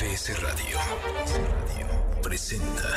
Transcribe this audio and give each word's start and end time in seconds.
MBS 0.00 0.40
Radio 0.40 0.78
presenta 2.22 2.88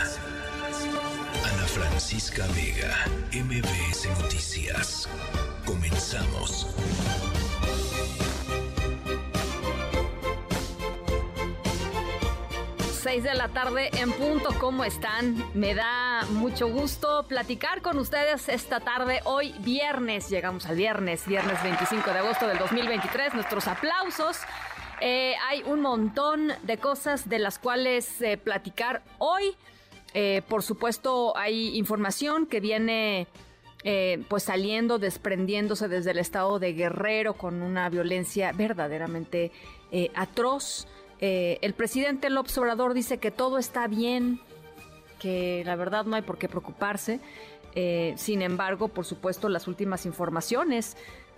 Ana 1.44 1.68
Francisca 1.68 2.46
Vega, 2.56 2.96
MBS 3.34 4.08
Noticias. 4.22 5.10
Comenzamos. 5.66 6.74
Seis 13.02 13.24
de 13.26 13.34
la 13.34 13.50
tarde 13.50 13.90
en 13.98 14.14
punto, 14.14 14.58
¿cómo 14.62 14.86
están? 14.86 15.44
Me 15.54 15.76
da 15.76 16.26
mucho 16.30 16.70
gusto 16.70 17.26
platicar 17.28 17.82
con 17.82 17.98
ustedes 17.98 18.48
esta 18.48 18.80
tarde. 18.80 19.20
Hoy 19.26 19.54
viernes, 19.60 20.30
llegamos 20.30 20.68
al 20.68 20.78
viernes, 20.78 21.28
viernes 21.28 21.62
25 21.64 22.12
de 22.12 22.20
agosto 22.20 22.48
del 22.48 22.60
2023. 22.60 23.34
Nuestros 23.34 23.68
aplausos 23.68 24.38
eh, 25.06 25.36
hay 25.50 25.64
un 25.64 25.82
montón 25.82 26.54
de 26.64 26.78
cosas 26.78 27.28
de 27.28 27.38
las 27.38 27.60
cuales 27.60 28.22
eh, 28.22 28.38
platicar 28.38 29.04
hoy. 29.18 29.54
Eh, 30.14 30.44
por 30.48 30.64
supuesto, 30.64 31.36
hay 31.36 31.78
información 31.78 32.46
que 32.48 32.62
viene 32.62 33.28
pues 34.30 34.44
saliendo, 34.44 34.98
desprendiéndose 34.98 35.90
desde 35.90 36.12
el 36.12 36.20
estado 36.20 36.58
de 36.58 36.72
Guerrero 36.72 37.34
con 37.34 37.62
una 37.62 37.90
violencia 37.90 38.54
verdaderamente 38.54 39.52
atroz. 40.16 40.88
el 41.20 41.74
presidente 41.74 42.30
López 42.30 42.58
Obrador 42.58 42.94
dice 42.94 43.18
que 43.18 43.30
todo 43.30 43.58
está 43.58 43.88
bien, 43.88 44.40
que 45.20 45.64
la 45.66 45.76
verdad 45.76 46.06
no 46.06 46.16
hay 46.16 46.22
por 46.22 46.38
qué 46.38 46.48
preocuparse. 46.48 47.20
sin 48.16 48.42
embargo, 48.42 48.88
por 48.88 49.04
supuesto, 49.04 49.50
las 49.50 49.68
últimas 49.68 50.06
informaciones 50.06 50.96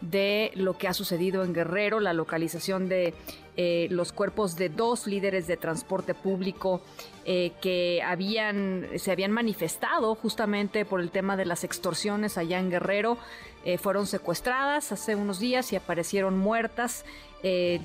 de 0.10 0.52
lo 0.56 0.78
que 0.78 0.88
ha 0.88 0.94
sucedido 0.94 1.44
en 1.44 1.54
Guerrero, 1.54 2.00
la 2.00 2.14
localización 2.14 2.88
de 2.88 3.14
eh, 3.58 3.88
los 3.90 4.12
cuerpos 4.12 4.58
de 4.58 4.68
dos 4.70 5.08
líderes 5.08 5.48
de 5.48 5.56
transporte 5.56 6.14
público 6.14 6.82
eh, 7.24 7.54
que 7.62 8.02
habían, 8.04 8.88
se 8.98 9.12
habían 9.12 9.32
manifestado 9.32 10.14
justamente 10.16 10.84
por 10.84 11.00
el 11.00 11.10
tema 11.10 11.38
de 11.38 11.46
las 11.46 11.64
extorsiones 11.64 12.38
allá 12.38 12.60
en 12.60 12.70
Guerrero, 12.70 13.18
eh, 13.64 13.78
fueron 13.78 14.08
secuestradas 14.08 14.92
hace 14.92 15.16
unos 15.16 15.40
días 15.40 15.72
y 15.72 15.76
aparecieron 15.76 16.38
muertas. 16.38 17.06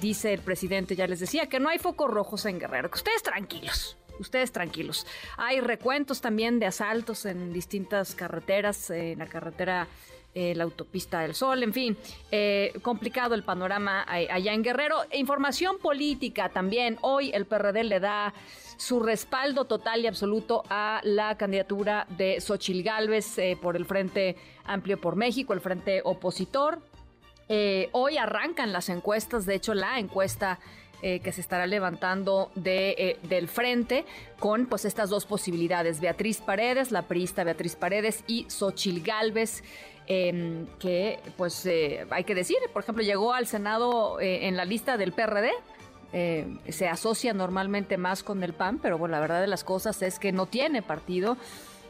dice 0.01 0.33
el 0.33 0.41
presidente, 0.41 0.97
ya 0.97 1.07
les 1.07 1.21
decía, 1.21 1.47
que 1.47 1.61
no 1.61 1.69
hay 1.69 1.79
focos 1.79 2.11
rojos 2.11 2.47
en 2.47 2.59
Guerrero, 2.59 2.91
que 2.91 2.97
ustedes 2.97 3.23
tranquilos, 3.23 3.99
ustedes 4.19 4.53
tranquilos. 4.53 5.07
Hay 5.37 5.61
recuentos 5.61 6.23
también 6.23 6.59
de 6.59 6.67
asaltos 6.67 7.27
en 7.27 7.53
distintas 7.53 8.15
carreteras, 8.15 8.89
en 8.89 9.19
la 9.19 9.27
carretera 9.27 9.87
eh, 10.33 10.55
la 10.55 10.63
autopista 10.63 11.21
del 11.21 11.35
Sol, 11.35 11.65
en 11.65 11.73
fin, 11.73 11.97
eh, 12.31 12.73
complicado 12.83 13.35
el 13.35 13.43
panorama 13.43 14.05
allá 14.07 14.53
en 14.53 14.63
Guerrero. 14.63 14.99
Información 15.13 15.79
política 15.79 16.51
también. 16.51 16.99
Hoy 17.01 17.33
el 17.35 17.47
PRD 17.47 17.83
le 17.83 17.99
da 17.99 18.33
su 18.77 19.01
respaldo 19.01 19.65
total 19.65 20.03
y 20.03 20.07
absoluto 20.07 20.63
a 20.71 21.01
la 21.03 21.37
candidatura 21.37 22.07
de 22.11 22.41
Xochil 22.41 22.85
Gálvez 22.85 23.39
eh, 23.39 23.59
por 23.61 23.77
el 23.77 23.87
Frente 23.87 24.37
Amplio 24.65 25.01
por 25.01 25.17
México, 25.17 25.53
el 25.53 25.61
Frente 25.61 26.01
Opositor. 26.05 26.81
hoy 27.91 28.17
arrancan 28.17 28.73
las 28.73 28.89
encuestas, 28.89 29.47
de 29.47 29.57
hecho 29.57 29.75
la 29.75 29.99
encuesta 29.99 30.61
que 31.01 31.33
se 31.33 31.41
estará 31.41 31.67
levantando 31.67 32.51
de, 32.55 33.19
del 33.23 33.49
frente 33.49 34.05
con 34.39 34.67
pues 34.67 34.85
estas 34.85 35.09
dos 35.09 35.27
posibilidades, 35.27 36.01
Beatriz 36.01 36.41
Paredes, 36.41 36.93
la 36.93 37.03
priista 37.03 37.43
Beatriz 37.45 37.77
Paredes 37.77 38.23
y 38.27 38.45
Xochil 38.49 39.03
Gálvez. 39.03 39.63
Em, 40.13 40.67
que 40.81 41.21
pues 41.37 41.65
eh, 41.67 42.05
hay 42.11 42.25
que 42.25 42.35
decir, 42.35 42.57
por 42.73 42.83
ejemplo, 42.83 43.05
llegó 43.05 43.33
al 43.33 43.47
Senado 43.47 44.19
eh, 44.19 44.49
en 44.49 44.57
la 44.57 44.65
lista 44.65 44.97
del 44.97 45.13
PRD. 45.13 45.53
Eh, 46.13 46.49
se 46.69 46.89
asocia 46.89 47.33
normalmente 47.33 47.97
más 47.97 48.25
con 48.25 48.43
el 48.43 48.53
PAN, 48.53 48.81
pero 48.83 48.99
bueno, 48.99 49.13
la 49.13 49.21
verdad 49.21 49.41
de 49.41 49.47
las 49.47 49.63
cosas 49.63 50.03
es 50.03 50.19
que 50.19 50.33
no 50.33 50.47
tiene 50.47 50.83
partido. 50.83 51.37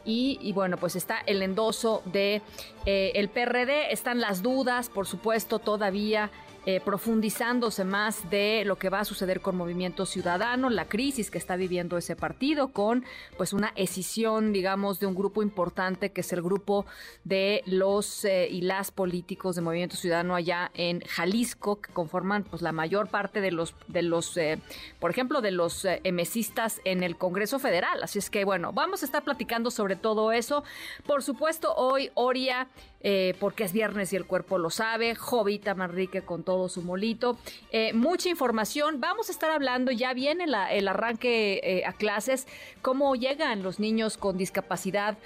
Y, 0.05 0.51
bueno, 0.53 0.77
pues 0.77 0.95
está 0.95 1.17
el 1.25 1.41
endoso 1.41 2.03
de 2.05 2.43
el 2.85 3.29
PRD, 3.29 3.91
están 3.91 4.19
las 4.19 4.41
dudas, 4.43 4.89
por 4.89 5.07
supuesto, 5.07 5.57
todavía 5.57 6.31
eh, 6.65 6.79
profundizándose 6.79 7.83
más 7.85 8.29
de 8.29 8.63
lo 8.65 8.77
que 8.77 8.89
va 8.89 8.99
a 8.99 9.05
suceder 9.05 9.41
con 9.41 9.57
Movimiento 9.57 10.05
Ciudadano, 10.05 10.69
la 10.69 10.85
crisis 10.85 11.31
que 11.31 11.39
está 11.39 11.55
viviendo 11.55 11.97
ese 11.97 12.15
partido, 12.15 12.67
con 12.67 13.03
pues 13.35 13.53
una 13.53 13.73
escisión, 13.75 14.53
digamos, 14.53 14.99
de 14.99 15.07
un 15.07 15.15
grupo 15.15 15.41
importante 15.41 16.11
que 16.11 16.21
es 16.21 16.31
el 16.33 16.43
grupo 16.43 16.85
de 17.23 17.63
los 17.65 18.25
eh, 18.25 18.47
y 18.47 18.61
las 18.61 18.91
políticos 18.91 19.55
de 19.55 19.63
Movimiento 19.63 19.95
Ciudadano 19.95 20.35
allá 20.35 20.69
en 20.75 21.01
Jalisco, 21.01 21.81
que 21.81 21.91
conforman 21.93 22.43
pues 22.43 22.61
la 22.61 22.71
mayor 22.71 23.07
parte 23.07 23.41
de 23.41 23.51
los, 23.51 23.73
de 23.87 24.03
los, 24.03 24.37
eh, 24.37 24.59
por 24.99 25.09
ejemplo, 25.09 25.41
de 25.41 25.51
los 25.51 25.85
emesistas 26.03 26.79
en 26.85 27.01
el 27.01 27.17
Congreso 27.17 27.57
Federal. 27.57 28.03
Así 28.03 28.19
es 28.19 28.29
que 28.29 28.45
bueno, 28.45 28.71
vamos 28.71 29.01
a 29.01 29.05
estar 29.05 29.23
platicando 29.23 29.71
sobre 29.71 29.95
todo 29.95 30.31
eso. 30.31 30.63
Por 31.07 31.23
supuesto, 31.23 31.73
hoy 31.73 32.11
Oria 32.13 32.67
eh, 33.03 33.35
porque 33.39 33.63
es 33.63 33.73
viernes 33.73 34.13
y 34.13 34.15
el 34.15 34.25
cuerpo 34.25 34.57
lo 34.57 34.69
sabe, 34.69 35.15
Jovita 35.15 35.75
Manrique 35.75 36.21
con 36.21 36.43
todo 36.43 36.69
su 36.69 36.81
molito, 36.81 37.37
eh, 37.71 37.93
mucha 37.93 38.29
información, 38.29 38.99
vamos 38.99 39.29
a 39.29 39.31
estar 39.31 39.49
hablando, 39.49 39.91
ya 39.91 40.13
viene 40.13 40.45
el 40.45 40.87
arranque 40.87 41.61
eh, 41.63 41.85
a 41.85 41.93
clases, 41.93 42.47
cómo 42.81 43.15
llegan 43.15 43.63
los 43.63 43.79
niños 43.79 44.17
con 44.17 44.37
discapacidad 44.37 45.17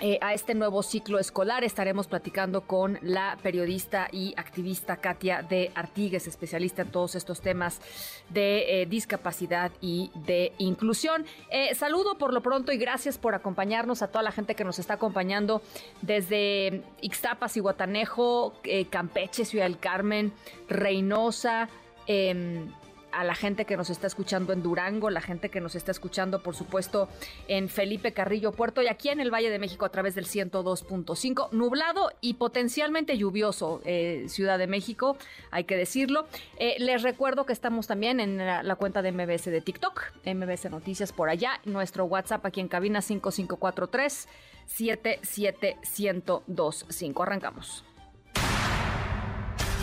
eh, 0.00 0.18
a 0.20 0.32
este 0.32 0.54
nuevo 0.54 0.82
ciclo 0.82 1.18
escolar. 1.18 1.64
Estaremos 1.64 2.06
platicando 2.06 2.60
con 2.62 2.98
la 3.02 3.36
periodista 3.42 4.08
y 4.12 4.32
activista 4.36 4.98
Katia 4.98 5.42
de 5.42 5.72
Artigues, 5.74 6.28
especialista 6.28 6.82
en 6.82 6.90
todos 6.92 7.16
estos 7.16 7.40
temas 7.40 7.80
de 8.28 8.82
eh, 8.82 8.86
discapacidad 8.86 9.72
y 9.80 10.12
de 10.14 10.52
inclusión. 10.58 11.26
Eh, 11.50 11.74
saludo 11.74 12.16
por 12.16 12.32
lo 12.32 12.42
pronto 12.42 12.70
y 12.70 12.78
gracias 12.78 13.18
por 13.18 13.34
acompañarnos 13.34 14.02
a 14.02 14.08
toda 14.08 14.22
la 14.22 14.30
gente 14.30 14.54
que 14.54 14.64
nos 14.64 14.78
está 14.78 14.94
acompañando 14.94 15.62
desde 16.02 16.84
Ixtapas 17.00 17.56
y 17.56 17.60
Guatanejo, 17.60 18.54
Campeche, 18.90 19.44
Ciudad 19.44 19.64
del 19.64 19.78
Carmen, 19.78 20.32
Reynosa. 20.68 21.68
Em, 22.06 22.72
a 23.12 23.24
la 23.24 23.34
gente 23.34 23.64
que 23.64 23.76
nos 23.76 23.90
está 23.90 24.06
escuchando 24.06 24.52
en 24.52 24.62
Durango, 24.62 25.10
la 25.10 25.20
gente 25.20 25.50
que 25.50 25.60
nos 25.60 25.74
está 25.74 25.90
escuchando, 25.90 26.42
por 26.42 26.54
supuesto, 26.54 27.08
en 27.46 27.68
Felipe 27.68 28.12
Carrillo 28.12 28.52
Puerto 28.52 28.82
y 28.82 28.88
aquí 28.88 29.08
en 29.08 29.20
el 29.20 29.32
Valle 29.32 29.50
de 29.50 29.58
México 29.58 29.84
a 29.84 29.90
través 29.90 30.14
del 30.14 30.26
102.5, 30.26 31.50
nublado 31.52 32.10
y 32.20 32.34
potencialmente 32.34 33.16
lluvioso, 33.16 33.80
eh, 33.84 34.24
Ciudad 34.28 34.58
de 34.58 34.66
México, 34.66 35.16
hay 35.50 35.64
que 35.64 35.76
decirlo. 35.76 36.26
Eh, 36.58 36.76
les 36.78 37.02
recuerdo 37.02 37.46
que 37.46 37.52
estamos 37.52 37.86
también 37.86 38.20
en 38.20 38.38
la, 38.38 38.76
cuenta 38.76 39.02
de 39.02 39.12
MBS 39.12 39.46
de 39.46 39.60
TikTok, 39.60 40.12
MBS 40.24 40.70
Noticias 40.70 41.12
por 41.12 41.28
allá, 41.28 41.60
nuestro 41.64 42.04
WhatsApp 42.04 42.46
aquí 42.46 42.60
en 42.60 42.68
cabina 42.68 43.02
5543 43.02 44.28
77125. 44.66 47.22
Arrancamos. 47.22 47.84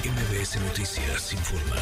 MBS 0.05 0.61
Noticias 0.61 1.33
informa. 1.33 1.81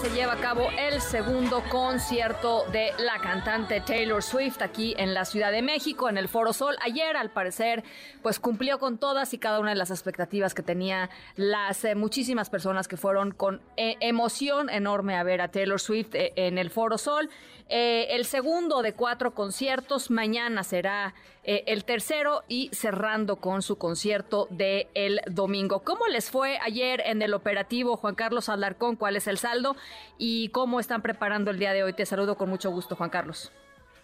Se 0.00 0.08
lleva 0.10 0.32
a 0.32 0.36
cabo 0.40 0.68
el 0.78 1.02
segundo 1.02 1.62
concierto 1.68 2.64
de 2.72 2.90
la 2.98 3.18
cantante 3.20 3.82
Taylor 3.82 4.22
Swift 4.22 4.62
aquí 4.62 4.94
en 4.96 5.12
la 5.12 5.26
Ciudad 5.26 5.52
de 5.52 5.60
México, 5.60 6.08
en 6.08 6.16
el 6.16 6.28
Foro 6.28 6.54
Sol. 6.54 6.74
Ayer, 6.82 7.18
al 7.18 7.30
parecer, 7.30 7.84
pues 8.22 8.40
cumplió 8.40 8.78
con 8.78 8.96
todas 8.96 9.34
y 9.34 9.38
cada 9.38 9.60
una 9.60 9.70
de 9.70 9.76
las 9.76 9.90
expectativas 9.90 10.54
que 10.54 10.62
tenía 10.62 11.10
las 11.36 11.84
eh, 11.84 11.94
muchísimas 11.96 12.48
personas 12.48 12.88
que 12.88 12.96
fueron 12.96 13.32
con 13.32 13.60
eh, 13.76 13.96
emoción 14.00 14.70
enorme 14.70 15.16
a 15.16 15.22
ver 15.22 15.42
a 15.42 15.48
Taylor 15.48 15.80
Swift 15.80 16.14
eh, 16.14 16.32
en 16.36 16.56
el 16.56 16.70
Foro 16.70 16.96
Sol. 16.96 17.28
El 17.72 18.24
segundo 18.24 18.82
de 18.82 18.94
cuatro 18.94 19.32
conciertos, 19.32 20.10
mañana 20.10 20.64
será 20.64 21.14
el 21.44 21.84
tercero 21.84 22.42
y 22.48 22.68
cerrando 22.72 23.36
con 23.36 23.62
su 23.62 23.78
concierto 23.78 24.48
de 24.50 24.88
domingo. 25.30 25.78
¿Cómo 25.84 26.08
les 26.08 26.30
fue 26.30 26.58
ayer 26.62 27.00
en 27.06 27.22
el 27.22 27.32
operativo 27.32 27.96
Juan 27.96 28.16
Carlos 28.16 28.48
Alarcón? 28.48 28.96
¿Cuál 28.96 29.14
es 29.14 29.28
el 29.28 29.38
saldo? 29.38 29.76
¿Y 30.18 30.48
cómo 30.50 30.80
están 30.80 31.02
preparando 31.02 31.50
el 31.50 31.58
día 31.58 31.72
de 31.72 31.82
hoy? 31.82 31.92
Te 31.92 32.06
saludo 32.06 32.36
con 32.36 32.48
mucho 32.48 32.70
gusto, 32.70 32.96
Juan 32.96 33.10
Carlos. 33.10 33.52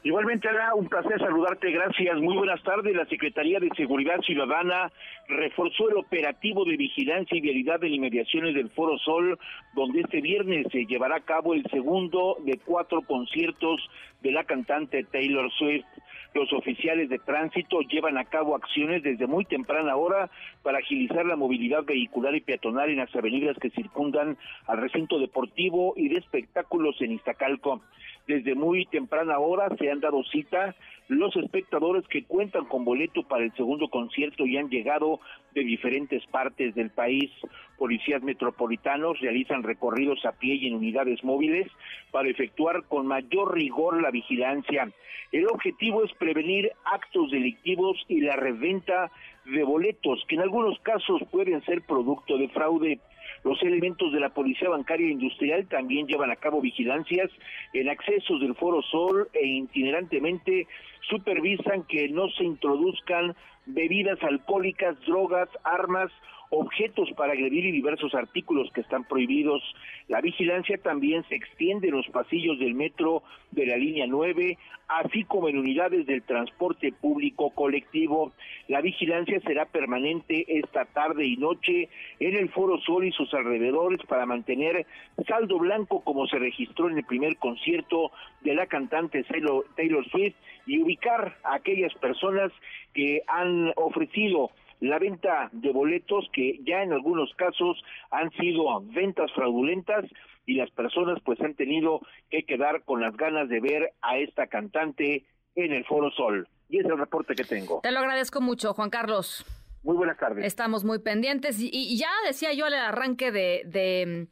Igualmente, 0.06 0.48
Ana, 0.48 0.72
un 0.76 0.88
placer 0.88 1.18
saludarte. 1.18 1.68
Gracias. 1.72 2.16
Muy 2.18 2.36
buenas 2.36 2.62
tardes. 2.62 2.94
La 2.94 3.06
Secretaría 3.06 3.58
de 3.58 3.70
Seguridad 3.76 4.20
Ciudadana 4.20 4.92
reforzó 5.26 5.90
el 5.90 5.96
operativo 5.96 6.64
de 6.64 6.76
vigilancia 6.76 7.36
y 7.36 7.40
vialidad 7.40 7.80
de 7.80 7.88
inmediaciones 7.88 8.54
del 8.54 8.70
Foro 8.70 8.96
Sol, 8.98 9.36
donde 9.74 10.02
este 10.02 10.20
viernes 10.20 10.68
se 10.70 10.86
llevará 10.86 11.16
a 11.16 11.24
cabo 11.24 11.54
el 11.54 11.64
segundo 11.72 12.36
de 12.44 12.56
cuatro 12.64 13.02
conciertos 13.02 13.80
de 14.22 14.32
la 14.32 14.44
cantante 14.44 15.04
Taylor 15.04 15.50
Swift. 15.52 15.86
Los 16.34 16.52
oficiales 16.52 17.08
de 17.08 17.18
tránsito 17.18 17.80
llevan 17.80 18.18
a 18.18 18.24
cabo 18.24 18.54
acciones 18.54 19.02
desde 19.02 19.26
muy 19.26 19.46
temprana 19.46 19.96
hora 19.96 20.28
para 20.62 20.78
agilizar 20.78 21.24
la 21.24 21.36
movilidad 21.36 21.84
vehicular 21.84 22.34
y 22.34 22.42
peatonal 22.42 22.90
en 22.90 22.98
las 22.98 23.14
avenidas 23.16 23.56
que 23.58 23.70
circundan 23.70 24.36
al 24.66 24.78
recinto 24.78 25.18
deportivo 25.18 25.94
y 25.96 26.08
de 26.08 26.18
espectáculos 26.18 27.00
en 27.00 27.12
Iztacalco. 27.12 27.80
Desde 28.26 28.54
muy 28.54 28.86
temprana 28.86 29.38
hora 29.38 29.74
se 29.78 29.90
han 29.90 30.00
dado 30.00 30.22
cita 30.24 30.74
los 31.08 31.34
espectadores 31.36 32.06
que 32.08 32.24
cuentan 32.24 32.64
con 32.66 32.84
boleto 32.84 33.22
para 33.22 33.44
el 33.44 33.52
segundo 33.54 33.88
concierto 33.88 34.44
y 34.44 34.56
han 34.56 34.68
llegado 34.68 35.20
de 35.54 35.62
diferentes 35.62 36.26
partes 36.26 36.74
del 36.74 36.90
país. 36.90 37.30
Policías 37.78 38.22
metropolitanos 38.22 39.20
realizan 39.20 39.62
recorridos 39.62 40.24
a 40.24 40.32
pie 40.32 40.54
y 40.54 40.68
en 40.68 40.74
unidades 40.74 41.22
móviles 41.22 41.70
para 42.10 42.28
efectuar 42.28 42.84
con 42.84 43.06
mayor 43.06 43.54
rigor 43.54 44.00
la 44.00 44.10
vigilancia. 44.10 44.90
El 45.32 45.46
objetivo 45.48 46.04
es 46.04 46.12
prevenir 46.14 46.70
actos 46.84 47.30
delictivos 47.30 47.98
y 48.08 48.20
la 48.20 48.36
reventa 48.36 49.10
de 49.44 49.62
boletos, 49.62 50.24
que 50.28 50.36
en 50.36 50.42
algunos 50.42 50.78
casos 50.80 51.20
pueden 51.30 51.62
ser 51.64 51.82
producto 51.82 52.38
de 52.38 52.48
fraude. 52.48 53.00
Los 53.44 53.62
elementos 53.62 54.12
de 54.12 54.20
la 54.20 54.30
Policía 54.30 54.70
Bancaria 54.70 55.10
Industrial 55.10 55.66
también 55.68 56.06
llevan 56.06 56.30
a 56.30 56.36
cabo 56.36 56.60
vigilancias 56.60 57.30
en 57.72 57.88
accesos 57.88 58.40
del 58.40 58.54
Foro 58.54 58.82
Sol 58.82 59.28
e 59.34 59.46
itinerantemente 59.46 60.66
supervisan 61.08 61.84
que 61.84 62.08
no 62.08 62.28
se 62.30 62.44
introduzcan 62.44 63.36
bebidas 63.66 64.22
alcohólicas, 64.22 64.98
drogas, 65.06 65.48
armas 65.64 66.10
objetos 66.50 67.10
para 67.16 67.32
agredir 67.32 67.66
y 67.66 67.72
diversos 67.72 68.14
artículos 68.14 68.70
que 68.72 68.80
están 68.80 69.04
prohibidos. 69.04 69.62
La 70.08 70.20
vigilancia 70.20 70.78
también 70.78 71.24
se 71.28 71.34
extiende 71.34 71.88
en 71.88 71.96
los 71.96 72.06
pasillos 72.08 72.58
del 72.58 72.74
metro 72.74 73.22
de 73.50 73.66
la 73.66 73.76
línea 73.76 74.06
9, 74.06 74.58
así 74.88 75.24
como 75.24 75.48
en 75.48 75.58
unidades 75.58 76.06
del 76.06 76.22
transporte 76.22 76.92
público 76.92 77.50
colectivo. 77.50 78.32
La 78.68 78.80
vigilancia 78.80 79.40
será 79.40 79.66
permanente 79.66 80.44
esta 80.58 80.84
tarde 80.84 81.26
y 81.26 81.36
noche 81.36 81.88
en 82.20 82.36
el 82.36 82.48
Foro 82.50 82.78
Sol 82.80 83.04
y 83.04 83.12
sus 83.12 83.32
alrededores 83.34 84.00
para 84.06 84.26
mantener 84.26 84.86
saldo 85.26 85.58
blanco 85.58 86.02
como 86.02 86.26
se 86.26 86.38
registró 86.38 86.88
en 86.88 86.98
el 86.98 87.04
primer 87.04 87.36
concierto 87.36 88.12
de 88.42 88.54
la 88.54 88.66
cantante 88.66 89.24
Taylor 89.24 90.08
Swift 90.10 90.36
y 90.66 90.82
ubicar 90.82 91.36
a 91.44 91.54
aquellas 91.54 91.94
personas 91.94 92.52
que 92.92 93.22
han 93.26 93.72
ofrecido 93.76 94.50
la 94.80 94.98
venta 94.98 95.48
de 95.52 95.72
boletos 95.72 96.28
que 96.32 96.60
ya 96.64 96.82
en 96.82 96.92
algunos 96.92 97.32
casos 97.34 97.82
han 98.10 98.30
sido 98.32 98.80
ventas 98.82 99.32
fraudulentas 99.32 100.04
y 100.46 100.54
las 100.54 100.70
personas 100.70 101.18
pues 101.24 101.40
han 101.40 101.54
tenido 101.54 102.00
que 102.30 102.44
quedar 102.44 102.82
con 102.84 103.00
las 103.00 103.16
ganas 103.16 103.48
de 103.48 103.60
ver 103.60 103.92
a 104.02 104.18
esta 104.18 104.46
cantante 104.46 105.24
en 105.54 105.72
el 105.72 105.84
Foro 105.84 106.10
Sol. 106.10 106.48
Y 106.68 106.78
es 106.78 106.84
el 106.84 106.98
reporte 106.98 107.34
que 107.34 107.44
tengo. 107.44 107.80
Te 107.82 107.92
lo 107.92 108.00
agradezco 108.00 108.40
mucho, 108.40 108.74
Juan 108.74 108.90
Carlos. 108.90 109.44
Muy 109.86 109.96
buenas 109.96 110.18
tardes. 110.18 110.44
Estamos 110.44 110.82
muy 110.82 110.98
pendientes 110.98 111.60
y, 111.60 111.96
ya 111.96 112.10
decía 112.26 112.52
yo 112.52 112.66
al 112.66 112.74
arranque 112.74 113.30
de, 113.30 113.62
de, 113.66 114.26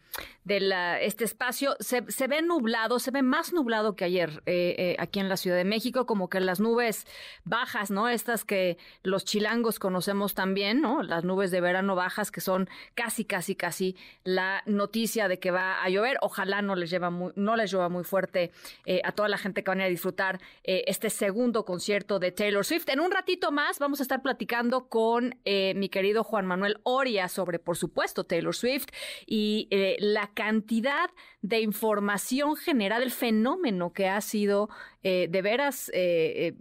este 0.46 1.24
espacio, 1.24 1.76
se, 1.80 2.00
ve 2.00 2.42
nublado, 2.42 2.98
se 2.98 3.10
ve 3.10 3.22
más 3.22 3.52
nublado 3.52 3.96
que 3.96 4.04
ayer 4.04 4.42
eh, 4.46 4.74
eh, 4.78 4.96
aquí 4.98 5.20
en 5.20 5.28
la 5.28 5.36
Ciudad 5.36 5.56
de 5.56 5.64
México, 5.64 6.06
como 6.06 6.28
que 6.28 6.40
las 6.40 6.60
nubes 6.60 7.06
bajas, 7.44 7.90
¿no? 7.90 8.08
Estas 8.08 8.44
que 8.44 8.76
los 9.02 9.24
chilangos 9.24 9.78
conocemos 9.78 10.34
también, 10.34 10.80
¿no? 10.80 11.02
Las 11.02 11.24
nubes 11.24 11.50
de 11.50 11.60
verano 11.60 11.94
bajas 11.94 12.30
que 12.30 12.40
son 12.40 12.68
casi, 12.94 13.24
casi, 13.24 13.54
casi 13.54 13.96
la 14.22 14.62
noticia 14.66 15.28
de 15.28 15.38
que 15.38 15.50
va 15.50 15.82
a 15.82 15.88
llover. 15.88 16.18
Ojalá 16.20 16.62
no 16.62 16.74
les 16.74 16.90
lleva 16.90 17.10
muy, 17.10 17.32
no 17.36 17.56
les 17.56 17.72
llueva 17.72 17.88
muy 17.88 18.04
fuerte 18.04 18.50
eh, 18.84 19.00
a 19.04 19.12
toda 19.12 19.28
la 19.28 19.38
gente 19.38 19.64
que 19.64 19.70
van 19.70 19.80
a 19.80 19.86
disfrutar 19.86 20.40
este 20.64 21.10
segundo 21.10 21.64
concierto 21.64 22.18
de 22.18 22.32
Taylor 22.32 22.64
Swift. 22.64 22.88
En 22.88 23.00
un 23.00 23.10
ratito 23.10 23.52
más 23.52 23.78
vamos 23.78 24.00
a 24.00 24.02
estar 24.02 24.22
platicando 24.22 24.88
con 24.88 25.38
eh, 25.44 25.74
mi 25.74 25.88
querido 25.88 26.24
Juan 26.24 26.46
Manuel 26.46 26.78
Oria 26.82 27.28
sobre, 27.28 27.58
por 27.58 27.76
supuesto, 27.76 28.24
Taylor 28.24 28.54
Swift 28.54 28.88
y 29.26 29.68
eh, 29.70 29.96
la 29.98 30.28
cantidad 30.34 31.10
de 31.42 31.60
información 31.60 32.56
generada, 32.56 33.02
el 33.02 33.10
fenómeno 33.10 33.92
que 33.92 34.08
ha 34.08 34.20
sido 34.20 34.68
eh, 35.02 35.28
de 35.30 35.42
veras, 35.42 35.90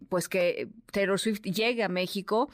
pues 0.09 0.27
que 0.27 0.67
Taylor 0.91 1.19
Swift 1.19 1.41
llegue 1.41 1.83
a 1.83 1.89
México 1.89 2.49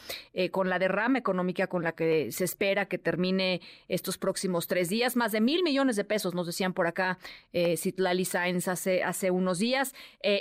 con 0.51 0.69
la 0.69 0.77
derrama 0.77 1.18
económica 1.18 1.68
con 1.68 1.83
la 1.83 1.94
que 1.94 2.31
se 2.31 2.45
espera 2.45 2.86
que 2.86 3.00
termine 3.00 3.62
estos 3.88 4.18
próximos 4.18 4.68
tres 4.68 4.89
días. 4.89 5.16
Más 5.16 5.31
de 5.31 5.42
mil 5.42 5.63
millones 5.63 5.95
de 5.95 6.04
pesos, 6.04 6.36
nos 6.36 6.45
decían 6.45 6.74
por 6.74 6.86
acá 6.86 7.18
Citlali 7.75 8.25
Sainz 8.25 8.68
hace, 8.68 9.04
hace 9.04 9.31
unos 9.31 9.57
días, 9.57 9.95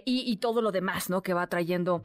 y, 0.05 0.37
todo 0.37 0.61
lo 0.61 0.71
demás, 0.71 1.09
¿no? 1.09 1.23
Que 1.23 1.33
va 1.33 1.47
trayendo 1.47 2.05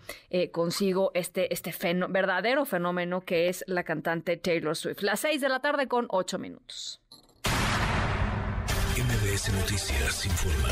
consigo 0.52 1.12
este, 1.14 1.54
este 1.54 1.74
verdadero 2.10 2.66
fenómeno 2.66 3.22
que 3.22 3.50
es 3.50 3.64
la 3.68 3.84
cantante 3.84 4.38
Taylor 4.38 4.76
Swift. 4.76 5.02
Las 5.02 5.19
seis 5.19 5.42
de 5.42 5.50
la 5.50 5.60
tarde 5.60 5.88
con 5.88 6.08
ocho 6.10 6.40
minutos. 6.40 7.03
Noticias 9.24 10.25
informa. 10.25 10.68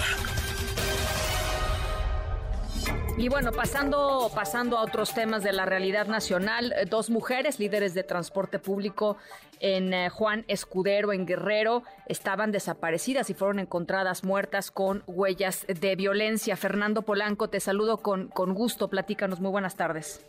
Y 3.17 3.29
bueno, 3.29 3.53
pasando, 3.53 4.29
pasando 4.35 4.77
a 4.77 4.81
otros 4.81 5.13
temas 5.13 5.41
de 5.41 5.53
la 5.53 5.65
realidad 5.65 6.07
nacional, 6.07 6.73
eh, 6.73 6.85
dos 6.85 7.09
mujeres 7.09 7.59
líderes 7.59 7.93
de 7.93 8.03
transporte 8.03 8.59
público 8.59 9.15
en 9.61 9.93
eh, 9.93 10.09
Juan 10.09 10.43
Escudero, 10.49 11.13
en 11.13 11.25
Guerrero, 11.25 11.83
estaban 12.07 12.51
desaparecidas 12.51 13.29
y 13.29 13.33
fueron 13.33 13.59
encontradas 13.59 14.25
muertas 14.25 14.69
con 14.69 15.03
huellas 15.07 15.65
de 15.67 15.95
violencia. 15.95 16.57
Fernando 16.57 17.03
Polanco, 17.03 17.49
te 17.49 17.61
saludo 17.61 17.99
con, 17.99 18.27
con 18.27 18.53
gusto. 18.53 18.89
Platícanos. 18.89 19.39
Muy 19.39 19.51
buenas 19.51 19.77
tardes. 19.77 20.25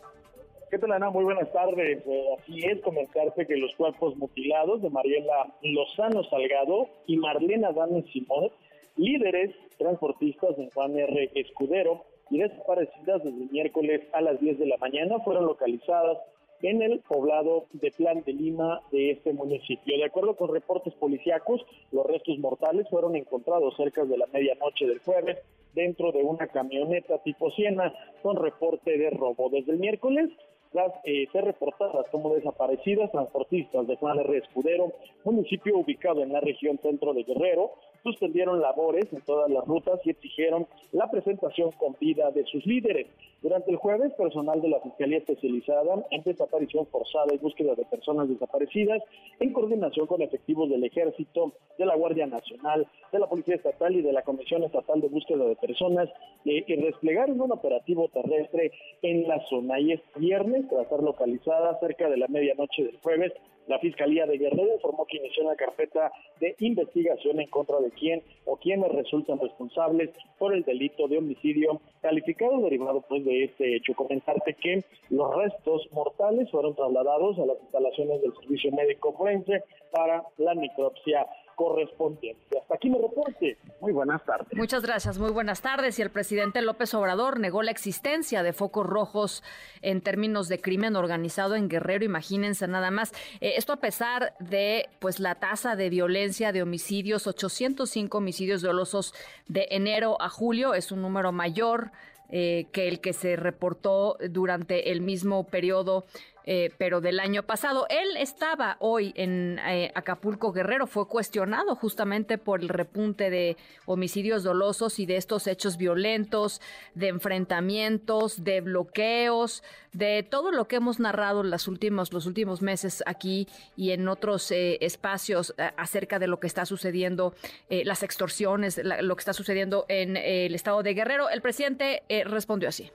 ¿Qué 0.73 0.79
tal, 0.79 0.93
Ana? 0.93 1.11
Muy 1.11 1.23
buenas 1.23 1.51
tardes. 1.51 2.01
Eh, 2.03 2.25
así 2.35 2.65
es, 2.65 2.81
comentarte 2.81 3.45
que 3.45 3.57
los 3.57 3.75
cuerpos 3.75 4.17
mutilados 4.17 4.81
de 4.81 4.89
Mariela 4.89 5.53
Lozano 5.61 6.23
Salgado 6.23 6.89
y 7.05 7.15
Marlena 7.17 7.71
Dani 7.71 8.01
Simón, 8.11 8.49
líderes 8.97 9.53
transportistas 9.77 10.57
en 10.57 10.71
Juan 10.71 10.97
R. 10.97 11.29
Escudero 11.35 12.05
y 12.31 12.39
desaparecidas 12.39 13.23
desde 13.23 13.43
el 13.43 13.51
miércoles 13.51 14.01
a 14.13 14.21
las 14.21 14.39
10 14.39 14.57
de 14.57 14.65
la 14.65 14.77
mañana, 14.77 15.19
fueron 15.19 15.45
localizadas 15.45 16.17
en 16.63 16.81
el 16.81 17.01
poblado 17.01 17.65
de 17.73 17.91
Plan 17.91 18.23
de 18.25 18.33
Lima 18.33 18.81
de 18.91 19.11
este 19.11 19.31
municipio. 19.31 19.95
De 19.95 20.05
acuerdo 20.05 20.35
con 20.35 20.51
reportes 20.51 20.95
policíacos, 20.95 21.63
los 21.91 22.03
restos 22.07 22.39
mortales 22.39 22.89
fueron 22.89 23.15
encontrados 23.15 23.75
cerca 23.77 24.05
de 24.05 24.17
la 24.17 24.25
medianoche 24.33 24.87
del 24.87 24.97
jueves 25.01 25.37
dentro 25.75 26.11
de 26.11 26.23
una 26.23 26.47
camioneta 26.47 27.19
tipo 27.19 27.51
Siena 27.51 27.93
con 28.23 28.37
reporte 28.37 28.97
de 28.97 29.11
robo. 29.11 29.49
Desde 29.51 29.73
el 29.73 29.77
miércoles 29.77 30.31
tras 30.73 30.91
eh, 31.05 31.27
ser 31.31 31.45
reportadas 31.45 32.05
como 32.11 32.33
desaparecidas 32.33 33.11
transportistas 33.11 33.87
de 33.87 33.95
Juan 33.95 34.19
R. 34.19 34.37
Escudero, 34.39 34.91
municipio 35.23 35.77
ubicado 35.77 36.23
en 36.23 36.33
la 36.33 36.41
región 36.41 36.79
centro 36.79 37.13
de 37.13 37.23
Guerrero, 37.23 37.71
suspendieron 38.03 38.61
labores 38.61 39.11
en 39.11 39.21
todas 39.21 39.49
las 39.49 39.65
rutas 39.65 39.99
y 40.05 40.11
exigieron 40.11 40.67
la 40.91 41.09
presentación 41.09 41.71
con 41.71 41.95
vida 41.99 42.31
de 42.31 42.43
sus 42.45 42.65
líderes. 42.65 43.07
Durante 43.41 43.71
el 43.71 43.77
jueves, 43.77 44.13
personal 44.13 44.61
de 44.61 44.69
la 44.69 44.79
Fiscalía 44.79 45.17
Especializada 45.17 46.05
en 46.11 46.23
Desaparición 46.23 46.85
Forzada 46.87 47.33
y 47.33 47.37
Búsqueda 47.37 47.75
de 47.75 47.85
Personas 47.85 48.29
Desaparecidas, 48.29 49.01
en 49.39 49.51
coordinación 49.53 50.07
con 50.07 50.21
efectivos 50.21 50.69
del 50.69 50.83
Ejército, 50.83 51.53
de 51.77 51.85
la 51.85 51.95
Guardia 51.95 52.27
Nacional, 52.27 52.87
de 53.11 53.19
la 53.19 53.27
Policía 53.27 53.55
Estatal 53.55 53.95
y 53.95 54.01
de 54.01 54.13
la 54.13 54.21
Comisión 54.21 54.63
Estatal 54.63 55.01
de 55.01 55.07
Búsqueda 55.07 55.45
de 55.45 55.55
Personas, 55.55 56.09
eh, 56.45 56.63
desplegaron 56.67 57.39
un 57.39 57.51
operativo 57.51 58.09
terrestre 58.09 58.71
en 59.01 59.27
la 59.27 59.39
zona. 59.47 59.79
Y 59.79 59.93
este 59.93 60.19
viernes, 60.19 60.67
tras 60.69 60.87
ser 60.87 61.01
localizada 61.01 61.79
cerca 61.79 62.09
de 62.09 62.17
la 62.17 62.27
medianoche 62.27 62.83
del 62.83 62.97
jueves, 62.97 63.33
la 63.67 63.79
Fiscalía 63.79 64.25
de 64.25 64.37
Guerrero 64.37 64.73
informó 64.73 65.05
que 65.05 65.17
inició 65.17 65.43
una 65.43 65.55
carpeta 65.55 66.11
de 66.39 66.55
investigación 66.59 67.39
en 67.39 67.47
contra 67.49 67.79
de 67.79 67.91
quién 67.91 68.21
o 68.45 68.57
quienes 68.57 68.91
resultan 68.91 69.39
responsables 69.39 70.09
por 70.37 70.53
el 70.53 70.63
delito 70.63 71.07
de 71.07 71.17
homicidio 71.17 71.81
calificado 72.01 72.61
derivado 72.61 73.01
pues 73.07 73.23
de 73.25 73.45
este 73.45 73.75
hecho. 73.75 73.93
Comentarte 73.93 74.55
que 74.55 74.83
los 75.09 75.35
restos 75.35 75.87
mortales 75.91 76.49
fueron 76.51 76.75
trasladados 76.75 77.39
a 77.39 77.45
las 77.45 77.61
instalaciones 77.61 78.21
del 78.21 78.33
Servicio 78.33 78.71
Médico 78.71 79.13
Forense 79.13 79.63
para 79.91 80.23
la 80.37 80.53
necropsia 80.55 81.25
correspondiente. 81.55 82.59
Hasta 82.59 82.75
aquí 82.75 82.89
mi 82.89 82.97
reporte. 82.99 83.57
Muy 83.81 83.91
buenas 83.91 84.23
tardes. 84.25 84.47
Muchas 84.53 84.83
gracias, 84.83 85.17
muy 85.17 85.31
buenas 85.31 85.61
tardes. 85.61 85.97
Y 85.99 86.01
el 86.01 86.09
presidente 86.09 86.61
López 86.61 86.93
Obrador 86.93 87.39
negó 87.39 87.63
la 87.63 87.71
existencia 87.71 88.43
de 88.43 88.53
focos 88.53 88.85
rojos 88.85 89.43
en 89.81 90.01
términos 90.01 90.47
de 90.47 90.59
crimen 90.59 90.95
organizado 90.95 91.55
en 91.55 91.69
Guerrero. 91.69 92.05
Imagínense 92.05 92.67
nada 92.67 92.91
más. 92.91 93.13
Eh, 93.41 93.53
esto 93.57 93.73
a 93.73 93.77
pesar 93.77 94.33
de 94.39 94.89
pues 94.99 95.19
la 95.19 95.35
tasa 95.35 95.75
de 95.75 95.89
violencia 95.89 96.51
de 96.51 96.61
homicidios, 96.61 97.27
805 97.27 98.17
homicidios 98.17 98.61
dolosos 98.61 99.13
de 99.47 99.67
enero 99.71 100.17
a 100.21 100.29
julio, 100.29 100.73
es 100.73 100.91
un 100.91 101.01
número 101.01 101.31
mayor 101.31 101.91
que 102.31 102.87
el 102.87 102.99
que 102.99 103.13
se 103.13 103.35
reportó 103.35 104.17
durante 104.31 104.91
el 104.91 105.01
mismo 105.01 105.43
periodo 105.43 106.05
eh, 106.45 106.71
pero 106.77 107.01
del 107.01 107.19
año 107.19 107.43
pasado. 107.43 107.85
Él 107.89 108.17
estaba 108.17 108.77
hoy 108.79 109.13
en 109.15 109.59
eh, 109.59 109.91
Acapulco 109.95 110.51
Guerrero, 110.51 110.87
fue 110.87 111.07
cuestionado 111.07 111.75
justamente 111.75 112.37
por 112.37 112.61
el 112.61 112.69
repunte 112.69 113.29
de 113.29 113.57
homicidios 113.85 114.43
dolosos 114.43 114.99
y 114.99 115.05
de 115.05 115.17
estos 115.17 115.47
hechos 115.47 115.77
violentos, 115.77 116.61
de 116.95 117.07
enfrentamientos, 117.07 118.43
de 118.43 118.61
bloqueos, 118.61 119.63
de 119.93 120.23
todo 120.23 120.51
lo 120.51 120.67
que 120.67 120.77
hemos 120.77 120.99
narrado 120.99 121.43
los 121.43 121.67
últimos, 121.67 122.11
los 122.11 122.25
últimos 122.25 122.61
meses 122.61 123.03
aquí 123.05 123.47
y 123.77 123.91
en 123.91 124.07
otros 124.07 124.51
eh, 124.51 124.77
espacios 124.81 125.53
acerca 125.77 126.19
de 126.19 126.27
lo 126.27 126.39
que 126.39 126.47
está 126.47 126.65
sucediendo, 126.65 127.33
las 127.69 128.03
extorsiones, 128.03 128.81
lo 128.83 129.15
que 129.15 129.19
está 129.19 129.33
sucediendo 129.33 129.85
en 129.87 130.17
el 130.17 130.55
estado 130.55 130.83
de 130.83 130.93
Guerrero. 130.93 131.29
El 131.29 131.41
presidente 131.41 132.03
respondió 132.25 132.69
así. 132.69 132.91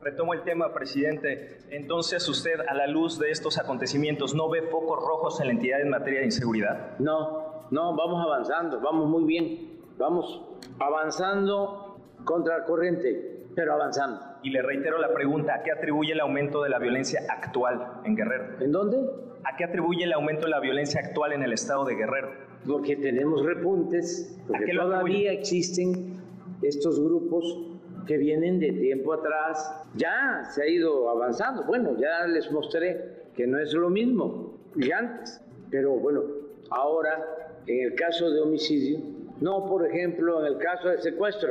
Retomo 0.00 0.32
el 0.32 0.42
tema, 0.42 0.72
presidente. 0.72 1.58
Entonces, 1.70 2.28
usted, 2.28 2.60
a 2.68 2.74
la 2.74 2.86
luz 2.86 3.18
de 3.18 3.30
estos 3.30 3.58
acontecimientos, 3.58 4.32
¿no 4.32 4.48
ve 4.48 4.62
focos 4.62 5.04
rojos 5.04 5.40
en 5.40 5.48
la 5.48 5.52
entidad 5.54 5.80
en 5.80 5.90
materia 5.90 6.20
de 6.20 6.26
inseguridad? 6.26 6.96
No, 7.00 7.66
no, 7.72 7.96
vamos 7.96 8.24
avanzando, 8.24 8.80
vamos 8.80 9.08
muy 9.08 9.24
bien. 9.24 9.80
Vamos 9.98 10.40
avanzando 10.78 11.98
contra 12.24 12.58
la 12.58 12.64
corriente, 12.64 13.46
pero 13.56 13.72
avanzando. 13.72 14.20
Y 14.44 14.50
le 14.50 14.62
reitero 14.62 14.98
la 14.98 15.12
pregunta, 15.12 15.56
¿a 15.56 15.62
qué 15.64 15.72
atribuye 15.72 16.12
el 16.12 16.20
aumento 16.20 16.62
de 16.62 16.68
la 16.68 16.78
violencia 16.78 17.26
actual 17.28 18.00
en 18.04 18.14
Guerrero? 18.14 18.60
¿En 18.60 18.70
dónde? 18.70 18.98
¿A 19.42 19.56
qué 19.56 19.64
atribuye 19.64 20.04
el 20.04 20.12
aumento 20.12 20.42
de 20.42 20.50
la 20.50 20.60
violencia 20.60 21.00
actual 21.00 21.32
en 21.32 21.42
el 21.42 21.52
estado 21.52 21.84
de 21.84 21.96
Guerrero? 21.96 22.30
Porque 22.64 22.94
tenemos 22.94 23.44
repuntes, 23.44 24.40
porque 24.46 24.74
todavía 24.74 25.32
existen 25.32 26.22
estos 26.62 27.00
grupos 27.00 27.77
que 28.08 28.16
vienen 28.16 28.58
de 28.58 28.72
tiempo 28.72 29.12
atrás. 29.12 29.84
Ya 29.94 30.42
se 30.50 30.62
ha 30.62 30.66
ido 30.66 31.08
avanzando. 31.10 31.62
Bueno, 31.64 31.96
ya 32.00 32.26
les 32.26 32.50
mostré 32.50 33.18
que 33.36 33.46
no 33.46 33.60
es 33.60 33.72
lo 33.74 33.90
mismo 33.90 34.54
que 34.80 34.92
antes. 34.92 35.40
Pero 35.70 35.92
bueno, 35.92 36.24
ahora 36.70 37.24
en 37.66 37.84
el 37.84 37.94
caso 37.94 38.30
de 38.30 38.40
homicidio, 38.40 38.98
no 39.40 39.66
por 39.66 39.86
ejemplo 39.86 40.40
en 40.40 40.54
el 40.54 40.58
caso 40.58 40.88
de 40.88 40.98
secuestro. 40.98 41.50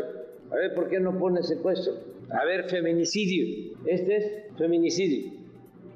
A 0.52 0.56
ver, 0.56 0.74
¿por 0.74 0.90
qué 0.90 1.00
no 1.00 1.18
pone 1.18 1.44
secuestro? 1.44 1.94
A 2.32 2.44
ver, 2.44 2.66
feminicidio. 2.70 3.78
Este 3.86 4.18
es 4.18 4.58
feminicidio. 4.58 5.34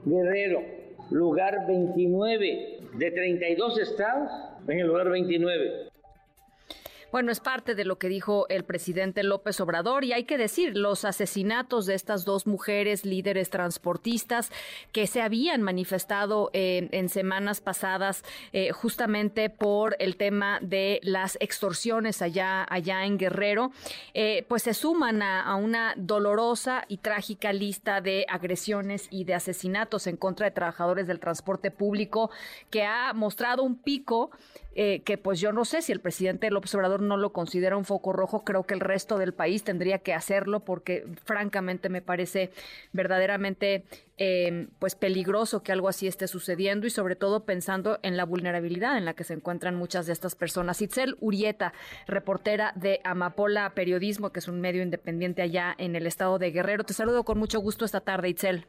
Guerrero, 0.05 0.61
lugar 1.09 1.65
29 1.67 2.79
de 2.97 3.11
32 3.11 3.79
estados, 3.79 4.31
en 4.67 4.79
el 4.79 4.87
lugar 4.87 5.09
29. 5.09 5.90
Bueno, 7.11 7.33
es 7.33 7.41
parte 7.41 7.75
de 7.75 7.83
lo 7.83 7.97
que 7.97 8.07
dijo 8.07 8.45
el 8.47 8.63
presidente 8.63 9.23
López 9.23 9.59
Obrador 9.59 10.05
y 10.05 10.13
hay 10.13 10.23
que 10.23 10.37
decir, 10.37 10.77
los 10.77 11.03
asesinatos 11.03 11.85
de 11.85 11.93
estas 11.93 12.23
dos 12.23 12.47
mujeres 12.47 13.05
líderes 13.05 13.49
transportistas 13.49 14.49
que 14.93 15.07
se 15.07 15.21
habían 15.21 15.61
manifestado 15.61 16.49
en 16.53 17.09
semanas 17.09 17.59
pasadas 17.59 18.23
eh, 18.53 18.71
justamente 18.71 19.49
por 19.49 19.97
el 19.99 20.15
tema 20.15 20.59
de 20.61 21.01
las 21.03 21.37
extorsiones 21.41 22.21
allá, 22.21 22.65
allá 22.69 23.03
en 23.03 23.17
Guerrero, 23.17 23.71
eh, 24.13 24.45
pues 24.47 24.63
se 24.63 24.73
suman 24.73 25.21
a 25.21 25.53
una 25.55 25.93
dolorosa 25.97 26.85
y 26.87 26.97
trágica 26.97 27.51
lista 27.51 27.99
de 27.99 28.25
agresiones 28.29 29.07
y 29.09 29.25
de 29.25 29.33
asesinatos 29.33 30.07
en 30.07 30.15
contra 30.15 30.45
de 30.45 30.51
trabajadores 30.51 31.07
del 31.07 31.19
transporte 31.19 31.71
público 31.71 32.31
que 32.69 32.85
ha 32.85 33.11
mostrado 33.11 33.63
un 33.63 33.75
pico 33.75 34.31
eh, 34.73 35.01
que 35.03 35.17
pues 35.17 35.41
yo 35.41 35.51
no 35.51 35.65
sé 35.65 35.81
si 35.81 35.91
el 35.91 35.99
presidente 35.99 36.49
López 36.49 36.73
Obrador 36.75 37.01
no 37.01 37.17
lo 37.17 37.33
considera 37.33 37.75
un 37.75 37.83
foco 37.83 38.13
rojo, 38.13 38.45
creo 38.45 38.63
que 38.63 38.73
el 38.73 38.79
resto 38.79 39.17
del 39.17 39.33
país 39.33 39.65
tendría 39.65 39.99
que 39.99 40.13
hacerlo 40.13 40.61
porque 40.61 41.05
francamente 41.25 41.89
me 41.89 42.01
parece 42.01 42.51
verdaderamente 42.93 43.83
em, 44.17 44.69
pues 44.79 44.95
peligroso 44.95 45.61
que 45.61 45.73
algo 45.73 45.89
así 45.89 46.07
esté 46.07 46.27
sucediendo 46.27 46.87
y 46.87 46.89
sobre 46.89 47.17
todo 47.17 47.43
pensando 47.43 47.99
en 48.01 48.15
la 48.15 48.23
vulnerabilidad 48.23 48.97
en 48.97 49.03
la 49.03 49.13
que 49.13 49.25
se 49.25 49.33
encuentran 49.33 49.75
muchas 49.75 50.05
de 50.05 50.13
estas 50.13 50.35
personas. 50.35 50.81
Itzel 50.81 51.17
Urieta, 51.19 51.73
reportera 52.07 52.71
de 52.75 53.01
Amapola 53.03 53.71
Periodismo, 53.75 54.31
que 54.31 54.39
es 54.39 54.47
un 54.47 54.61
medio 54.61 54.83
independiente 54.83 55.41
allá 55.41 55.75
en 55.77 55.97
el 55.97 56.07
estado 56.07 56.39
de 56.39 56.51
Guerrero. 56.51 56.85
Te 56.85 56.93
saludo 56.93 57.25
con 57.25 57.37
mucho 57.37 57.59
gusto 57.59 57.83
esta 57.83 57.99
tarde, 57.99 58.29
Itzel. 58.29 58.67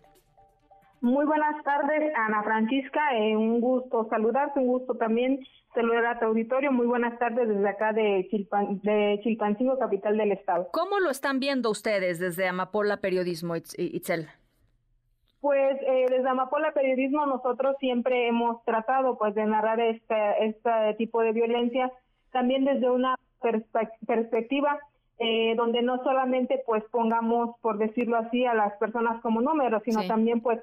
Muy 1.01 1.27
buenas 1.27 1.63
tardes, 1.65 2.13
Ana 2.17 2.43
Francisca. 2.43 3.01
Eh, 3.17 3.37
un 3.37 3.61
gusto 3.61 4.07
saludarte, 4.09 4.61
un 4.61 4.69
gusto 4.69 4.95
también 4.95 5.41
saludar 5.75 6.07
a 6.07 6.19
tu 6.19 6.27
auditorio. 6.27 6.73
Muy 6.73 6.87
buenas 6.87 7.19
tardes 7.19 7.49
desde 7.49 7.69
acá 7.69 7.93
de, 7.93 8.27
Chilpan, 8.31 8.81
de 8.83 9.21
Chilpancingo, 9.23 9.79
capital 9.79 10.17
del 10.17 10.33
estado. 10.33 10.69
¿Cómo 10.73 11.01
lo 11.01 11.11
están 11.11 11.41
viendo 11.41 11.71
ustedes 11.71 12.19
desde 12.19 12.47
Amapola 12.47 12.99
Periodismo, 12.99 13.57
Itzel? 13.57 14.29
Pues 15.41 15.77
eh, 15.83 16.07
desde 16.09 16.29
Amapola 16.29 16.73
Periodismo 16.73 17.27
nosotros 17.27 17.77
siempre 17.81 18.29
hemos 18.29 18.65
tratado 18.65 19.19
pues 19.19 19.35
de 19.35 19.45
narrar 19.45 19.81
este, 19.81 20.47
este 20.47 20.95
tipo 20.99 21.21
de 21.23 21.33
violencia 21.33 21.91
también 22.31 22.65
desde 22.65 22.89
una 22.91 23.19
perspectiva 24.07 24.79
eh, 25.19 25.55
donde 25.57 25.83
no 25.83 26.03
solamente 26.03 26.63
pues 26.67 26.83
pongamos, 26.91 27.57
por 27.61 27.79
decirlo 27.79 28.17
así, 28.17 28.45
a 28.45 28.55
las 28.55 28.73
personas 28.79 29.21
como 29.21 29.41
números, 29.41 29.83
sino 29.85 30.05
también 30.07 30.41
pues 30.41 30.59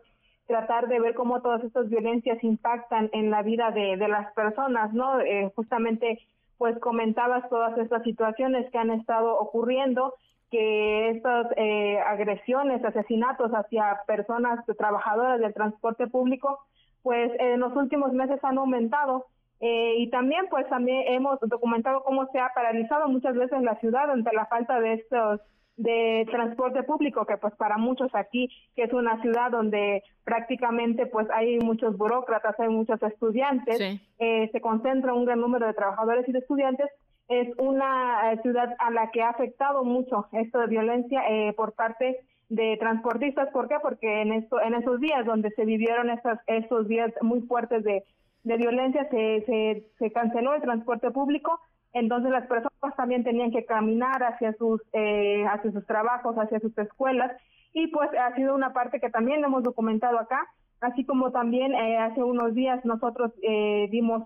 tratar 0.50 0.88
de 0.88 1.00
ver 1.00 1.14
cómo 1.14 1.42
todas 1.44 1.64
estas 1.64 1.88
violencias 1.90 2.44
impactan 2.44 3.12
en 3.14 3.30
la 3.30 3.44
vida 3.44 3.70
de, 3.70 3.96
las 3.98 4.34
personas, 4.34 4.92
¿no? 4.94 5.22
Eh, 5.22 5.52
justamente, 5.56 6.20
pues 6.58 6.78
comentabas 6.80 7.48
todas 7.50 7.78
estas 7.78 8.02
situaciones 8.02 8.70
que 8.72 8.80
han 8.80 8.90
estado 8.90 9.38
ocurriendo, 9.38 10.16
que 10.50 11.12
estas 11.12 11.46
eh, 11.56 12.00
agresiones, 12.00 12.84
asesinatos 12.84 13.52
hacia 13.52 14.00
personas 14.08 14.66
trabajadoras 14.76 15.40
del 15.40 15.54
transporte 15.54 16.08
público, 16.08 16.58
pues 17.04 17.32
en 17.40 17.60
los 17.60 17.76
últimos 17.76 18.12
meses 18.14 18.44
han 18.44 18.58
aumentado. 18.58 19.28
Eh, 19.60 19.98
y 20.00 20.10
también, 20.10 20.48
pues 20.50 20.68
también 20.68 21.04
hemos 21.14 21.40
documentado 21.42 22.02
cómo 22.04 22.26
se 22.32 22.40
ha 22.40 22.50
paralizado 22.56 23.08
muchas 23.08 23.36
veces 23.36 23.62
la 23.62 23.76
ciudad 23.76 24.10
ante 24.10 24.34
la 24.34 24.48
falta 24.48 24.80
de 24.80 24.94
estos 24.94 25.42
de 25.80 26.28
transporte 26.30 26.84
público 26.84 27.26
que 27.26 27.38
pues 27.38 27.56
para 27.56 27.78
muchos 27.78 28.14
aquí 28.14 28.50
que 28.76 28.84
es 28.84 28.92
una 28.92 29.22
ciudad 29.22 29.50
donde 29.50 30.04
prácticamente 30.26 31.06
pues 31.06 31.26
hay 31.34 31.58
muchos 31.60 31.96
burócratas 31.98 32.60
hay 32.60 32.68
muchos 32.68 33.02
estudiantes 33.02 33.80
eh, 34.20 34.50
se 34.52 34.60
concentra 34.60 35.14
un 35.14 35.24
gran 35.24 35.40
número 35.40 35.66
de 35.66 35.74
trabajadores 35.74 36.28
y 36.28 36.34
de 36.34 36.40
estudiantes 36.40 36.88
es 37.30 37.48
una 37.58 38.34
eh, 38.34 38.42
ciudad 38.42 38.76
a 38.78 38.92
la 38.92 39.10
que 39.12 39.22
ha 39.22 39.30
afectado 39.30 39.86
mucho 39.86 40.28
esto 40.34 40.60
de 40.60 40.68
violencia 40.68 41.22
eh, 41.30 41.54
por 41.54 41.72
parte 41.72 42.18
de 42.50 42.76
transportistas 42.78 43.48
¿por 43.54 43.70
qué? 43.70 43.76
porque 43.82 44.22
en 44.22 44.34
esto 44.34 44.60
en 44.60 44.74
esos 44.74 45.00
días 45.00 45.26
donde 45.26 45.50
se 45.52 45.64
vivieron 45.64 46.10
estos 46.10 46.40
esos 46.48 46.90
días 46.90 47.14
muy 47.22 47.40
fuertes 47.44 47.86
de, 47.86 48.04
de 48.44 48.58
violencia 48.58 49.08
se, 49.10 49.46
se 49.46 49.88
se 49.98 50.12
canceló 50.12 50.56
el 50.56 50.62
transporte 50.62 51.10
público 51.12 51.58
entonces 51.94 52.32
las 52.32 52.46
personas 52.48 52.96
también 52.96 53.24
tenían 53.24 53.52
que 53.52 53.66
caminar 53.66 54.24
hacia 54.24 54.54
sus 54.54 54.82
eh, 54.94 55.46
hacia 55.48 55.72
sus 55.72 55.86
trabajos, 55.86 56.36
hacia 56.38 56.60
sus 56.60 56.78
escuelas. 56.78 57.32
Y 57.74 57.88
pues 57.88 58.10
ha 58.20 58.36
sido 58.36 58.56
una 58.56 58.74
parte 58.74 59.00
que 59.00 59.10
también 59.10 59.44
hemos 59.44 59.64
documentado 59.64 60.20
acá, 60.20 60.48
así 60.82 61.06
como 61.06 61.32
también 61.32 61.74
eh, 61.74 61.98
hace 61.98 62.24
unos 62.24 62.54
días 62.54 62.84
nosotros 62.86 63.32
eh, 63.44 63.88
dimos 63.92 64.24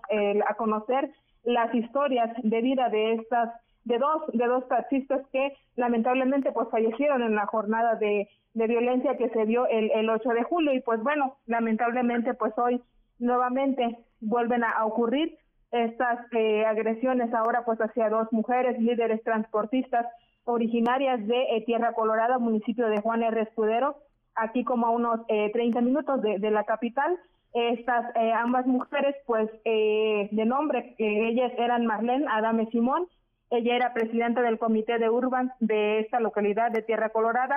a 0.48 0.54
conocer 0.54 1.10
las 1.42 1.74
historias 1.74 2.30
de 2.42 2.60
vida 2.62 2.88
de 2.88 3.14
estas 3.14 3.50
de 3.84 3.98
dos 3.98 4.22
de 4.32 4.46
dos 4.46 4.66
taxistas 4.68 5.20
que 5.30 5.52
lamentablemente 5.76 6.52
pues 6.52 6.68
fallecieron 6.70 7.22
en 7.22 7.34
la 7.34 7.46
jornada 7.46 7.96
de, 7.96 8.28
violencia 8.54 9.16
que 9.16 9.28
se 9.30 9.44
dio 9.46 9.66
el, 9.66 9.90
el 9.90 10.08
8 10.08 10.28
de 10.30 10.42
julio. 10.44 10.72
Y 10.72 10.80
pues 10.80 11.02
bueno 11.02 11.36
lamentablemente 11.46 12.34
pues 12.34 12.52
hoy 12.56 12.80
nuevamente 13.18 13.98
vuelven 14.20 14.64
a 14.64 14.84
ocurrir 14.84 15.36
estas 15.74 16.20
eh, 16.32 16.64
agresiones 16.64 17.34
ahora 17.34 17.64
pues 17.64 17.78
hacia 17.80 18.08
dos 18.08 18.28
mujeres 18.32 18.78
líderes 18.80 19.22
transportistas 19.24 20.06
originarias 20.44 21.26
de 21.26 21.56
eh, 21.56 21.64
Tierra 21.66 21.92
Colorada, 21.94 22.38
municipio 22.38 22.86
de 22.88 23.00
Juan 23.00 23.22
R. 23.22 23.42
Escudero, 23.42 23.96
aquí 24.34 24.64
como 24.64 24.86
a 24.86 24.90
unos 24.90 25.20
eh, 25.28 25.50
30 25.52 25.80
minutos 25.80 26.22
de, 26.22 26.38
de, 26.38 26.50
la 26.50 26.64
capital. 26.64 27.18
Estas 27.52 28.14
eh, 28.16 28.32
ambas 28.32 28.66
mujeres, 28.66 29.14
pues 29.26 29.48
de 29.64 30.44
nombre, 30.44 30.96
ellas 30.98 31.52
eran 31.56 31.86
Marlene 31.86 32.26
Adame 32.28 32.66
Simón, 32.72 33.06
ella 33.48 33.76
era 33.76 33.94
presidenta 33.94 34.42
del 34.42 34.58
comité 34.58 34.98
de 34.98 35.08
Urban 35.08 35.52
de 35.60 36.00
esta 36.00 36.18
localidad 36.18 36.72
de 36.72 36.82
Tierra 36.82 37.10
Colorada, 37.10 37.56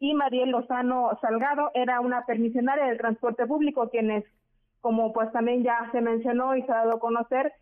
y 0.00 0.14
Mariel 0.14 0.50
Lozano 0.50 1.10
Salgado 1.20 1.70
era 1.74 2.00
una 2.00 2.24
permisionaria 2.24 2.86
del 2.86 2.96
transporte 2.96 3.46
público, 3.46 3.90
quienes 3.90 4.24
como 4.84 5.14
pues 5.14 5.32
también 5.32 5.62
ya 5.62 5.88
se 5.92 6.02
mencionó 6.02 6.54
y 6.54 6.62
se 6.62 6.70
ha 6.70 6.84
dado 6.84 6.96
a 6.96 7.00
conocer, 7.00 7.54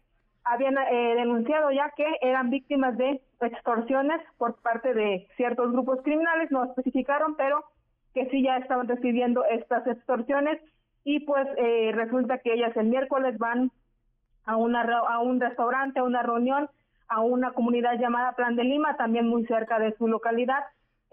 habían 0.43 0.77
eh, 0.77 1.15
denunciado 1.15 1.71
ya 1.71 1.93
que 1.97 2.05
eran 2.21 2.51
víctimas 2.51 2.99
de 2.99 3.23
extorsiones 3.41 4.21
por 4.39 4.61
parte 4.61 4.93
de 4.93 5.29
ciertos 5.37 5.71
grupos 5.71 6.01
criminales, 6.03 6.51
no 6.51 6.65
especificaron, 6.65 7.37
pero 7.37 7.63
que 8.13 8.29
sí 8.31 8.43
ya 8.43 8.57
estaban 8.57 8.89
recibiendo 8.89 9.45
estas 9.45 9.87
extorsiones. 9.87 10.61
Y 11.05 11.21
pues 11.21 11.47
eh, 11.59 11.93
resulta 11.95 12.39
que 12.39 12.55
ellas 12.55 12.77
el 12.77 12.89
miércoles 12.89 13.39
van 13.39 13.71
a 14.45 14.57
una 14.57 14.83
a 14.83 15.21
un 15.21 15.41
restaurante, 15.41 16.01
a 16.01 16.03
una 16.03 16.25
reunión, 16.25 16.69
a 17.07 17.21
una 17.21 17.53
comunidad 17.53 18.01
llamada 18.01 18.35
Plan 18.35 18.57
de 18.57 18.65
Lima, 18.65 18.97
también 18.97 19.29
muy 19.29 19.47
cerca 19.47 19.79
de 19.79 19.95
su 19.97 20.09
localidad, 20.09 20.65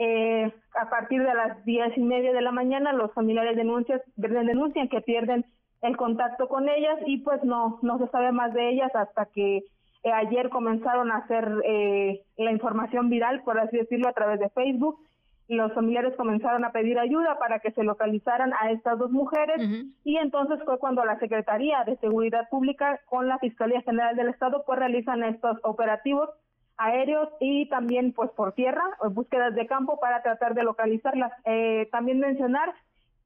Eh, 0.01 0.45
a 0.83 0.85
partir 0.89 1.21
de 1.21 1.33
las 1.33 1.51
diez 1.65 1.91
y 1.97 2.01
media 2.01 2.31
de 2.31 2.41
la 2.41 2.53
mañana, 2.53 2.93
los 2.93 3.11
familiares 3.11 3.57
denuncian, 3.57 3.99
denuncian 4.15 4.87
que 4.87 5.01
pierden 5.01 5.43
el 5.81 5.97
contacto 5.97 6.47
con 6.47 6.67
ellas 6.69 6.97
y 7.05 7.17
pues 7.17 7.43
no, 7.43 7.79
no 7.81 7.97
se 7.97 8.07
sabe 8.07 8.31
más 8.31 8.53
de 8.53 8.69
ellas 8.69 8.93
hasta 8.95 9.25
que 9.27 9.63
eh, 10.03 10.11
ayer 10.11 10.49
comenzaron 10.49 11.11
a 11.11 11.17
hacer 11.17 11.49
eh, 11.65 12.21
la 12.37 12.51
información 12.51 13.09
viral, 13.09 13.41
por 13.43 13.59
así 13.59 13.77
decirlo, 13.77 14.07
a 14.07 14.13
través 14.13 14.39
de 14.39 14.49
Facebook. 14.49 14.99
Los 15.47 15.73
familiares 15.73 16.13
comenzaron 16.15 16.63
a 16.63 16.71
pedir 16.71 16.99
ayuda 16.99 17.39
para 17.39 17.59
que 17.59 17.71
se 17.71 17.83
localizaran 17.83 18.53
a 18.61 18.71
estas 18.71 18.99
dos 18.99 19.09
mujeres 19.09 19.59
y 20.03 20.17
entonces 20.17 20.59
fue 20.63 20.77
cuando 20.77 21.03
la 21.03 21.17
Secretaría 21.17 21.83
de 21.85 21.97
Seguridad 21.97 22.47
Pública 22.49 22.99
con 23.07 23.27
la 23.27 23.39
Fiscalía 23.39 23.81
General 23.81 24.15
del 24.15 24.29
Estado 24.29 24.63
pues 24.63 24.77
realizan 24.77 25.23
estos 25.23 25.57
operativos 25.63 26.29
aéreos 26.77 27.29
y 27.39 27.67
también 27.67 28.13
pues 28.13 28.29
por 28.31 28.53
tierra, 28.53 28.83
búsquedas 29.09 29.55
de 29.55 29.65
campo 29.65 29.99
para 29.99 30.21
tratar 30.21 30.53
de 30.53 30.63
localizarlas. 30.63 31.31
Eh, 31.45 31.89
también 31.91 32.19
mencionar 32.19 32.71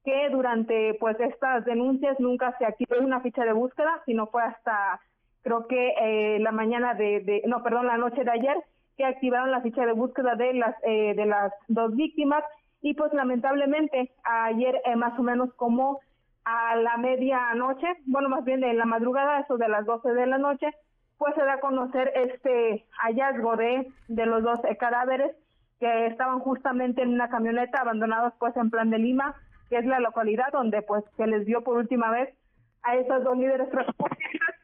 que 0.04 0.28
durante 0.30 0.94
pues 1.00 1.18
estas 1.18 1.64
denuncias 1.64 2.20
nunca 2.20 2.56
se 2.58 2.66
activó 2.66 2.96
una 3.00 3.20
ficha 3.20 3.44
de 3.44 3.52
búsqueda, 3.52 4.02
sino 4.04 4.26
fue 4.26 4.42
hasta 4.42 5.00
creo 5.42 5.66
que 5.66 5.94
eh, 6.00 6.38
la 6.40 6.52
mañana 6.52 6.94
de, 6.94 7.42
no, 7.46 7.62
perdón, 7.62 7.86
la 7.86 7.98
noche 7.98 8.24
de 8.24 8.30
ayer 8.30 8.56
que 8.96 9.04
activaron 9.04 9.50
la 9.50 9.60
ficha 9.60 9.84
de 9.84 9.92
búsqueda 9.92 10.36
de 10.36 10.54
las 10.54 10.76
eh, 10.84 11.14
de 11.14 11.26
las 11.26 11.52
dos 11.68 11.94
víctimas. 11.96 12.44
Y 12.80 12.94
pues 12.94 13.12
lamentablemente 13.14 14.12
ayer 14.24 14.80
más 14.96 15.18
o 15.18 15.22
menos 15.22 15.52
como 15.54 16.00
a 16.44 16.76
la 16.76 16.98
medianoche, 16.98 17.86
bueno, 18.04 18.28
más 18.28 18.44
bien 18.44 18.62
en 18.62 18.76
la 18.76 18.84
madrugada, 18.84 19.40
eso 19.40 19.56
de 19.56 19.68
las 19.68 19.86
12 19.86 20.12
de 20.12 20.26
la 20.26 20.36
noche, 20.36 20.70
pues 21.16 21.34
se 21.34 21.42
da 21.42 21.54
a 21.54 21.60
conocer 21.60 22.12
este 22.14 22.84
hallazgo 22.98 23.56
de, 23.56 23.88
de 24.08 24.26
los 24.26 24.42
dos 24.42 24.60
cadáveres 24.78 25.34
que 25.80 26.06
estaban 26.06 26.40
justamente 26.40 27.02
en 27.02 27.14
una 27.14 27.28
camioneta 27.28 27.80
abandonados 27.80 28.34
pues 28.38 28.56
en 28.56 28.70
Plan 28.70 28.90
de 28.90 28.98
Lima, 28.98 29.34
que 29.68 29.78
es 29.78 29.86
la 29.86 30.00
localidad 30.00 30.52
donde 30.52 30.82
pues 30.82 31.04
se 31.16 31.26
les 31.26 31.44
vio 31.44 31.62
por 31.62 31.76
última 31.76 32.10
vez 32.10 32.34
a 32.82 32.96
esos 32.96 33.24
dos 33.24 33.36
líderes 33.36 33.70
transportistas. 33.70 34.54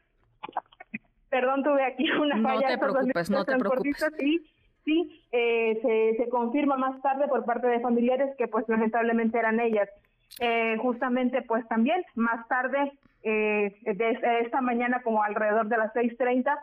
Perdón, 1.29 1.63
tuve 1.63 1.83
aquí 1.85 2.09
una 2.11 2.41
falla. 2.41 2.61
No 2.61 2.67
te 2.67 2.77
preocupes, 2.77 3.29
no 3.29 3.45
te 3.45 3.57
preocupes. 3.57 4.05
Sí, 4.19 4.45
sí 4.85 5.23
eh, 5.31 5.79
se, 5.81 6.23
se 6.23 6.29
confirma 6.29 6.77
más 6.77 7.01
tarde 7.01 7.27
por 7.27 7.45
parte 7.45 7.67
de 7.67 7.79
familiares 7.79 8.35
que 8.37 8.47
pues 8.47 8.67
lamentablemente 8.67 9.37
eran 9.37 9.59
ellas. 9.59 9.89
Eh, 10.39 10.77
justamente 10.77 11.41
pues 11.41 11.67
también 11.67 12.03
más 12.15 12.47
tarde 12.47 12.91
eh, 13.23 13.75
de 13.83 14.41
esta 14.41 14.61
mañana 14.61 15.01
como 15.03 15.23
alrededor 15.23 15.67
de 15.67 15.77
las 15.77 15.93
6.30 15.93 16.57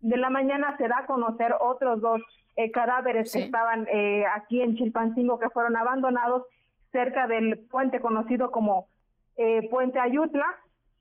de 0.00 0.16
la 0.16 0.30
mañana 0.30 0.76
se 0.78 0.88
da 0.88 0.98
a 0.98 1.06
conocer 1.06 1.54
otros 1.60 2.00
dos 2.00 2.22
eh, 2.56 2.70
cadáveres 2.70 3.32
que 3.32 3.40
estaban 3.40 3.86
eh, 3.92 4.24
aquí 4.34 4.60
en 4.62 4.76
Chilpancingo 4.76 5.38
que 5.38 5.50
fueron 5.50 5.76
abandonados 5.76 6.44
cerca 6.92 7.26
del 7.26 7.58
puente 7.70 8.00
conocido 8.00 8.50
como 8.50 8.88
eh, 9.36 9.68
Puente 9.70 9.98
Ayutla. 9.98 10.46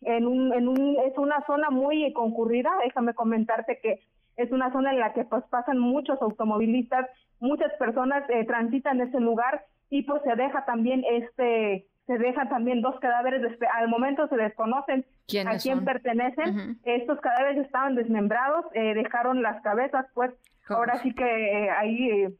En 0.01 0.27
un, 0.27 0.53
en 0.53 0.67
un, 0.67 0.97
es 1.05 1.17
una 1.17 1.43
zona 1.47 1.71
muy 1.71 2.13
concurrida, 2.13 2.71
déjame 2.83 3.15
comentarte 3.15 3.79
que 3.81 4.03
es 4.35 4.51
una 4.51 4.71
zona 4.71 4.91
en 4.91 4.99
la 4.99 5.13
que 5.13 5.25
pues 5.25 5.43
pasan 5.49 5.79
muchos 5.79 6.21
automovilistas, 6.21 7.09
muchas 7.39 7.73
personas 7.79 8.23
transitan 8.45 9.01
ese 9.01 9.19
lugar 9.19 9.65
y 9.89 10.03
pues 10.03 10.21
se 10.21 10.35
deja 10.35 10.65
también 10.65 11.03
este 11.09 11.87
se 12.07 12.17
dejan 12.17 12.47
también 12.47 12.81
dos 12.81 12.97
cadáveres, 13.01 13.41
al 13.75 13.89
momento 13.89 14.27
se 14.29 14.37
desconocen 14.37 15.05
a 15.45 15.57
quién 15.57 15.83
pertenecen. 15.83 16.79
Estos 16.83 17.19
cadáveres 17.19 17.65
estaban 17.65 17.95
desmembrados, 17.95 18.65
eh, 18.73 18.93
dejaron 18.93 19.41
las 19.41 19.61
cabezas, 19.61 20.05
pues 20.13 20.31
ahora 20.69 20.95
sí 20.99 21.13
que 21.13 21.25
eh, 21.25 21.69
ahí 21.69 22.09
eh, 22.09 22.33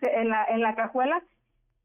en, 0.00 0.30
la, 0.30 0.46
en 0.46 0.62
la 0.62 0.74
cajuela 0.74 1.22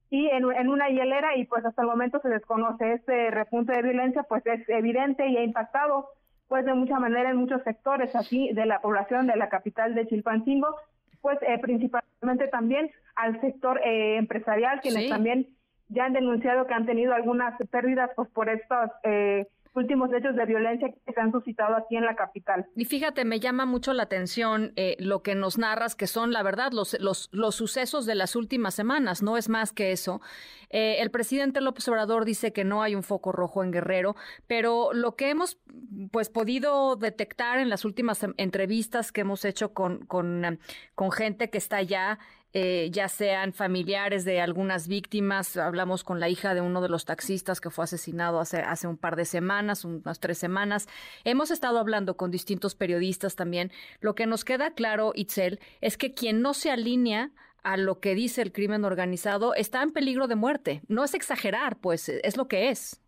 y 0.09 0.27
en, 0.27 0.51
en, 0.51 0.69
una 0.69 0.89
hielera 0.89 1.35
y 1.35 1.45
pues 1.45 1.65
hasta 1.65 1.81
el 1.81 1.87
momento 1.87 2.19
se 2.21 2.29
desconoce. 2.29 2.93
Este 2.93 3.31
repunte 3.31 3.73
de 3.73 3.81
violencia 3.81 4.23
pues 4.23 4.45
es 4.45 4.67
evidente 4.69 5.27
y 5.27 5.37
ha 5.37 5.43
impactado 5.43 6.09
pues 6.47 6.65
de 6.65 6.73
mucha 6.73 6.99
manera 6.99 7.31
en 7.31 7.37
muchos 7.37 7.63
sectores 7.63 8.15
así 8.15 8.51
de 8.53 8.65
la 8.65 8.79
población 8.81 9.27
de 9.27 9.35
la 9.35 9.49
capital 9.49 9.95
de 9.95 10.07
Chilpancingo, 10.07 10.75
pues 11.21 11.39
principalmente 11.61 12.47
también 12.49 12.91
al 13.15 13.41
sector 13.41 13.81
empresarial, 13.83 14.79
quienes 14.81 15.09
también 15.09 15.47
ya 15.89 16.05
han 16.05 16.13
denunciado 16.13 16.67
que 16.67 16.73
han 16.73 16.85
tenido 16.85 17.13
algunas 17.13 17.55
pérdidas 17.69 18.11
pues 18.15 18.29
por 18.29 18.49
estos 18.49 18.91
eh, 19.03 19.47
últimos 19.75 20.11
hechos 20.13 20.35
de 20.35 20.45
violencia 20.45 20.89
que 20.89 21.13
se 21.13 21.19
han 21.19 21.31
suscitado 21.31 21.75
aquí 21.75 21.95
en 21.95 22.05
la 22.05 22.15
capital. 22.15 22.65
Y 22.75 22.85
fíjate, 22.85 23.25
me 23.25 23.39
llama 23.39 23.65
mucho 23.65 23.93
la 23.93 24.03
atención 24.03 24.73
eh, 24.75 24.95
lo 24.99 25.21
que 25.21 25.35
nos 25.35 25.57
narras, 25.57 25.95
que 25.95 26.07
son 26.07 26.31
la 26.31 26.43
verdad 26.43 26.71
los, 26.71 26.99
los, 26.99 27.29
los 27.31 27.55
sucesos 27.55 28.05
de 28.05 28.15
las 28.15 28.35
últimas 28.35 28.73
semanas, 28.73 29.21
no 29.21 29.37
es 29.37 29.49
más 29.49 29.71
que 29.71 29.91
eso. 29.91 30.21
Eh, 30.69 30.97
el 30.99 31.11
presidente 31.11 31.61
López 31.61 31.87
Obrador 31.87 32.25
dice 32.25 32.51
que 32.51 32.63
no 32.63 32.81
hay 32.81 32.95
un 32.95 33.03
foco 33.03 33.31
rojo 33.31 33.63
en 33.63 33.71
Guerrero, 33.71 34.15
pero 34.47 34.93
lo 34.93 35.15
que 35.15 35.29
hemos 35.29 35.59
pues 36.11 36.29
podido 36.29 36.95
detectar 36.95 37.59
en 37.59 37.69
las 37.69 37.85
últimas 37.85 38.25
entrevistas 38.37 39.11
que 39.11 39.21
hemos 39.21 39.45
hecho 39.45 39.73
con, 39.73 40.05
con, 40.05 40.59
con 40.95 41.11
gente 41.11 41.49
que 41.49 41.57
está 41.57 41.77
allá 41.77 42.19
eh, 42.57 42.89
ya 42.89 43.09
sean 43.09 43.51
familiares 43.51 44.23
de 44.23 44.39
algunas 44.39 44.87
víctimas. 44.87 45.57
Hablamos 45.57 46.05
con 46.05 46.21
la 46.21 46.29
hija 46.29 46.53
de 46.53 46.61
uno 46.61 46.79
de 46.79 46.87
los 46.87 47.03
taxistas 47.03 47.59
que 47.59 47.69
fue 47.69 47.83
asesinado 47.83 48.39
hace, 48.39 48.59
hace 48.59 48.87
un 48.87 48.95
par 48.95 49.17
de 49.17 49.25
semanas, 49.25 49.83
unas 49.83 50.21
tres 50.21 50.37
semanas. 50.37 50.87
Hemos 51.25 51.51
estado 51.51 51.79
hablando 51.79 52.15
con 52.15 52.31
distintos 52.31 52.73
periodistas 52.73 53.35
también. 53.35 53.71
Lo 53.99 54.15
que 54.15 54.25
nos 54.25 54.45
queda 54.45 54.71
claro, 54.71 55.11
Itzel, 55.15 55.59
es 55.81 55.97
que 55.97 56.13
quien 56.13 56.41
no 56.41 56.53
se 56.53 56.71
alinea 56.71 57.31
a 57.61 57.75
lo 57.75 57.99
que 57.99 58.15
dice 58.15 58.41
el 58.41 58.53
crimen 58.53 58.85
organizado 58.85 59.53
está 59.53 59.83
en 59.83 59.91
peligro 59.91 60.27
de 60.29 60.37
muerte. 60.37 60.81
No 60.87 61.03
es 61.03 61.13
exagerar, 61.13 61.75
pues 61.81 62.07
es 62.07 62.37
lo 62.37 62.47
que 62.47 62.69
es. 62.69 63.03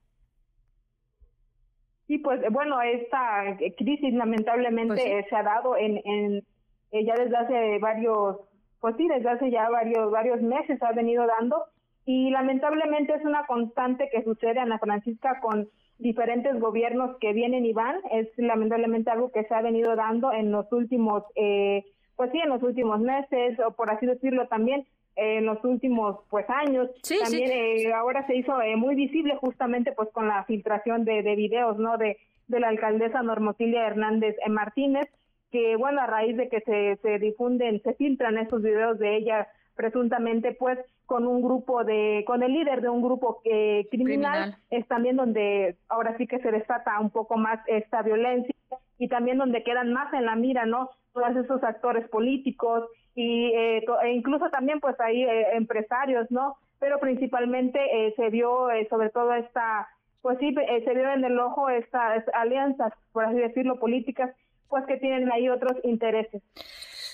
Sí, 2.07 2.17
pues 2.17 2.41
bueno, 2.51 2.81
esta 2.81 3.55
crisis 3.77 4.13
lamentablemente 4.13 4.93
pues 4.93 5.25
se 5.29 5.35
ha 5.37 5.43
dado 5.43 5.77
en, 5.77 6.01
en 6.03 6.43
eh, 6.91 7.05
ya 7.05 7.15
desde 7.15 7.35
hace 7.37 7.79
varios 7.79 8.46
pues 8.79 8.95
sí, 8.97 9.07
desde 9.07 9.29
hace 9.29 9.51
ya 9.51 9.69
varios, 9.69 10.11
varios 10.11 10.41
meses 10.41 10.81
ha 10.83 10.91
venido 10.91 11.25
dando 11.25 11.63
y 12.05 12.29
lamentablemente 12.29 13.13
es 13.13 13.25
una 13.25 13.45
constante 13.45 14.09
que 14.11 14.23
sucede, 14.23 14.59
Ana 14.59 14.79
Francisca, 14.79 15.39
con 15.41 15.67
diferentes 15.99 16.59
gobiernos 16.59 17.17
que 17.19 17.33
vienen 17.33 17.65
y 17.65 17.73
van. 17.73 17.97
Es 18.11 18.29
lamentablemente 18.37 19.09
algo 19.09 19.31
que 19.31 19.43
se 19.43 19.53
ha 19.53 19.61
venido 19.61 19.95
dando 19.95 20.31
en 20.31 20.51
los 20.51 20.71
últimos, 20.71 21.23
eh, 21.35 21.83
pues 22.15 22.31
sí, 22.31 22.39
en 22.39 22.49
los 22.49 22.63
últimos 22.63 22.99
meses, 23.01 23.59
o 23.59 23.71
por 23.71 23.91
así 23.91 24.05
decirlo 24.05 24.47
también, 24.47 24.85
en 25.15 25.45
los 25.45 25.63
últimos 25.65 26.19
pues 26.29 26.49
años. 26.49 26.89
también 27.23 27.49
Eh, 27.51 27.91
ahora 27.93 28.25
se 28.27 28.35
hizo 28.35 28.61
eh, 28.61 28.75
muy 28.75 28.95
visible 28.95 29.35
justamente 29.37 29.91
pues 29.91 30.09
con 30.11 30.27
la 30.27 30.43
filtración 30.45 31.03
de, 31.03 31.23
de 31.23 31.35
videos, 31.35 31.77
¿no? 31.77 31.97
De, 31.97 32.17
de 32.47 32.59
la 32.59 32.69
alcaldesa 32.69 33.23
Normotilia 33.23 33.85
Hernández 33.85 34.35
Martínez, 34.47 35.09
que 35.51 35.75
bueno, 35.75 36.01
a 36.01 36.07
raíz 36.07 36.35
de 36.37 36.49
que 36.49 36.61
se, 36.61 36.97
se 37.01 37.19
difunden, 37.19 37.81
se 37.81 37.93
filtran 37.93 38.37
esos 38.37 38.61
videos 38.61 38.99
de 38.99 39.17
ella 39.17 39.47
presuntamente 39.75 40.53
pues 40.53 40.79
con 41.05 41.25
un 41.25 41.41
grupo 41.41 41.83
de, 41.83 42.23
con 42.27 42.43
el 42.43 42.51
líder 42.51 42.81
de 42.81 42.89
un 42.89 43.01
grupo 43.01 43.41
eh, 43.45 43.87
criminal, 43.89 44.57
es 44.69 44.85
también 44.87 45.15
donde 45.15 45.77
ahora 45.87 46.17
sí 46.17 46.27
que 46.27 46.39
se 46.39 46.51
desata 46.51 46.99
un 46.99 47.11
poco 47.11 47.37
más 47.37 47.59
esta 47.67 48.01
violencia 48.01 48.53
y 48.97 49.07
también 49.07 49.37
donde 49.37 49.63
quedan 49.63 49.93
más 49.93 50.11
en 50.13 50.25
la 50.25 50.35
mira, 50.35 50.65
¿no? 50.65 50.89
Todos 51.13 51.35
esos 51.35 51.63
actores 51.63 52.07
políticos 52.09 52.89
y 53.15 53.51
eh, 53.55 53.85
e 54.03 54.11
incluso 54.11 54.49
también 54.49 54.79
pues 54.79 54.99
ahí 54.99 55.23
eh, 55.23 55.55
empresarios, 55.55 56.29
¿no? 56.29 56.57
Pero 56.79 56.99
principalmente 56.99 57.79
eh, 57.79 58.13
se 58.15 58.29
vio 58.29 58.67
sobre 58.89 59.09
todo 59.09 59.33
esta, 59.33 59.87
pues 60.21 60.37
sí, 60.39 60.53
se 60.53 60.93
vio 60.93 61.09
en 61.09 61.23
el 61.23 61.39
ojo 61.39 61.69
estas 61.69 62.23
alianzas, 62.33 62.93
por 63.11 63.25
así 63.25 63.37
decirlo, 63.37 63.79
políticas 63.79 64.31
pues 64.69 64.85
que 64.85 64.97
tienen 64.97 65.31
ahí 65.31 65.49
otros 65.49 65.73
intereses. 65.83 66.41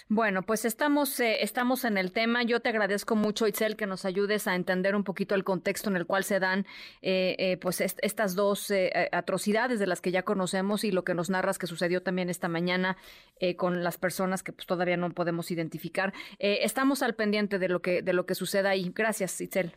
Bueno, 0.09 0.43
pues 0.43 0.65
estamos, 0.65 1.19
eh, 1.19 1.43
estamos 1.43 1.85
en 1.85 1.97
el 1.97 2.11
tema. 2.11 2.43
Yo 2.43 2.59
te 2.59 2.69
agradezco 2.69 3.15
mucho, 3.15 3.47
Itzel, 3.47 3.77
que 3.77 3.87
nos 3.87 4.05
ayudes 4.05 4.47
a 4.47 4.55
entender 4.55 4.95
un 4.95 5.03
poquito 5.03 5.33
el 5.33 5.43
contexto 5.43 5.89
en 5.89 5.95
el 5.95 6.05
cual 6.05 6.23
se 6.23 6.39
dan 6.39 6.65
eh, 7.01 7.35
eh, 7.39 7.57
pues 7.57 7.79
estas 7.81 8.35
dos 8.35 8.71
atrocidades 9.11 9.79
de 9.79 9.87
las 9.87 10.01
que 10.01 10.11
ya 10.11 10.23
conocemos 10.23 10.83
y 10.83 10.91
lo 10.91 11.03
que 11.03 11.13
nos 11.13 11.29
narras 11.29 11.57
que 11.57 11.67
sucedió 11.67 12.03
también 12.03 12.29
esta 12.29 12.47
mañana 12.47 12.97
con 13.57 13.83
las 13.83 13.97
personas 13.97 14.43
que 14.43 14.53
pues, 14.53 14.67
todavía 14.67 14.97
no 14.97 15.09
podemos 15.11 15.51
identificar. 15.51 16.13
estamos 16.39 17.01
al 17.01 17.15
pendiente 17.15 17.59
de 17.59 17.69
lo 17.69 17.81
que 17.81 18.01
de 18.01 18.13
lo 18.13 18.25
que 18.25 18.35
suceda 18.35 18.69
ahí. 18.69 18.91
Gracias, 18.93 19.39
Itzel. 19.41 19.73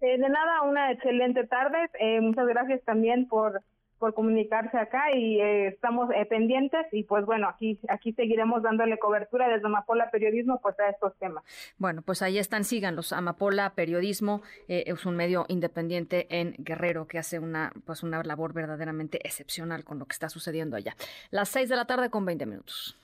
de 0.00 0.18
nada, 0.18 0.62
una 0.62 0.92
excelente 0.92 1.46
tarde. 1.46 1.78
muchas 2.20 2.46
gracias 2.46 2.82
también 2.84 3.28
por 3.28 3.62
por 3.98 4.14
comunicarse 4.14 4.78
acá 4.78 5.14
y 5.14 5.40
eh, 5.40 5.68
estamos 5.68 6.08
eh, 6.14 6.24
pendientes 6.26 6.86
y 6.92 7.02
pues 7.04 7.24
bueno, 7.26 7.48
aquí 7.48 7.78
aquí 7.88 8.12
seguiremos 8.12 8.62
dándole 8.62 8.98
cobertura 8.98 9.48
desde 9.48 9.66
Amapola 9.66 10.10
Periodismo 10.10 10.60
pues 10.60 10.78
a 10.80 10.88
estos 10.88 11.16
temas. 11.18 11.44
Bueno, 11.76 12.02
pues 12.02 12.22
ahí 12.22 12.38
están, 12.38 12.64
síganlos. 12.64 13.12
Amapola 13.12 13.74
Periodismo 13.74 14.42
eh, 14.68 14.84
es 14.86 15.06
un 15.06 15.16
medio 15.16 15.44
independiente 15.48 16.26
en 16.30 16.54
Guerrero 16.58 17.06
que 17.06 17.18
hace 17.18 17.38
una 17.38 17.72
pues 17.84 18.02
una 18.02 18.22
labor 18.22 18.52
verdaderamente 18.52 19.18
excepcional 19.24 19.84
con 19.84 19.98
lo 19.98 20.06
que 20.06 20.12
está 20.12 20.28
sucediendo 20.28 20.76
allá. 20.76 20.94
Las 21.30 21.48
seis 21.48 21.68
de 21.68 21.76
la 21.76 21.86
tarde 21.86 22.10
con 22.10 22.24
20 22.24 22.46
minutos. 22.46 22.96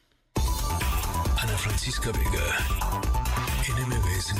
Ana 1.42 1.58
Francisca 1.58 2.10
Vega 2.12 2.40
en 3.66 3.74
MBS 3.88 4.34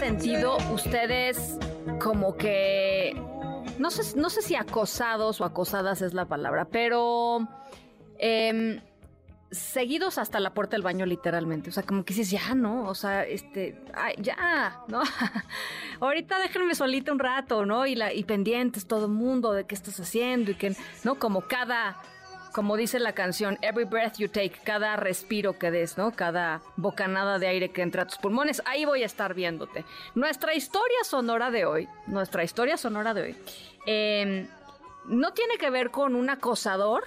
Noticias. 0.00 0.44
ustedes 0.72 1.58
como 2.02 2.36
que, 2.36 3.14
no 3.78 3.90
sé, 3.90 4.18
no 4.18 4.28
sé 4.28 4.42
si 4.42 4.54
acosados 4.54 5.40
o 5.40 5.44
acosadas 5.44 6.02
es 6.02 6.12
la 6.12 6.26
palabra, 6.26 6.66
pero 6.66 7.48
em, 8.18 8.82
seguidos 9.50 10.18
hasta 10.18 10.38
la 10.38 10.52
puerta 10.52 10.76
del 10.76 10.82
baño 10.82 11.06
literalmente. 11.06 11.70
O 11.70 11.72
sea, 11.72 11.82
como 11.82 12.04
que 12.04 12.12
dices, 12.12 12.30
ya, 12.30 12.54
¿no? 12.54 12.84
O 12.84 12.94
sea, 12.94 13.24
este, 13.24 13.80
ya, 14.18 14.82
¿no? 14.88 15.00
Ahorita 16.00 16.38
déjenme 16.40 16.74
solita 16.74 17.10
un 17.10 17.18
rato, 17.18 17.64
¿no? 17.64 17.86
Y, 17.86 17.94
la, 17.94 18.12
y 18.12 18.22
pendientes 18.24 18.86
todo 18.86 19.06
el 19.06 19.12
mundo 19.12 19.52
de 19.52 19.64
qué 19.64 19.74
estás 19.74 19.98
haciendo 19.98 20.50
y 20.50 20.56
que, 20.56 20.76
¿no? 21.04 21.14
Como 21.18 21.40
cada 21.40 21.96
como 22.56 22.78
dice 22.78 22.98
la 22.98 23.12
canción, 23.12 23.58
every 23.60 23.84
breath 23.84 24.16
you 24.16 24.28
take, 24.28 24.54
cada 24.64 24.96
respiro 24.96 25.58
que 25.58 25.70
des, 25.70 25.98
¿no? 25.98 26.12
Cada 26.12 26.62
bocanada 26.76 27.38
de 27.38 27.48
aire 27.48 27.68
que 27.68 27.82
entra 27.82 28.04
a 28.04 28.06
tus 28.06 28.16
pulmones, 28.16 28.62
ahí 28.64 28.86
voy 28.86 29.02
a 29.02 29.04
estar 29.04 29.34
viéndote. 29.34 29.84
Nuestra 30.14 30.54
historia 30.54 30.96
sonora 31.04 31.50
de 31.50 31.66
hoy, 31.66 31.86
nuestra 32.06 32.44
historia 32.44 32.78
sonora 32.78 33.12
de 33.12 33.20
hoy, 33.20 33.36
em, 33.84 34.48
no 35.04 35.34
tiene 35.34 35.58
que 35.58 35.68
ver 35.68 35.90
con 35.90 36.14
un 36.14 36.30
acosador, 36.30 37.04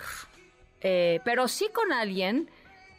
eh, 0.82 1.20
pero 1.26 1.48
sí 1.48 1.68
con 1.74 1.94
alguien 1.94 2.52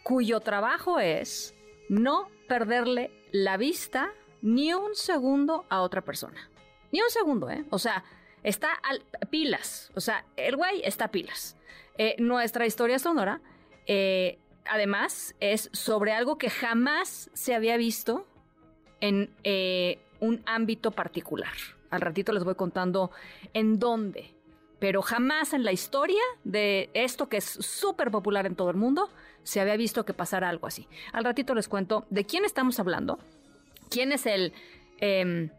cuyo 0.02 0.40
trabajo 0.40 0.98
es 0.98 1.54
no 1.88 2.30
perderle 2.48 3.12
la 3.30 3.58
vista 3.58 4.10
ni 4.42 4.74
un 4.74 4.96
segundo 4.96 5.66
a 5.68 5.82
otra 5.82 6.00
persona. 6.00 6.50
Ni 6.90 7.00
un 7.00 7.10
segundo, 7.10 7.48
¿eh? 7.48 7.64
O 7.70 7.78
sea, 7.78 8.02
está 8.42 8.72
al 8.72 9.04
pilas. 9.30 9.92
O 9.94 10.00
sea, 10.00 10.24
el 10.34 10.56
güey 10.56 10.82
está 10.84 11.12
pilas. 11.12 11.56
Eh, 12.02 12.16
nuestra 12.18 12.64
historia 12.64 12.98
sonora, 12.98 13.42
eh, 13.86 14.38
además, 14.64 15.34
es 15.38 15.68
sobre 15.74 16.12
algo 16.12 16.38
que 16.38 16.48
jamás 16.48 17.28
se 17.34 17.54
había 17.54 17.76
visto 17.76 18.26
en 19.02 19.28
eh, 19.44 19.98
un 20.18 20.42
ámbito 20.46 20.92
particular. 20.92 21.52
Al 21.90 22.00
ratito 22.00 22.32
les 22.32 22.42
voy 22.42 22.54
contando 22.54 23.10
en 23.52 23.78
dónde, 23.78 24.32
pero 24.78 25.02
jamás 25.02 25.52
en 25.52 25.62
la 25.62 25.72
historia 25.72 26.22
de 26.42 26.88
esto 26.94 27.28
que 27.28 27.36
es 27.36 27.44
súper 27.44 28.10
popular 28.10 28.46
en 28.46 28.56
todo 28.56 28.70
el 28.70 28.78
mundo 28.78 29.10
se 29.42 29.60
había 29.60 29.76
visto 29.76 30.06
que 30.06 30.14
pasara 30.14 30.48
algo 30.48 30.66
así. 30.68 30.88
Al 31.12 31.24
ratito 31.24 31.54
les 31.54 31.68
cuento 31.68 32.06
de 32.08 32.24
quién 32.24 32.46
estamos 32.46 32.80
hablando, 32.80 33.18
quién 33.90 34.12
es 34.12 34.24
el, 34.24 34.54
em, 35.02 35.50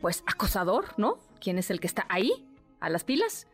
pues, 0.00 0.22
acosador, 0.28 0.96
¿no? 0.98 1.18
¿Quién 1.40 1.58
es 1.58 1.68
el 1.70 1.80
que 1.80 1.88
está 1.88 2.06
ahí, 2.08 2.46
a 2.78 2.88
las 2.90 3.02
pilas? 3.02 3.48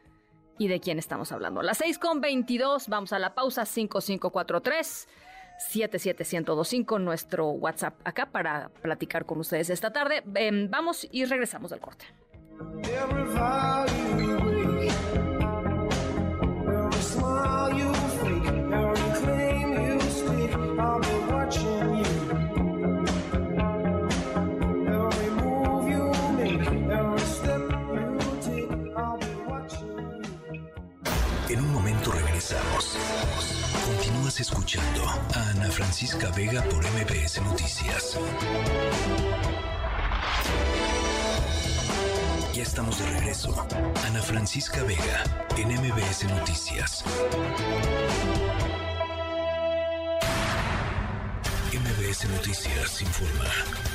Y 0.61 0.69
de 0.69 0.79
quién 0.79 0.99
estamos 0.99 1.33
hablando. 1.33 1.63
Las 1.63 1.79
6 1.79 1.99
con 1.99 2.21
22, 2.21 2.89
vamos 2.89 3.15
a 3.15 3.19
la 3.19 3.35
pausa 3.35 3.65
5543. 3.65 5.09
77125, 5.59 6.99
nuestro 6.99 7.49
WhatsApp 7.49 7.95
acá 8.05 8.27
para 8.27 8.69
platicar 8.83 9.25
con 9.25 9.41
ustedes 9.41 9.71
esta 9.71 9.91
tarde. 9.91 10.23
Em, 10.35 10.71
vamos 10.71 11.09
y 11.11 11.25
regresamos 11.25 11.71
del 11.71 11.81
corte. 11.81 12.05
Continúas 33.87 34.41
escuchando 34.41 35.05
a 35.07 35.51
Ana 35.51 35.71
Francisca 35.71 36.31
Vega 36.31 36.63
por 36.65 36.85
MBS 36.85 37.41
Noticias. 37.43 38.19
Ya 42.53 42.63
estamos 42.63 42.99
de 42.99 43.07
regreso. 43.07 43.55
Ana 44.05 44.21
Francisca 44.21 44.83
Vega 44.83 45.23
en 45.57 45.69
MBS 45.69 46.25
Noticias. 46.25 47.05
MBS 51.73 52.25
Noticias 52.31 53.01
informa. 53.01 53.90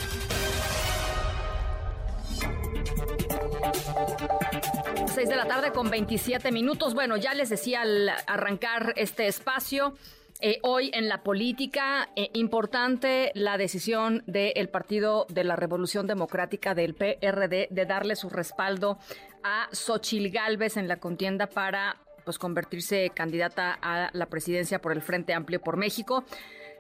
6 5.15 5.29
de 5.29 5.35
la 5.35 5.47
tarde 5.47 5.71
con 5.71 5.89
27 5.89 6.51
minutos. 6.51 6.93
Bueno, 6.93 7.17
ya 7.17 7.33
les 7.33 7.49
decía 7.49 7.81
al 7.81 8.09
arrancar 8.27 8.93
este 8.97 9.27
espacio. 9.27 9.93
Eh, 10.41 10.59
hoy 10.63 10.91
en 10.93 11.07
la 11.07 11.23
política, 11.23 12.09
eh, 12.17 12.29
importante 12.33 13.31
la 13.35 13.57
decisión 13.57 14.23
del 14.27 14.67
Partido 14.67 15.25
de 15.29 15.45
la 15.45 15.55
Revolución 15.55 16.07
Democrática 16.07 16.75
del 16.75 16.93
PRD 16.93 17.69
de 17.71 17.85
darle 17.85 18.17
su 18.17 18.29
respaldo 18.29 18.97
a 19.43 19.69
Xochil 19.71 20.29
Gálvez 20.31 20.75
en 20.75 20.89
la 20.89 20.97
contienda 20.97 21.47
para 21.47 21.95
pues 22.25 22.37
convertirse 22.37 23.11
candidata 23.11 23.77
a 23.81 24.09
la 24.11 24.25
presidencia 24.25 24.81
por 24.81 24.91
el 24.91 25.01
Frente 25.01 25.33
Amplio 25.33 25.61
por 25.61 25.77
México. 25.77 26.25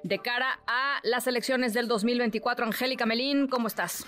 De 0.03 0.19
cara 0.19 0.59
a 0.67 0.99
las 1.03 1.25
elecciones 1.27 1.73
del 1.73 1.87
2024, 1.87 2.65
Angélica 2.65 3.05
Melín, 3.05 3.47
¿cómo 3.47 3.67
estás? 3.67 4.05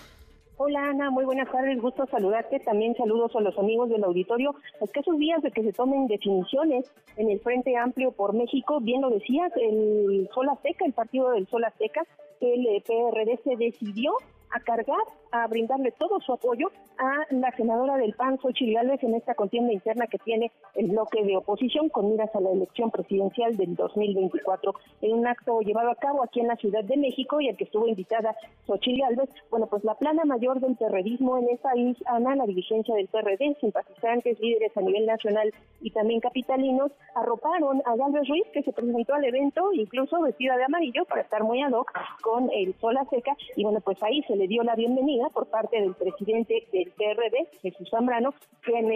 Hola 0.60 0.89
Ana, 0.89 1.12
muy 1.12 1.24
buenas 1.24 1.52
tardes, 1.52 1.80
gusto 1.80 2.08
saludarte. 2.08 2.60
También 2.60 2.96
saludos 2.96 3.36
a 3.36 3.41
los 3.41 3.56
amigos 3.60 3.89
del 3.89 4.04
auditorio. 4.04 4.56
esos 4.82 5.20
días 5.20 5.39
de 5.43 5.52
que 5.52 5.62
se 5.62 5.72
tomen 5.72 6.08
definiciones 6.08 6.91
en 7.15 7.30
el 7.30 7.39
Frente 7.41 7.78
Amplio 7.78 8.12
por 8.12 8.34
México, 8.34 8.80
bien 8.82 9.02
lo 9.02 9.12
decías, 9.12 9.52
el 9.56 10.28
Sol 10.34 10.50
Azteca, 10.50 10.84
el 10.84 10.93
partido 10.93 11.30
del 11.30 11.46
Sol 11.46 11.63
Azteca, 11.63 12.02
el 12.41 12.82
PRD 12.82 13.39
se 13.43 13.56
decidió 13.56 14.13
a 14.58 14.60
cargar, 14.60 15.02
a 15.32 15.48
brindarle 15.48 15.91
todo 15.91 16.20
su 16.20 16.34
apoyo 16.34 16.72
a 16.98 17.26
la 17.30 17.52
senadora 17.52 17.96
del 17.98 18.13
PAN, 18.13 18.38
Xochitl 18.39 18.74
Gálvez, 18.74 19.04
en 19.04 19.15
esta 19.15 19.36
contienda 19.36 19.72
interna 19.72 20.08
que 20.08 20.17
tiene 20.17 20.52
el 20.76 20.88
bloque 20.88 21.24
de 21.24 21.38
oposición 21.38 21.89
con 21.89 22.10
miras 22.10 22.36
a 22.36 22.41
la 22.41 22.52
elección 22.52 22.89
presidencial 22.89 23.56
del 23.56 23.76
2024. 23.76 24.74
En 25.02 25.13
un 25.13 25.28
acto 25.28 25.62
llevado 25.62 25.91
a 25.91 25.96
cabo 25.96 26.24
aquí 26.24 26.39
en 26.39 26.48
la 26.48 26.56
Ciudad 26.56 26.84
de 26.84 26.98
México 26.98 27.39
y 27.39 27.50
al 27.50 27.58
que 27.58 27.65
estuvo 27.65 27.88
invitada 27.88 28.36
Xochitl 28.65 29.02
Gálvez, 29.02 29.30
bueno, 29.52 29.67
pues 29.67 29.84
la 29.84 29.96
plana 29.96 30.26
mayor 30.26 30.60
del 30.60 30.78
terrorismo 30.78 31.38
en 31.38 31.50
el 31.50 31.58
país, 31.58 31.98
Ana, 32.08 32.36
la 32.36 32.46
dirigencia 32.46 32.96
del 32.96 33.08
PRD, 33.08 33.56
simpatizantes, 33.62 34.39
líderes 34.39 34.76
a 34.76 34.82
nivel 34.82 35.06
nacional 35.06 35.54
y 35.82 35.91
también 35.91 36.20
capitalinos, 36.20 36.91
arroparon 37.15 37.82
a 37.86 37.96
Gálvez 37.96 38.28
Ruiz, 38.28 38.46
que 38.54 38.63
se 38.63 38.74
presentó 38.74 39.13
al 39.13 39.26
evento, 39.26 39.72
incluso 39.74 40.22
vestida 40.22 40.58
de 40.58 40.63
amarillo, 40.63 41.06
para 41.06 41.22
estar 41.22 41.43
muy 41.43 41.62
ad 41.62 41.72
hoc 41.72 41.91
con 42.22 42.50
el 42.52 42.74
sol 42.76 42.98
a 42.98 43.06
seca, 43.06 43.36
y 43.56 43.63
bueno, 43.63 43.80
pues 43.82 44.02
ahí 44.02 44.22
se 44.24 44.36
le 44.36 44.46
dio 44.47 44.63
la 44.63 44.75
bienvenida 44.75 45.29
por 45.29 45.47
parte 45.47 45.79
del 45.79 45.93
presidente 45.93 46.67
del 46.71 46.91
PRD, 46.91 47.47
Jesús 47.62 47.89
Zambrano, 47.89 48.33
quien 48.62 48.88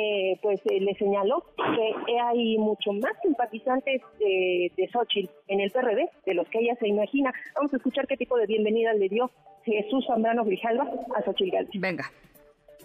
pues 0.41 0.61
eh, 0.65 0.79
le 0.79 0.93
señaló 0.95 1.43
que 1.57 2.19
hay 2.19 2.57
mucho 2.57 2.93
más 2.93 3.13
simpatizantes 3.21 4.01
de, 4.19 4.71
de 4.75 4.89
Xochitl 4.89 5.29
en 5.47 5.59
el 5.59 5.71
PRD 5.71 6.09
de 6.25 6.33
los 6.33 6.47
que 6.49 6.59
ella 6.59 6.75
se 6.75 6.87
imagina. 6.87 7.33
Vamos 7.55 7.73
a 7.73 7.77
escuchar 7.77 8.07
qué 8.07 8.17
tipo 8.17 8.37
de 8.37 8.45
bienvenida 8.45 8.93
le 8.93 9.09
dio 9.09 9.29
Jesús 9.63 10.05
Zambrano 10.07 10.43
Grijalva 10.43 10.89
a 11.15 11.21
Xochitl 11.23 11.67
Venga. 11.79 12.05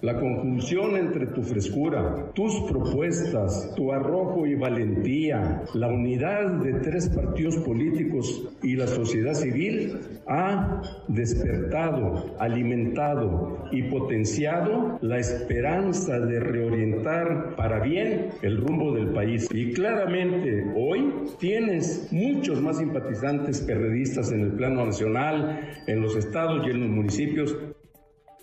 La 0.07 0.21
conjunción 0.21 0.97
entre 0.97 1.27
tu 1.27 1.43
frescura, 1.43 2.31
tus 2.33 2.61
propuestas, 2.71 3.75
tu 3.75 3.91
arrojo 3.91 4.47
y 4.47 4.55
valentía, 4.55 5.65
la 5.75 5.89
unidad 5.89 6.63
de 6.63 6.75
tres 6.75 7.09
partidos 7.09 7.57
políticos 7.57 8.55
y 8.63 8.77
la 8.77 8.87
sociedad 8.87 9.35
civil 9.35 9.99
ha 10.29 10.81
despertado, 11.09 12.37
alimentado 12.39 13.65
y 13.73 13.83
potenciado 13.91 14.97
la 15.01 15.19
esperanza 15.19 16.21
de 16.21 16.39
reorientar 16.39 17.57
para 17.57 17.81
bien 17.81 18.29
el 18.43 18.59
rumbo 18.59 18.95
del 18.95 19.09
país. 19.09 19.49
Y 19.53 19.73
claramente 19.73 20.67
hoy 20.77 21.15
tienes 21.41 22.13
muchos 22.13 22.63
más 22.63 22.79
simpatizantes 22.79 23.61
perredistas 23.63 24.31
en 24.31 24.43
el 24.43 24.53
plano 24.53 24.87
nacional, 24.87 25.63
en 25.89 26.01
los 26.01 26.15
estados 26.15 26.65
y 26.65 26.71
en 26.71 26.83
los 26.83 26.91
municipios 26.91 27.57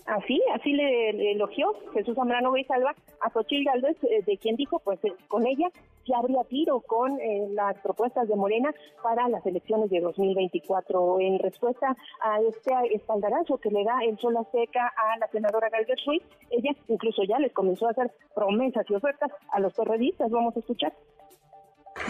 Así, 0.06 0.40
así 0.54 0.72
le, 0.72 1.32
elogió 1.32 1.72
Jesús 1.94 2.14
Zambrano 2.14 2.52
Salva 2.68 2.94
a 3.20 3.30
Xochitl 3.30 3.64
Gálvez, 3.64 3.96
eh, 4.04 4.22
de 4.26 4.36
quien 4.36 4.56
dijo, 4.56 4.78
pues 4.80 5.02
eh, 5.04 5.14
con 5.28 5.46
ella 5.46 5.70
se 6.06 6.14
habría 6.14 6.44
tiro 6.44 6.80
con 6.80 7.18
eh, 7.20 7.48
las 7.52 7.78
propuestas 7.78 8.28
de 8.28 8.36
Morena 8.36 8.74
para 9.02 9.28
las 9.28 9.44
elecciones 9.46 9.88
de 9.88 10.00
2024. 10.00 11.20
En 11.20 11.38
respuesta 11.38 11.96
a 12.22 12.40
este 12.42 12.94
espaldarazo 12.94 13.56
que 13.56 13.70
le 13.70 13.82
da 13.82 14.00
el 14.04 14.18
sol 14.18 14.36
seca 14.52 14.92
a 14.94 15.16
la 15.18 15.28
senadora 15.28 15.70
Gálvez 15.70 15.98
Ruiz, 16.04 16.22
ella 16.50 16.72
incluso 16.88 17.22
ya 17.22 17.38
les 17.38 17.52
comenzó 17.52 17.86
a 17.86 17.92
hacer 17.92 18.12
promesas 18.34 18.84
y 18.90 18.94
ofertas 18.94 19.30
a 19.52 19.60
los 19.60 19.72
periodistas. 19.72 20.30
Vamos 20.30 20.54
a 20.56 20.60
escuchar. 20.60 20.92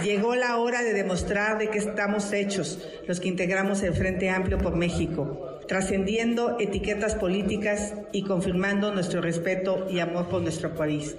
Llegó 0.03 0.35
la 0.35 0.57
hora 0.57 0.83
de 0.83 0.92
demostrar 0.92 1.59
de 1.59 1.68
qué 1.68 1.79
estamos 1.79 2.33
hechos 2.33 2.79
los 3.07 3.20
que 3.20 3.29
integramos 3.29 3.83
el 3.83 3.94
Frente 3.94 4.29
Amplio 4.29 4.59
por 4.59 4.77
México, 4.77 5.61
trascendiendo 5.68 6.57
etiquetas 6.59 7.14
políticas 7.14 7.94
y 8.11 8.25
confirmando 8.25 8.92
nuestro 8.92 9.20
respeto 9.20 9.87
y 9.90 10.01
amor 10.01 10.29
por 10.29 10.42
nuestro 10.42 10.75
país. 10.75 11.16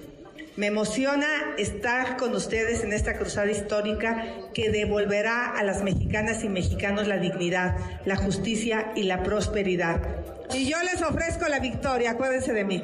Me 0.56 0.66
emociona 0.66 1.26
estar 1.58 2.16
con 2.16 2.34
ustedes 2.34 2.82
en 2.82 2.92
esta 2.92 3.18
cruzada 3.18 3.50
histórica 3.50 4.24
que 4.54 4.70
devolverá 4.70 5.50
a 5.50 5.62
las 5.62 5.82
mexicanas 5.82 6.44
y 6.44 6.48
mexicanos 6.48 7.06
la 7.06 7.18
dignidad, 7.18 7.76
la 8.04 8.16
justicia 8.16 8.92
y 8.96 9.04
la 9.04 9.22
prosperidad. 9.22 10.00
Y 10.54 10.68
yo 10.68 10.76
les 10.82 11.02
ofrezco 11.02 11.48
la 11.48 11.60
victoria, 11.60 12.12
acuérdense 12.12 12.52
de 12.52 12.64
mí. 12.64 12.82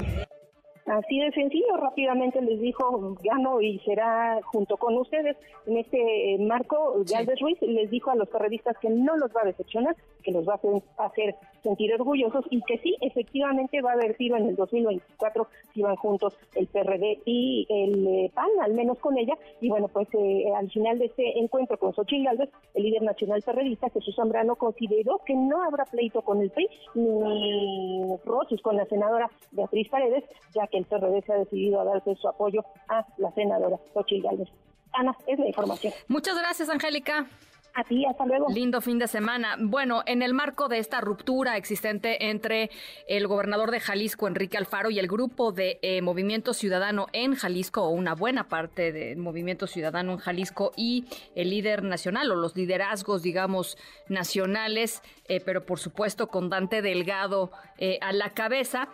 Así 0.87 1.21
de 1.21 1.31
sencillo, 1.31 1.77
rápidamente 1.77 2.42
les 2.42 2.61
dijo, 2.61 3.16
gano 3.23 3.61
y 3.61 3.79
será 3.81 4.40
junto 4.42 4.77
con 4.77 4.97
ustedes 4.97 5.37
en 5.66 5.77
este 5.77 6.35
eh, 6.35 6.38
marco. 6.38 7.05
Galvez 7.09 7.38
Ruiz 7.40 7.61
les 7.62 7.88
dijo 7.88 8.11
a 8.11 8.16
los 8.16 8.29
periodistas 8.29 8.77
que 8.79 8.90
no 8.90 9.16
los 9.16 9.31
va 9.31 9.42
a 9.42 9.47
decepcionar, 9.47 9.95
que 10.25 10.33
los 10.33 10.47
va 10.49 10.59
a 10.99 11.07
hacer 11.07 11.37
sentir 11.62 11.95
orgullosos 11.95 12.45
y 12.51 12.61
que 12.62 12.79
sí, 12.79 12.97
efectivamente 13.01 13.81
va 13.81 13.90
a 13.90 13.95
haber 13.95 14.16
sido 14.16 14.37
en 14.37 14.49
el 14.49 14.57
2024 14.57 15.47
si 15.73 15.83
van 15.83 15.95
juntos 15.95 16.37
el 16.57 16.66
PRD 16.66 17.21
y 17.25 17.64
el 17.68 18.07
eh, 18.07 18.31
PAN, 18.35 18.51
al 18.61 18.75
menos 18.75 18.99
con 18.99 19.16
ella. 19.16 19.35
Y 19.61 19.68
bueno, 19.68 19.87
pues 19.87 20.09
eh, 20.14 20.47
al 20.57 20.68
final 20.68 20.99
de 20.99 21.07
este 21.07 21.38
encuentro 21.38 21.79
con 21.79 21.95
Xochitl 21.95 22.25
Galvez, 22.25 22.51
el 22.75 22.83
líder 22.83 23.03
nacional 23.03 23.40
perredista, 23.42 23.88
Jesús 23.90 24.16
Zambrano, 24.16 24.57
consideró 24.57 25.21
que 25.25 25.35
no 25.35 25.62
habrá 25.62 25.85
pleito 25.85 26.23
con 26.23 26.42
el 26.42 26.51
PRI 26.51 26.68
ni 26.95 28.16
roces 28.25 28.61
con 28.62 28.77
la 28.77 28.85
senadora 28.87 29.31
Beatriz 29.53 29.88
Paredes, 29.88 30.25
ya 30.55 30.66
que 30.73 30.79
el 30.79 30.87
PRD 30.87 31.23
se 31.25 31.33
ha 31.33 31.37
decidido 31.37 31.81
a 31.81 31.85
darse 31.85 32.17
su 32.17 32.27
apoyo 32.27 32.65
a 32.89 33.07
la 33.19 33.31
senadora 33.33 33.79
Xochitl 33.95 34.27
Gálvez. 34.27 34.49
Ana, 34.95 35.17
es 35.27 35.39
la 35.39 35.47
información. 35.47 35.93
Muchas 36.09 36.37
gracias, 36.37 36.69
Angélica. 36.69 37.27
A 37.75 37.85
ti, 37.85 38.05
hasta 38.05 38.27
luego. 38.27 38.49
Lindo 38.51 38.83
fin 38.83 38.99
de 38.99 39.09
semana. 39.09 39.57
Bueno, 39.59 40.03
en 40.05 40.23
el 40.23 40.35
marco 40.35 40.69
de 40.69 40.79
esta 40.79 41.01
ruptura 41.01 41.57
existente 41.57 42.29
entre 42.29 42.71
el 43.09 43.27
gobernador 43.27 43.71
de 43.71 43.81
Jalisco, 43.81 44.29
Enrique 44.29 44.59
Alfaro, 44.59 44.91
y 44.91 44.99
el 44.99 45.09
grupo 45.09 45.53
de 45.53 45.79
eh, 45.81 46.03
Movimiento 46.03 46.53
Ciudadano 46.53 47.07
en 47.15 47.35
Jalisco, 47.35 47.83
o 47.83 47.89
una 47.89 48.15
buena 48.15 48.49
parte 48.49 48.93
del 48.93 49.17
Movimiento 49.17 49.67
Ciudadano 49.67 50.13
en 50.13 50.19
Jalisco, 50.19 50.73
y 50.77 51.07
el 51.35 51.49
líder 51.49 51.83
nacional, 51.83 52.31
o 52.31 52.35
los 52.35 52.57
liderazgos, 52.57 53.23
digamos, 53.23 53.79
nacionales, 54.07 55.01
eh, 55.29 55.41
pero 55.41 55.65
por 55.65 55.79
supuesto 55.79 56.27
con 56.27 56.51
Dante 56.51 56.83
Delgado 56.83 57.53
eh, 57.79 57.99
a 58.03 58.13
la 58.13 58.35
cabeza, 58.35 58.89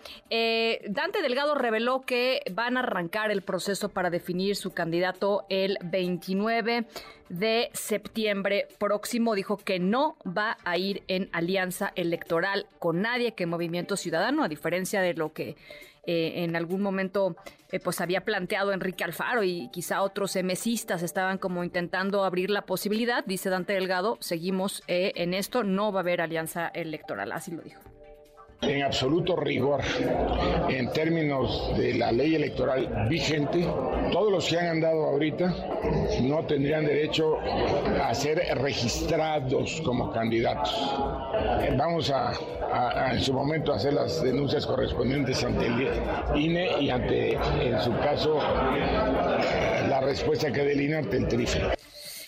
Dante 0.88 1.22
Delgado 1.22 1.54
reveló 1.56 2.02
que 2.02 2.42
van 2.52 2.76
a 2.76 2.80
arrancar 2.80 3.32
el 3.32 3.42
proceso 3.42 3.88
para 3.88 4.10
definir 4.10 4.54
su 4.54 4.72
candidato 4.72 5.46
el 5.48 5.78
29 5.82 6.86
de 7.28 7.70
septiembre 7.72 8.68
próximo. 8.78 9.34
Dijo 9.34 9.56
que 9.56 9.78
no 9.78 10.16
va 10.26 10.58
a 10.64 10.78
ir 10.78 11.02
en 11.08 11.28
alianza 11.32 11.92
electoral 11.94 12.66
con 12.78 13.02
nadie 13.02 13.32
que 13.32 13.46
Movimiento 13.46 13.96
Ciudadano, 13.96 14.44
a 14.44 14.48
diferencia 14.48 15.00
de 15.00 15.14
lo 15.14 15.32
que 15.32 15.56
eh, 16.06 16.44
en 16.44 16.56
algún 16.56 16.80
momento 16.80 17.36
eh, 17.70 17.80
pues 17.80 18.00
había 18.00 18.24
planteado 18.24 18.72
Enrique 18.72 19.04
Alfaro 19.04 19.42
y 19.42 19.68
quizá 19.70 20.00
otros 20.00 20.36
emesistas 20.36 21.02
estaban 21.02 21.36
como 21.36 21.64
intentando 21.64 22.24
abrir 22.24 22.48
la 22.48 22.62
posibilidad, 22.62 23.24
dice 23.26 23.50
Dante 23.50 23.74
Delgado, 23.74 24.16
seguimos 24.20 24.82
eh, 24.88 25.12
en 25.16 25.34
esto, 25.34 25.64
no 25.64 25.92
va 25.92 26.00
a 26.00 26.02
haber 26.02 26.22
alianza 26.22 26.68
electoral, 26.68 27.30
así 27.32 27.50
lo 27.50 27.60
dijo 27.60 27.80
en 28.62 28.82
absoluto 28.82 29.36
rigor 29.36 29.80
en 30.68 30.90
términos 30.92 31.72
de 31.76 31.94
la 31.94 32.10
ley 32.10 32.34
electoral 32.34 33.06
vigente, 33.08 33.66
todos 34.12 34.32
los 34.32 34.48
que 34.48 34.58
han 34.58 34.66
andado 34.66 35.04
ahorita 35.04 35.54
no 36.22 36.44
tendrían 36.44 36.84
derecho 36.84 37.38
a 38.02 38.12
ser 38.14 38.38
registrados 38.58 39.80
como 39.84 40.12
candidatos. 40.12 40.74
Vamos 41.76 42.10
a, 42.10 42.32
en 43.12 43.20
su 43.20 43.32
momento 43.32 43.72
hacer 43.72 43.92
las 43.92 44.22
denuncias 44.22 44.66
correspondientes 44.66 45.42
ante 45.44 45.66
el 45.66 45.88
INE 46.36 46.80
y 46.80 46.90
ante, 46.90 47.34
en 47.34 47.80
su 47.80 47.92
caso, 47.98 48.38
la 49.88 50.00
respuesta 50.00 50.52
que 50.52 50.64
del 50.64 50.80
INE 50.80 50.96
ante 50.96 51.16
el 51.18 51.28
TRIFE. 51.28 51.60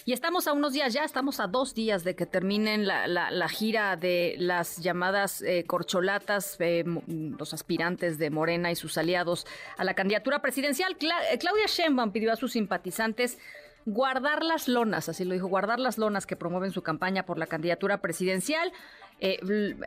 Y 0.05 0.13
estamos 0.13 0.49
a 0.49 0.53
unos 0.53 0.73
días 0.73 0.95
ya, 0.95 1.05
estamos 1.05 1.41
a 1.41 1.47
dos 1.47 1.75
días 1.75 2.05
de 2.05 2.15
que 2.15 2.25
terminen 2.25 2.87
la, 2.87 3.49
gira 3.49 3.97
de 3.97 4.35
las 4.39 4.79
llamadas 4.79 5.43
eh, 5.43 5.65
corcholatas, 5.67 6.57
eh, 6.61 6.85
los 7.07 7.53
aspirantes 7.53 8.19
de 8.19 8.31
Morena 8.31 8.71
y 8.71 8.77
sus 8.77 8.97
aliados 8.97 9.47
a 9.77 9.85
la 9.85 9.95
candidatura 9.95 10.41
presidencial. 10.41 10.97
Eh, 11.01 11.39
Claudia 11.39 11.67
Sheinbaum 11.67 12.13
pidió 12.13 12.33
a 12.33 12.37
sus 12.37 12.53
simpatizantes 12.53 13.39
guardar 13.85 14.43
las 14.43 14.69
lonas, 14.69 15.09
así 15.09 15.25
lo 15.25 15.35
dijo, 15.35 15.49
guardar 15.49 15.81
las 15.81 15.99
lonas 15.99 16.27
que 16.27 16.37
promueven 16.37 16.71
su 16.71 16.83
campaña 16.83 17.25
por 17.25 17.39
la 17.39 17.47
candidatura 17.47 18.01
presidencial. 18.01 18.73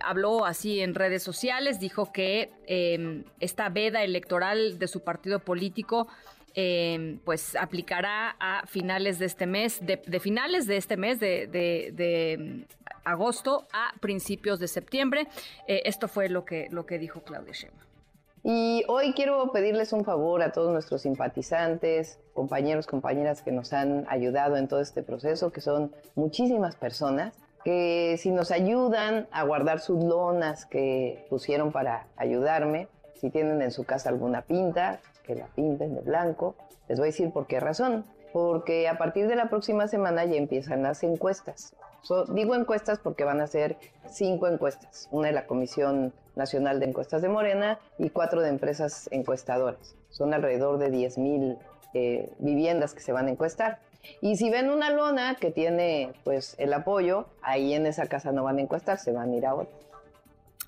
habló 0.02 0.46
así 0.46 0.80
en 0.82 0.94
redes 0.94 1.24
sociales, 1.24 1.80
dijo 1.80 2.12
que 2.12 2.52
em, 2.68 3.24
esta 3.40 3.70
veda 3.70 4.04
electoral 4.04 4.78
de 4.78 4.88
su 4.88 5.04
partido 5.04 5.40
político 5.40 6.08
Em, 6.56 7.18
pues 7.26 7.56
aplicará 7.56 8.36
a 8.40 8.68
finales 8.68 9.18
de 9.18 9.26
este 9.26 9.48
mes, 9.48 9.80
de, 9.82 9.98
finales 10.20 10.68
de 10.68 10.78
este 10.78 10.98
mes 10.98 11.20
de, 11.20 12.38
mm, 12.38 12.74
agosto 13.06 13.66
a 13.74 13.92
principios 14.00 14.60
de 14.60 14.68
septiembre. 14.68 15.28
Eh, 15.68 15.82
esto 15.86 16.08
fue 16.08 16.30
lo 16.30 16.46
que, 16.46 16.68
lo 16.70 16.86
que 16.86 17.00
dijo 17.00 17.22
Claudia 17.24 17.54
Sheinbaum. 17.54 17.94
Y 18.44 18.84
hoy 18.88 19.14
quiero 19.14 19.52
pedirles 19.52 19.94
un 19.94 20.06
favor 20.06 20.44
a 20.44 20.52
todos 20.52 20.72
nuestros 20.72 21.02
simpatizantes, 21.02 22.20
compañeros, 22.34 22.86
compañeras 22.86 23.42
que 23.42 23.52
nos 23.52 23.74
han 23.74 24.06
ayudado 24.08 24.58
en 24.58 24.68
todo 24.68 24.82
este 24.82 25.02
proceso, 25.02 25.52
que 25.52 25.62
son 25.62 25.92
muchísimas 26.14 26.76
personas, 26.76 27.34
que 27.64 28.16
si 28.20 28.30
nos 28.30 28.52
ayudan 28.52 29.28
a 29.32 29.44
guardar 29.44 29.80
sus 29.80 30.04
lonas 30.04 30.66
que 30.66 31.26
pusieron 31.30 31.72
para 31.72 32.08
ayudarme, 32.16 32.90
si 33.16 33.30
tienen 33.30 33.62
en 33.62 33.72
su 33.72 33.86
casa 33.86 34.10
alguna 34.10 34.42
pinta, 34.42 35.00
que 35.24 35.36
la 35.36 35.48
pinten 35.48 35.96
de 35.96 36.02
blanco. 36.02 36.56
Les 36.88 37.00
voy 37.00 37.08
a 37.08 37.12
decir 37.12 37.32
por 37.32 37.48
qué 37.48 37.60
razón. 37.60 38.06
Porque 38.32 38.88
a 38.88 38.98
partir 38.98 39.28
de 39.28 39.36
la 39.36 39.50
próxima 39.50 39.88
semana 39.88 40.26
ya 40.26 40.36
empiezan 40.36 40.84
las 40.84 41.04
encuestas. 41.04 41.76
digo 42.30 42.56
encuestas 42.56 43.00
porque 43.00 43.24
van 43.24 43.42
a 43.42 43.48
ser 43.48 43.78
cinco 44.10 44.48
encuestas. 44.48 45.08
Una 45.12 45.28
de 45.28 45.34
la 45.34 45.46
Comisión 45.46 46.14
Nacional 46.36 46.80
de 46.80 46.88
Encuestas 46.88 47.22
de 47.22 47.30
Morena 47.30 47.80
y 48.00 48.10
cuatro 48.10 48.42
de 48.42 48.50
empresas 48.50 49.08
encuestadoras. 49.12 49.96
Son 50.10 50.34
alrededor 50.34 50.80
de 50.80 50.90
10 50.90 51.18
mil 51.20 51.58
eh, 51.94 52.32
viviendas 52.40 52.94
que 52.94 53.02
se 53.02 53.12
van 53.12 53.28
a 53.28 53.32
encuestar. 53.32 53.80
Y 54.20 54.36
si 54.36 54.50
ven 54.50 54.70
una 54.70 54.90
lona 54.90 55.36
que 55.40 55.52
tiene 55.52 56.14
pues 56.24 56.56
el 56.58 56.74
apoyo, 56.74 57.28
ahí 57.42 57.74
en 57.74 57.86
esa 57.86 58.08
casa 58.08 58.32
no 58.32 58.44
van 58.44 58.58
a 58.58 58.62
encuestar, 58.62 58.98
se 58.98 59.12
van 59.12 59.32
a 59.32 59.36
ir 59.36 59.46
a 59.46 59.56
otra 59.56 59.74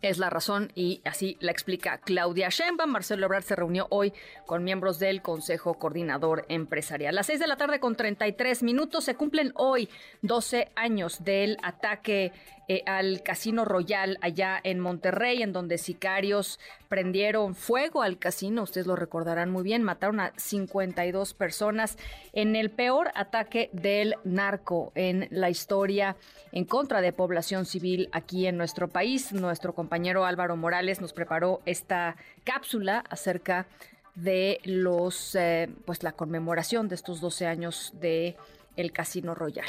es 0.10 0.18
la 0.18 0.30
razón 0.30 0.72
y 0.76 1.02
así 1.06 1.38
la 1.40 1.52
explica 1.52 1.98
Claudia 2.00 2.50
Sheinbaum. 2.50 2.92
Marcelo 2.92 3.26
Ebrard 3.26 3.44
se 3.44 3.56
reunió 3.56 3.88
hoy 3.90 4.14
con 4.46 4.64
miembros 4.64 5.00
del 5.00 5.22
Consejo 5.22 5.76
Coordinador 5.76 6.46
Empresarial. 6.50 7.16
A 7.16 7.16
las 7.16 7.28
6 7.28 7.40
de 7.40 7.48
la 7.48 7.58
tarde 7.58 7.80
con 7.80 7.96
33 7.96 8.64
minutos 8.64 9.04
se 9.04 9.16
cumplen 9.16 9.52
hoy 9.56 9.90
12 10.22 10.72
años 10.76 11.24
del 11.24 11.58
ataque 11.64 12.32
eh, 12.68 12.84
al 12.86 13.22
Casino 13.24 13.66
Royal 13.66 14.18
allá 14.22 14.60
en 14.64 14.80
Monterrey, 14.80 15.42
en 15.42 15.54
donde 15.54 15.78
sicarios 15.78 16.60
prendieron 16.90 17.56
fuego 17.56 18.02
al 18.02 18.18
casino, 18.18 18.64
ustedes 18.64 18.88
lo 18.88 18.96
recordarán 18.96 19.52
muy 19.52 19.64
bien, 19.64 19.84
mataron 19.84 20.20
a 20.20 20.34
52 20.36 21.34
personas 21.34 21.98
en 22.34 22.56
el 22.56 22.72
peor 22.72 23.12
ataque 23.16 23.70
del 23.74 24.16
narco 24.24 24.92
en 24.96 25.28
la 25.32 25.50
historia 25.50 26.16
en 26.52 26.66
contra 26.66 27.02
de 27.02 27.14
población 27.14 27.66
civil 27.66 28.10
aquí 28.12 28.48
en 28.48 28.58
nuestro 28.58 28.88
país. 28.88 29.34
Nuestro 29.34 29.74
compañero 29.74 30.26
Álvaro 30.26 30.56
Morales 30.56 31.02
nos 31.02 31.14
preparó 31.14 31.62
esta 31.66 32.16
cápsula 32.44 33.04
acerca 33.10 33.68
de 34.16 34.60
los 34.64 35.36
eh, 35.36 35.70
pues 35.86 36.04
la 36.04 36.14
conmemoración 36.14 36.88
de 36.88 36.96
estos 36.96 37.22
12 37.22 37.46
años 37.46 37.94
de 38.00 38.38
el 38.78 38.92
Casino 38.92 39.36
Royal. 39.36 39.68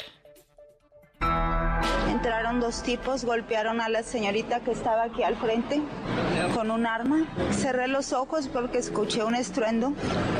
Entraron 2.09 2.59
dos 2.59 2.83
tipos, 2.83 3.25
golpearon 3.25 3.81
a 3.81 3.89
la 3.89 4.03
señorita 4.03 4.61
que 4.61 4.71
estaba 4.71 5.03
aquí 5.03 5.23
al 5.23 5.35
frente 5.35 5.81
con 6.53 6.71
un 6.71 6.85
arma. 6.85 7.25
Cerré 7.51 7.87
los 7.87 8.13
ojos 8.13 8.47
porque 8.47 8.77
escuché 8.77 9.23
un 9.23 9.35
estruendo 9.35 9.93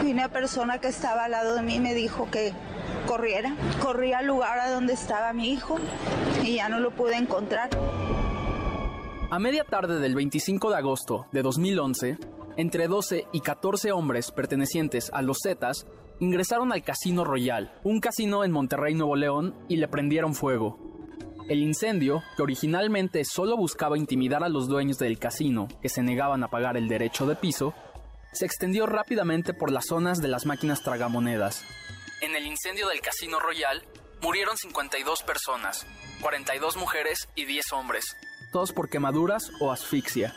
y 0.05 0.11
una 0.11 0.29
persona 0.29 0.79
que 0.79 0.87
estaba 0.87 1.25
al 1.25 1.31
lado 1.31 1.55
de 1.55 1.61
mí 1.61 1.79
me 1.79 1.93
dijo 1.93 2.29
que 2.31 2.53
corriera. 3.05 3.55
Corrí 3.81 4.13
al 4.13 4.25
lugar 4.25 4.59
a 4.59 4.71
donde 4.71 4.93
estaba 4.93 5.33
mi 5.33 5.51
hijo 5.51 5.77
y 6.43 6.55
ya 6.55 6.69
no 6.69 6.79
lo 6.79 6.91
pude 6.91 7.15
encontrar. 7.15 7.69
A 9.29 9.39
media 9.39 9.63
tarde 9.65 9.99
del 9.99 10.15
25 10.15 10.69
de 10.69 10.77
agosto 10.77 11.27
de 11.31 11.41
2011, 11.41 12.17
entre 12.55 12.87
12 12.87 13.27
y 13.31 13.41
14 13.41 13.91
hombres 13.91 14.31
pertenecientes 14.31 15.11
a 15.13 15.21
los 15.21 15.39
Zetas 15.43 15.85
ingresaron 16.19 16.71
al 16.71 16.83
Casino 16.83 17.23
Royal, 17.23 17.73
un 17.83 17.99
casino 17.99 18.43
en 18.43 18.51
Monterrey, 18.51 18.95
Nuevo 18.95 19.15
León, 19.15 19.53
y 19.67 19.77
le 19.77 19.87
prendieron 19.87 20.33
fuego. 20.33 20.79
El 21.49 21.59
incendio, 21.63 22.23
que 22.35 22.43
originalmente 22.43 23.23
solo 23.23 23.55
buscaba 23.55 23.97
intimidar 23.97 24.43
a 24.43 24.49
los 24.49 24.67
dueños 24.67 24.97
del 24.97 25.17
casino, 25.17 25.69
que 25.81 25.87
se 25.87 26.03
negaban 26.03 26.43
a 26.43 26.49
pagar 26.49 26.75
el 26.75 26.89
derecho 26.89 27.25
de 27.25 27.37
piso, 27.37 27.73
se 28.33 28.45
extendió 28.45 28.85
rápidamente 28.85 29.53
por 29.53 29.71
las 29.71 29.85
zonas 29.85 30.21
de 30.21 30.27
las 30.27 30.45
máquinas 30.45 30.83
tragamonedas. 30.83 31.63
En 32.21 32.35
el 32.35 32.45
incendio 32.45 32.89
del 32.89 32.99
Casino 32.99 33.39
Royal 33.39 33.81
murieron 34.21 34.57
52 34.57 35.23
personas, 35.23 35.87
42 36.21 36.75
mujeres 36.75 37.29
y 37.35 37.45
10 37.45 37.71
hombres, 37.71 38.17
todos 38.51 38.73
por 38.73 38.89
quemaduras 38.89 39.49
o 39.61 39.71
asfixia. 39.71 40.33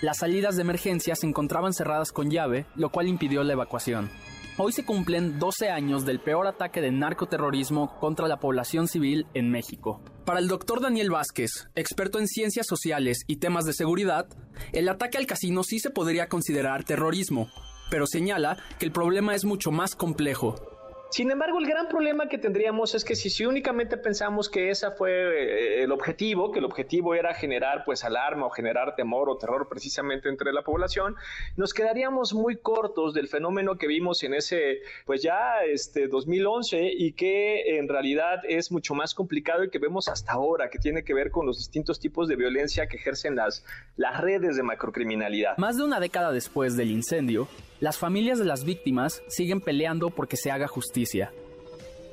Las 0.00 0.18
salidas 0.18 0.56
de 0.56 0.62
emergencia 0.62 1.16
se 1.16 1.26
encontraban 1.26 1.74
cerradas 1.74 2.12
con 2.12 2.30
llave, 2.30 2.64
lo 2.76 2.90
cual 2.90 3.08
impidió 3.08 3.42
la 3.44 3.52
evacuación. 3.52 4.10
Hoy 4.58 4.72
se 4.72 4.86
cumplen 4.86 5.38
12 5.38 5.68
años 5.68 6.06
del 6.06 6.18
peor 6.18 6.46
ataque 6.46 6.80
de 6.80 6.90
narcoterrorismo 6.90 7.94
contra 8.00 8.26
la 8.26 8.38
población 8.38 8.88
civil 8.88 9.26
en 9.34 9.50
México. 9.50 10.00
Para 10.24 10.40
el 10.40 10.48
doctor 10.48 10.80
Daniel 10.80 11.10
Vázquez, 11.10 11.68
experto 11.74 12.18
en 12.18 12.26
ciencias 12.26 12.66
sociales 12.66 13.18
y 13.26 13.36
temas 13.36 13.66
de 13.66 13.74
seguridad, 13.74 14.26
el 14.72 14.88
ataque 14.88 15.18
al 15.18 15.26
casino 15.26 15.62
sí 15.62 15.78
se 15.78 15.90
podría 15.90 16.30
considerar 16.30 16.84
terrorismo, 16.84 17.50
pero 17.90 18.06
señala 18.06 18.56
que 18.78 18.86
el 18.86 18.92
problema 18.92 19.34
es 19.34 19.44
mucho 19.44 19.72
más 19.72 19.94
complejo. 19.94 20.75
Sin 21.10 21.30
embargo, 21.30 21.58
el 21.60 21.66
gran 21.66 21.88
problema 21.88 22.28
que 22.28 22.36
tendríamos 22.36 22.94
es 22.94 23.04
que 23.04 23.14
si, 23.14 23.44
únicamente 23.46 23.96
pensamos 23.96 24.50
que 24.50 24.70
ese 24.70 24.90
fue 24.90 25.10
eh, 25.12 25.82
el 25.84 25.92
objetivo, 25.92 26.50
que 26.50 26.58
el 26.58 26.64
objetivo 26.64 27.14
era 27.14 27.32
generar 27.32 27.84
pues 27.84 28.04
alarma 28.04 28.46
o 28.46 28.50
generar 28.50 28.96
temor 28.96 29.30
o 29.30 29.38
terror 29.38 29.68
precisamente 29.68 30.28
entre 30.28 30.52
la 30.52 30.62
población, 30.62 31.14
nos 31.56 31.72
quedaríamos 31.72 32.34
muy 32.34 32.56
cortos 32.56 33.14
del 33.14 33.28
fenómeno 33.28 33.78
que 33.78 33.86
vimos 33.86 34.22
en 34.24 34.34
ese 34.34 34.80
pues 35.04 35.22
ya 35.22 35.64
este 35.64 36.08
2011 36.08 36.90
y 36.96 37.12
que 37.12 37.78
en 37.78 37.88
realidad 37.88 38.40
es 38.48 38.72
mucho 38.72 38.94
más 38.94 39.14
complicado 39.14 39.64
y 39.64 39.70
que 39.70 39.78
vemos 39.78 40.08
hasta 40.08 40.32
ahora, 40.32 40.70
que 40.70 40.78
tiene 40.78 41.04
que 41.04 41.14
ver 41.14 41.30
con 41.30 41.46
los 41.46 41.58
distintos 41.58 42.00
tipos 42.00 42.26
de 42.28 42.36
violencia 42.36 42.88
que 42.88 42.96
ejercen 42.96 43.36
las, 43.36 43.64
las 43.96 44.20
redes 44.20 44.56
de 44.56 44.62
macrocriminalidad. 44.62 45.56
Más 45.56 45.76
de 45.76 45.84
una 45.84 46.00
década 46.00 46.32
después 46.32 46.76
del 46.76 46.90
incendio, 46.90 47.48
las 47.80 47.98
familias 47.98 48.38
de 48.38 48.44
las 48.46 48.64
víctimas 48.64 49.22
siguen 49.28 49.60
peleando 49.60 50.10
porque 50.10 50.36
se 50.36 50.50
haga 50.50 50.66
justicia. 50.66 51.32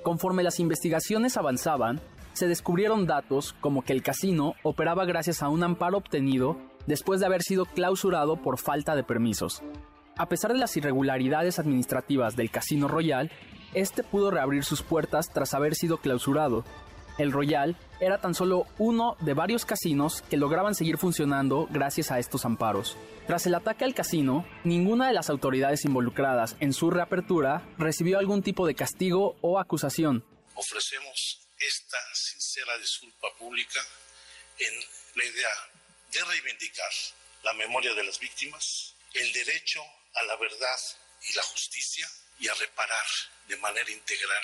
Conforme 0.03 0.43
las 0.43 0.59
investigaciones 0.59 1.37
avanzaban, 1.37 2.01
se 2.33 2.47
descubrieron 2.47 3.05
datos 3.05 3.53
como 3.61 3.83
que 3.83 3.93
el 3.93 4.03
casino 4.03 4.55
operaba 4.63 5.05
gracias 5.05 5.41
a 5.41 5.49
un 5.49 5.63
amparo 5.63 5.97
obtenido 5.97 6.57
después 6.87 7.19
de 7.19 7.27
haber 7.27 7.43
sido 7.43 7.65
clausurado 7.65 8.35
por 8.35 8.57
falta 8.57 8.95
de 8.95 9.03
permisos. 9.03 9.61
A 10.17 10.27
pesar 10.27 10.51
de 10.51 10.59
las 10.59 10.75
irregularidades 10.75 11.59
administrativas 11.59 12.35
del 12.35 12.51
Casino 12.51 12.87
Royal, 12.87 13.31
este 13.73 14.03
pudo 14.03 14.31
reabrir 14.31 14.63
sus 14.63 14.81
puertas 14.81 15.31
tras 15.31 15.53
haber 15.53 15.75
sido 15.75 15.97
clausurado. 15.97 16.65
El 17.17 17.31
Royal 17.31 17.77
era 17.99 18.19
tan 18.19 18.33
solo 18.33 18.65
uno 18.79 19.15
de 19.19 19.33
varios 19.33 19.65
casinos 19.65 20.23
que 20.29 20.37
lograban 20.37 20.73
seguir 20.73 20.97
funcionando 20.97 21.67
gracias 21.69 22.11
a 22.11 22.17
estos 22.17 22.43
amparos. 22.43 22.97
Tras 23.27 23.45
el 23.45 23.55
ataque 23.55 23.85
al 23.85 23.93
casino, 23.93 24.47
ninguna 24.63 25.07
de 25.07 25.13
las 25.13 25.29
autoridades 25.29 25.85
involucradas 25.85 26.55
en 26.59 26.73
su 26.73 26.89
reapertura 26.89 27.67
recibió 27.77 28.17
algún 28.17 28.41
tipo 28.41 28.65
de 28.65 28.75
castigo 28.75 29.37
o 29.41 29.59
acusación. 29.59 30.25
Ofrecemos 30.55 31.47
esta 31.59 31.97
sincera 32.13 32.77
disculpa 32.79 33.27
pública 33.37 33.79
en 34.59 34.73
la 35.15 35.25
idea 35.25 35.49
de 36.11 36.23
reivindicar 36.25 36.91
la 37.43 37.53
memoria 37.53 37.93
de 37.93 38.03
las 38.03 38.19
víctimas, 38.19 38.95
el 39.13 39.31
derecho 39.33 39.81
a 40.15 40.23
la 40.23 40.35
verdad 40.37 40.79
y 41.29 41.35
la 41.35 41.43
justicia 41.43 42.07
y 42.39 42.47
a 42.47 42.53
reparar 42.55 43.05
de 43.47 43.57
manera 43.57 43.91
integral 43.91 44.43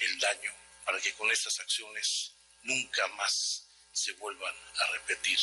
el 0.00 0.18
daño 0.18 0.67
para 0.88 1.00
que 1.00 1.12
con 1.12 1.30
estas 1.30 1.60
acciones 1.60 2.34
nunca 2.62 3.02
más 3.18 3.68
se 3.92 4.14
vuelvan 4.14 4.54
a 4.54 4.92
repetir 4.94 5.36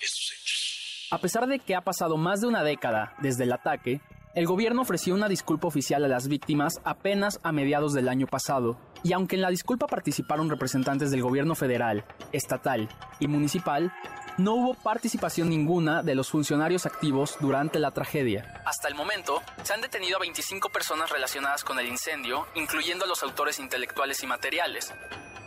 estos 0.00 0.32
hechos. 0.32 1.08
A 1.10 1.18
pesar 1.18 1.46
de 1.46 1.58
que 1.58 1.74
ha 1.74 1.82
pasado 1.82 2.16
más 2.16 2.40
de 2.40 2.46
una 2.46 2.64
década 2.64 3.14
desde 3.18 3.44
el 3.44 3.52
ataque, 3.52 4.00
el 4.34 4.46
gobierno 4.46 4.80
ofreció 4.80 5.14
una 5.14 5.28
disculpa 5.28 5.68
oficial 5.68 6.02
a 6.04 6.08
las 6.08 6.28
víctimas 6.28 6.80
apenas 6.82 7.40
a 7.42 7.52
mediados 7.52 7.92
del 7.92 8.08
año 8.08 8.26
pasado, 8.26 8.80
y 9.02 9.12
aunque 9.12 9.36
en 9.36 9.42
la 9.42 9.50
disculpa 9.50 9.86
participaron 9.86 10.48
representantes 10.48 11.10
del 11.10 11.22
gobierno 11.22 11.54
federal, 11.54 12.06
estatal 12.32 12.88
y 13.20 13.28
municipal, 13.28 13.92
no 14.38 14.54
hubo 14.54 14.74
participación 14.74 15.48
ninguna 15.48 16.02
de 16.02 16.14
los 16.14 16.30
funcionarios 16.30 16.86
activos 16.86 17.36
durante 17.40 17.78
la 17.78 17.90
tragedia. 17.90 18.62
Hasta 18.64 18.88
el 18.88 18.94
momento, 18.94 19.42
se 19.62 19.72
han 19.72 19.80
detenido 19.80 20.16
a 20.16 20.20
25 20.20 20.68
personas 20.70 21.10
relacionadas 21.10 21.64
con 21.64 21.78
el 21.78 21.88
incendio, 21.88 22.46
incluyendo 22.54 23.04
a 23.04 23.08
los 23.08 23.22
autores 23.22 23.58
intelectuales 23.58 24.22
y 24.22 24.26
materiales, 24.26 24.92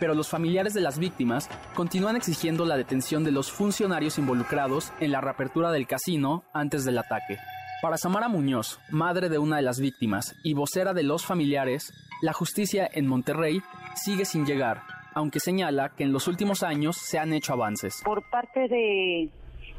pero 0.00 0.14
los 0.14 0.28
familiares 0.28 0.72
de 0.74 0.80
las 0.80 0.98
víctimas 0.98 1.48
continúan 1.74 2.16
exigiendo 2.16 2.64
la 2.64 2.76
detención 2.76 3.22
de 3.22 3.30
los 3.30 3.52
funcionarios 3.52 4.18
involucrados 4.18 4.92
en 4.98 5.12
la 5.12 5.20
reapertura 5.20 5.70
del 5.70 5.86
casino 5.86 6.44
antes 6.54 6.84
del 6.84 6.98
ataque. 6.98 7.38
Para 7.82 7.98
Samara 7.98 8.28
Muñoz, 8.28 8.80
madre 8.90 9.28
de 9.28 9.38
una 9.38 9.56
de 9.56 9.62
las 9.62 9.78
víctimas 9.78 10.34
y 10.42 10.54
vocera 10.54 10.94
de 10.94 11.02
los 11.02 11.24
familiares, 11.24 11.92
la 12.22 12.32
justicia 12.32 12.88
en 12.92 13.06
Monterrey 13.06 13.62
sigue 13.94 14.24
sin 14.24 14.44
llegar, 14.44 14.82
aunque 15.14 15.40
señala 15.40 15.90
que 15.96 16.04
en 16.04 16.12
los 16.12 16.28
últimos 16.28 16.62
años 16.62 16.96
se 16.96 17.18
han 17.18 17.32
hecho 17.32 17.52
avances. 17.52 18.02
Por 18.04 18.28
parte 18.30 18.68
de, 18.68 19.28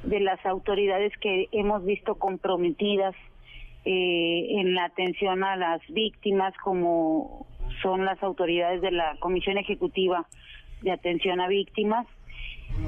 las 0.03 0.45
autoridades 0.45 1.13
que 1.19 1.47
hemos 1.51 1.83
visto 1.85 2.15
comprometidas 2.15 3.15
eh, 3.85 4.59
en 4.59 4.75
la 4.75 4.85
atención 4.85 5.43
a 5.43 5.55
las 5.55 5.81
víctimas, 5.89 6.53
como 6.63 7.47
son 7.81 8.05
las 8.05 8.21
autoridades 8.21 8.81
de 8.81 8.91
la 8.91 9.15
Comisión 9.19 9.57
Ejecutiva 9.57 10.27
de 10.81 10.91
Atención 10.91 11.39
a 11.41 11.47
Víctimas, 11.47 12.07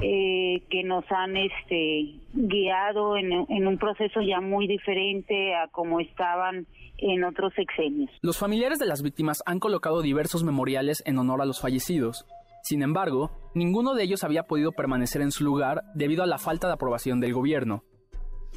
eh, 0.02 0.62
que 0.70 0.82
nos 0.82 1.04
han 1.10 1.36
este, 1.36 2.14
guiado 2.32 3.16
en, 3.16 3.32
en, 3.48 3.66
un 3.66 3.78
proceso 3.78 4.20
ya 4.20 4.40
muy 4.40 4.66
diferente 4.66 5.54
a 5.54 5.68
como 5.68 6.00
estaban 6.00 6.66
en 6.98 7.24
otros 7.24 7.52
sexenios. 7.54 8.10
Los 8.22 8.38
familiares 8.38 8.78
de 8.78 8.86
las 8.86 9.02
víctimas 9.02 9.42
han 9.46 9.58
colocado 9.58 10.02
diversos 10.02 10.44
memoriales 10.44 11.02
en 11.06 11.18
honor 11.18 11.42
a 11.42 11.46
los 11.46 11.60
fallecidos. 11.60 12.24
Sin 12.62 12.82
embargo, 12.82 13.30
ninguno 13.54 13.94
de 13.94 14.04
ellos 14.04 14.24
había 14.24 14.44
podido 14.44 14.72
permanecer 14.72 15.20
en 15.22 15.32
su 15.32 15.44
lugar 15.44 15.82
debido 15.94 16.22
a 16.22 16.26
la 16.26 16.38
falta 16.38 16.66
de 16.66 16.74
aprobación 16.74 17.20
del 17.20 17.34
gobierno. 17.34 17.82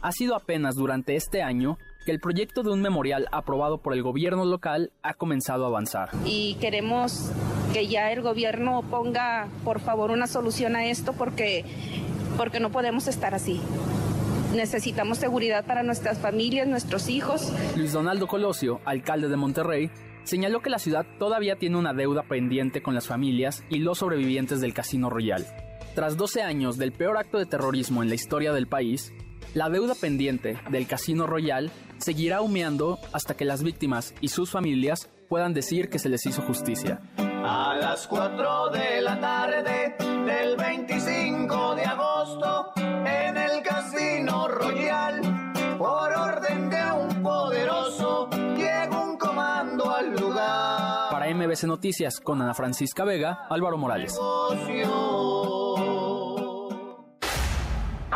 Ha 0.02 0.12
sido 0.12 0.36
apenas 0.36 0.76
durante 0.76 1.16
este 1.16 1.42
año 1.42 1.78
que 2.08 2.14
el 2.14 2.22
proyecto 2.22 2.64
de 2.64 2.72
un 2.72 2.82
memorial 2.82 3.28
aprobado 3.34 3.80
por 3.80 3.94
el 3.94 4.02
gobierno 4.02 4.46
local 4.46 4.94
ha 5.04 5.16
comenzado 5.16 5.66
a 5.66 5.68
avanzar. 5.68 6.10
Y 6.24 6.56
queremos 6.62 7.34
que 7.74 7.88
ya 7.88 8.14
el 8.14 8.22
gobierno 8.22 8.82
ponga, 8.90 9.50
por 9.66 9.82
favor, 9.82 10.12
una 10.12 10.26
solución 10.26 10.78
a 10.78 10.86
esto 10.86 11.12
porque, 11.12 11.66
porque 12.38 12.62
no 12.62 12.72
podemos 12.72 13.10
estar 13.10 13.36
así. 13.36 13.60
Necesitamos 14.56 15.18
seguridad 15.18 15.66
para 15.66 15.84
nuestras 15.84 16.18
familias, 16.18 16.66
nuestros 16.66 17.10
hijos. 17.10 17.52
Luis 17.76 17.92
Donaldo 17.92 18.28
Colosio, 18.28 18.80
alcalde 18.86 19.28
de 19.28 19.36
Monterrey, 19.36 19.92
señaló 20.24 20.62
que 20.62 20.70
la 20.70 20.80
ciudad 20.80 21.06
todavía 21.20 21.58
tiene 21.58 21.76
una 21.76 21.94
deuda 21.94 22.24
pendiente 22.24 22.82
con 22.82 22.96
las 22.96 23.06
familias 23.06 23.66
y 23.70 23.80
los 23.80 23.98
sobrevivientes 23.98 24.62
del 24.62 24.74
Casino 24.74 25.10
Royal. 25.10 25.46
Tras 25.94 26.16
12 26.16 26.42
años 26.42 26.78
del 26.78 26.94
peor 26.94 27.18
acto 27.18 27.38
de 27.38 27.48
terrorismo 27.48 28.02
en 28.02 28.08
la 28.08 28.16
historia 28.16 28.54
del 28.54 28.68
país, 28.68 29.12
la 29.54 29.70
deuda 29.70 29.96
pendiente 29.96 30.58
del 30.70 30.88
Casino 30.88 31.26
Royal 31.28 31.72
seguirá 31.98 32.42
humeando 32.42 33.00
hasta 33.14 33.36
que 33.36 33.46
las 33.46 33.64
víctimas 33.64 34.14
y 34.22 34.28
sus 34.30 34.52
familias 34.52 35.10
puedan 35.30 35.54
decir 35.54 35.90
que 35.90 36.00
se 36.00 36.10
les 36.10 36.26
hizo 36.26 36.42
justicia. 36.42 37.00
a 37.18 37.76
las 37.80 38.08
4 38.08 38.70
de 38.70 39.02
la 39.02 39.20
tarde 39.20 39.96
del 40.26 40.56
25 40.58 41.76
de 41.76 41.84
agosto 41.86 42.72
en 42.78 43.38
el 43.38 43.62
Casino 43.64 44.48
Royal. 44.48 45.22
Por 45.78 46.12
orden 46.14 46.70
de 46.70 46.92
un 46.92 47.24
poderoso, 47.24 48.30
llega 48.56 49.00
un 49.02 49.18
comando 49.18 49.90
al 49.96 50.16
lugar. 50.16 51.10
Para 51.12 51.34
MBC 51.34 51.64
Noticias, 51.66 52.20
con 52.20 52.42
Ana 52.42 52.54
Francisca 52.54 53.04
Vega, 53.06 53.46
Álvaro 53.50 53.78
Morales. 53.78 54.18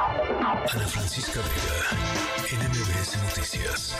Ana 0.04 0.88
Francisca 0.88 1.39
Vega, 1.41 1.78
en 2.49 2.60
MBS 2.70 3.18
Noticias. 3.22 3.95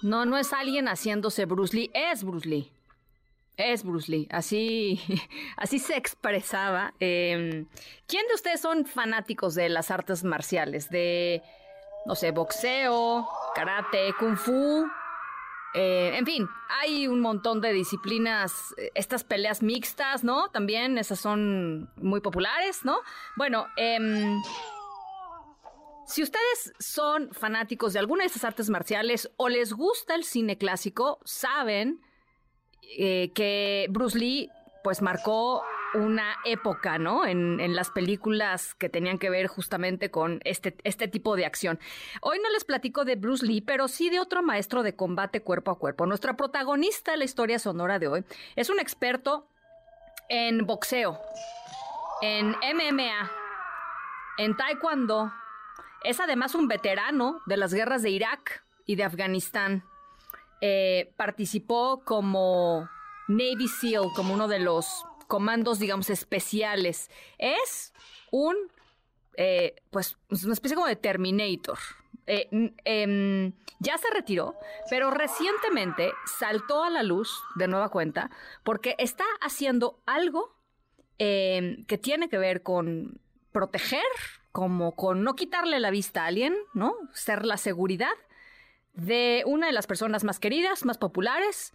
No, 0.00 0.24
no 0.24 0.38
es 0.38 0.52
alguien 0.54 0.86
haciéndose 0.88 1.44
Bruce 1.44 1.76
Lee, 1.76 1.90
es 1.92 2.24
Bruce 2.24 2.48
Lee. 2.48 2.77
Es 3.58 3.82
Bruce 3.82 4.10
Lee, 4.12 4.28
así, 4.30 5.00
así 5.56 5.80
se 5.80 5.96
expresaba. 5.96 6.94
Em, 7.00 7.66
¿Quién 8.06 8.24
de 8.28 8.34
ustedes 8.34 8.60
son 8.60 8.86
fanáticos 8.86 9.56
de 9.56 9.68
las 9.68 9.90
artes 9.90 10.22
marciales? 10.22 10.90
De, 10.90 11.42
no 12.06 12.14
sé, 12.14 12.30
boxeo, 12.30 13.28
karate, 13.56 14.14
kung 14.16 14.36
fu. 14.36 14.86
Eh, 15.74 16.12
en 16.16 16.24
fin, 16.24 16.48
hay 16.80 17.08
un 17.08 17.20
montón 17.20 17.60
de 17.60 17.72
disciplinas, 17.72 18.52
eh, 18.76 18.92
estas 18.94 19.24
peleas 19.24 19.60
mixtas, 19.60 20.22
¿no? 20.22 20.50
También 20.50 20.96
esas 20.96 21.18
son 21.18 21.90
muy 21.96 22.20
populares, 22.20 22.84
¿no? 22.84 23.00
Bueno, 23.36 23.66
em, 23.76 24.40
si 26.06 26.22
ustedes 26.22 26.72
son 26.78 27.34
fanáticos 27.34 27.92
de 27.92 27.98
alguna 27.98 28.22
de 28.22 28.28
estas 28.28 28.44
artes 28.44 28.70
marciales 28.70 29.32
o 29.36 29.48
les 29.48 29.72
gusta 29.72 30.14
el 30.14 30.22
cine 30.22 30.56
clásico, 30.58 31.18
saben 31.24 32.00
eh, 32.96 33.32
que 33.34 33.86
Bruce 33.90 34.18
Lee 34.18 34.50
pues 34.82 35.02
marcó 35.02 35.62
una 35.94 36.36
época, 36.44 36.98
¿no? 36.98 37.26
En, 37.26 37.60
en, 37.60 37.74
las 37.74 37.90
películas 37.90 38.74
que 38.74 38.88
tenían 38.88 39.18
que 39.18 39.30
ver 39.30 39.46
justamente 39.46 40.10
con 40.10 40.40
este, 40.44 40.76
este 40.84 41.08
tipo 41.08 41.36
de 41.36 41.46
acción. 41.46 41.78
Hoy 42.20 42.38
no 42.42 42.50
les 42.50 42.64
platico 42.64 43.04
de 43.04 43.16
Bruce 43.16 43.44
Lee, 43.44 43.60
pero 43.60 43.88
sí 43.88 44.10
de 44.10 44.20
otro 44.20 44.42
maestro 44.42 44.82
de 44.82 44.94
combate 44.94 45.42
cuerpo 45.42 45.70
a 45.70 45.78
cuerpo. 45.78 46.06
Nuestra 46.06 46.36
protagonista 46.36 47.16
la 47.16 47.24
historia 47.24 47.58
sonora 47.58 47.98
de 47.98 48.08
hoy 48.08 48.24
es 48.56 48.70
un 48.70 48.80
experto 48.80 49.48
en 50.28 50.66
boxeo, 50.66 51.18
en 52.20 52.50
MMA, 52.50 53.30
en 54.38 54.56
taekwondo. 54.56 55.32
Es 56.04 56.20
además 56.20 56.54
un 56.54 56.68
veterano 56.68 57.40
de 57.46 57.56
las 57.56 57.72
guerras 57.72 58.02
de 58.02 58.10
Irak 58.10 58.64
y 58.84 58.96
de 58.96 59.04
Afganistán. 59.04 59.84
Eh, 60.60 61.12
participó 61.16 62.02
como 62.04 62.88
Navy 63.28 63.68
SEAL, 63.68 64.08
como 64.14 64.34
uno 64.34 64.48
de 64.48 64.58
los 64.58 65.04
comandos, 65.28 65.78
digamos, 65.78 66.10
especiales. 66.10 67.10
Es 67.38 67.92
un, 68.30 68.56
eh, 69.36 69.76
pues, 69.90 70.16
una 70.30 70.54
especie 70.54 70.74
como 70.74 70.88
de 70.88 70.96
Terminator. 70.96 71.78
Eh, 72.26 72.48
eh, 72.84 73.52
ya 73.80 73.96
se 73.96 74.10
retiró, 74.12 74.54
pero 74.90 75.10
recientemente 75.10 76.12
saltó 76.26 76.84
a 76.84 76.90
la 76.90 77.02
luz 77.02 77.42
de 77.54 77.68
nueva 77.68 77.88
cuenta 77.88 78.30
porque 78.64 78.96
está 78.98 79.24
haciendo 79.40 80.02
algo 80.04 80.54
em, 81.18 81.84
que 81.86 81.96
tiene 81.96 82.28
que 82.28 82.36
ver 82.36 82.62
con 82.62 83.20
proteger, 83.50 84.02
como 84.52 84.94
con 84.94 85.24
no 85.24 85.36
quitarle 85.36 85.80
la 85.80 85.90
vista 85.90 86.24
a 86.24 86.26
alguien, 86.26 86.54
¿no? 86.74 86.94
Ser 87.14 87.46
la 87.46 87.56
seguridad 87.56 88.12
de 88.98 89.44
una 89.46 89.68
de 89.68 89.72
las 89.72 89.86
personas 89.86 90.24
más 90.24 90.40
queridas, 90.40 90.84
más 90.84 90.98
populares 90.98 91.72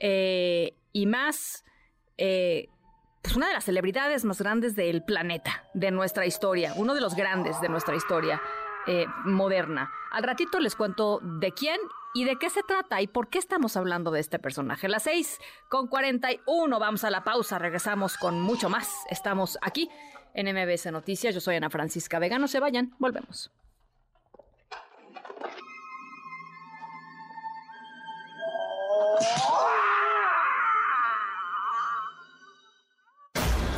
eh, 0.00 0.74
y 0.92 1.06
más, 1.06 1.64
eh, 2.16 2.68
pues 3.20 3.36
una 3.36 3.48
de 3.48 3.52
las 3.52 3.64
celebridades 3.64 4.24
más 4.24 4.40
grandes 4.40 4.74
del 4.74 5.04
planeta, 5.04 5.64
de 5.74 5.90
nuestra 5.90 6.24
historia, 6.24 6.72
uno 6.76 6.94
de 6.94 7.02
los 7.02 7.14
grandes 7.14 7.60
de 7.60 7.68
nuestra 7.68 7.94
historia 7.94 8.40
eh, 8.86 9.06
moderna. 9.24 9.90
Al 10.12 10.22
ratito 10.22 10.60
les 10.60 10.74
cuento 10.74 11.20
de 11.22 11.52
quién 11.52 11.78
y 12.14 12.24
de 12.24 12.36
qué 12.36 12.48
se 12.48 12.62
trata 12.62 13.02
y 13.02 13.06
por 13.06 13.28
qué 13.28 13.38
estamos 13.38 13.76
hablando 13.76 14.10
de 14.10 14.20
este 14.20 14.38
personaje. 14.38 14.88
Las 14.88 15.02
6 15.02 15.40
con 15.68 15.88
41, 15.88 16.78
vamos 16.78 17.04
a 17.04 17.10
la 17.10 17.22
pausa, 17.22 17.58
regresamos 17.58 18.16
con 18.16 18.40
mucho 18.40 18.70
más. 18.70 18.90
Estamos 19.10 19.58
aquí 19.60 19.90
en 20.32 20.46
MBS 20.46 20.90
Noticias, 20.90 21.34
yo 21.34 21.42
soy 21.42 21.56
Ana 21.56 21.68
Francisca 21.68 22.18
Vega, 22.18 22.38
no 22.38 22.48
se 22.48 22.60
vayan, 22.60 22.94
volvemos. 22.98 23.50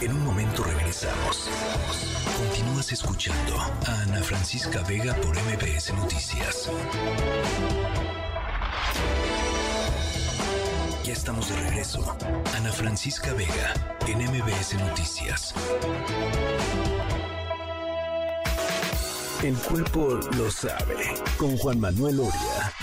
En 0.01 0.12
un 0.12 0.25
momento 0.25 0.62
regresamos. 0.62 1.49
Continúas 2.37 2.93
escuchando 2.93 3.57
a 3.57 4.03
Ana 4.03 4.22
Francisca 4.22 4.83
Vega 4.87 5.14
por 5.14 5.35
MBS 5.35 5.95
Noticias. 5.95 6.70
Ya 11.05 11.12
estamos 11.12 11.49
de 11.49 11.57
regreso. 11.57 12.16
Ana 12.57 12.72
Francisca 12.72 13.33
Vega 13.33 13.72
en 14.07 14.18
MBS 14.18 14.75
Noticias. 14.75 15.55
El 19.43 19.55
cuerpo 19.57 20.20
lo 20.37 20.51
sabe. 20.51 21.14
Con 21.39 21.57
Juan 21.57 21.81
Manuel 21.81 22.20
Oria. 22.20 22.75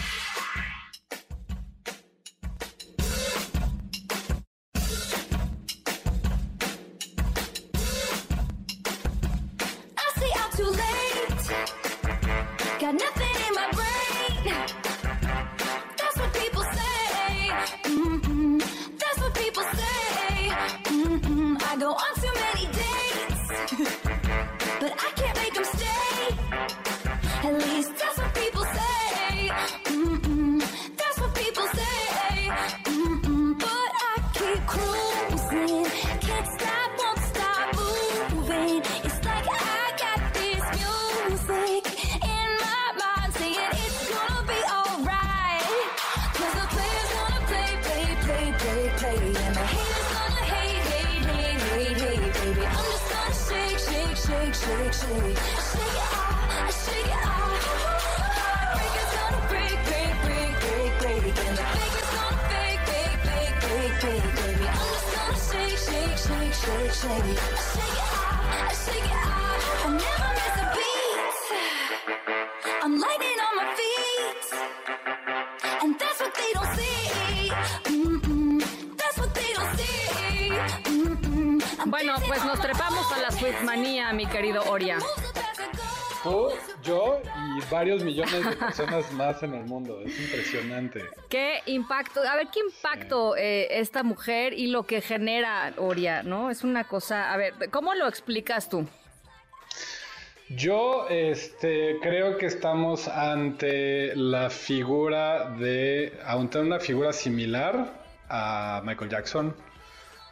Bueno, 82.12 82.28
pues 82.28 82.44
nos 82.44 82.60
trepamos 82.60 83.10
a 83.14 83.22
la 83.22 83.32
Sweetmanía, 83.32 84.12
mi 84.12 84.26
querido 84.26 84.64
Oria. 84.64 84.98
Tú, 86.22 86.50
yo 86.84 87.22
y 87.56 87.72
varios 87.72 88.04
millones 88.04 88.50
de 88.50 88.54
personas 88.58 89.10
más 89.14 89.42
en 89.44 89.54
el 89.54 89.64
mundo. 89.64 90.02
Es 90.02 90.20
impresionante. 90.20 91.06
Qué 91.30 91.62
impacto, 91.68 92.20
a 92.20 92.36
ver, 92.36 92.48
qué 92.52 92.60
impacto 92.60 93.38
eh, 93.38 93.80
esta 93.80 94.04
mujer 94.04 94.52
y 94.52 94.68
lo 94.68 94.84
que 94.84 95.00
genera 95.00 95.72
Oria, 95.78 96.22
¿no? 96.22 96.52
Es 96.52 96.66
una 96.66 96.84
cosa, 96.84 97.32
a 97.32 97.38
ver, 97.38 97.54
¿cómo 97.72 97.94
lo 97.94 98.10
explicas 98.10 98.68
tú? 98.68 98.86
Yo 100.50 101.08
este, 101.08 101.98
creo 102.02 102.38
que 102.38 102.48
estamos 102.48 103.08
ante 103.08 104.14
la 104.18 104.50
figura 104.50 105.52
de, 105.52 106.20
ante 106.26 106.60
una 106.60 106.82
figura 106.82 107.14
similar 107.14 108.04
a 108.28 108.82
Michael 108.84 109.10
Jackson, 109.10 109.56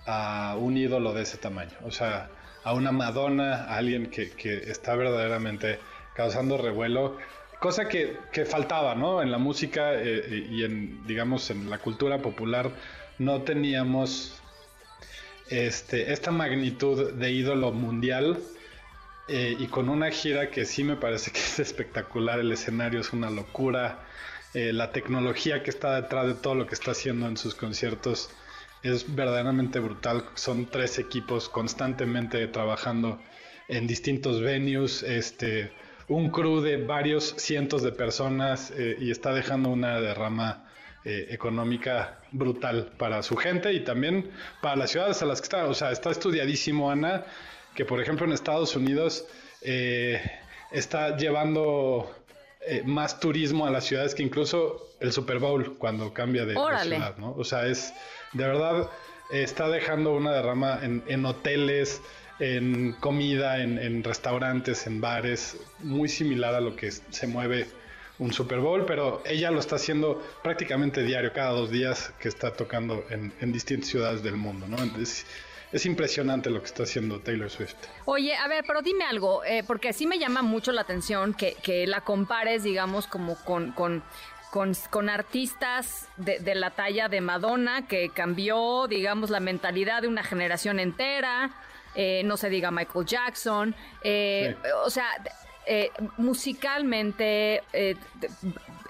a 0.09 0.55
un 0.55 0.75
ídolo 0.75 1.13
de 1.13 1.21
ese 1.21 1.37
tamaño. 1.37 1.77
O 1.83 1.91
sea, 1.91 2.29
a 2.63 2.73
una 2.73 2.91
Madonna, 2.91 3.65
a 3.65 3.77
alguien 3.77 4.09
que, 4.09 4.31
está 4.71 4.95
verdaderamente 4.95 5.79
causando 6.15 6.57
revuelo. 6.57 7.17
Cosa 7.59 7.87
que, 7.87 8.17
faltaba, 8.45 8.95
¿no? 8.95 9.21
En 9.21 9.31
la 9.31 9.37
música 9.37 9.93
eh, 9.93 10.47
y 10.49 10.63
en, 10.63 11.05
digamos, 11.05 11.49
en 11.51 11.69
la 11.69 11.77
cultura 11.77 12.19
popular 12.19 12.71
no 13.19 13.41
teníamos 13.43 14.41
este, 15.49 16.11
esta 16.11 16.31
magnitud 16.31 17.13
de 17.13 17.31
ídolo 17.31 17.71
mundial 17.71 18.39
eh, 19.27 19.55
y 19.59 19.67
con 19.67 19.89
una 19.89 20.09
gira 20.09 20.49
que 20.49 20.65
sí 20.65 20.83
me 20.83 20.95
parece 20.95 21.31
que 21.31 21.39
es 21.49 21.59
espectacular, 21.59 22.39
el 22.39 22.51
escenario 22.51 23.01
es 23.01 23.13
una 23.13 23.29
locura, 23.29 23.99
eh, 24.55 24.73
la 24.73 24.91
tecnología 24.91 25.61
que 25.61 25.69
está 25.69 26.01
detrás 26.01 26.25
de 26.27 26.33
todo 26.33 26.55
lo 26.55 26.65
que 26.65 26.73
está 26.73 26.91
haciendo 26.91 27.27
en 27.27 27.37
sus 27.37 27.53
conciertos 27.53 28.31
es 28.83 29.15
verdaderamente 29.15 29.79
brutal, 29.79 30.25
son 30.35 30.65
tres 30.65 30.99
equipos 30.99 31.49
constantemente 31.49 32.47
trabajando 32.47 33.19
en 33.67 33.87
distintos 33.87 34.41
venues, 34.41 35.03
este, 35.03 35.71
un 36.07 36.29
crew 36.31 36.61
de 36.61 36.77
varios 36.77 37.35
cientos 37.37 37.83
de 37.83 37.91
personas 37.91 38.71
eh, 38.75 38.97
y 38.99 39.11
está 39.11 39.33
dejando 39.33 39.69
una 39.69 39.99
derrama 39.99 40.65
económica 41.05 42.19
brutal 42.31 42.91
para 42.97 43.23
su 43.23 43.35
gente 43.35 43.73
y 43.73 43.79
también 43.83 44.29
para 44.61 44.75
las 44.75 44.91
ciudades 44.91 45.21
a 45.21 45.25
las 45.25 45.39
que 45.41 45.45
está. 45.45 45.65
O 45.65 45.73
sea, 45.73 45.91
está 45.91 46.11
estudiadísimo, 46.11 46.91
Ana, 46.91 47.23
que 47.75 47.85
por 47.85 48.01
ejemplo 48.01 48.25
en 48.25 48.33
Estados 48.33 48.75
Unidos 48.75 49.25
eh, 49.61 50.21
está 50.71 51.17
llevando 51.17 52.13
eh, 52.67 52.83
más 52.85 53.19
turismo 53.19 53.65
a 53.65 53.71
las 53.71 53.85
ciudades 53.85 54.15
que 54.15 54.23
incluso 54.23 54.89
el 54.99 55.11
Super 55.11 55.39
Bowl 55.39 55.77
cuando 55.77 56.13
cambia 56.13 56.45
de, 56.45 56.53
ciudad, 56.53 57.17
¿no? 57.17 57.33
O 57.37 57.43
sea, 57.43 57.67
es 57.67 57.93
de 58.33 58.47
verdad 58.47 58.89
está 59.29 59.69
dejando 59.69 60.13
una 60.13 60.31
derrama 60.31 60.79
en, 60.81 61.25
hoteles, 61.25 62.01
en 62.39 62.93
comida, 62.93 63.61
en, 63.61 64.03
restaurantes, 64.03 64.87
en 64.87 65.01
bares, 65.01 65.57
muy 65.79 66.09
similar 66.09 66.55
a 66.55 66.61
lo 66.61 66.75
que 66.75 66.91
se 66.91 67.27
mueve 67.27 67.67
un 68.17 68.33
Super 68.33 68.59
Bowl, 68.59 68.85
pero 68.85 69.21
ella 69.25 69.49
lo 69.49 69.59
está 69.59 69.77
haciendo 69.77 70.21
prácticamente 70.43 71.03
diario, 71.03 71.31
cada 71.31 71.51
dos 71.51 71.71
días 71.71 72.11
que 72.19 72.27
está 72.27 72.51
tocando 72.51 73.05
en, 73.09 73.31
en 73.39 73.51
distintas 73.53 73.89
ciudades 73.89 74.23
del 74.23 74.35
mundo, 74.35 74.67
¿no? 74.67 74.77
Entonces, 74.77 75.25
es 75.71 75.85
impresionante 75.85 76.49
lo 76.49 76.59
que 76.59 76.65
está 76.65 76.83
haciendo 76.83 77.19
Taylor 77.19 77.49
Swift. 77.49 77.75
Oye, 78.05 78.35
a 78.35 78.47
ver, 78.47 78.63
pero 78.65 78.81
dime 78.81 79.05
algo, 79.05 79.43
eh, 79.43 79.63
porque 79.65 79.93
sí 79.93 80.07
me 80.07 80.17
llama 80.17 80.41
mucho 80.41 80.71
la 80.71 80.81
atención 80.81 81.33
que, 81.33 81.55
que 81.61 81.85
la 81.85 82.01
compares, 82.01 82.63
digamos, 82.63 83.07
como 83.07 83.35
con, 83.43 83.71
con 83.73 84.03
con, 84.51 85.09
artistas 85.09 86.07
de, 86.17 86.55
la 86.55 86.71
talla 86.71 87.07
de 87.09 87.21
Madonna, 87.21 87.87
que 87.87 88.09
cambió, 88.09 88.87
digamos, 88.87 89.29
la 89.29 89.39
mentalidad 89.39 90.01
de 90.01 90.07
una 90.07 90.23
generación 90.23 90.79
entera, 90.79 91.51
eh, 91.95 92.21
no 92.25 92.37
se 92.37 92.49
diga 92.49 92.71
Michael 92.71 93.05
Jackson, 93.05 93.75
eh, 94.03 94.55
o 94.83 94.89
sea, 94.89 95.07
musicalmente 96.17 97.63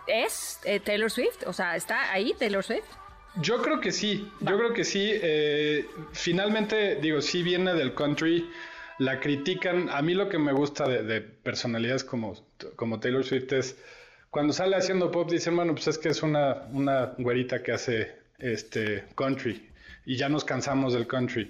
es 0.07 0.59
Taylor 0.85 1.11
Swift, 1.11 1.45
o 1.45 1.53
sea, 1.53 1.75
está 1.75 2.11
ahí 2.11 2.33
Taylor 2.39 2.63
Swift. 2.63 2.85
Yo 3.35 3.61
creo 3.61 3.79
que 3.79 3.91
sí, 3.91 4.31
yo 4.41 4.57
creo 4.57 4.73
que 4.73 4.83
sí. 4.83 5.11
Eh, 5.13 5.85
finalmente, 6.11 6.95
digo, 6.95 7.21
sí 7.21 7.43
viene 7.43 7.73
del 7.73 7.93
country, 7.93 8.49
la 8.97 9.19
critican. 9.19 9.89
A 9.89 10.01
mí 10.01 10.13
lo 10.13 10.29
que 10.29 10.39
me 10.39 10.51
gusta 10.51 10.87
de, 10.87 11.21
personalidades 11.21 12.03
como, 12.03 12.33
como 12.75 12.99
Taylor 12.99 13.23
Swift 13.23 13.53
es 13.53 13.77
cuando 14.29 14.53
sale 14.53 14.75
haciendo 14.75 15.11
pop, 15.11 15.29
dicen, 15.29 15.55
bueno, 15.55 15.73
pues 15.73 15.87
es 15.87 15.97
que 15.97 16.09
es 16.09 16.21
una, 16.21 16.67
una 16.71 17.13
güerita 17.17 17.63
que 17.63 17.71
hace 17.71 18.15
este 18.37 19.05
country 19.15 19.69
y 20.05 20.15
ya 20.17 20.29
nos 20.29 20.45
cansamos 20.45 20.93
del 20.93 21.07
country. 21.07 21.49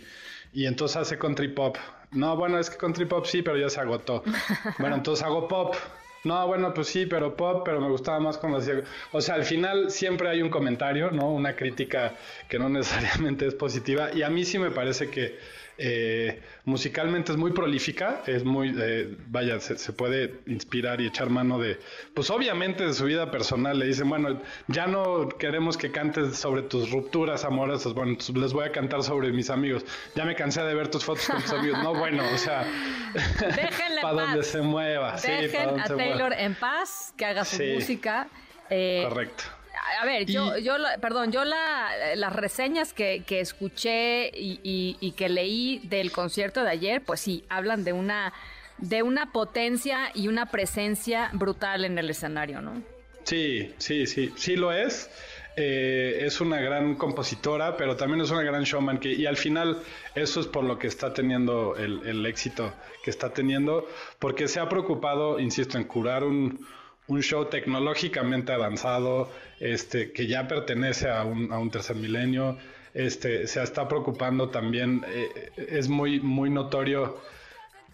Y 0.54 0.66
entonces 0.66 0.98
hace 0.98 1.18
country 1.18 1.50
pop. 1.50 1.78
No, 2.12 2.36
bueno, 2.36 2.58
es 2.58 2.70
que 2.70 2.78
country 2.78 3.06
pop 3.06 3.26
sí, 3.26 3.42
pero 3.42 3.58
ya 3.58 3.70
se 3.70 3.80
agotó. 3.80 4.24
Bueno, 4.80 4.96
entonces 4.96 5.26
hago 5.26 5.48
pop. 5.48 5.76
No, 6.24 6.46
bueno, 6.48 6.74
pues 6.74 6.88
sí, 6.88 7.06
pero 7.06 7.36
pop, 7.38 7.62
pero 7.64 7.80
me 7.80 7.90
gustaba 7.90 8.20
más 8.20 8.38
cuando 8.38 8.58
hacía... 8.58 8.82
O 9.12 9.22
sea, 9.22 9.36
al 9.36 9.46
final 9.46 9.90
siempre 9.90 10.28
hay 10.30 10.42
un 10.42 10.50
comentario, 10.50 11.12
¿no? 11.12 11.32
Una 11.32 11.56
crítica 11.56 12.16
que 12.50 12.60
no 12.60 12.68
necesariamente 12.68 13.48
es 13.48 13.56
positiva. 13.56 14.12
Y 14.14 14.24
a 14.24 14.30
mí 14.30 14.44
sí 14.44 14.60
me 14.60 14.72
parece 14.72 15.10
que 15.10 15.38
eh, 15.82 16.42
musicalmente 16.66 17.32
es 17.32 17.38
muy 17.38 17.52
prolífica, 17.52 18.22
es 18.28 18.44
muy, 18.44 18.76
eh, 18.78 19.16
vaya, 19.28 19.60
se, 19.62 19.94
puede 19.94 20.42
inspirar 20.46 21.00
y 21.00 21.08
echar 21.08 21.30
mano 21.30 21.58
de, 21.58 21.80
pues 22.14 22.30
obviamente 22.30 22.86
de 22.86 22.94
su 22.94 23.06
vida 23.06 23.32
personal. 23.32 23.80
Le 23.80 23.86
dicen, 23.86 24.10
bueno, 24.10 24.42
ya 24.68 24.88
no 24.88 25.30
queremos 25.30 25.78
que 25.78 25.90
cantes 25.90 26.38
sobre 26.38 26.64
tus 26.64 26.92
rupturas 26.92 27.46
amorosas, 27.46 27.94
bueno, 27.94 28.18
les 28.36 28.52
voy 28.52 28.66
a 28.66 28.72
cantar 28.74 29.04
sobre 29.04 29.32
mis 29.32 29.50
amigos. 29.50 29.86
Ya 30.16 30.26
me 30.26 30.36
cansé 30.36 30.62
de 30.64 30.76
ver 30.76 30.90
tus 30.90 31.06
fotos 31.06 31.26
con 31.28 31.42
tus 31.42 31.54
amigos. 31.54 31.82
No, 31.82 31.96
bueno, 31.96 32.24
o 32.34 32.38
sea, 32.38 32.66
para 34.02 34.14
donde 34.14 34.44
se 34.44 34.62
mueva. 34.62 35.16
Dejen 35.16 35.80
a 35.80 35.86
Taylor 35.86 36.34
en 36.34 36.56
paz, 36.56 37.14
que 37.16 37.26
haga 37.26 37.46
su 37.46 37.64
música. 37.64 38.28
Eh, 38.70 39.06
Correcto 39.08 39.59
a 40.02 40.06
ver, 40.06 40.26
yo, 40.26 40.58
yo, 40.58 40.76
perdón, 41.02 41.32
yo 41.32 41.44
las 41.46 42.34
reseñas 42.34 42.94
que, 42.94 43.24
escuché 43.30 44.32
y, 44.34 45.14
que 45.18 45.30
leí 45.30 45.80
del 45.86 46.12
concierto 46.12 46.64
de 46.64 46.70
ayer, 46.70 47.02
pues 47.02 47.20
sí, 47.20 47.44
hablan 47.50 47.84
de 47.84 47.94
una, 47.94 48.34
de 48.78 49.04
una 49.04 49.32
potencia 49.32 50.12
y 50.14 50.28
una 50.28 50.48
presencia 50.48 51.30
brutal 51.34 51.86
en 51.86 51.98
el 51.98 52.10
escenario, 52.10 52.62
¿no? 52.62 52.82
Sí, 53.24 53.74
sí, 53.78 54.08
sí, 54.08 54.34
sí 54.36 54.56
lo 54.56 54.72
es. 54.72 55.10
Eh, 55.56 56.26
es 56.26 56.40
una 56.40 56.62
gran 56.62 56.96
compositora, 56.96 57.76
pero 57.76 57.98
también 57.98 58.22
es 58.22 58.32
una 58.32 58.44
gran 58.44 58.64
showman 58.64 58.98
que, 58.98 59.12
y 59.12 59.26
al 59.26 59.36
final 59.36 59.80
eso 60.16 60.40
es 60.40 60.48
por 60.48 60.64
lo 60.64 60.80
que 60.80 60.88
está 60.88 61.14
teniendo 61.14 61.76
el, 61.76 62.08
el 62.08 62.26
éxito 62.26 62.74
que 63.04 63.10
está 63.10 63.34
teniendo, 63.34 63.86
porque 64.20 64.48
se 64.48 64.62
ha 64.62 64.70
preocupado, 64.70 65.38
insisto, 65.38 65.78
en 65.78 65.84
curar 65.84 66.24
un, 66.24 66.66
un 67.10 67.22
show 67.22 67.46
tecnológicamente 67.46 68.54
avanzado, 68.54 69.30
este, 69.60 70.12
que 70.12 70.28
ya 70.28 70.48
pertenece 70.48 71.10
a 71.10 71.24
un, 71.24 71.52
a 71.52 71.58
un 71.60 71.70
tercer 71.70 71.98
milenio, 71.98 72.58
este, 72.94 73.48
se 73.48 73.62
está 73.62 73.88
preocupando 73.88 74.50
también, 74.50 75.04
eh, 75.08 75.52
es 75.58 75.90
muy, 75.90 76.20
muy 76.20 76.50
notorio 76.50 77.20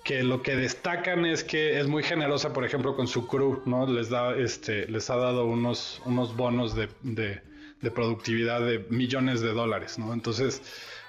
que 0.04 0.22
lo 0.22 0.44
que 0.44 0.56
destacan 0.56 1.26
es 1.26 1.44
que 1.44 1.80
es 1.80 1.88
muy 1.88 2.04
generosa, 2.04 2.54
por 2.54 2.64
ejemplo, 2.64 2.96
con 2.96 3.08
su 3.08 3.26
crew, 3.26 3.64
¿no? 3.66 3.88
Les 3.88 4.10
da, 4.10 4.36
este, 4.38 4.88
les 4.88 5.10
ha 5.10 5.16
dado 5.16 5.46
unos, 5.46 6.02
unos 6.06 6.36
bonos 6.36 6.76
de, 6.76 6.90
de, 7.02 7.42
de 7.82 7.92
productividad 7.92 8.62
de 8.62 8.86
millones 8.90 9.42
de 9.42 9.52
dólares, 9.52 9.98
¿no? 9.98 10.14
Entonces, 10.14 10.62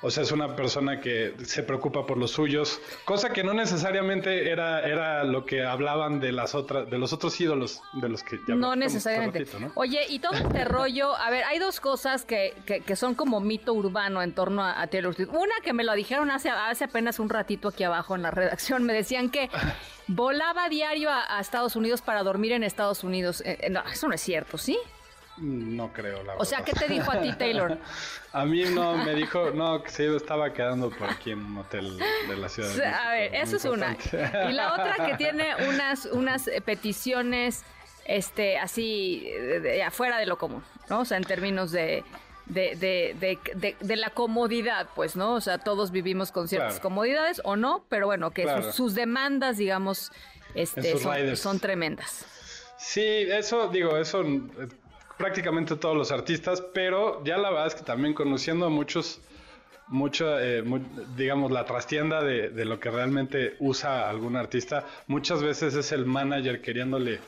o 0.03 0.11
sea, 0.11 0.23
es 0.23 0.33
una 0.33 0.55
persona 0.55 1.01
que 1.01 1.35
se 1.45 1.63
preocupa 1.63 2.07
por 2.07 2.19
los 2.19 2.33
suyos, 2.33 2.81
cosa 3.05 3.31
que 3.31 3.43
no 3.43 3.55
necesariamente 3.55 4.51
era, 4.51 4.83
era 4.87 5.25
lo 5.25 5.45
que 5.45 5.65
hablaban 5.65 6.21
de 6.21 6.33
las 6.33 6.55
otras, 6.55 6.89
de 6.91 6.99
los 6.99 7.13
otros 7.13 7.41
ídolos 7.41 7.81
de 7.95 8.09
los 8.09 8.23
que 8.23 8.39
ya 8.47 8.55
No 8.55 8.77
necesariamente. 8.77 9.47
Oye, 9.75 10.01
y 10.09 10.19
todo 10.19 10.33
este 10.33 10.65
rollo, 10.67 11.17
a 11.17 11.31
ver, 11.31 11.45
hay 11.45 11.59
dos 11.59 11.81
cosas 11.81 12.25
que, 12.25 12.55
que, 12.65 12.97
son 12.97 13.15
como 13.15 13.41
mito 13.41 13.73
urbano 13.73 14.23
en 14.23 14.33
torno 14.33 14.65
a, 14.65 14.87
Taylor 14.87 15.15
Swift. 15.15 15.31
Una 15.31 15.55
que 15.63 15.73
me 15.73 15.85
lo 15.85 15.95
dijeron 15.95 16.31
hace, 16.31 16.51
hace 16.51 16.85
apenas 16.85 17.19
un 17.19 17.29
ratito 17.29 17.69
aquí 17.69 17.85
abajo 17.85 18.15
en 18.15 18.23
la 18.23 18.31
redacción, 18.31 18.85
me 18.85 18.93
decían 18.93 19.31
que 19.31 19.51
volaba 20.07 20.69
diario 20.69 21.11
a, 21.11 21.41
Estados 21.41 21.77
Unidos 21.77 22.03
para 22.03 22.23
dormir 22.23 22.53
en 22.53 22.65
Estados 22.65 23.05
Unidos. 23.05 23.41
Eh, 23.43 23.59
eh, 23.61 23.71
no, 23.71 23.83
eso 23.91 24.09
no 24.09 24.15
es 24.15 24.21
cierto, 24.21 24.59
¿sí? 24.59 24.79
No 25.39 25.93
creo, 25.93 26.23
la 26.23 26.35
O 26.37 26.45
sea, 26.45 26.65
¿qué 26.65 26.73
te 26.73 26.89
dijo 26.89 27.13
a 27.13 27.21
ti, 27.21 27.33
Taylor? 27.35 27.79
a 28.33 28.45
mí 28.45 28.65
no, 28.65 28.97
me 28.97 29.15
dijo, 29.15 29.51
no, 29.51 29.83
que 29.83 29.91
se 29.91 30.17
estaba 30.17 30.53
quedando 30.53 30.91
por 30.91 31.11
aquí 31.11 31.33
en 31.33 31.41
un 31.41 31.59
hotel 31.59 31.99
de 31.99 32.37
la 32.37 32.49
ciudad. 32.49 32.75
De 32.75 32.87
a 32.87 33.11
ver, 33.11 33.35
eso 33.35 33.57
es 33.57 33.65
una. 33.67 33.97
Y 34.49 34.53
la 34.53 34.73
otra 34.73 35.07
que 35.07 35.15
tiene 35.19 35.55
unas, 35.69 36.07
unas 36.07 36.51
peticiones, 36.65 37.65
este, 38.07 38.59
así, 38.59 39.29
de, 39.31 39.83
afuera 39.83 40.19
de 40.19 40.27
lo 40.27 40.39
común, 40.39 40.63
¿no? 40.89 41.01
O 41.01 41.05
sea, 41.05 41.19
en 41.19 41.25
términos 41.25 41.71
de, 41.71 42.03
de, 42.47 43.97
la 43.97 44.11
comodidad, 44.11 44.89
pues, 44.95 45.17
¿no? 45.17 45.35
O 45.35 45.41
sea, 45.43 45.59
todos 45.59 45.91
vivimos 45.91 46.33
con 46.33 46.49
ciertas 46.49 46.81
comodidades 46.81 47.43
o 47.45 47.57
no, 47.57 47.85
pero 47.91 48.07
bueno, 48.07 48.31
que 48.31 48.47
sus, 48.73 48.95
demandas, 48.95 49.59
digamos, 49.59 50.13
este, 50.55 50.97
son, 50.97 51.37
son, 51.37 51.61
tremendas. 51.61 52.25
Sí, 52.79 53.03
eso, 53.03 53.69
digo, 53.69 53.99
eso 53.99 54.23
prácticamente 55.17 55.77
todos 55.77 55.97
los 55.97 56.13
artistas, 56.13 56.63
pero 56.75 57.23
ya 57.25 57.39
la 57.39 57.51
verdad 57.51 57.69
es 57.69 57.75
que 57.75 57.83
también 57.83 58.15
conociendo 58.15 58.67
a 58.67 58.69
muchos, 58.69 59.21
mucho, 59.89 60.39
eh, 60.39 60.63
digamos, 61.17 61.51
la 61.51 61.65
trastienda 61.65 62.23
de, 62.23 62.65
lo 62.65 62.79
que 62.79 62.91
realmente 62.91 63.57
usa 63.61 64.09
algún 64.09 64.37
artista, 64.37 64.85
muchas 65.07 65.43
veces 65.43 65.75
es 65.75 65.93
el 65.93 66.07
manager 66.07 66.61
queriéndole 66.61 67.21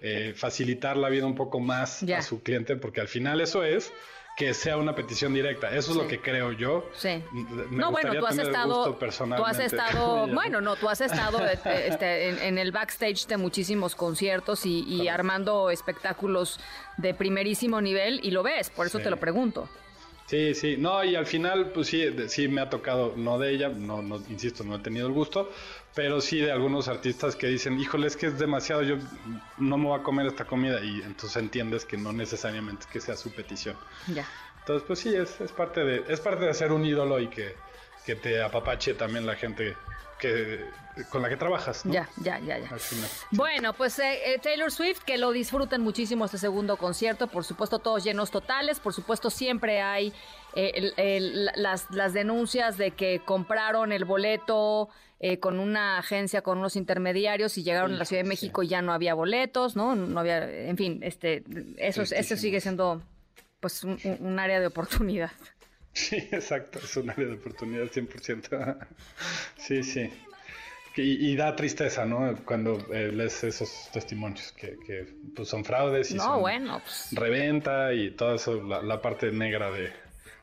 eh, 0.00 0.32
facilitar 0.36 0.96
la 0.96 1.08
vida 1.08 1.26
un 1.26 1.34
poco 1.34 1.60
más 1.60 2.02
a 2.02 2.22
su 2.22 2.42
cliente, 2.42 2.76
porque 2.76 3.00
al 3.00 3.08
final 3.08 3.40
eso 3.40 3.62
es 3.64 3.92
que 4.36 4.52
sea 4.52 4.76
una 4.76 4.94
petición 4.94 5.32
directa. 5.32 5.74
Eso 5.74 5.92
es 5.92 5.96
lo 5.96 6.08
que 6.08 6.20
creo 6.20 6.52
yo. 6.52 6.88
Sí. 6.94 7.22
no, 7.70 7.92
bueno, 7.92 8.14
tú 8.18 8.26
has 8.26 8.38
estado, 8.38 8.94
tú 8.94 9.44
has 9.44 9.58
estado, 9.60 10.26
bueno, 10.32 10.60
no, 10.60 10.76
tú 10.76 10.88
has 10.88 11.00
estado 11.00 11.46
este, 11.46 11.88
este, 11.88 12.48
en, 12.48 12.58
el 12.58 12.72
backstage 12.72 13.26
de 13.26 13.36
muchísimos 13.36 13.94
conciertos 13.94 14.66
y, 14.66 15.08
armando 15.08 15.70
espectáculos 15.70 16.58
de 16.96 17.14
primerísimo 17.14 17.80
nivel 17.80 18.20
y 18.22 18.30
lo 18.30 18.42
ves, 18.42 18.70
por 18.70 18.86
eso 18.86 18.98
te 18.98 19.10
lo 19.10 19.18
pregunto. 19.18 19.68
Sí, 20.26 20.54
sí, 20.54 20.76
no, 20.78 21.04
y 21.04 21.14
al 21.14 21.26
final, 21.26 21.70
pues 21.72 21.88
sí, 21.88 22.02
sí 22.28 22.48
me 22.48 22.62
ha 22.62 22.70
tocado, 22.70 23.12
no 23.14 23.38
de 23.38 23.52
ella, 23.52 23.68
no, 23.68 24.00
no, 24.00 24.16
insisto, 24.30 24.64
no 24.64 24.76
he 24.76 24.78
tenido 24.78 25.06
el 25.06 25.12
gusto, 25.12 25.50
pero 25.94 26.20
sí 26.20 26.40
de 26.40 26.50
algunos 26.50 26.88
artistas 26.88 27.36
que 27.36 27.46
dicen, 27.46 27.78
híjole, 27.78 28.06
es 28.06 28.16
que 28.16 28.26
es 28.26 28.38
demasiado, 28.38 28.82
yo 28.82 28.96
no 29.58 29.78
me 29.78 29.86
voy 29.86 30.00
a 30.00 30.02
comer 30.02 30.26
esta 30.26 30.44
comida, 30.44 30.82
y 30.82 31.02
entonces 31.02 31.36
entiendes 31.36 31.84
que 31.84 31.96
no 31.96 32.12
necesariamente 32.12 32.86
que 32.92 33.00
sea 33.00 33.16
su 33.16 33.30
petición. 33.32 33.76
Ya. 34.12 34.26
Entonces, 34.60 34.84
pues 34.86 34.98
sí, 34.98 35.14
es, 35.14 35.40
es 35.40 35.52
parte 35.52 35.84
de, 35.84 36.04
es 36.08 36.20
parte 36.20 36.44
de 36.44 36.54
ser 36.54 36.72
un 36.72 36.84
ídolo 36.84 37.20
y 37.20 37.28
que, 37.28 37.54
que 38.04 38.16
te 38.16 38.42
apapache 38.42 38.94
también 38.94 39.26
la 39.26 39.36
gente 39.36 39.76
que 40.18 40.64
con 41.10 41.22
la 41.22 41.28
que 41.28 41.36
trabajas. 41.36 41.84
¿no? 41.84 41.92
Ya, 41.92 42.08
ya, 42.22 42.38
ya, 42.38 42.58
ya. 42.58 42.70
Bueno, 43.32 43.72
pues 43.72 43.98
eh, 43.98 44.34
eh, 44.34 44.38
Taylor 44.38 44.70
Swift, 44.70 45.00
que 45.00 45.18
lo 45.18 45.32
disfruten 45.32 45.80
muchísimo 45.82 46.24
este 46.24 46.38
segundo 46.38 46.76
concierto, 46.76 47.26
por 47.26 47.44
supuesto 47.44 47.78
todos 47.78 48.04
llenos 48.04 48.30
totales, 48.30 48.80
por 48.80 48.92
supuesto 48.94 49.30
siempre 49.30 49.82
hay 49.82 50.12
eh, 50.54 51.50
las, 51.56 51.90
las 51.90 52.12
denuncias 52.12 52.78
de 52.78 52.92
que 52.92 53.22
compraron 53.24 53.92
el 53.92 54.04
boleto 54.04 54.88
con 55.40 55.58
una 55.58 55.98
agencia, 55.98 56.42
con 56.42 56.58
unos 56.58 56.76
intermediarios 56.76 57.56
y 57.58 57.62
llegaron 57.62 57.94
a 57.94 57.96
la 57.96 58.04
Ciudad 58.04 58.22
de 58.22 58.28
México 58.28 58.62
y 58.62 58.68
ya 58.68 58.82
no 58.82 58.92
había 58.92 59.14
boletos, 59.14 59.76
¿no? 59.76 59.94
No 59.94 60.20
había, 60.20 60.68
en 60.68 60.76
fin, 60.76 61.00
este, 61.02 61.44
eso, 61.78 62.02
eso 62.02 62.36
sigue 62.36 62.60
siendo 62.60 63.02
pues 63.60 63.82
un 63.84 64.38
área 64.38 64.60
de 64.60 64.66
oportunidad. 64.66 65.30
Sí, 65.94 66.16
exacto, 66.32 66.80
es 66.80 66.96
un 66.96 67.08
área 67.08 67.26
de 67.26 67.34
oportunidad 67.34 67.84
100%. 67.84 68.76
sí, 69.56 69.82
sí. 69.82 70.10
Y, 70.96 71.34
da 71.34 71.56
tristeza, 71.56 72.04
¿no? 72.04 72.36
Cuando 72.44 72.78
eh, 72.92 73.10
lees 73.10 73.42
esos 73.42 73.88
testimonios 73.92 74.52
que, 74.52 74.76
pues, 75.34 75.48
son 75.48 75.64
fraudes 75.64 76.12
y 76.12 76.14
no, 76.14 76.38
bueno, 76.38 76.80
pues. 76.84 77.08
reventa 77.10 77.92
y 77.92 78.12
toda 78.12 78.36
eso, 78.36 78.62
la, 78.62 79.02
parte 79.02 79.32
negra 79.32 79.72
de, 79.72 79.92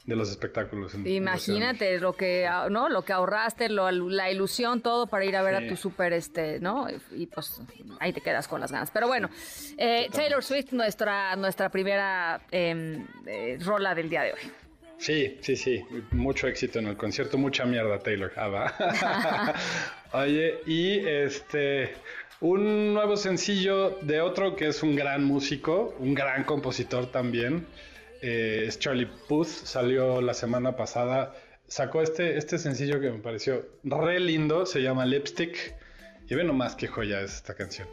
los 0.06 0.30
espectáculos. 0.30 0.96
Imagínate 1.06 2.00
lo 2.00 2.14
que, 2.14 2.50
¿no? 2.70 2.90
Lo 2.90 3.04
que 3.04 3.14
ahorraste, 3.14 3.70
la 3.70 4.32
ilusión, 4.32 4.82
todo 4.82 5.08
para 5.08 5.26
ir 5.26 5.36
a 5.36 5.44
ver 5.44 5.56
a 5.56 5.68
tu 5.68 5.76
super, 5.76 6.14
este, 6.14 6.60
¿no? 6.60 6.88
Y, 7.16 7.28
pues 7.28 7.62
ahí 8.00 8.12
te 8.12 8.22
quedas 8.22 8.48
con 8.48 8.62
las 8.62 8.72
ganas. 8.72 8.92
Pero 8.92 9.08
bueno, 9.08 9.30
eh, 9.78 10.10
Taylor 10.12 10.44
Swift, 10.44 10.72
nuestra, 10.72 11.36
nuestra 11.36 11.70
primera 11.70 12.42
em, 12.52 13.06
eh, 13.26 13.58
rola 13.62 13.94
del 13.94 14.10
día 14.10 14.24
de 14.24 14.34
hoy. 14.34 14.40
Sí, 14.98 15.38
sí, 15.42 15.56
sí. 15.56 15.84
Mucho 16.12 16.48
éxito 16.48 16.80
en 16.80 16.88
el 16.88 16.98
concierto, 16.98 17.38
mucha 17.38 17.66
mierda, 17.66 18.00
Taylor. 18.00 18.32
Ah, 18.38 19.54
Oye, 20.14 20.60
y 20.66 21.00
este. 21.00 21.94
Un 22.40 22.96
nuevo 22.96 23.18
sencillo 23.18 24.00
de 24.02 24.20
otro 24.20 24.56
que 24.56 24.68
es 24.68 24.82
un 24.82 24.96
gran 24.96 25.24
músico, 25.24 25.96
un 26.00 26.16
gran 26.16 26.44
compositor 26.44 27.06
también. 27.12 27.68
Eh, 28.22 28.66
es 28.68 28.80
Charlie 28.80 29.10
Puth. 29.28 29.48
Salió 29.48 30.22
la 30.22 30.34
semana 30.34 30.76
pasada. 30.76 31.34
Sacó 31.68 32.02
este, 32.02 32.38
este 32.38 32.58
sencillo 32.58 33.00
que 33.00 33.12
me 33.12 33.20
pareció 33.20 33.66
re 33.84 34.20
lindo. 34.20 34.66
Se 34.66 34.82
llama 34.82 35.06
Lipstick. 35.06 35.76
Y 36.30 36.36
ve 36.36 36.44
nomás 36.44 36.76
qué 36.76 36.88
joya 36.88 37.22
es 37.22 37.36
esta 37.36 37.56
canción. 37.56 37.88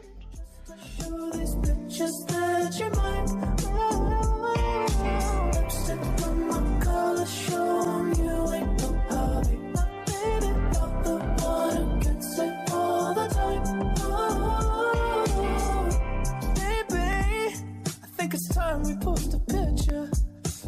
Time 18.37 18.83
we 18.83 18.95
post 18.97 19.33
a 19.33 19.39
picture. 19.39 20.09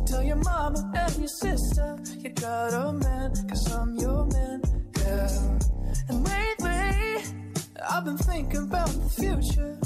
Tell 0.08 0.24
your 0.24 0.38
mama 0.38 0.92
and 0.96 1.18
your 1.18 1.28
sister 1.28 1.98
you 2.18 2.30
got 2.30 2.74
a 2.74 2.94
man, 2.94 3.34
cause 3.48 3.72
I'm 3.72 3.96
your 3.98 4.26
man, 4.26 4.62
yeah. 4.98 5.60
And 6.10 6.24
lately, 6.24 7.24
I've 7.90 8.06
been 8.06 8.18
thinking 8.18 8.64
about 8.64 8.90
the 8.90 9.10
future. 9.10 9.78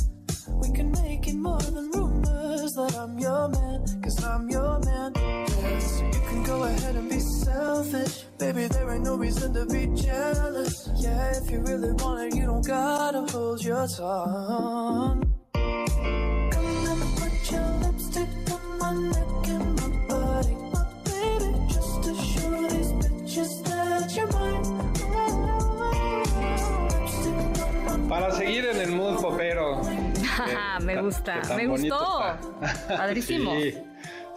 We 0.62 0.72
can 0.72 0.92
make 0.92 1.28
it 1.28 1.36
more 1.36 1.60
than 1.60 1.92
rumors 1.92 2.74
that 2.74 2.96
I'm 2.98 3.18
your 3.20 3.50
man, 3.50 4.02
cause 4.02 4.24
I'm 4.24 4.50
your 4.50 4.80
man, 4.80 5.14
yeah. 5.16 5.80
So 5.80 6.06
you 6.06 6.22
can 6.30 6.44
go 6.44 6.64
ahead 6.64 6.96
and 6.96 7.10
be 7.10 7.20
selfish. 7.20 8.26
Baby, 8.38 8.68
there 8.68 8.90
ain't 8.92 9.04
no 9.04 9.16
reason 9.16 9.54
to 9.54 9.66
be 9.66 9.88
jealous. 10.02 10.90
Yeah, 10.96 11.38
if 11.38 11.50
you 11.50 11.60
really 11.60 11.94
want 11.94 12.34
it, 12.34 12.38
you 12.38 12.46
don't 12.46 12.66
gotta 12.66 13.22
hold 13.32 13.64
your 13.64 13.88
tongue. 13.88 15.36
Para 28.10 28.32
seguir 28.32 28.66
en 28.66 28.80
el 28.82 28.92
mood 28.92 29.20
popero. 29.22 29.82
me 30.84 31.02
gusta, 31.02 31.42
me 31.56 31.68
gustó. 31.68 32.38
Padrísimo. 32.88 33.54
Sí, 33.56 33.74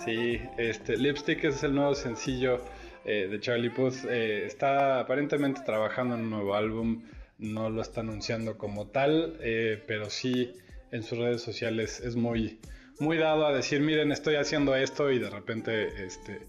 sí, 0.05 0.41
este 0.57 0.97
Lipstick 0.97 1.45
es 1.45 1.63
el 1.63 1.75
nuevo 1.75 1.95
sencillo 1.95 2.61
eh, 3.05 3.29
de 3.31 3.41
Charlie 3.41 3.71
Puth. 3.71 4.05
Eh, 4.09 4.47
está 4.47 5.01
aparentemente 5.01 5.61
trabajando 5.65 6.15
en 6.15 6.23
un 6.23 6.31
nuevo 6.31 6.55
álbum. 6.55 7.05
No 7.39 7.71
lo 7.71 7.83
está 7.83 8.01
anunciando 8.01 8.59
como 8.59 8.89
tal, 8.89 9.37
eh, 9.41 9.83
pero 9.87 10.11
sí 10.11 10.53
en 10.91 11.03
sus 11.03 11.19
redes 11.19 11.43
sociales 11.43 12.01
es 12.01 12.17
muy, 12.17 12.59
muy 13.01 13.19
dado 13.19 13.47
a 13.47 13.53
decir, 13.53 13.81
miren, 13.81 14.13
estoy 14.13 14.37
haciendo 14.37 14.75
esto 14.75 15.11
y 15.11 15.19
de 15.19 15.31
repente, 15.31 16.05
este, 16.05 16.47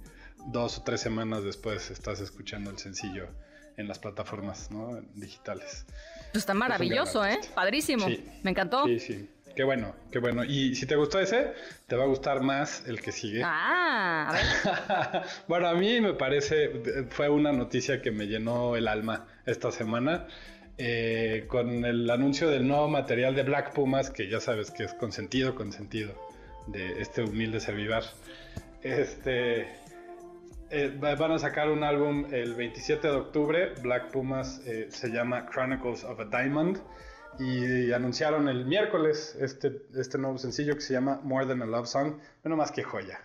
dos 0.48 0.80
o 0.80 0.84
tres 0.84 1.02
semanas 1.02 1.44
después 1.44 1.92
estás 1.92 2.20
escuchando 2.22 2.72
el 2.72 2.78
sencillo 2.78 3.28
en 3.78 3.88
las 3.88 4.00
plataformas 4.00 4.72
¿no? 4.72 5.02
digitales. 5.16 5.86
Pues 6.32 6.44
está 6.44 6.54
maravilloso, 6.54 7.26
¿eh? 7.26 7.40
Padrísimo. 7.56 8.08
Me 8.44 8.52
encantó. 8.52 8.86
Sí, 8.86 9.00
sí. 9.00 9.30
Qué 9.56 9.64
bueno, 9.64 9.96
qué 10.12 10.20
bueno. 10.20 10.44
Y 10.44 10.76
si 10.76 10.86
te 10.86 10.96
gustó 10.96 11.20
ese, 11.20 11.54
te 11.88 11.96
va 11.96 12.04
a 12.04 12.08
gustar 12.08 12.42
más 12.42 12.84
el 12.88 13.02
que 13.02 13.12
sigue. 13.12 13.42
Ah, 13.44 14.30
a 14.30 14.34
ver. 14.34 15.24
bueno, 15.48 15.68
a 15.68 15.74
mí 15.74 16.00
me 16.02 16.14
parece, 16.14 17.08
fue 17.10 17.30
una 17.30 17.52
noticia 17.52 18.02
que 18.02 18.12
me 18.12 18.28
llenó 18.28 18.76
el 18.76 18.88
alma 18.88 19.28
esta 19.46 19.72
semana. 19.72 20.28
Eh, 20.78 21.46
con 21.50 21.84
el 21.84 22.10
anuncio 22.10 22.50
del 22.50 22.66
nuevo 22.66 22.88
material 22.88 23.36
de 23.36 23.44
Black 23.44 23.74
Pumas, 23.74 24.12
que 24.12 24.30
ya 24.30 24.40
sabes 24.40 24.72
que 24.72 24.86
es 24.86 24.94
consentido, 24.94 25.54
consentido 25.54 26.29
de 26.72 27.02
este 27.02 27.24
humilde 27.24 27.60
servivar. 27.60 28.04
Este, 28.82 29.68
eh, 30.70 30.96
van 31.00 31.32
a 31.32 31.40
sacar 31.40 31.70
un 31.70 31.84
álbum 31.84 32.26
el 32.32 32.56
27 32.56 33.08
de 33.08 33.14
octubre. 33.14 33.74
Black 33.82 34.12
Pumas 34.12 34.62
eh, 34.66 34.88
se 34.90 35.10
llama 35.10 35.48
Chronicles 35.52 36.04
of 36.04 36.20
a 36.20 36.26
Diamond. 36.26 36.80
Y 37.40 37.92
anunciaron 37.92 38.50
el 38.50 38.66
miércoles 38.66 39.38
este, 39.40 39.84
este 39.96 40.18
nuevo 40.18 40.38
sencillo 40.38 40.76
que 40.76 40.82
se 40.82 40.94
llama 40.94 41.22
More 41.24 41.46
Than 41.46 41.62
a 41.62 41.66
Love 41.66 41.88
Song. 41.88 42.16
Bueno, 42.44 42.58
más 42.58 42.72
que 42.72 42.84
joya. 42.84 43.20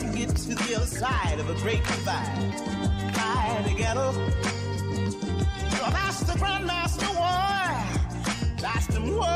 help 0.00 0.16
get 0.16 0.28
to 0.36 0.54
the 0.54 0.76
other 0.76 0.86
side 0.86 1.38
of 1.38 1.50
a 1.50 1.54
great 1.62 1.84
divide. 1.84 2.54
Fly 3.14 3.64
together. 3.68 4.12
You're 5.72 5.90
master, 5.90 6.32
grandmaster, 6.38 7.08
war, 7.14 7.70
master, 8.62 9.00
one. 9.00 9.26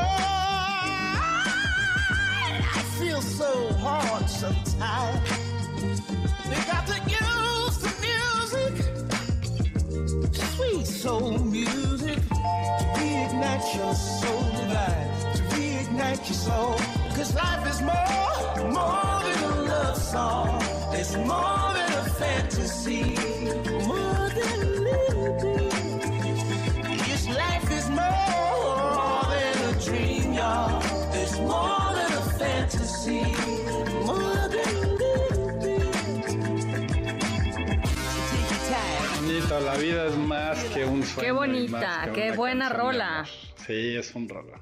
I 2.77 2.81
feel 2.99 3.21
so 3.21 3.73
hard 3.73 4.29
sometimes. 4.29 5.29
We 6.49 6.55
got 6.71 6.87
to 6.87 6.97
use 7.09 7.77
the 7.85 7.91
music, 8.05 8.73
sweet 10.33 10.85
soul 10.87 11.37
music, 11.39 12.15
to 12.15 12.85
reignite 12.95 13.75
your 13.75 13.93
soul 13.93 14.43
divine, 14.51 15.09
to 15.35 15.41
reignite 15.55 16.27
your 16.27 16.39
soul. 16.47 16.77
Cause 17.15 17.33
life 17.33 17.67
is 17.69 17.81
more, 17.81 18.71
more 18.71 19.21
than 19.23 19.43
a 19.43 19.64
song. 20.15 20.47
It's 20.99 21.15
more 21.31 21.69
than 21.77 21.91
a 22.03 22.05
fantasy. 22.21 23.03
More 23.89 24.27
than 24.37 24.59
bit. 25.41 25.73
Yes, 27.09 27.23
life 27.43 27.69
is 27.79 27.87
more 27.89 29.23
than 29.33 29.55
a 29.69 29.73
dream, 29.85 30.27
y'all. 30.39 30.79
It's 31.21 31.37
more 31.51 31.89
than 31.97 32.11
a 32.21 32.23
fantasy. 32.39 33.23
More 34.07 34.47
than. 34.53 34.73
Bonito, 39.19 39.59
la 39.59 39.75
vida 39.75 40.05
es 40.07 40.17
más 40.17 40.63
que 40.73 40.85
un 40.85 41.03
sueño. 41.03 41.25
Qué 41.25 41.31
bonita, 41.31 42.09
qué 42.13 42.31
buena 42.31 42.69
rola. 42.69 43.25
Sí, 43.65 43.97
es 43.97 44.15
un 44.15 44.29
rola. 44.29 44.59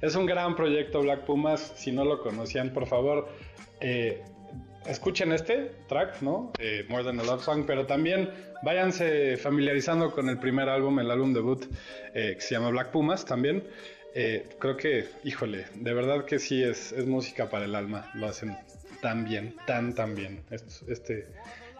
Es 0.00 0.14
un 0.14 0.26
gran 0.26 0.54
proyecto 0.54 1.00
Black 1.00 1.24
Pumas. 1.24 1.72
Si 1.76 1.90
no 1.90 2.04
lo 2.04 2.22
conocían, 2.22 2.72
por 2.72 2.86
favor, 2.86 3.28
eh, 3.80 4.22
escuchen 4.86 5.32
este 5.32 5.70
track, 5.88 6.22
¿no? 6.22 6.52
Eh, 6.58 6.84
More 6.88 7.04
Than 7.04 7.20
a 7.20 7.22
Love 7.24 7.42
Song, 7.42 7.64
pero 7.66 7.86
también 7.86 8.30
váyanse 8.62 9.36
familiarizando 9.36 10.10
con 10.12 10.28
el 10.28 10.38
primer 10.38 10.68
álbum, 10.68 10.98
el 11.00 11.10
álbum 11.10 11.32
debut, 11.32 11.64
eh, 12.14 12.34
que 12.36 12.40
se 12.40 12.54
llama 12.54 12.70
Black 12.70 12.90
Pumas 12.90 13.24
también. 13.24 13.64
Eh, 14.14 14.48
creo 14.58 14.76
que, 14.76 15.08
híjole, 15.24 15.66
de 15.74 15.94
verdad 15.94 16.24
que 16.26 16.38
sí 16.38 16.62
es, 16.62 16.94
música 17.06 17.48
para 17.48 17.64
el 17.64 17.74
alma. 17.74 18.10
Lo 18.14 18.26
hacen 18.26 18.58
tan 19.00 19.24
bien, 19.24 19.54
tan, 19.64 19.94
tan 19.94 20.14
bien. 20.14 20.44
Est- 20.50 20.82
Este 20.88 21.28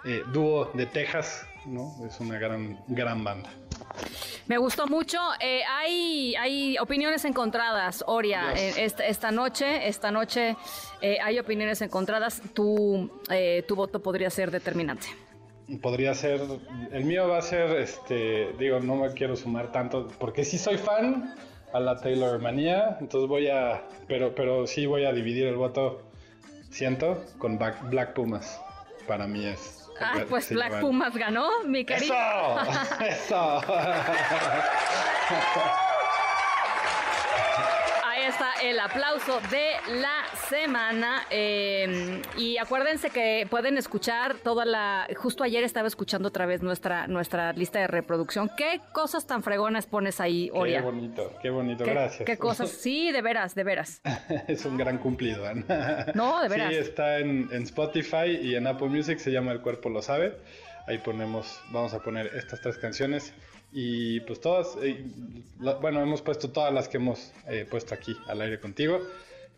eh, 0.05 0.25
dúo 0.27 0.71
de 0.75 0.87
Texas, 0.87 1.49
¿no? 1.65 1.95
Es 2.07 2.21
una 2.21 2.39
gran, 2.39 2.79
gran 2.89 3.23
banda. 3.25 3.51
Me 4.47 4.59
gustó 4.59 4.87
mucho. 4.87 5.19
Eh, 5.41 5.63
hay, 5.69 6.35
hay 6.37 6.79
opiniones 6.79 7.25
encontradas, 7.25 8.03
Oria, 8.07 8.53
Yes. 8.55 8.77
eh, 8.77 8.85
esta, 8.85 9.07
esta 9.07 9.31
noche. 9.31 9.89
Esta 9.89 10.11
noche 10.11 10.57
eh, 11.01 11.19
hay 11.23 11.39
opiniones 11.39 11.81
encontradas. 11.83 12.43
Tu, 12.55 13.11
tu 13.67 13.77
voto 13.77 14.03
podría 14.03 14.31
ser 14.31 14.51
determinante. 14.51 15.07
Podría 15.81 16.13
ser, 16.15 16.41
el 16.91 17.05
mío 17.05 17.29
va 17.29 17.39
a 17.39 17.43
ser, 17.43 17.77
este, 17.79 18.53
digo, 18.59 18.81
no 18.81 18.97
me 18.97 19.13
quiero 19.15 19.37
sumar 19.37 19.73
tanto, 19.73 20.09
porque 20.19 20.45
sí 20.45 20.59
soy 20.59 20.77
fan 20.77 21.35
a 21.73 21.81
la 21.81 21.99
Taylor 21.99 22.39
manía, 22.43 22.99
entonces 23.01 23.27
voy 23.29 23.49
a, 23.49 23.83
pero, 24.07 24.35
pero 24.35 24.67
sí 24.67 24.85
voy 24.85 25.07
a 25.07 25.13
dividir 25.13 25.47
el 25.47 25.57
voto, 25.57 26.03
siento, 26.69 27.25
con 27.39 27.59
Black 27.59 28.13
Pumas. 28.13 28.61
Para 29.07 29.27
mí 29.27 29.47
es. 29.47 29.82
Ah, 30.03 30.25
pues 30.29 30.47
sí, 30.47 30.55
Black 30.55 30.71
bueno. 30.71 30.87
Pumas 30.87 31.15
ganó, 31.17 31.49
mi 31.67 31.85
querido. 31.85 32.15
¡Eso! 32.15 33.61
¡Eso! 33.63 33.63
Está 38.33 38.53
el 38.63 38.81
aplauso 38.81 39.41
de 39.51 39.73
la 40.01 40.25
semana. 40.49 41.23
eh, 41.31 42.23
y 42.39 42.57
acuérdense 42.57 43.11
que 43.11 43.47
pueden 43.51 43.77
escuchar 43.77 44.37
toda 44.39 44.65
la. 44.65 45.07
Justo 45.17 45.45
ayer 45.45 45.63
estaba 45.65 45.87
escuchando 45.87 46.29
otra 46.29 46.47
vez 46.47 46.63
nuestra, 46.63 47.07
nuestra 47.09 47.53
lista 47.53 47.81
de 47.81 47.87
reproducción. 47.89 48.51
¿Qué 48.57 48.81
cosas 48.93 49.27
tan 49.27 49.43
fregonas 49.43 49.87
pones 49.87 50.21
ahí, 50.21 50.49
Qué 50.53 50.59
Oria? 50.59 50.81
bonito, 50.83 51.33
qué 51.43 51.51
bonito, 51.51 51.85
¿Qué, 51.85 51.91
gracias. 51.91 52.25
qué 52.27 52.39
cosas? 52.39 52.71
Sí, 52.83 53.13
de 53.13 53.23
veras, 53.23 53.55
de 53.55 53.65
veras. 53.65 54.01
es 54.49 54.65
un 54.65 54.77
gran 54.79 54.99
cumplido, 54.99 55.47
Ana. 55.47 56.07
No, 56.15 56.41
de 56.43 56.49
veras. 56.49 56.71
Sí, 56.71 56.77
está 56.77 57.19
en, 57.19 57.49
en 57.53 57.63
Spotify 57.65 58.39
y 58.43 58.55
en 58.57 58.67
Apple 58.67 58.89
Music, 58.89 59.19
se 59.19 59.31
llama 59.31 59.53
El 59.53 59.61
Cuerpo 59.61 59.89
Lo 59.91 60.01
Sabe. 60.03 60.37
Ahí 60.87 60.99
ponemos, 60.99 61.61
vamos 61.71 61.95
a 61.95 62.01
poner 62.01 62.27
estas 62.35 62.61
tres 62.61 62.77
canciones 62.79 63.33
y 63.73 64.21
pues 64.21 64.41
todas, 64.41 64.77
eh, 64.83 65.05
la- 65.61 65.75
bueno, 65.75 66.01
hemos 66.03 66.21
puesto 66.23 66.51
todas 66.51 66.73
las 66.73 66.89
que 66.89 66.99
hemos 66.99 67.33
eh, 67.49 67.67
puesto 67.71 67.95
aquí 67.95 68.17
al 68.29 68.41
aire 68.43 68.61
contigo 68.61 69.01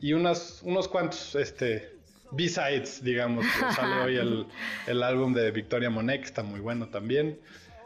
y 0.00 0.12
unas, 0.12 0.60
unos 0.62 0.88
cuantos, 0.88 1.34
este, 1.34 1.90
B-sides, 2.30 3.02
digamos. 3.04 3.44
Sale 3.76 4.00
hoy 4.02 4.16
el, 4.16 4.46
el 4.86 5.02
álbum 5.02 5.32
de 5.34 5.50
Victoria 5.50 5.90
Monet, 5.90 6.20
que 6.20 6.26
está 6.26 6.42
muy 6.42 6.60
bueno 6.60 6.88
también. 6.88 7.38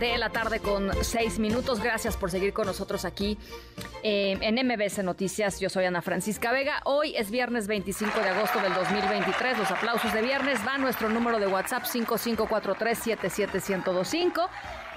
De 0.00 0.18
la 0.18 0.30
tarde 0.30 0.58
con 0.60 0.90
6 1.00 1.38
minutos. 1.38 1.80
Gracias 1.80 2.16
por 2.16 2.28
seguir 2.30 2.52
con 2.52 2.66
nosotros 2.66 3.04
aquí 3.04 3.38
eh, 4.02 4.36
en 4.40 4.56
MBS 4.66 5.02
Noticias. 5.02 5.60
Yo 5.60 5.70
soy 5.70 5.86
Ana 5.86 6.02
Francisca 6.02 6.52
Vega. 6.52 6.82
Hoy 6.84 7.16
es 7.16 7.30
viernes 7.30 7.66
25 7.66 8.20
de 8.20 8.28
agosto 8.28 8.60
del 8.60 8.74
2023. 8.74 9.58
Los 9.58 9.70
aplausos 9.70 10.12
de 10.12 10.20
viernes 10.22 10.60
va 10.66 10.74
a 10.74 10.78
nuestro 10.78 11.08
número 11.08 11.38
de 11.38 11.46
WhatsApp 11.46 11.84
5543-77125. 11.84 14.48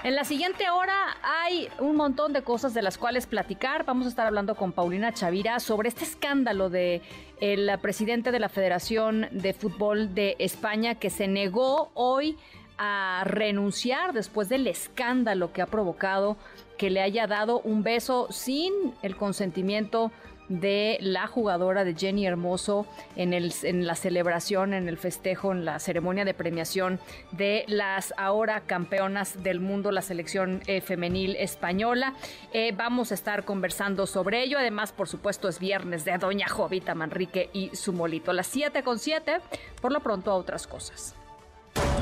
En 0.02 0.14
la 0.14 0.24
siguiente 0.24 0.70
hora 0.70 0.94
hay 1.22 1.68
un 1.78 1.94
montón 1.96 2.32
de 2.32 2.40
cosas 2.42 2.72
de 2.74 2.82
las 2.82 2.98
cuales 2.98 3.26
platicar. 3.26 3.84
Vamos 3.84 4.06
a 4.06 4.10
estar 4.10 4.26
hablando 4.26 4.54
con 4.54 4.72
Paulina 4.72 5.12
Chavira 5.12 5.60
sobre 5.60 5.88
este 5.88 6.04
escándalo 6.04 6.70
de 6.70 7.02
el 7.40 7.70
presidente 7.80 8.32
de 8.32 8.40
la 8.40 8.50
Federación 8.50 9.28
de 9.30 9.54
Fútbol 9.54 10.14
de 10.14 10.36
España 10.38 10.96
que 10.96 11.10
se 11.10 11.26
negó 11.26 11.90
hoy 11.94 12.36
a 12.82 13.24
renunciar 13.26 14.14
después 14.14 14.48
del 14.48 14.66
escándalo 14.66 15.52
que 15.52 15.60
ha 15.60 15.66
provocado 15.66 16.38
que 16.78 16.88
le 16.88 17.02
haya 17.02 17.26
dado 17.26 17.60
un 17.60 17.82
beso 17.82 18.26
sin 18.30 18.72
el 19.02 19.16
consentimiento 19.16 20.10
de 20.48 20.96
la 21.00 21.26
jugadora 21.26 21.84
de 21.84 21.94
Jenny 21.94 22.26
Hermoso 22.26 22.86
en, 23.16 23.34
el, 23.34 23.52
en 23.64 23.86
la 23.86 23.94
celebración, 23.94 24.72
en 24.72 24.88
el 24.88 24.96
festejo, 24.96 25.52
en 25.52 25.66
la 25.66 25.78
ceremonia 25.78 26.24
de 26.24 26.32
premiación 26.32 26.98
de 27.32 27.64
las 27.68 28.14
ahora 28.16 28.62
campeonas 28.62 29.42
del 29.42 29.60
mundo, 29.60 29.92
la 29.92 30.00
selección 30.02 30.62
eh, 30.66 30.80
femenil 30.80 31.36
española. 31.36 32.14
Eh, 32.54 32.72
vamos 32.74 33.12
a 33.12 33.14
estar 33.14 33.44
conversando 33.44 34.06
sobre 34.06 34.42
ello. 34.42 34.58
Además, 34.58 34.90
por 34.90 35.06
supuesto, 35.06 35.48
es 35.48 35.60
viernes 35.60 36.06
de 36.06 36.16
Doña 36.16 36.48
Jovita 36.48 36.94
Manrique 36.94 37.50
y 37.52 37.76
su 37.76 37.92
molito. 37.92 38.32
Las 38.32 38.46
7 38.46 38.82
con 38.82 38.98
7, 38.98 39.38
por 39.82 39.92
lo 39.92 40.00
pronto 40.00 40.30
a 40.30 40.34
otras 40.34 40.66
cosas. 40.66 41.14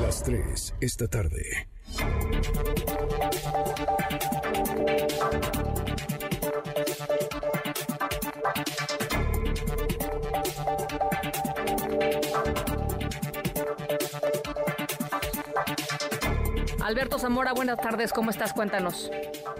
Las 0.01 0.23
3 0.23 0.75
esta 0.81 1.07
tarde. 1.07 1.67
Alberto 16.81 17.19
Zamora, 17.19 17.53
buenas 17.53 17.77
tardes, 17.77 18.11
¿cómo 18.11 18.31
estás? 18.31 18.51
Cuéntanos. 18.53 19.11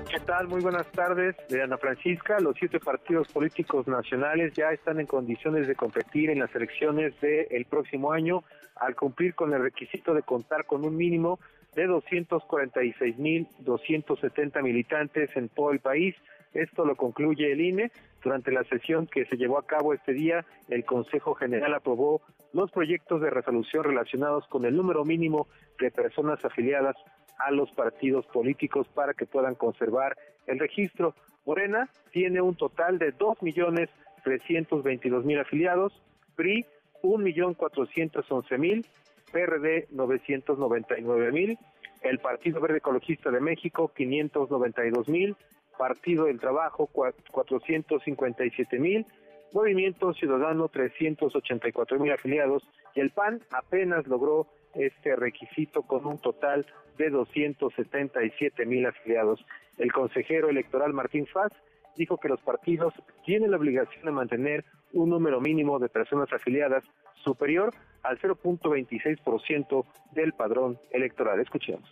¿Qué 0.09 0.19
tal? 0.21 0.47
Muy 0.47 0.61
buenas 0.61 0.87
tardes, 0.93 1.35
de 1.49 1.61
Ana 1.61 1.77
Francisca. 1.77 2.39
Los 2.39 2.55
siete 2.57 2.79
partidos 2.79 3.27
políticos 3.27 3.87
nacionales 3.87 4.53
ya 4.55 4.71
están 4.71 4.99
en 4.99 5.05
condiciones 5.05 5.67
de 5.67 5.75
competir 5.75 6.31
en 6.31 6.39
las 6.39 6.53
elecciones 6.55 7.13
del 7.21 7.65
próximo 7.65 8.11
año 8.11 8.43
al 8.79 8.95
cumplir 8.95 9.35
con 9.35 9.53
el 9.53 9.61
requisito 9.61 10.13
de 10.13 10.23
contar 10.23 10.65
con 10.65 10.85
un 10.85 10.95
mínimo 10.95 11.41
de 11.75 11.87
246.270 11.87 14.63
militantes 14.63 15.29
en 15.35 15.49
todo 15.49 15.71
el 15.71 15.79
país. 15.79 16.15
Esto 16.53 16.85
lo 16.85 16.95
concluye 16.95 17.51
el 17.51 17.59
INE. 17.61 17.91
Durante 18.23 18.51
la 18.51 18.63
sesión 18.65 19.07
que 19.07 19.25
se 19.25 19.37
llevó 19.37 19.57
a 19.59 19.65
cabo 19.65 19.93
este 19.93 20.13
día, 20.13 20.45
el 20.67 20.83
Consejo 20.83 21.35
General 21.35 21.73
aprobó 21.73 22.21
los 22.51 22.69
proyectos 22.71 23.21
de 23.21 23.29
resolución 23.29 23.83
relacionados 23.83 24.47
con 24.47 24.65
el 24.65 24.75
número 24.75 25.05
mínimo 25.05 25.47
de 25.79 25.91
personas 25.91 26.43
afiliadas 26.43 26.95
a 27.37 27.51
los 27.51 27.71
partidos 27.71 28.25
políticos 28.27 28.87
para 28.93 29.13
que 29.13 29.25
puedan 29.25 29.55
conservar 29.55 30.17
el 30.47 30.59
registro. 30.59 31.15
Morena 31.45 31.89
tiene 32.11 32.41
un 32.41 32.55
total 32.55 32.99
de 32.99 33.15
2.322.000 33.15 35.39
afiliados, 35.39 35.93
PRI 36.35 36.65
1.411.000, 37.03 38.85
PRD 39.31 39.87
999.000, 39.89 41.59
el 42.01 42.19
Partido 42.19 42.61
Verde 42.61 42.77
Ecologista 42.77 43.29
de 43.31 43.41
México 43.41 43.91
592.000, 43.95 45.35
Partido 45.77 46.23
del 46.25 46.39
Trabajo 46.39 46.89
457.000, 46.93 49.05
Movimiento 49.53 50.13
Ciudadano 50.13 50.69
384.000 50.69 52.13
afiliados 52.13 52.63
y 52.95 52.99
el 52.99 53.11
PAN 53.11 53.41
apenas 53.51 54.05
logró 54.07 54.47
este 54.75 55.15
requisito 55.15 55.83
con 55.83 56.05
un 56.05 56.19
total 56.19 56.65
de 56.97 57.09
277 57.09 58.65
mil 58.65 58.85
afiliados. 58.85 59.43
El 59.77 59.91
consejero 59.91 60.49
electoral 60.49 60.93
Martín 60.93 61.25
Faz 61.25 61.51
dijo 61.95 62.17
que 62.17 62.29
los 62.29 62.41
partidos 62.41 62.93
tienen 63.25 63.51
la 63.51 63.57
obligación 63.57 64.05
de 64.05 64.11
mantener 64.11 64.65
un 64.93 65.09
número 65.09 65.39
mínimo 65.41 65.79
de 65.79 65.89
personas 65.89 66.31
afiliadas 66.31 66.83
superior 67.23 67.73
al 68.03 68.19
0.26% 68.19 69.85
del 70.11 70.33
padrón 70.33 70.79
electoral. 70.91 71.39
Escuchemos. 71.39 71.89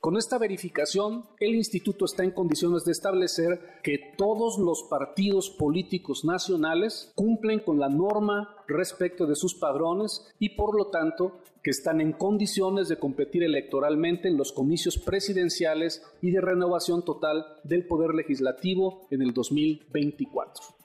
Con 0.00 0.16
esta 0.16 0.38
verificación, 0.38 1.24
el 1.40 1.56
instituto 1.56 2.04
está 2.04 2.22
en 2.22 2.30
condiciones 2.30 2.84
de 2.84 2.92
establecer 2.92 3.80
que 3.82 3.98
todos 4.16 4.56
los 4.56 4.84
partidos 4.84 5.50
políticos 5.50 6.24
nacionales 6.24 7.10
cumplen 7.16 7.58
con 7.58 7.80
la 7.80 7.88
norma 7.88 8.54
respecto 8.68 9.26
de 9.26 9.34
sus 9.34 9.56
padrones 9.56 10.32
y 10.38 10.50
por 10.50 10.76
lo 10.76 10.86
tanto 10.86 11.40
que 11.64 11.70
están 11.70 12.00
en 12.00 12.12
condiciones 12.12 12.86
de 12.86 13.00
competir 13.00 13.42
electoralmente 13.42 14.28
en 14.28 14.36
los 14.36 14.52
comicios 14.52 14.98
presidenciales 14.98 16.00
y 16.22 16.30
de 16.30 16.42
renovación 16.42 17.04
total 17.04 17.44
del 17.64 17.84
Poder 17.84 18.14
Legislativo 18.14 19.08
en 19.10 19.22
el 19.22 19.34
2024. 19.34 20.77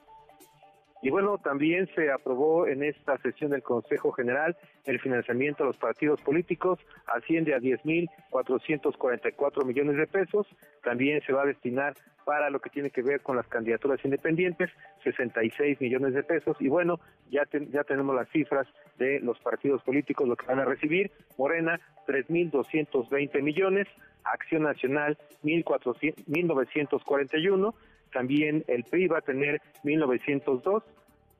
Y 1.04 1.10
bueno, 1.10 1.36
también 1.36 1.86
se 1.94 2.10
aprobó 2.10 2.66
en 2.66 2.82
esta 2.82 3.18
sesión 3.18 3.50
del 3.50 3.62
Consejo 3.62 4.10
General 4.12 4.56
el 4.86 4.98
financiamiento 5.00 5.62
a 5.62 5.66
los 5.66 5.76
partidos 5.76 6.18
políticos, 6.22 6.78
asciende 7.14 7.54
a 7.54 7.58
10.444 7.58 9.66
millones 9.66 9.98
de 9.98 10.06
pesos. 10.06 10.46
También 10.82 11.20
se 11.26 11.34
va 11.34 11.42
a 11.42 11.46
destinar 11.46 11.92
para 12.24 12.48
lo 12.48 12.58
que 12.58 12.70
tiene 12.70 12.88
que 12.88 13.02
ver 13.02 13.20
con 13.20 13.36
las 13.36 13.46
candidaturas 13.48 14.02
independientes, 14.02 14.70
66 15.02 15.78
millones 15.78 16.14
de 16.14 16.22
pesos. 16.22 16.56
Y 16.58 16.68
bueno, 16.68 16.98
ya, 17.30 17.42
ya 17.70 17.84
tenemos 17.84 18.16
las 18.16 18.30
cifras 18.30 18.66
de 18.96 19.20
los 19.20 19.38
partidos 19.40 19.82
políticos, 19.82 20.26
lo 20.26 20.36
que 20.36 20.46
van 20.46 20.60
a 20.60 20.64
recibir. 20.64 21.10
Morena, 21.36 21.78
3.220 22.06 23.42
millones. 23.42 23.88
Acción 24.24 24.62
Nacional, 24.62 25.18
1.941 25.42 27.74
también 28.14 28.64
el 28.68 28.84
PRI 28.84 29.08
va 29.08 29.18
a 29.18 29.20
tener 29.20 29.60
1.902, 29.82 30.82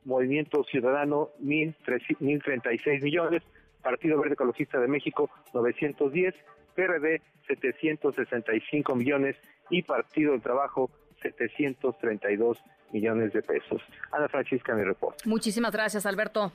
Movimiento 0.05 0.65
Ciudadano 0.65 1.31
1.036 1.41 3.03
millones, 3.03 3.43
Partido 3.83 4.19
Verde 4.19 4.35
Ecologista 4.35 4.79
de 4.79 4.89
México 4.89 5.31
910, 5.55 6.35
PRD 6.75 7.23
765 7.47 8.95
millones 8.97 9.37
y 9.71 9.83
Partido 9.83 10.33
del 10.33 10.43
Trabajo 10.43 10.91
732 11.23 12.59
millones 12.93 13.33
de 13.33 13.43
pesos. 13.43 13.81
Ana 14.13 14.29
Francisca, 14.29 14.75
mi 14.75 14.83
reporte. 14.83 15.23
Muchísimas 15.27 15.73
gracias, 15.73 16.05
Alberto. 16.05 16.53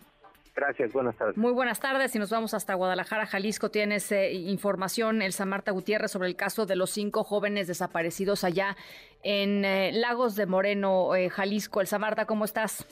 Gracias, 0.55 0.91
buenas 0.93 1.15
tardes. 1.15 1.37
Muy 1.37 1.51
buenas 1.51 1.79
tardes 1.79 2.15
y 2.15 2.19
nos 2.19 2.29
vamos 2.29 2.53
hasta 2.53 2.73
Guadalajara, 2.73 3.25
Jalisco. 3.25 3.71
Tienes 3.71 4.11
eh, 4.11 4.33
información, 4.33 5.21
Elsa 5.21 5.45
Marta 5.45 5.71
Gutiérrez, 5.71 6.11
sobre 6.11 6.27
el 6.27 6.35
caso 6.35 6.65
de 6.65 6.75
los 6.75 6.89
cinco 6.89 7.23
jóvenes 7.23 7.67
desaparecidos 7.67 8.43
allá 8.43 8.75
en 9.23 9.63
eh, 9.63 9.91
Lagos 9.93 10.35
de 10.35 10.45
Moreno, 10.45 11.15
eh, 11.15 11.29
Jalisco. 11.29 11.81
Elsa 11.81 11.99
Marta, 11.99 12.25
¿cómo 12.25 12.45
estás? 12.45 12.85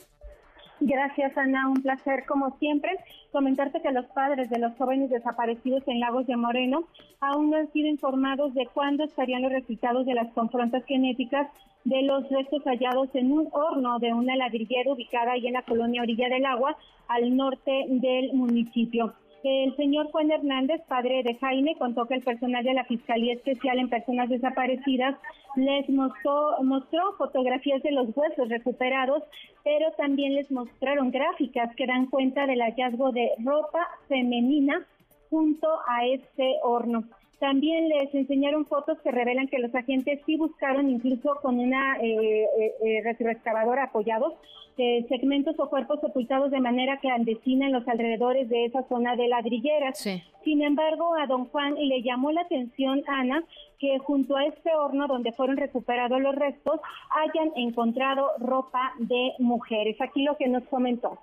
Gracias, 0.80 1.36
Ana. 1.36 1.68
Un 1.68 1.82
placer, 1.82 2.24
como 2.26 2.56
siempre, 2.58 2.90
comentarte 3.32 3.82
que 3.82 3.90
los 3.90 4.06
padres 4.06 4.48
de 4.48 4.58
los 4.58 4.76
jóvenes 4.76 5.10
desaparecidos 5.10 5.82
en 5.88 5.98
Lagos 6.00 6.26
de 6.26 6.36
Moreno 6.36 6.84
aún 7.20 7.50
no 7.50 7.56
han 7.56 7.72
sido 7.72 7.88
informados 7.88 8.54
de 8.54 8.66
cuándo 8.72 9.04
estarían 9.04 9.42
los 9.42 9.52
resultados 9.52 10.06
de 10.06 10.14
las 10.14 10.32
confrontas 10.34 10.84
genéticas 10.84 11.48
de 11.84 12.02
los 12.02 12.28
restos 12.28 12.62
hallados 12.64 13.08
en 13.14 13.32
un 13.32 13.48
horno 13.52 13.98
de 13.98 14.12
una 14.12 14.36
ladrillera 14.36 14.92
ubicada 14.92 15.32
ahí 15.32 15.46
en 15.46 15.54
la 15.54 15.62
colonia 15.62 16.02
Orilla 16.02 16.28
del 16.28 16.44
Agua, 16.44 16.76
al 17.08 17.36
norte 17.36 17.86
del 17.88 18.32
municipio. 18.34 19.14
El 19.44 19.74
señor 19.76 20.10
Juan 20.10 20.30
Hernández, 20.32 20.82
padre 20.88 21.22
de 21.22 21.36
Jaime, 21.36 21.76
contó 21.76 22.06
que 22.06 22.14
el 22.14 22.22
personal 22.22 22.64
de 22.64 22.74
la 22.74 22.84
Fiscalía 22.84 23.34
Especial 23.34 23.78
en 23.78 23.88
Personas 23.88 24.28
Desaparecidas 24.28 25.14
les 25.54 25.88
mostró, 25.88 26.60
mostró 26.64 27.12
fotografías 27.16 27.82
de 27.82 27.92
los 27.92 28.08
huesos 28.16 28.48
recuperados, 28.48 29.22
pero 29.62 29.92
también 29.92 30.34
les 30.34 30.50
mostraron 30.50 31.12
gráficas 31.12 31.74
que 31.76 31.86
dan 31.86 32.06
cuenta 32.06 32.46
del 32.46 32.60
hallazgo 32.60 33.12
de 33.12 33.30
ropa 33.44 33.86
femenina 34.08 34.84
junto 35.30 35.68
a 35.86 36.04
este 36.06 36.56
horno. 36.64 37.04
También 37.38 37.88
les 37.88 38.12
enseñaron 38.14 38.66
fotos 38.66 38.98
que 39.00 39.12
revelan 39.12 39.46
que 39.46 39.60
los 39.60 39.72
agentes 39.72 40.20
sí 40.26 40.36
buscaron, 40.36 40.90
incluso 40.90 41.36
con 41.40 41.58
una 41.60 41.96
eh, 41.98 42.44
eh, 42.58 42.72
eh 42.84 43.00
retroexcavadora 43.04 43.84
apoyados, 43.84 44.34
eh, 44.76 45.04
segmentos 45.08 45.54
o 45.58 45.68
cuerpos 45.68 46.00
sepultados 46.00 46.50
de 46.50 46.60
manera 46.60 46.98
clandestina 46.98 47.66
en 47.66 47.72
los 47.72 47.86
alrededores 47.88 48.48
de 48.48 48.64
esa 48.64 48.82
zona 48.88 49.16
de 49.16 49.28
ladrilleras. 49.28 49.98
Sin 50.44 50.62
embargo, 50.62 51.14
a 51.14 51.26
don 51.26 51.46
Juan 51.46 51.74
le 51.74 52.02
llamó 52.02 52.32
la 52.32 52.42
atención, 52.42 53.02
Ana, 53.06 53.42
que 53.78 53.98
junto 53.98 54.36
a 54.36 54.44
este 54.46 54.74
horno 54.74 55.06
donde 55.06 55.32
fueron 55.32 55.56
recuperados 55.56 56.20
los 56.20 56.34
restos 56.34 56.80
hayan 57.10 57.52
encontrado 57.56 58.30
ropa 58.38 58.92
de 58.98 59.32
mujeres. 59.38 60.00
Aquí 60.00 60.22
lo 60.22 60.36
que 60.36 60.48
nos 60.48 60.64
comentó 60.64 61.18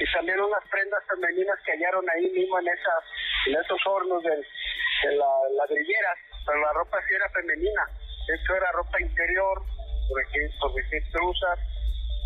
y 0.00 0.12
también 0.12 0.40
unas 0.40 0.64
prendas 0.70 1.02
femeninas 1.08 1.58
que 1.64 1.72
hallaron 1.72 2.04
ahí 2.10 2.30
mismo 2.30 2.58
en 2.58 2.68
esas 2.68 3.02
en 3.46 3.54
esos 3.56 3.78
hornos 3.86 4.22
de, 4.22 4.30
de 4.30 5.16
las 5.16 5.52
ladrilleras, 5.56 6.18
pero 6.46 6.60
la 6.60 6.72
ropa 6.72 6.98
sí 7.06 7.14
era 7.14 7.28
femenina, 7.30 7.82
esto 8.28 8.54
era 8.54 8.72
ropa 8.72 9.00
interior, 9.00 9.62
por 10.08 10.22
ejemplo, 10.22 10.74
truzas, 11.12 11.58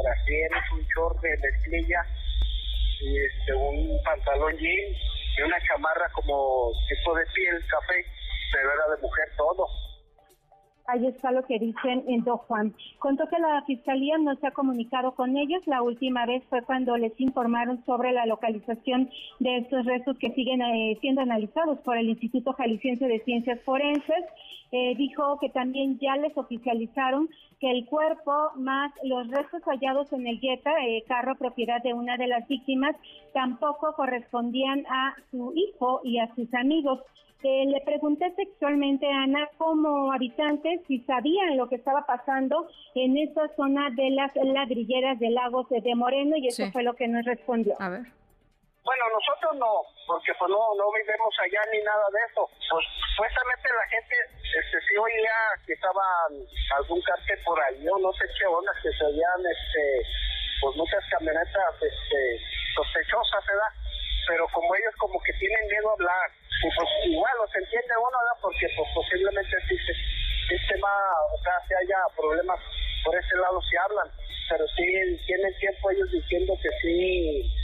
brasieres, 0.03 0.65
un 0.73 0.87
short 0.95 1.21
de 1.21 1.37
mezclilla 1.39 2.03
y 3.01 3.19
este, 3.19 3.55
un 3.55 4.03
pantalón 4.05 4.57
jean 4.57 4.93
y 5.37 5.43
una 5.43 5.59
chamarra 5.67 6.09
como 6.13 6.73
tipo 6.89 7.15
de 7.15 7.25
piel 7.35 7.65
café, 7.67 8.05
pero 8.53 8.73
era 8.73 8.97
de 8.97 9.03
mujer 9.03 9.29
todo. 9.37 9.67
Ahí 10.87 11.07
está 11.07 11.31
lo 11.31 11.45
que 11.45 11.59
dicen 11.59 12.05
en 12.09 12.25
Do 12.25 12.39
Juan. 12.39 12.75
Contó 12.99 13.29
que 13.29 13.39
la 13.39 13.63
fiscalía 13.63 14.19
no 14.19 14.35
se 14.37 14.49
ha 14.49 14.51
comunicado 14.51 15.13
con 15.15 15.37
ellos. 15.37 15.63
La 15.67 15.81
última 15.81 16.27
vez 16.27 16.43
fue 16.51 16.63
cuando 16.63 16.97
les 16.97 17.19
informaron 17.21 17.85
sobre 17.85 18.13
la 18.13 18.27
localización 18.27 19.09
de 19.39 19.59
estos 19.59 19.87
restos 19.87 20.19
que 20.19 20.33
siguen 20.33 20.61
eh, 20.61 20.99
siendo 21.01 21.21
analizados 21.21 21.79
por 21.81 21.97
el 21.97 22.09
Instituto 22.09 22.53
Jalisciense 22.53 23.07
de 23.07 23.21
Ciencias 23.21 23.61
Forenses. 23.63 24.25
Eh, 24.75 24.95
dijo 24.97 25.39
que 25.39 25.51
también 25.51 25.99
ya 25.99 26.17
les 26.17 26.35
oficializaron 26.35 27.29
que 27.61 27.71
el 27.71 27.85
cuerpo 27.85 28.33
más 28.57 28.91
los 29.05 29.29
restos 29.29 29.63
hallados 29.65 30.11
en 30.15 30.27
el 30.27 30.41
Jetta, 30.41 30.73
eh, 30.83 31.05
carro 31.07 31.37
propiedad 31.37 31.83
de 31.83 31.93
una 31.93 32.17
de 32.17 32.27
las 32.27 32.49
víctimas, 32.49 32.97
tampoco 33.35 33.93
correspondían 33.95 34.87
a 34.89 35.15
su 35.31 35.53
hijo 35.55 36.01
y 36.05 36.19
a 36.21 36.35
sus 36.35 36.53
amigos. 36.55 37.01
Eh, 37.43 37.67
le 37.67 37.83
pregunté 37.83 38.33
sexualmente 38.35 39.07
a 39.07 39.25
Ana 39.25 39.47
como 39.59 40.11
habitantes 40.11 40.81
si 40.89 41.01
sabían 41.01 41.59
lo 41.59 41.69
que 41.69 41.75
estaba 41.75 42.07
pasando 42.07 42.67
en 42.95 43.19
esa 43.19 43.49
zona 43.57 43.91
de 43.91 44.09
las 44.11 44.35
ladrilleras 44.37 45.19
de 45.19 45.31
Lagos 45.31 45.69
de 45.69 45.95
Moreno 45.95 46.37
y 46.39 46.49
eso 46.49 46.71
fue 46.73 46.83
lo 46.83 46.95
que 46.95 47.09
nos 47.09 47.27
respondió. 47.27 47.75
A 47.79 47.91
ver. 47.91 48.22
Bueno, 48.83 49.05
nosotros 49.15 49.55
no, 49.63 49.87
porque 50.07 50.35
pues 50.35 50.51
no, 50.51 50.59
no 50.75 50.91
vivimos 50.91 51.35
allá 51.39 51.63
ni 51.71 51.79
nada 51.87 52.03
de 52.11 52.21
eso. 52.27 52.51
Pues 52.67 52.83
supuestamente 53.15 53.71
la 53.71 53.87
gente 53.87 54.17
este, 54.43 54.77
sí 54.83 54.97
oía 54.99 55.39
que 55.65 55.73
estaba 55.73 56.03
algún 56.75 57.01
cárcel 57.03 57.39
por 57.45 57.63
ahí, 57.63 57.87
o 57.87 57.99
no 57.99 58.13
sé 58.19 58.27
qué 58.35 58.45
onda, 58.47 58.73
que 58.83 58.91
se 58.91 59.05
oían 59.07 59.41
este, 59.47 60.03
pues 60.61 60.75
muchas 60.75 61.03
camionetas 61.15 61.75
este, 61.79 62.21
sospechosas, 62.75 63.47
¿verdad? 63.47 63.73
Pero 64.27 64.47
como 64.51 64.75
ellos 64.75 64.95
como 64.99 65.19
que 65.23 65.33
tienen 65.35 65.63
miedo 65.71 65.91
a 65.91 65.93
hablar, 65.95 66.27
pues, 66.63 66.75
igual 67.07 67.35
los 67.39 67.55
entiende 67.55 67.95
uno, 68.03 68.19
¿verdad? 68.19 68.39
Porque 68.43 68.67
pues, 68.75 68.89
posiblemente 68.95 69.57
sí, 69.71 69.79
sí, 69.79 69.95
o 70.53 71.39
sea, 71.43 71.55
si 71.67 71.75
haya 71.75 71.99
problemas 72.17 72.59
por 73.05 73.15
ese 73.15 73.37
lado 73.37 73.63
si 73.63 73.77
hablan, 73.77 74.11
pero 74.51 74.67
sí 74.75 74.85
tienen 75.27 75.55
tiempo 75.59 75.91
ellos 75.91 76.11
diciendo 76.11 76.55
que 76.63 76.71
sí, 76.83 77.62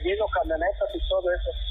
conseguido 0.00 0.26
camionetas 0.28 0.88
y 0.94 1.08
todo 1.08 1.30
eso. 1.30 1.69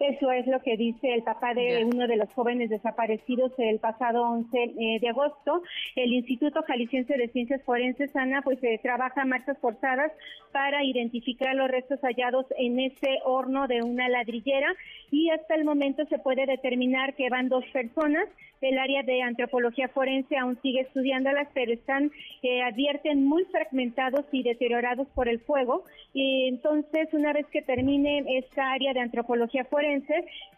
Eso 0.00 0.32
es 0.32 0.46
lo 0.46 0.62
que 0.62 0.78
dice 0.78 1.12
el 1.12 1.22
papá 1.22 1.52
de 1.52 1.84
uno 1.84 2.06
de 2.06 2.16
los 2.16 2.32
jóvenes 2.32 2.70
desaparecidos 2.70 3.52
el 3.58 3.78
pasado 3.80 4.22
11 4.22 4.58
eh, 4.58 4.98
de 4.98 5.08
agosto. 5.10 5.62
El 5.94 6.14
Instituto 6.14 6.62
Jalisciense 6.62 7.18
de 7.18 7.28
Ciencias 7.28 7.62
Forenses, 7.64 8.16
Ana, 8.16 8.40
pues 8.40 8.58
eh, 8.64 8.80
trabaja 8.82 9.26
marchas 9.26 9.58
forzadas 9.58 10.10
para 10.52 10.82
identificar 10.84 11.54
los 11.54 11.70
restos 11.70 12.00
hallados 12.00 12.46
en 12.56 12.80
ese 12.80 13.18
horno 13.26 13.68
de 13.68 13.82
una 13.82 14.08
ladrillera 14.08 14.74
y 15.10 15.28
hasta 15.28 15.54
el 15.54 15.64
momento 15.66 16.06
se 16.06 16.18
puede 16.18 16.46
determinar 16.46 17.14
que 17.14 17.28
van 17.28 17.50
dos 17.50 17.64
personas. 17.70 18.26
El 18.60 18.78
área 18.78 19.02
de 19.02 19.22
antropología 19.22 19.88
forense 19.88 20.36
aún 20.36 20.58
sigue 20.60 20.80
estudiándolas, 20.80 21.48
pero 21.54 21.72
están, 21.72 22.10
eh, 22.42 22.60
advierten, 22.62 23.24
muy 23.24 23.44
fragmentados 23.46 24.26
y 24.32 24.42
deteriorados 24.42 25.08
por 25.14 25.28
el 25.28 25.40
fuego. 25.40 25.84
Y 26.12 26.48
entonces, 26.48 27.08
una 27.12 27.32
vez 27.32 27.46
que 27.46 27.62
termine 27.62 28.22
esta 28.38 28.72
área 28.72 28.92
de 28.92 29.00
antropología 29.00 29.64
forense, 29.64 29.89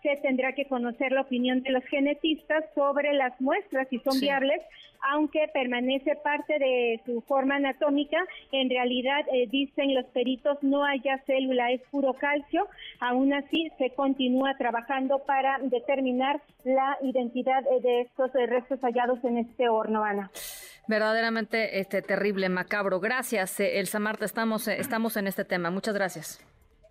se 0.03 0.17
tendrá 0.17 0.53
que 0.53 0.67
conocer 0.67 1.13
la 1.13 1.23
opinión 1.23 1.63
de 1.63 1.71
los 1.71 1.85
genetistas 1.85 2.65
sobre 2.75 3.13
las 3.13 3.41
muestras, 3.41 3.89
si 3.89 3.99
son 4.01 4.19
viables, 4.21 4.61
aunque 5.13 5.49
permanece 5.53 6.17
parte 6.17 6.59
de 6.59 7.01
su 7.05 7.21
forma 7.23 7.57
anatómica. 7.57 8.19
En 8.53 8.71
realidad, 8.71 9.25
eh, 9.33 9.47
dicen 9.51 9.95
los 9.95 10.07
peritos, 10.07 10.59
no 10.63 10.85
haya 10.85 11.19
célula, 11.27 11.73
es 11.73 11.81
puro 11.91 12.15
calcio. 12.15 12.69
Aún 13.01 13.33
así, 13.33 13.71
se 13.79 13.91
continúa 13.91 14.57
trabajando 14.57 15.21
para 15.21 15.59
determinar 15.59 16.41
la 16.65 16.97
identidad 17.03 17.63
eh, 17.67 17.81
de 17.83 18.01
estos 18.03 18.35
eh, 18.35 18.47
restos 18.47 18.81
hallados 18.81 19.23
en 19.25 19.39
este 19.39 19.69
horno, 19.69 20.05
Ana. 20.05 20.31
Verdaderamente 20.89 21.79
este, 21.79 22.03
terrible, 22.03 22.49
macabro. 22.49 23.01
Gracias, 23.01 23.61
Elsa 23.61 23.99
Marta. 23.99 24.25
Estamos, 24.25 24.67
estamos 24.69 25.17
en 25.17 25.27
este 25.27 25.45
tema. 25.45 25.71
Muchas 25.71 25.95
gracias. 25.95 26.45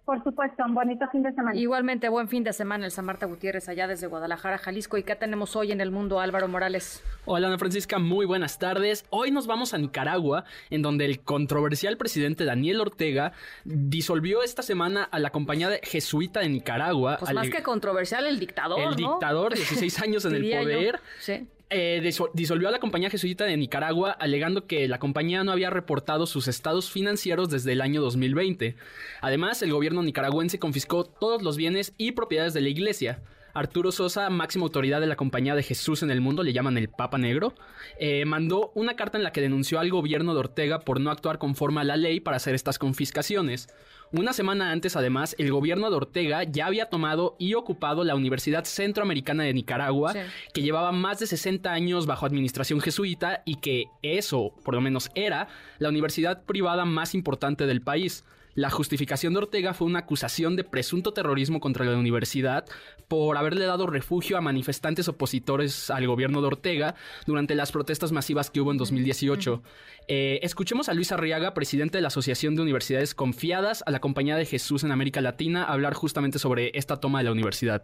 Por 0.05 0.23
supuesto, 0.23 0.63
un 0.65 0.73
bonito 0.73 1.05
fin 1.11 1.21
de 1.21 1.31
semana. 1.31 1.55
Igualmente, 1.55 2.09
buen 2.09 2.27
fin 2.27 2.43
de 2.43 2.53
semana, 2.53 2.85
Elsa 2.85 3.03
Marta 3.03 3.27
Gutiérrez, 3.27 3.69
allá 3.69 3.87
desde 3.87 4.07
Guadalajara, 4.07 4.57
Jalisco. 4.57 4.97
¿Y 4.97 5.03
qué 5.03 5.15
tenemos 5.15 5.55
hoy 5.55 5.71
en 5.71 5.79
el 5.79 5.91
mundo, 5.91 6.19
Álvaro 6.19 6.47
Morales? 6.47 7.03
Hola, 7.25 7.47
Ana 7.47 7.59
Francisca, 7.59 7.99
muy 7.99 8.25
buenas 8.25 8.57
tardes. 8.57 9.05
Hoy 9.11 9.29
nos 9.29 9.45
vamos 9.45 9.75
a 9.75 9.77
Nicaragua, 9.77 10.43
en 10.71 10.81
donde 10.81 11.05
el 11.05 11.21
controversial 11.21 11.97
presidente 11.97 12.45
Daniel 12.45 12.81
Ortega 12.81 13.33
disolvió 13.63 14.41
esta 14.41 14.63
semana 14.63 15.03
a 15.03 15.19
la 15.19 15.29
compañía 15.29 15.69
de 15.69 15.79
jesuita 15.83 16.39
de 16.39 16.49
Nicaragua. 16.49 17.17
Pues 17.19 17.31
más 17.33 17.49
que 17.49 17.61
controversial, 17.61 18.25
el 18.25 18.39
dictador, 18.39 18.79
El 18.79 18.95
dictador, 18.95 19.53
16 19.53 20.01
años 20.01 20.25
en 20.25 20.35
el 20.35 20.49
poder. 20.49 20.99
Sí. 21.19 21.47
Eh, 21.73 22.01
disolvió 22.33 22.67
a 22.67 22.71
la 22.71 22.79
compañía 22.79 23.09
jesuita 23.09 23.45
de 23.45 23.55
Nicaragua 23.55 24.11
alegando 24.11 24.67
que 24.67 24.89
la 24.89 24.99
compañía 24.99 25.45
no 25.45 25.53
había 25.53 25.69
reportado 25.69 26.25
sus 26.25 26.49
estados 26.49 26.91
financieros 26.91 27.49
desde 27.49 27.71
el 27.71 27.79
año 27.79 28.01
2020. 28.01 28.75
Además, 29.21 29.61
el 29.61 29.71
gobierno 29.71 30.03
nicaragüense 30.03 30.59
confiscó 30.59 31.05
todos 31.05 31.41
los 31.43 31.55
bienes 31.55 31.93
y 31.97 32.11
propiedades 32.11 32.53
de 32.53 32.59
la 32.59 32.67
iglesia. 32.67 33.23
Arturo 33.53 33.91
Sosa, 33.91 34.29
máxima 34.29 34.63
autoridad 34.63 35.01
de 35.01 35.07
la 35.07 35.15
Compañía 35.15 35.55
de 35.55 35.63
Jesús 35.63 36.03
en 36.03 36.11
el 36.11 36.21
mundo, 36.21 36.43
le 36.43 36.53
llaman 36.53 36.77
el 36.77 36.89
Papa 36.89 37.17
Negro, 37.17 37.53
eh, 37.99 38.25
mandó 38.25 38.71
una 38.75 38.95
carta 38.95 39.17
en 39.17 39.23
la 39.23 39.31
que 39.31 39.41
denunció 39.41 39.79
al 39.79 39.89
gobierno 39.89 40.33
de 40.33 40.39
Ortega 40.39 40.79
por 40.79 40.99
no 40.99 41.11
actuar 41.11 41.37
conforme 41.37 41.81
a 41.81 41.83
la 41.83 41.97
ley 41.97 42.19
para 42.19 42.37
hacer 42.37 42.55
estas 42.55 42.79
confiscaciones. 42.79 43.67
Una 44.13 44.33
semana 44.33 44.71
antes, 44.71 44.97
además, 44.97 45.35
el 45.37 45.51
gobierno 45.51 45.89
de 45.89 45.95
Ortega 45.95 46.43
ya 46.43 46.65
había 46.65 46.89
tomado 46.89 47.37
y 47.39 47.53
ocupado 47.53 48.03
la 48.03 48.13
Universidad 48.13 48.65
Centroamericana 48.65 49.43
de 49.43 49.53
Nicaragua, 49.53 50.13
que 50.53 50.61
llevaba 50.61 50.91
más 50.91 51.19
de 51.19 51.27
60 51.27 51.71
años 51.71 52.07
bajo 52.07 52.25
administración 52.25 52.81
jesuita 52.81 53.41
y 53.45 53.55
que 53.55 53.85
eso, 54.01 54.53
por 54.65 54.75
lo 54.75 54.81
menos, 54.81 55.09
era 55.15 55.47
la 55.79 55.87
universidad 55.87 56.43
privada 56.43 56.83
más 56.83 57.15
importante 57.15 57.65
del 57.65 57.81
país. 57.81 58.25
La 58.53 58.69
justificación 58.69 59.33
de 59.33 59.39
Ortega 59.39 59.73
fue 59.73 59.87
una 59.87 59.99
acusación 59.99 60.57
de 60.57 60.65
presunto 60.65 61.13
terrorismo 61.13 61.61
contra 61.61 61.85
la 61.85 61.97
universidad 61.97 62.65
por 63.07 63.37
haberle 63.37 63.65
dado 63.65 63.87
refugio 63.87 64.37
a 64.37 64.41
manifestantes 64.41 65.07
opositores 65.07 65.89
al 65.89 66.05
gobierno 66.05 66.41
de 66.41 66.47
Ortega 66.47 66.95
durante 67.25 67.55
las 67.55 67.71
protestas 67.71 68.11
masivas 68.11 68.49
que 68.49 68.59
hubo 68.59 68.71
en 68.71 68.77
2018. 68.77 69.61
Eh, 70.09 70.39
escuchemos 70.43 70.89
a 70.89 70.93
Luis 70.93 71.13
Arriaga, 71.13 71.53
presidente 71.53 71.97
de 71.97 72.01
la 72.01 72.09
Asociación 72.09 72.55
de 72.55 72.61
Universidades 72.63 73.15
Confiadas 73.15 73.83
a 73.85 73.91
la 73.91 74.01
Compañía 74.01 74.35
de 74.35 74.45
Jesús 74.45 74.83
en 74.83 74.91
América 74.91 75.21
Latina, 75.21 75.63
hablar 75.63 75.93
justamente 75.93 76.37
sobre 76.37 76.71
esta 76.73 76.97
toma 76.97 77.19
de 77.19 77.25
la 77.25 77.31
universidad 77.31 77.83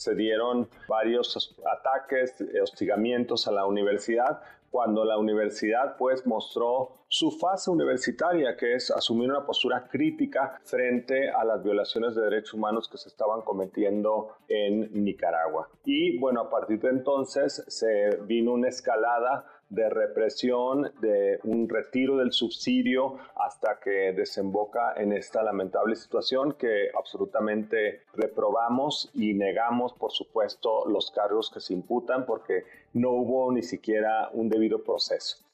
se 0.00 0.14
dieron 0.14 0.66
varios 0.88 1.54
ataques, 1.78 2.42
hostigamientos 2.62 3.46
a 3.46 3.52
la 3.52 3.66
universidad, 3.66 4.40
cuando 4.70 5.04
la 5.04 5.18
universidad 5.18 5.96
pues 5.96 6.26
mostró 6.26 7.00
su 7.08 7.32
fase 7.32 7.70
universitaria, 7.70 8.56
que 8.56 8.74
es 8.74 8.90
asumir 8.90 9.30
una 9.30 9.44
postura 9.44 9.88
crítica 9.88 10.60
frente 10.62 11.28
a 11.28 11.44
las 11.44 11.62
violaciones 11.62 12.14
de 12.14 12.22
derechos 12.22 12.54
humanos 12.54 12.88
que 12.88 12.98
se 12.98 13.08
estaban 13.08 13.42
cometiendo 13.42 14.36
en 14.48 15.04
Nicaragua. 15.04 15.68
Y 15.84 16.18
bueno, 16.18 16.42
a 16.42 16.50
partir 16.50 16.80
de 16.80 16.90
entonces 16.90 17.64
se 17.66 18.16
vino 18.26 18.52
una 18.52 18.68
escalada 18.68 19.44
de 19.70 19.88
represión, 19.88 20.92
de 21.00 21.38
un 21.44 21.68
retiro 21.68 22.16
del 22.16 22.32
subsidio 22.32 23.18
hasta 23.36 23.78
que 23.78 24.12
desemboca 24.12 24.94
en 24.96 25.12
esta 25.12 25.44
lamentable 25.44 25.94
situación 25.94 26.54
que 26.54 26.90
absolutamente 26.96 28.02
reprobamos 28.14 29.10
y 29.14 29.32
negamos, 29.34 29.94
por 29.94 30.10
supuesto, 30.10 30.86
los 30.86 31.12
cargos 31.12 31.50
que 31.50 31.60
se 31.60 31.72
imputan 31.72 32.26
porque 32.26 32.64
no 32.92 33.10
hubo 33.10 33.52
ni 33.52 33.62
siquiera 33.62 34.30
un 34.32 34.48
debido 34.48 34.82
proceso. 34.82 35.49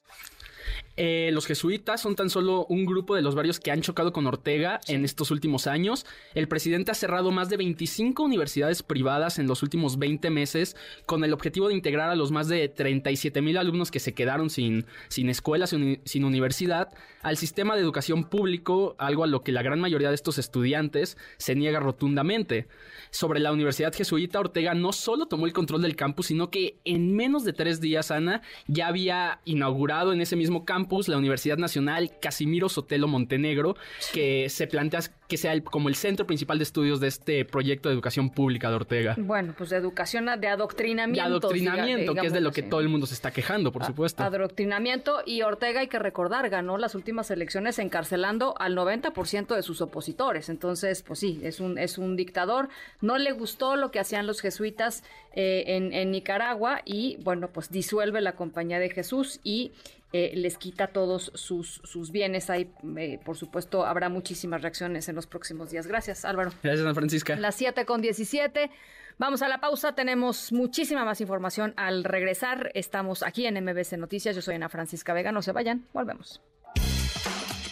Eh, 0.99 1.29
los 1.31 1.45
jesuitas 1.45 2.01
son 2.01 2.15
tan 2.15 2.31
solo 2.31 2.65
un 2.69 2.87
grupo 2.87 3.15
de 3.15 3.21
los 3.21 3.35
varios 3.35 3.59
que 3.59 3.69
han 3.69 3.81
chocado 3.81 4.11
con 4.11 4.25
Ortega 4.25 4.81
en 4.87 5.05
estos 5.05 5.29
últimos 5.29 5.67
años. 5.67 6.07
El 6.33 6.47
presidente 6.47 6.89
ha 6.89 6.95
cerrado 6.95 7.29
más 7.29 7.49
de 7.49 7.57
25 7.57 8.23
universidades 8.23 8.81
privadas 8.81 9.37
en 9.37 9.45
los 9.45 9.61
últimos 9.61 9.99
20 9.99 10.31
meses 10.31 10.75
con 11.05 11.23
el 11.23 11.33
objetivo 11.33 11.67
de 11.67 11.75
integrar 11.75 12.09
a 12.09 12.15
los 12.15 12.31
más 12.31 12.47
de 12.47 12.67
37 12.67 13.43
mil 13.43 13.57
alumnos 13.57 13.91
que 13.91 13.99
se 13.99 14.15
quedaron 14.15 14.49
sin, 14.49 14.87
sin 15.07 15.29
escuela, 15.29 15.67
sin, 15.67 16.01
sin 16.03 16.25
universidad, 16.25 16.89
al 17.21 17.37
sistema 17.37 17.75
de 17.75 17.81
educación 17.81 18.23
público, 18.23 18.95
algo 18.97 19.23
a 19.23 19.27
lo 19.27 19.43
que 19.43 19.51
la 19.51 19.61
gran 19.61 19.79
mayoría 19.79 20.09
de 20.09 20.15
estos 20.15 20.39
estudiantes 20.39 21.15
se 21.37 21.53
niega 21.53 21.79
rotundamente. 21.79 22.67
Sobre 23.11 23.39
la 23.39 23.51
Universidad 23.51 23.93
Jesuita, 23.93 24.39
Ortega 24.39 24.73
no 24.73 24.93
solo 24.93 25.27
tomó 25.27 25.45
el 25.45 25.53
control 25.53 25.83
del 25.83 25.95
campus, 25.95 26.27
sino 26.27 26.49
que 26.49 26.79
en 26.85 27.15
menos 27.15 27.43
de 27.43 27.53
tres 27.53 27.81
días, 27.81 28.09
Ana, 28.09 28.41
ya 28.65 28.87
había 28.87 29.41
inaugurado 29.45 30.11
en 30.11 30.21
ese 30.21 30.35
mismo 30.35 30.65
campus 30.65 30.86
la 31.07 31.17
Universidad 31.17 31.57
Nacional 31.57 32.11
Casimiro 32.19 32.69
Sotelo 32.69 33.07
Montenegro, 33.07 33.75
que 34.13 34.49
se 34.49 34.67
plantea 34.67 35.01
que 35.27 35.37
sea 35.37 35.59
como 35.61 35.89
el 35.89 35.95
centro 35.95 36.25
principal 36.25 36.57
de 36.57 36.63
estudios 36.63 36.99
de 36.99 37.07
este 37.07 37.43
proyecto 37.43 37.89
de 37.89 37.95
educación 37.95 38.29
pública 38.29 38.69
de 38.69 38.75
Ortega. 38.75 39.15
Bueno, 39.17 39.53
pues 39.57 39.69
de 39.69 39.77
educación, 39.77 40.25
de 40.39 40.47
adoctrinamiento. 40.47 41.29
De 41.29 41.35
adoctrinamiento, 41.37 42.15
que 42.15 42.27
es 42.27 42.33
de 42.33 42.41
lo 42.41 42.51
que 42.51 42.63
todo 42.63 42.79
el 42.79 42.89
mundo 42.89 43.05
se 43.05 43.13
está 43.13 43.31
quejando, 43.31 43.71
por 43.71 43.83
supuesto. 43.85 44.23
Adoctrinamiento 44.23 45.21
y 45.25 45.41
Ortega, 45.41 45.81
hay 45.81 45.87
que 45.87 45.99
recordar, 45.99 46.49
ganó 46.49 46.77
las 46.77 46.95
últimas 46.95 47.29
elecciones 47.29 47.77
encarcelando 47.79 48.55
al 48.59 48.75
90% 48.75 49.55
de 49.55 49.63
sus 49.63 49.81
opositores. 49.81 50.49
Entonces, 50.49 51.03
pues 51.03 51.19
sí, 51.19 51.39
es 51.43 51.59
un, 51.59 51.77
es 51.77 51.97
un 51.97 52.15
dictador. 52.15 52.69
No 53.01 53.17
le 53.17 53.33
gustó 53.33 53.75
lo 53.75 53.91
que 53.91 53.99
hacían 53.99 54.27
los 54.27 54.39
jesuitas 54.39 55.03
eh, 55.33 55.63
en, 55.67 55.93
en 55.93 56.11
Nicaragua 56.11 56.81
y, 56.85 57.17
bueno, 57.23 57.49
pues 57.49 57.69
disuelve 57.69 58.21
la 58.21 58.33
Compañía 58.33 58.79
de 58.79 58.89
Jesús 58.89 59.39
y 59.43 59.71
eh, 60.13 60.31
les 60.35 60.57
quita 60.57 60.87
todos 60.87 61.31
sus, 61.35 61.81
sus 61.83 62.11
bienes. 62.11 62.49
Ahí, 62.49 62.71
eh, 62.97 63.19
por 63.23 63.37
supuesto, 63.37 63.85
habrá 63.85 64.09
muchísimas 64.09 64.61
reacciones 64.61 65.09
en 65.09 65.15
los 65.15 65.27
próximos 65.27 65.71
días. 65.71 65.87
Gracias, 65.87 66.25
Álvaro. 66.25 66.51
Gracias, 66.63 66.85
Ana 66.85 66.93
Francisca. 66.93 67.35
Las 67.35 67.55
7 67.55 67.85
con 67.85 68.01
17. 68.01 68.71
Vamos 69.19 69.41
a 69.41 69.47
la 69.47 69.59
pausa, 69.59 69.95
tenemos 69.95 70.51
muchísima 70.51 71.03
más 71.03 71.21
información 71.21 71.73
al 71.75 72.03
regresar. 72.03 72.71
Estamos 72.75 73.23
aquí 73.23 73.47
en 73.47 73.55
MBS 73.63 73.97
Noticias. 73.97 74.35
Yo 74.35 74.41
soy 74.43 74.55
Ana 74.55 74.69
Francisca 74.69 75.13
Vega. 75.13 75.31
No 75.31 75.41
se 75.41 75.51
vayan, 75.51 75.85
volvemos. 75.91 76.41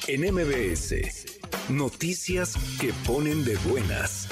En 0.07 0.21
MBS, 0.21 1.39
noticias 1.69 2.55
que 2.79 2.93
ponen 3.07 3.43
de 3.45 3.55
buenas. 3.57 4.27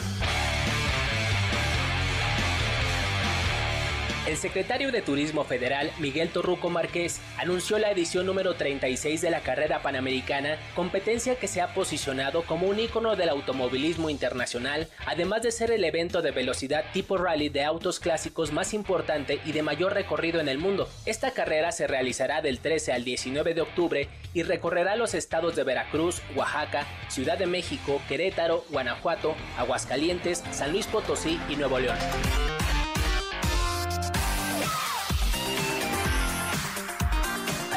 El 4.26 4.38
secretario 4.38 4.94
de 4.94 5.02
Turismo 5.02 5.44
Federal, 5.44 5.92
Miguel 6.00 6.30
Torruco 6.30 6.70
Márquez, 6.70 7.20
anunció 7.38 7.78
la 7.78 7.92
edición 7.92 8.26
número 8.26 8.56
36 8.56 9.20
de 9.20 9.30
la 9.30 9.42
carrera 9.42 9.82
panamericana, 9.82 10.58
competencia 10.76 11.36
que 11.36 11.50
se 11.50 11.60
ha 11.60 11.74
posicionado 11.74 12.44
como 12.44 12.68
un 12.68 12.80
ícono 12.80 13.18
del 13.18 13.28
automovilismo 13.28 14.10
internacional, 14.10 14.88
además 15.06 15.42
de 15.42 15.52
ser 15.52 15.72
el 15.72 15.84
evento 15.84 16.22
de 16.22 16.32
velocidad 16.32 16.86
tipo 16.94 17.18
rally 17.18 17.50
de 17.50 17.66
autos 17.66 18.00
clásicos 18.00 18.54
más 18.54 18.74
importante 18.74 19.42
y 19.46 19.52
de 19.52 19.62
mayor 19.62 19.94
recorrido 19.94 20.40
en 20.40 20.48
el 20.48 20.58
mundo. 20.58 20.88
Esta 21.06 21.32
carrera 21.32 21.74
se 21.74 21.88
realizará 21.88 22.42
del 22.42 22.60
13 22.60 22.94
al 22.94 23.04
19 23.04 23.54
de 23.54 23.62
octubre 23.62 24.08
y 24.34 24.44
recorrerá 24.44 24.96
los 24.96 25.16
estados 25.16 25.54
de 25.58 25.66
Veracruz, 25.66 26.22
Oaxaca, 26.34 26.88
Ciudad 27.10 27.38
de 27.38 27.46
México, 27.46 28.02
Querétaro, 28.08 28.64
Guanajuato, 28.70 29.36
Aguascalientes, 29.58 30.46
San 30.52 30.72
Luis 30.72 30.88
Potosí 30.88 31.42
y 31.50 31.58
Nuevo 31.58 31.78
León. 31.78 31.98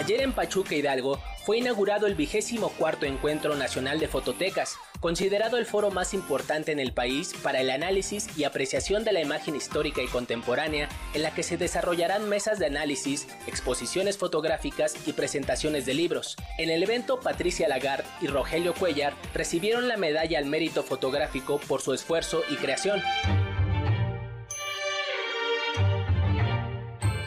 Ayer 0.06 0.22
en 0.22 0.32
Pachuca 0.32 0.76
Hidalgo 0.76 1.18
fue 1.44 1.58
inaugurado 1.58 2.06
el 2.06 2.14
vigésimo 2.14 2.68
cuarto 2.68 3.06
Encuentro 3.06 3.56
Nacional 3.56 3.98
de 3.98 4.06
Fototecas, 4.06 4.76
considerado 5.00 5.58
el 5.58 5.66
foro 5.66 5.90
más 5.90 6.14
importante 6.14 6.70
en 6.70 6.78
el 6.78 6.92
país 6.92 7.34
para 7.42 7.60
el 7.60 7.70
análisis 7.70 8.28
y 8.38 8.44
apreciación 8.44 9.02
de 9.02 9.10
la 9.10 9.20
imagen 9.20 9.56
histórica 9.56 10.00
y 10.02 10.06
contemporánea, 10.06 10.88
en 11.12 11.22
la 11.22 11.34
que 11.34 11.42
se 11.42 11.56
desarrollarán 11.56 12.28
mesas 12.28 12.60
de 12.60 12.66
análisis, 12.66 13.26
exposiciones 13.48 14.16
fotográficas 14.16 14.94
y 15.08 15.12
presentaciones 15.12 15.86
de 15.86 15.94
libros. 15.94 16.36
En 16.56 16.70
el 16.70 16.84
evento, 16.84 17.18
Patricia 17.18 17.66
Lagarde 17.66 18.08
y 18.20 18.28
Rogelio 18.28 18.74
Cuellar 18.74 19.12
recibieron 19.34 19.88
la 19.88 19.96
medalla 19.96 20.38
al 20.38 20.46
mérito 20.46 20.84
fotográfico 20.84 21.58
por 21.66 21.82
su 21.82 21.92
esfuerzo 21.92 22.44
y 22.48 22.54
creación. 22.54 23.02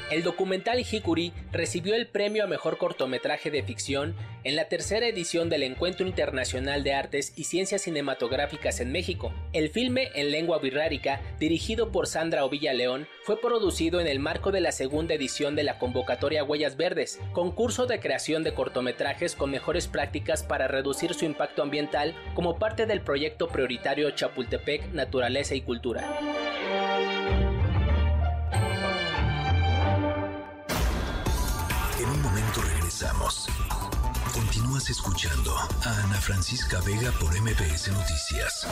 El 0.09 0.23
documental 0.23 0.79
Hikuri 0.79 1.33
recibió 1.51 1.93
el 1.93 2.07
premio 2.07 2.43
a 2.43 2.47
mejor 2.47 2.79
cortometraje 2.79 3.51
de 3.51 3.61
ficción 3.61 4.15
en 4.43 4.55
la 4.55 4.67
tercera 4.67 5.05
edición 5.05 5.49
del 5.49 5.61
Encuentro 5.61 6.07
Internacional 6.07 6.83
de 6.83 6.93
Artes 6.93 7.33
y 7.35 7.43
Ciencias 7.43 7.83
Cinematográficas 7.83 8.79
en 8.79 8.91
México. 8.91 9.31
El 9.53 9.69
filme 9.69 10.09
en 10.15 10.31
lengua 10.31 10.57
birrárica, 10.57 11.21
dirigido 11.39 11.91
por 11.91 12.07
Sandra 12.07 12.43
Ovilla 12.43 12.73
León, 12.73 13.07
fue 13.21 13.39
producido 13.39 14.01
en 14.01 14.07
el 14.07 14.17
marco 14.17 14.51
de 14.51 14.61
la 14.61 14.71
segunda 14.71 15.13
edición 15.13 15.55
de 15.55 15.63
la 15.63 15.77
convocatoria 15.77 16.43
Huellas 16.43 16.75
Verdes, 16.75 17.19
concurso 17.31 17.85
de 17.85 17.99
creación 17.99 18.43
de 18.43 18.55
cortometrajes 18.55 19.35
con 19.35 19.51
mejores 19.51 19.87
prácticas 19.87 20.41
para 20.41 20.67
reducir 20.67 21.13
su 21.13 21.25
impacto 21.25 21.61
ambiental 21.61 22.15
como 22.33 22.57
parte 22.57 22.87
del 22.87 23.01
proyecto 23.01 23.47
prioritario 23.47 24.09
Chapultepec 24.09 24.91
Naturaleza 24.91 25.53
y 25.53 25.61
Cultura. 25.61 26.03
Continúas 34.33 34.89
escuchando 34.89 35.53
a 35.83 36.03
Ana 36.03 36.15
Francisca 36.21 36.79
Vega 36.85 37.11
por 37.19 37.29
MBS 37.37 37.91
Noticias. 37.91 38.67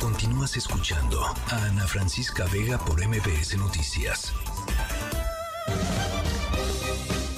Continúas 0.00 0.56
escuchando 0.56 1.20
a 1.24 1.64
Ana 1.64 1.88
Francisca 1.88 2.46
Vega 2.52 2.78
por 2.78 3.04
MBS 3.04 3.56
Noticias. 3.56 4.32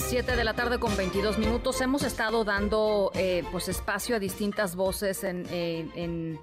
7 0.08 0.36
de 0.36 0.44
la 0.44 0.52
tarde 0.52 0.78
con 0.78 0.94
22 0.94 1.38
minutos. 1.38 1.80
Hemos 1.80 2.02
estado 2.02 2.44
dando 2.44 3.10
eh, 3.14 3.42
pues 3.50 3.68
espacio 3.68 4.16
a 4.16 4.18
distintas 4.18 4.76
voces 4.76 5.24
en 5.24 6.38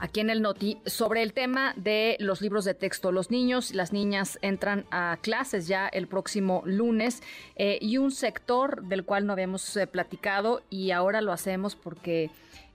aquí 0.00 0.20
en 0.20 0.30
el 0.30 0.42
Noti 0.42 0.78
sobre 0.86 1.22
el 1.22 1.32
tema 1.32 1.74
de 1.76 2.16
los 2.18 2.40
libros 2.40 2.64
de 2.64 2.74
texto. 2.74 3.12
Los 3.12 3.30
niños 3.30 3.70
y 3.70 3.74
las 3.74 3.92
niñas 3.92 4.38
entran 4.42 4.86
a 4.90 5.18
clases 5.20 5.68
ya 5.68 5.86
el 5.86 6.08
próximo 6.08 6.62
lunes 6.64 7.22
eh, 7.56 7.78
y 7.80 7.98
un 7.98 8.10
sector 8.10 8.82
del 8.84 9.04
cual 9.04 9.26
no 9.26 9.34
habíamos 9.34 9.76
eh, 9.76 9.86
platicado 9.86 10.62
y 10.70 10.90
ahora 10.90 11.20
lo 11.20 11.32
hacemos 11.32 11.76
porque... 11.76 12.30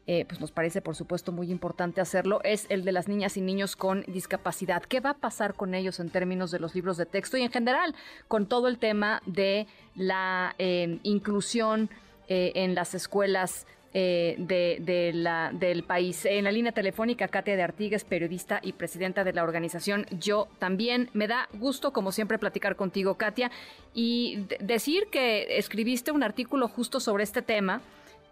Eh, 0.07 0.23
pues 0.27 0.39
nos 0.39 0.51
parece 0.51 0.83
por 0.83 0.95
supuesto 0.95 1.31
muy 1.31 1.49
importante 1.49 1.99
hacerlo, 1.99 2.39
es 2.43 2.67
el 2.69 2.85
de 2.85 2.91
las 2.91 3.07
niñas 3.07 3.37
y 3.37 3.41
niños 3.41 3.75
con 3.75 4.03
discapacidad. 4.03 4.83
¿Qué 4.83 4.99
va 4.99 5.09
a 5.09 5.17
pasar 5.17 5.55
con 5.55 5.73
ellos 5.73 5.99
en 5.99 6.11
términos 6.11 6.51
de 6.51 6.59
los 6.59 6.75
libros 6.75 6.97
de 6.97 7.07
texto 7.07 7.37
y 7.37 7.41
en 7.41 7.51
general 7.51 7.95
con 8.27 8.45
todo 8.45 8.67
el 8.67 8.77
tema 8.77 9.23
de 9.25 9.65
la 9.95 10.53
inclusión 10.59 11.89
en 12.27 12.75
las 12.75 12.93
escuelas 12.93 13.65
eh, 13.97 14.35
de, 14.37 15.11
la, 15.13 15.51
del 15.53 15.83
país. 15.83 16.25
En 16.25 16.43
la 16.43 16.51
línea 16.51 16.73
telefónica, 16.73 17.29
Katia 17.29 17.55
de 17.55 17.63
Artigues, 17.63 18.03
periodista 18.03 18.59
y 18.61 18.73
presidenta 18.73 19.23
de 19.23 19.31
la 19.31 19.41
organización 19.41 20.05
Yo 20.11 20.49
también. 20.59 21.09
Me 21.13 21.29
da 21.29 21.47
gusto, 21.53 21.93
como 21.93 22.11
siempre, 22.11 22.37
platicar 22.37 22.75
contigo, 22.75 23.15
Katia, 23.15 23.51
y 23.93 24.47
decir 24.59 25.07
que 25.09 25.57
escribiste 25.57 26.11
un 26.11 26.23
artículo 26.23 26.67
justo 26.67 26.99
sobre 26.99 27.23
este 27.23 27.41
tema. 27.41 27.81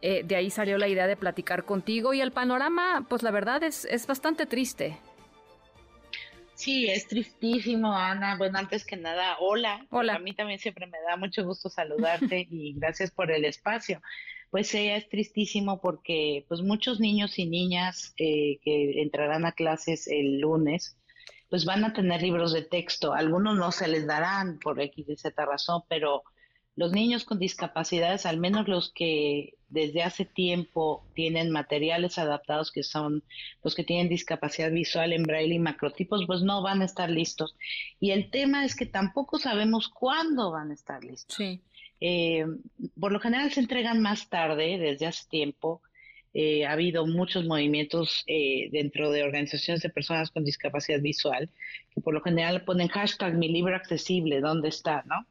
Eh, 0.02 0.24
de 0.26 0.36
ahí 0.36 0.50
salió 0.50 0.78
la 0.78 0.90
idea 0.90 1.08
de 1.08 1.16
platicar 1.16 1.64
contigo 1.64 2.14
y 2.14 2.20
el 2.20 2.34
panorama, 2.34 3.06
pues 3.08 3.24
la 3.24 3.32
verdad 3.32 3.64
es, 3.64 3.86
es 3.86 4.06
bastante 4.06 4.46
triste. 4.46 4.98
Sí, 6.56 6.90
es 6.90 7.08
tristísimo, 7.08 7.96
Ana. 7.96 8.36
Bueno, 8.36 8.60
antes 8.60 8.84
que 8.86 8.98
nada, 8.98 9.38
hola. 9.40 9.86
Hola. 9.92 10.16
A 10.16 10.20
mí 10.20 10.34
también 10.34 10.60
siempre 10.60 10.88
me 10.88 11.00
da 11.08 11.16
mucho 11.16 11.46
gusto 11.46 11.70
saludarte 11.70 12.48
y 12.52 12.74
gracias 12.74 13.12
por 13.12 13.32
el 13.32 13.46
espacio 13.46 14.02
pues 14.54 14.68
sea 14.68 14.98
es 14.98 15.10
tristísimo 15.10 15.82
porque 15.82 16.46
pues 16.48 16.62
muchos 16.62 17.00
niños 17.00 17.40
y 17.40 17.48
niñas 17.48 18.14
eh, 18.20 18.60
que 18.64 19.02
entrarán 19.02 19.48
a 19.48 19.54
clases 19.54 20.06
el 20.08 20.42
lunes, 20.42 20.96
pues 21.50 21.66
van 21.66 21.84
a 21.84 21.94
tener 21.94 22.22
libros 22.22 22.54
de 22.54 22.62
texto. 22.62 23.16
Algunos 23.16 23.58
no 23.58 23.72
se 23.72 23.88
les 23.88 24.06
darán 24.06 24.60
por 24.60 24.80
X 24.80 25.10
y 25.10 25.16
Z 25.16 25.44
razón, 25.44 25.82
pero 25.90 26.22
los 26.76 26.92
niños 26.92 27.26
con 27.26 27.40
discapacidades, 27.40 28.28
al 28.28 28.38
menos 28.38 28.68
los 28.68 28.92
que 28.94 29.56
desde 29.70 30.04
hace 30.04 30.24
tiempo 30.24 31.04
tienen 31.16 31.50
materiales 31.50 32.20
adaptados, 32.20 32.72
que 32.72 32.84
son 32.84 33.24
los 33.64 33.74
que 33.74 33.84
tienen 33.84 34.08
discapacidad 34.08 34.72
visual 34.72 35.14
en 35.14 35.24
braille 35.24 35.56
y 35.56 35.60
macrotipos, 35.60 36.26
pues 36.28 36.44
no 36.44 36.62
van 36.62 36.84
a 36.84 36.86
estar 36.86 37.10
listos. 37.10 37.56
Y 38.00 38.12
el 38.12 38.30
tema 38.30 38.66
es 38.66 38.76
que 38.76 38.86
tampoco 38.86 39.40
sabemos 39.40 39.90
cuándo 39.90 40.52
van 40.52 40.70
a 40.70 40.76
estar 40.76 41.04
listos. 41.04 41.36
Sí. 41.36 41.60
Eh, 42.06 42.46
por 43.00 43.14
lo 43.14 43.20
general 43.22 43.50
se 43.54 43.62
entregan 43.62 44.02
más 44.02 44.28
tarde, 44.30 44.78
desde 44.78 45.06
hace 45.06 45.26
tiempo. 45.30 45.82
Eh, 46.34 46.66
ha 46.66 46.74
habido 46.74 47.08
muchos 47.08 47.46
movimientos 47.46 48.26
eh, 48.28 48.68
dentro 48.74 49.10
de 49.10 49.24
organizaciones 49.24 49.82
de 49.82 49.90
personas 49.90 50.30
con 50.30 50.44
discapacidad 50.44 51.00
visual 51.00 51.50
que 51.94 52.02
por 52.02 52.14
lo 52.14 52.22
general 52.22 52.66
ponen 52.66 52.90
hashtag 52.90 53.36
mi 53.36 53.48
libro 53.48 53.76
accesible, 53.76 54.42
¿dónde 54.42 54.68
está? 54.68 55.04
¿no? 55.06 55.26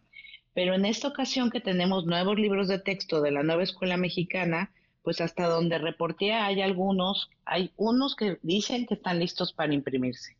Pero 0.55 0.75
en 0.75 0.87
esta 0.87 1.09
ocasión 1.09 1.51
que 1.51 1.61
tenemos 1.61 2.07
nuevos 2.07 2.39
libros 2.39 2.69
de 2.69 2.79
texto 2.79 3.21
de 3.21 3.33
la 3.33 3.43
nueva 3.43 3.65
escuela 3.65 3.99
mexicana, 3.99 4.73
pues 5.03 5.21
hasta 5.21 5.49
donde 5.49 5.77
reporté 5.77 6.33
hay 6.33 6.63
algunos, 6.63 7.29
hay 7.45 7.73
unos 7.77 8.17
que 8.17 8.39
dicen 8.43 8.87
que 8.87 8.95
están 8.95 9.19
listos 9.19 9.53
para 9.53 9.75
imprimirse 9.75 10.37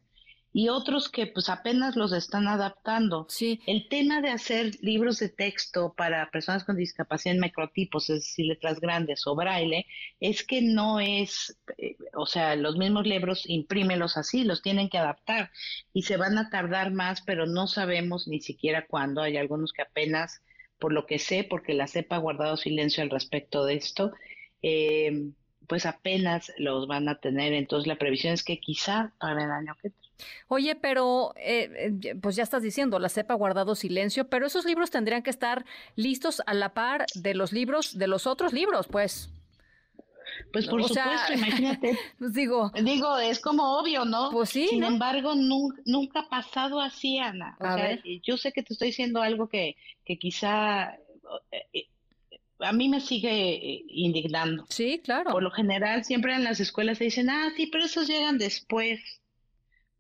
y 0.53 0.69
otros 0.69 1.09
que 1.09 1.27
pues 1.27 1.49
apenas 1.49 1.97
los 1.97 2.13
están 2.13 2.47
adaptando. 2.47 3.27
Sí. 3.29 3.61
El 3.67 3.89
tema 3.89 4.21
de 4.21 4.31
hacer 4.31 4.73
libros 4.83 5.19
de 5.19 5.31
texto 5.31 5.95
para 5.97 6.31
personas 6.31 6.65
con 6.65 6.77
discapacidad 6.77 7.35
en 7.35 7.41
microtipos, 7.41 8.11
es 8.11 8.21
decir, 8.21 8.47
letras 8.47 8.81
grandes 8.81 9.27
o 9.27 9.35
braille, 9.35 9.87
es 10.21 10.45
que 10.45 10.61
no 10.61 11.01
es, 11.01 11.59
eh, 11.79 11.97
o 12.15 12.27
sea, 12.27 12.55
los 12.57 12.77
mismos 12.77 13.07
libros 13.07 13.49
imprímelos 13.49 14.17
así, 14.17 14.45
los 14.45 14.63
tienen 14.63 14.91
que 14.91 14.99
adaptar 14.99 15.51
y 15.95 16.03
se 16.03 16.19
van 16.19 16.37
a 16.37 16.51
tardar 16.51 16.93
más, 16.93 17.23
pero 17.23 17.47
no 17.47 17.67
sabemos 17.67 18.29
ni 18.29 18.41
siquiera 18.41 18.87
cuándo. 18.87 19.23
Hay 19.23 19.39
algunos 19.39 19.73
que 19.73 19.83
apenas, 19.83 20.43
por 20.79 20.93
lo 20.93 21.07
que 21.07 21.19
sé, 21.19 21.45
porque 21.45 21.73
la 21.73 21.87
CEPA 21.87 22.17
ha 22.17 22.21
guardado 22.21 22.57
silencio 22.59 23.03
al 23.03 23.11
respecto 23.11 23.65
de 23.65 23.75
esto, 23.75 24.13
eh, 24.61 25.31
pues 25.67 25.87
apenas 25.87 26.53
los 26.59 26.87
van 26.87 27.09
a 27.09 27.21
tener. 27.21 27.55
Entonces 27.55 27.87
la 27.87 27.97
previsión 27.97 28.35
es 28.35 28.45
que 28.45 28.61
quizá 28.61 29.15
para 29.19 29.45
el 29.45 29.51
año 29.51 29.75
que 29.81 29.91
Oye, 30.49 30.75
pero 30.75 31.33
eh, 31.37 31.93
eh, 32.03 32.15
pues 32.21 32.37
ya 32.37 32.43
estás 32.43 32.63
diciendo, 32.63 32.99
la 32.99 33.09
CEPA 33.09 33.35
ha 33.35 33.37
guardado 33.37 33.75
silencio, 33.75 34.29
pero 34.29 34.47
esos 34.47 34.65
libros 34.65 34.91
tendrían 34.91 35.23
que 35.23 35.31
estar 35.31 35.65
listos 35.97 36.43
a 36.47 36.55
la 36.55 36.75
par 36.75 37.07
de 37.15 37.35
los 37.35 37.53
libros, 37.53 37.99
de 37.99 38.07
los 38.07 38.27
otros 38.27 38.53
libros, 38.53 38.87
pues. 38.89 39.31
Pues 40.53 40.67
por 40.67 40.83
supuesto, 40.83 41.33
imagínate. 41.35 41.99
Pues 42.19 42.33
digo, 42.33 42.73
digo, 42.83 43.19
es 43.19 43.41
como 43.41 43.79
obvio, 43.79 44.05
¿no? 44.05 44.31
Pues 44.31 44.51
sí. 44.51 44.69
Sin 44.69 44.85
embargo, 44.85 45.35
nunca, 45.35 46.21
ha 46.21 46.29
pasado 46.29 46.81
así, 46.81 47.19
Ana. 47.19 47.57
O 47.61 47.65
sea, 47.65 47.99
yo 48.23 48.37
sé 48.37 48.53
que 48.53 48.63
te 48.63 48.73
estoy 48.73 48.89
diciendo 48.89 49.21
algo 49.21 49.49
que, 49.49 49.77
que 50.05 50.19
quizá 50.19 50.97
eh, 51.73 51.89
a 52.63 52.73
mí 52.73 52.89
me 52.89 53.01
sigue 53.01 53.85
indignando. 53.89 54.65
Sí, 54.69 55.01
claro. 55.03 55.31
Por 55.31 55.43
lo 55.43 55.51
general, 55.51 56.05
siempre 56.05 56.35
en 56.35 56.45
las 56.45 56.61
escuelas 56.61 56.99
se 56.99 57.05
dicen, 57.05 57.31
ah, 57.31 57.53
sí, 57.57 57.67
pero 57.67 57.85
esos 57.85 58.09
llegan 58.09 58.39
después. 58.39 59.01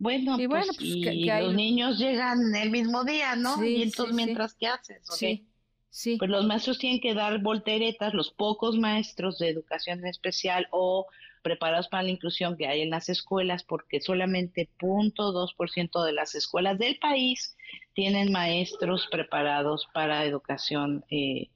Bueno, 0.02 0.36
y 0.36 0.48
pues, 0.48 0.66
los 0.66 1.54
niños 1.54 1.96
llegan 1.96 2.52
el 2.56 2.70
mismo 2.70 3.04
día, 3.04 3.36
¿no? 3.36 3.64
y 3.64 3.84
entonces, 3.84 4.16
mientras, 4.16 4.54
¿qué 4.54 4.66
haces? 4.66 5.00
Sí. 5.08 5.46
Sí. 5.90 6.16
Pues 6.16 6.28
los 6.28 6.44
maestros 6.46 6.78
tienen 6.78 7.00
que 7.00 7.14
dar 7.14 7.40
volteretas, 7.40 8.14
los 8.14 8.32
pocos 8.32 8.78
maestros 8.78 9.38
de 9.38 9.50
educación 9.50 10.04
especial 10.06 10.66
o 10.70 11.06
preparados 11.42 11.86
para 11.88 12.04
la 12.04 12.10
inclusión 12.10 12.56
que 12.56 12.66
hay 12.66 12.80
en 12.80 12.90
las 12.90 13.10
escuelas, 13.10 13.62
porque 13.62 14.00
solamente 14.00 14.70
0.2% 14.80 16.04
de 16.04 16.12
las 16.12 16.34
escuelas 16.34 16.78
del 16.78 16.98
país 16.98 17.56
tienen 17.92 18.32
maestros 18.32 19.06
preparados 19.10 19.86
para 19.92 20.24
educación 20.24 21.04
eh, 21.10 21.50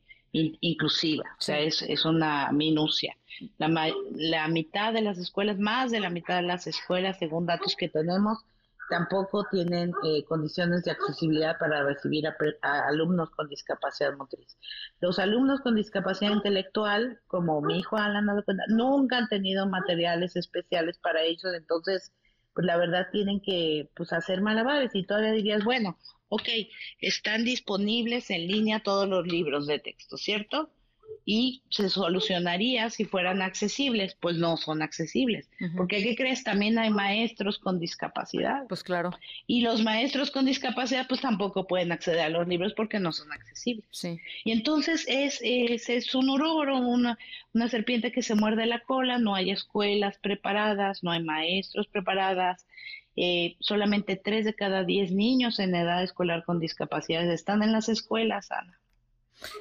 inclusiva. 0.60 1.24
O 1.38 1.40
sea, 1.40 1.58
es, 1.58 1.82
es 1.82 2.04
una 2.04 2.50
minucia. 2.52 3.16
La, 3.58 3.68
la 4.12 4.48
mitad 4.48 4.92
de 4.92 5.02
las 5.02 5.18
escuelas, 5.18 5.58
más 5.58 5.90
de 5.90 6.00
la 6.00 6.10
mitad 6.10 6.36
de 6.36 6.42
las 6.42 6.66
escuelas, 6.66 7.18
según 7.18 7.46
datos 7.46 7.76
que 7.76 7.88
tenemos, 7.88 8.38
tampoco 8.88 9.46
tienen 9.50 9.92
eh, 10.04 10.24
condiciones 10.24 10.84
de 10.84 10.92
accesibilidad 10.92 11.58
para 11.58 11.82
recibir 11.82 12.26
a, 12.26 12.34
alumnos 12.88 13.30
con 13.30 13.48
discapacidad 13.48 14.16
motriz. 14.16 14.56
Los 15.00 15.18
alumnos 15.18 15.60
con 15.60 15.74
discapacidad 15.74 16.32
intelectual, 16.32 17.20
como 17.26 17.60
mi 17.60 17.78
hijo 17.78 17.96
Alan, 17.96 18.26
nunca 18.68 19.18
han 19.18 19.28
tenido 19.28 19.66
materiales 19.66 20.36
especiales 20.36 20.98
para 20.98 21.22
ellos, 21.22 21.52
entonces, 21.54 22.12
pues 22.54 22.66
la 22.66 22.76
verdad 22.76 23.08
tienen 23.12 23.40
que 23.40 23.90
pues, 23.94 24.12
hacer 24.12 24.40
malabares 24.40 24.94
y 24.94 25.04
todavía 25.04 25.32
dirías, 25.32 25.64
bueno, 25.64 25.98
ok, 26.28 26.48
están 27.01 27.44
disponibles 27.44 28.31
en 28.31 28.47
línea 28.47 28.81
todos 28.81 29.09
los 29.09 29.27
libros 29.27 29.66
de 29.66 29.78
texto, 29.78 30.16
¿cierto? 30.16 30.70
y 31.28 31.62
se 31.70 31.90
solucionaría 31.90 32.89
si 32.89 33.05
fueran 33.05 33.43
accesibles, 33.43 34.16
pues 34.20 34.36
no 34.36 34.57
son 34.57 34.81
accesibles. 34.81 35.51
Porque, 35.77 36.01
¿qué 36.01 36.15
crees? 36.15 36.44
También 36.44 36.78
hay 36.78 36.90
maestros 36.90 37.59
con 37.59 37.81
discapacidad. 37.81 38.65
Pues 38.69 38.85
claro. 38.85 39.11
Y 39.48 39.62
los 39.62 39.82
maestros 39.82 40.31
con 40.31 40.47
discapacidad, 40.47 41.09
pues 41.09 41.20
tampoco 41.20 41.66
pueden 41.66 41.90
acceder 41.90 42.20
a 42.20 42.28
los 42.28 42.47
libros 42.47 42.74
porque 42.74 43.01
no 43.01 43.11
son 43.11 43.32
accesibles. 43.32 43.85
Sí. 43.90 44.20
Y 44.44 44.53
entonces 44.53 45.05
es, 45.09 45.40
es, 45.43 45.89
es 45.89 46.15
un 46.15 46.31
uroboro, 46.31 46.78
una, 46.78 47.19
una 47.53 47.69
serpiente 47.69 48.12
que 48.12 48.23
se 48.23 48.36
muerde 48.36 48.65
la 48.66 48.78
cola, 48.85 49.19
no 49.19 49.35
hay 49.35 49.51
escuelas 49.51 50.19
preparadas, 50.19 51.03
no 51.03 51.11
hay 51.11 51.24
maestros 51.24 51.89
preparadas. 51.89 52.66
Eh, 53.16 53.56
solamente 53.60 54.16
tres 54.16 54.44
de 54.44 54.55
cada 54.55 54.84
diez 54.84 55.10
niños 55.10 55.59
en 55.59 55.74
edad 55.74 56.02
escolar 56.02 56.44
con 56.44 56.60
discapacidades 56.60 57.30
están 57.30 57.62
en 57.62 57.72
las 57.72 57.88
escuelas, 57.88 58.51
Ana. 58.51 58.78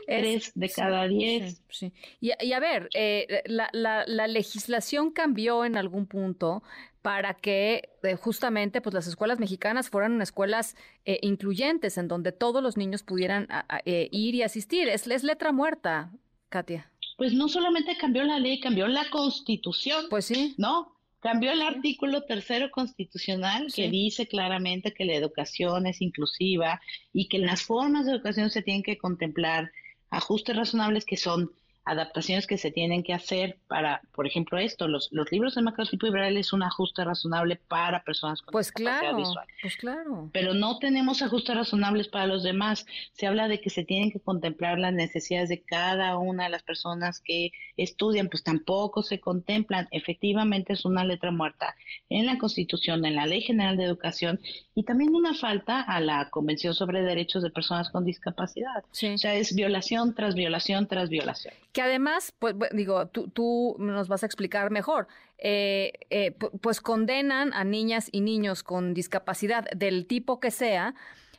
Tres 0.08 0.52
de 0.56 0.70
cada 0.70 1.08
diez. 1.08 1.62
Sí, 1.70 1.92
Y, 2.22 2.32
a 2.32 2.60
ver, 2.60 2.90
eh, 2.94 3.44
la, 3.46 3.70
la, 3.74 4.28
legislación 4.28 5.12
cambió 5.12 5.66
en 5.66 5.78
algún 5.78 6.06
punto 6.06 6.64
para 7.02 7.34
que 7.36 7.90
eh, 8.04 8.16
justamente 8.16 8.82
pues 8.82 8.94
las 8.94 9.08
escuelas 9.08 9.40
mexicanas 9.40 9.90
fueran 9.90 10.22
escuelas 10.22 10.76
eh, 11.04 11.20
incluyentes 11.22 11.98
en 11.98 12.08
donde 12.08 12.32
todos 12.32 12.64
los 12.64 12.78
niños 12.78 13.04
pudieran 13.04 13.48
ir 13.86 14.36
y 14.36 14.42
asistir. 14.42 14.88
Es, 14.88 15.08
es 15.08 15.24
letra 15.24 15.52
muerta, 15.52 16.12
Katia. 16.50 16.92
Pues 17.18 17.34
no 17.34 17.48
solamente 17.48 17.96
cambió 17.98 18.24
la 18.24 18.40
ley, 18.40 18.60
cambió 18.60 18.88
la 18.88 19.10
constitución. 19.10 20.06
Pues 20.10 20.26
sí. 20.26 20.56
¿No? 20.58 20.95
Cambió 21.26 21.54
el 21.54 21.64
artículo 21.64 22.22
tercero 22.22 22.70
constitucional 22.70 23.74
que 23.76 23.90
dice 23.90 24.28
claramente 24.28 24.94
que 24.94 25.06
la 25.06 25.16
educación 25.16 25.88
es 25.88 26.00
inclusiva 26.00 26.80
y 27.14 27.30
que 27.30 27.38
en 27.38 27.48
las 27.48 27.64
formas 27.64 28.06
de 28.06 28.12
educación 28.12 28.52
se 28.52 28.62
tienen 28.62 28.84
que 28.84 29.00
contemplar 29.00 29.72
ajustes 30.12 30.56
razonables 30.56 31.04
que 31.04 31.18
son 31.18 31.52
adaptaciones 31.86 32.48
que 32.48 32.58
se 32.58 32.72
tienen 32.72 33.04
que 33.04 33.14
hacer 33.14 33.58
para, 33.68 34.02
por 34.14 34.26
ejemplo, 34.26 34.58
esto, 34.58 34.88
los, 34.88 35.10
los 35.12 35.32
libros 35.32 35.56
de 35.56 35.62
macrotipo 35.62 36.08
y 36.08 36.38
es 36.38 36.52
un 36.52 36.64
ajuste 36.64 37.04
razonable 37.04 37.58
para 37.68 38.04
personas 38.04 38.42
con 38.42 38.52
pues 38.52 38.68
discapacidad 38.68 39.02
claro, 39.02 39.18
visual. 39.18 39.46
Pues 39.62 39.78
claro. 39.78 40.30
Pero 40.34 40.54
no 40.56 40.80
tenemos 40.80 41.22
ajustes 41.22 41.56
razonables 41.56 42.08
para 42.08 42.26
los 42.26 42.42
demás. 42.44 42.86
Se 43.14 43.28
habla 43.28 43.48
de 43.48 43.62
que 43.62 43.70
se 43.70 43.84
tienen 43.84 44.12
que 44.12 44.20
contemplar 44.20 44.80
las 44.80 44.94
necesidades 44.94 45.50
de 45.50 45.62
cada 45.62 46.18
una 46.18 46.46
de 46.46 46.50
las 46.50 46.64
personas 46.64 47.22
que 47.22 47.52
estudian, 47.78 48.30
pues 48.30 48.44
tampoco 48.44 49.04
se 49.04 49.20
contemplan. 49.20 49.88
Efectivamente 49.92 50.74
es 50.74 50.86
una 50.86 51.06
letra 51.06 51.30
muerta 51.30 51.76
en 52.10 52.26
la 52.26 52.40
Constitución, 52.40 53.06
en 53.06 53.16
la 53.16 53.28
Ley 53.28 53.42
General 53.42 53.78
de 53.78 53.84
Educación 53.84 54.40
y 54.74 54.84
también 54.84 55.14
una 55.14 55.36
falta 55.36 55.82
a 55.82 56.00
la 56.00 56.30
Convención 56.32 56.74
sobre 56.74 57.04
Derechos 57.04 57.44
de 57.44 57.52
Personas 57.52 57.90
con 57.92 58.06
Discapacidad. 58.06 58.84
O 58.86 59.18
sea, 59.18 59.36
es 59.36 59.54
violación 59.54 60.16
tras 60.16 60.34
violación 60.34 60.88
tras 60.88 61.10
violación 61.10 61.54
que 61.76 61.82
además, 61.82 62.34
pues 62.40 62.56
digo, 62.72 63.08
tú, 63.08 63.28
tú 63.28 63.76
nos 63.80 64.08
vas 64.08 64.24
a 64.24 64.26
explicar 64.26 64.72
mejor, 64.72 65.10
eh, 65.38 65.92
eh, 66.10 66.32
pues 66.62 66.80
condenan 66.80 67.54
a 67.54 67.66
niñas 67.66 68.08
y 68.14 68.22
niños 68.22 68.64
con 68.64 68.94
discapacidad 68.94 69.70
del 69.76 70.08
tipo 70.08 70.40
que 70.40 70.52
sea, 70.52 70.96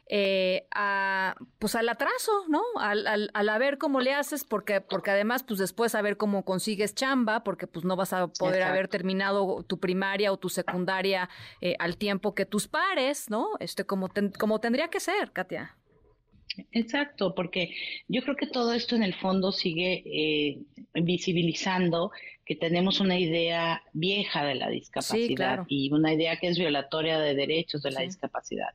eh, 0.08 0.68
a, 0.74 1.36
pues 1.58 1.74
al 1.74 1.88
atraso, 1.88 2.32
¿no? 2.48 2.60
Al, 2.78 3.06
al, 3.06 3.30
al, 3.32 3.48
a 3.48 3.56
ver 3.56 3.78
cómo 3.78 4.00
le 4.00 4.12
haces, 4.12 4.44
porque, 4.44 4.82
porque 4.82 5.10
además, 5.10 5.42
pues 5.42 5.58
después 5.58 5.94
a 5.94 6.02
ver 6.02 6.18
cómo 6.18 6.44
consigues 6.44 6.94
chamba, 6.94 7.42
porque 7.42 7.66
pues 7.66 7.86
no 7.86 7.96
vas 7.96 8.12
a 8.12 8.26
poder 8.26 8.62
haber 8.62 8.88
terminado 8.88 9.62
tu 9.62 9.80
primaria 9.80 10.32
o 10.32 10.36
tu 10.36 10.50
secundaria 10.50 11.30
al 11.78 11.96
tiempo 11.96 12.34
que 12.34 12.44
tus 12.44 12.68
pares, 12.68 13.30
¿no? 13.30 13.52
Este, 13.58 13.86
como, 13.86 14.10
como 14.38 14.60
tendría 14.60 14.88
que 14.88 15.00
ser, 15.00 15.32
Katia. 15.32 15.78
Exacto, 16.72 17.34
porque 17.34 17.74
yo 18.08 18.22
creo 18.22 18.36
que 18.36 18.46
todo 18.46 18.72
esto 18.72 18.96
en 18.96 19.02
el 19.02 19.14
fondo 19.14 19.52
sigue 19.52 20.02
eh, 20.06 20.58
visibilizando 20.94 22.10
que 22.44 22.54
tenemos 22.54 23.00
una 23.00 23.18
idea 23.18 23.82
vieja 23.92 24.44
de 24.44 24.54
la 24.54 24.68
discapacidad 24.68 25.64
y 25.68 25.92
una 25.92 26.14
idea 26.14 26.36
que 26.36 26.46
es 26.46 26.58
violatoria 26.58 27.18
de 27.18 27.34
derechos 27.34 27.82
de 27.82 27.90
la 27.90 28.02
discapacidad. 28.02 28.68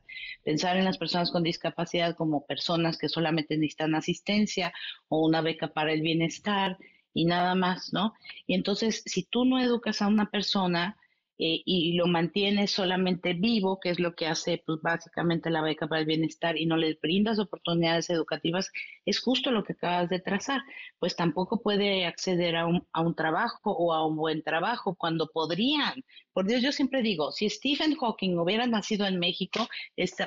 Pensar 0.44 0.76
en 0.76 0.84
las 0.84 0.98
personas 0.98 1.30
con 1.30 1.42
discapacidad 1.42 2.14
como 2.14 2.44
personas 2.44 2.98
que 2.98 3.08
solamente 3.08 3.56
necesitan 3.56 3.94
asistencia 3.94 4.74
o 5.08 5.26
una 5.26 5.40
beca 5.40 5.68
para 5.68 5.92
el 5.92 6.02
bienestar 6.02 6.76
y 7.14 7.24
nada 7.24 7.54
más, 7.54 7.92
¿no? 7.92 8.12
Y 8.46 8.54
entonces, 8.54 9.02
si 9.06 9.24
tú 9.24 9.46
no 9.46 9.58
educas 9.58 10.02
a 10.02 10.06
una 10.06 10.30
persona, 10.30 10.98
eh, 11.38 11.62
y 11.64 11.94
lo 11.94 12.06
mantiene 12.06 12.66
solamente 12.66 13.32
vivo, 13.32 13.80
que 13.80 13.90
es 13.90 13.98
lo 13.98 14.14
que 14.14 14.26
hace 14.26 14.62
pues, 14.64 14.80
básicamente 14.82 15.50
la 15.50 15.62
beca 15.62 15.86
para 15.88 16.00
el 16.00 16.06
bienestar, 16.06 16.56
y 16.56 16.66
no 16.66 16.76
le 16.76 16.98
brindas 17.00 17.38
oportunidades 17.38 18.10
educativas, 18.10 18.70
es 19.04 19.20
justo 19.20 19.50
lo 19.50 19.64
que 19.64 19.72
acabas 19.72 20.08
de 20.08 20.20
trazar. 20.20 20.60
Pues 20.98 21.16
tampoco 21.16 21.62
puede 21.62 22.06
acceder 22.06 22.56
a 22.56 22.66
un, 22.66 22.86
a 22.92 23.00
un 23.00 23.14
trabajo 23.14 23.72
o 23.72 23.92
a 23.92 24.06
un 24.06 24.16
buen 24.16 24.42
trabajo 24.42 24.94
cuando 24.94 25.28
podrían. 25.32 26.04
Por 26.32 26.46
Dios, 26.46 26.62
yo 26.62 26.72
siempre 26.72 27.02
digo, 27.02 27.32
si 27.32 27.48
Stephen 27.48 27.96
Hawking 27.96 28.36
hubiera 28.38 28.66
nacido 28.66 29.06
en 29.06 29.18
México, 29.18 29.68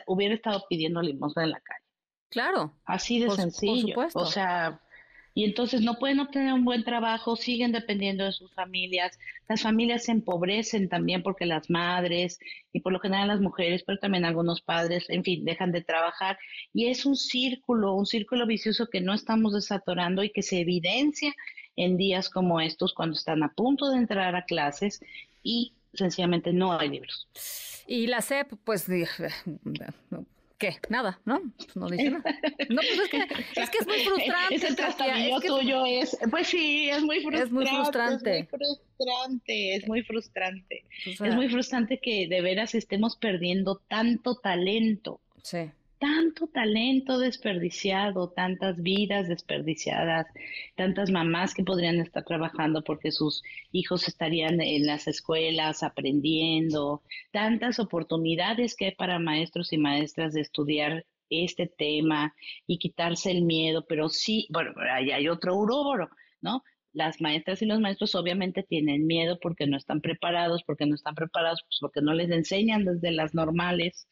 hubiera 0.07 0.36
estado 0.36 0.65
pidiendo 0.69 1.02
limosna 1.02 1.44
en 1.44 1.52
la 1.52 1.60
calle. 1.61 1.86
Claro. 2.30 2.73
Así 2.86 3.19
de 3.19 3.30
sencillo. 3.32 3.95
O 4.14 4.26
sea, 4.26 4.82
y 5.37 5.43
entonces 5.43 5.81
no 5.81 5.99
pueden 5.99 6.21
obtener 6.21 6.53
un 6.53 6.63
buen 6.63 6.85
trabajo, 6.85 7.35
siguen 7.35 7.73
dependiendo 7.73 8.23
de 8.23 8.31
sus 8.31 8.53
familias. 8.53 9.19
Las 9.49 9.61
familias 9.61 10.05
se 10.05 10.13
empobrecen 10.13 10.87
también 10.87 11.23
porque 11.23 11.45
las 11.45 11.69
madres 11.69 12.39
y 12.71 12.79
por 12.79 12.93
lo 12.93 13.01
general 13.01 13.27
las 13.27 13.41
mujeres, 13.41 13.83
pero 13.85 13.99
también 13.99 14.23
algunos 14.23 14.61
padres, 14.61 15.09
en 15.09 15.25
fin, 15.25 15.43
dejan 15.43 15.73
de 15.73 15.81
trabajar. 15.81 16.39
Y 16.73 16.87
es 16.87 17.05
un 17.05 17.17
círculo, 17.17 17.95
un 17.95 18.05
círculo 18.05 18.47
vicioso 18.47 18.87
que 18.87 19.01
no 19.01 19.13
estamos 19.13 19.53
desatorando 19.53 20.23
y 20.23 20.29
que 20.29 20.41
se 20.41 20.61
evidencia 20.61 21.35
en 21.75 21.97
días 21.97 22.29
como 22.29 22.61
estos 22.61 22.93
cuando 22.93 23.17
están 23.17 23.43
a 23.43 23.53
punto 23.53 23.89
de 23.89 23.97
entrar 23.97 24.37
a 24.37 24.45
clases 24.45 25.01
y 25.43 25.73
sencillamente 25.93 26.53
no 26.53 26.79
hay 26.79 26.87
libros. 26.87 27.27
Y 27.87 28.07
la 28.07 28.21
SEP, 28.21 28.53
pues 28.63 28.87
¿Qué? 30.57 30.77
Nada, 30.90 31.19
¿no? 31.26 31.41
Pues 31.57 31.76
no 31.76 31.90
dice 31.90 32.11
nada. 32.11 32.23
No, 32.69 32.82
pues 32.82 32.99
es 32.99 33.10
que 33.10 33.18
es, 33.61 33.69
que 33.69 33.77
es 33.80 33.88
muy 33.88 33.99
frustrante. 34.03 34.56
Ese 34.56 34.68
es 34.68 34.76
que, 34.76 35.48
tuyo 35.48 35.86
es, 35.86 36.18
pues 36.32 36.48
sí, 36.48 36.90
es 36.90 37.03
muy 37.03 37.19
frustrante. 37.22 37.45
Es 37.45 37.52
muy 37.52 37.68
frustrante. 37.68 38.40
Es 38.40 38.52
muy 38.52 38.57
frustrante, 38.57 39.76
es 39.76 39.88
muy 39.88 40.03
frustrante. 40.03 40.86
es 41.06 41.36
muy 41.36 41.49
frustrante 41.49 41.99
que 41.99 42.27
de 42.27 42.41
veras 42.41 42.73
estemos 42.76 43.18
perdiendo 43.18 43.82
tanto 43.88 44.36
talento. 44.36 45.19
Sí 45.44 45.72
tanto 45.99 46.47
talento 46.47 47.19
desperdiciado, 47.19 48.30
tantas 48.30 48.81
vidas 48.81 49.27
desperdiciadas, 49.27 50.27
tantas 50.76 51.09
mamás 51.11 51.53
que 51.53 51.63
podrían 51.63 51.99
estar 51.99 52.23
trabajando 52.23 52.84
porque 52.84 53.11
sus 53.11 53.43
hijos 53.72 54.07
estarían 54.07 54.61
en 54.61 54.85
las 54.85 55.07
escuelas 55.07 55.84
aprendiendo, 55.84 57.01
tantas 57.31 57.80
oportunidades 57.80 58.76
que 58.76 58.85
hay 58.85 58.95
para 58.95 59.19
maestros 59.19 59.72
y 59.73 59.77
maestras 59.77 60.34
de 60.34 60.41
estudiar 60.41 61.05
este 61.30 61.67
tema 61.67 62.35
y 62.67 62.77
quitarse 62.77 63.31
el 63.31 63.41
miedo, 63.43 63.85
pero 63.88 64.09
sí, 64.09 64.47
bueno, 64.51 64.73
ahí 64.91 65.11
hay 65.11 65.27
otro 65.27 65.55
uroboro, 65.55 66.09
¿no? 66.41 66.63
Las 66.93 67.19
maestras 67.19 67.61
y 67.61 67.65
los 67.65 67.80
maestros 67.80 68.15
obviamente 68.15 68.63
tienen 68.63 69.05
miedo 69.07 69.38
porque 69.41 69.67
no 69.67 69.76
están 69.76 70.01
preparados, 70.01 70.63
porque 70.63 70.85
no 70.85 70.95
están 70.95 71.15
preparados, 71.15 71.61
pues 71.63 71.77
porque 71.81 72.01
no 72.01 72.13
les 72.13 72.30
enseñan 72.30 72.85
desde 72.85 73.11
las 73.11 73.34
normales 73.34 74.07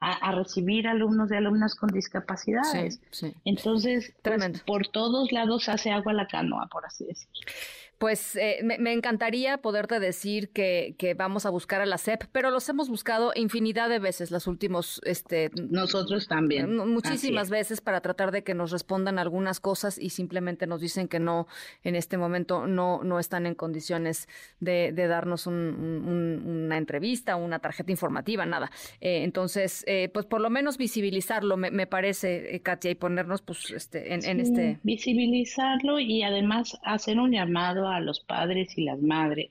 a, 0.00 0.32
recibir 0.32 0.86
alumnos 0.86 1.30
y 1.30 1.34
alumnas 1.34 1.74
con 1.74 1.90
discapacidades. 1.90 3.00
Entonces, 3.44 4.12
pues, 4.22 4.60
por 4.62 4.88
todos 4.88 5.32
lados 5.32 5.68
hace 5.68 5.90
agua 5.90 6.12
la 6.12 6.26
canoa, 6.26 6.68
por 6.70 6.84
así 6.84 7.06
decirlo. 7.06 7.52
Pues 7.98 8.36
eh, 8.36 8.58
me, 8.62 8.92
encantaría 8.92 9.56
poderte 9.58 9.98
decir 10.00 10.50
que, 10.50 10.94
que, 10.98 11.14
vamos 11.14 11.46
a 11.46 11.50
buscar 11.50 11.80
a 11.80 11.86
la 11.86 11.96
SEP, 11.96 12.24
pero 12.30 12.50
los 12.50 12.68
hemos 12.68 12.90
buscado 12.90 13.32
infinidad 13.34 13.88
de 13.88 13.98
veces, 13.98 14.30
los 14.30 14.46
últimos... 14.46 15.00
Este, 15.04 15.50
Nosotros 15.54 16.28
también. 16.28 16.76
Muchísimas 16.76 17.48
veces 17.48 17.80
para 17.80 18.02
tratar 18.02 18.32
de 18.32 18.44
que 18.44 18.52
nos 18.52 18.70
respondan 18.70 19.18
algunas 19.18 19.60
cosas 19.60 19.96
y 19.98 20.10
simplemente 20.10 20.66
nos 20.66 20.82
dicen 20.82 21.08
que 21.08 21.20
no, 21.20 21.46
en 21.84 21.96
este 21.96 22.18
momento 22.18 22.66
no, 22.66 23.00
no 23.02 23.18
están 23.18 23.46
en 23.46 23.54
condiciones 23.54 24.28
de, 24.60 24.92
de 24.92 25.06
darnos 25.06 25.46
una 25.46 26.76
entrevista, 26.76 27.36
una 27.36 27.60
tarjeta 27.60 27.92
informativa, 27.92 28.44
nada. 28.44 28.70
Eh, 29.00 29.22
entonces, 29.22 29.84
eh, 29.86 30.10
pues 30.12 30.26
por 30.26 30.42
lo 30.42 30.50
menos 30.50 30.76
visibilizarlo, 30.76 31.56
me, 31.56 31.70
me 31.70 31.86
parece, 31.86 32.60
Katia, 32.62 32.90
y 32.90 32.94
ponernos 32.94 33.40
pues 33.40 33.70
este, 33.70 34.12
en, 34.12 34.22
en 34.26 34.40
este... 34.40 34.80
Visibilizarlo 34.82 35.98
y 35.98 36.22
además 36.22 36.76
hacer 36.82 37.18
un 37.18 37.32
llamado 37.32 37.85
a 37.88 38.00
los 38.00 38.20
padres 38.20 38.76
y 38.76 38.84
las 38.84 39.00
madres 39.00 39.50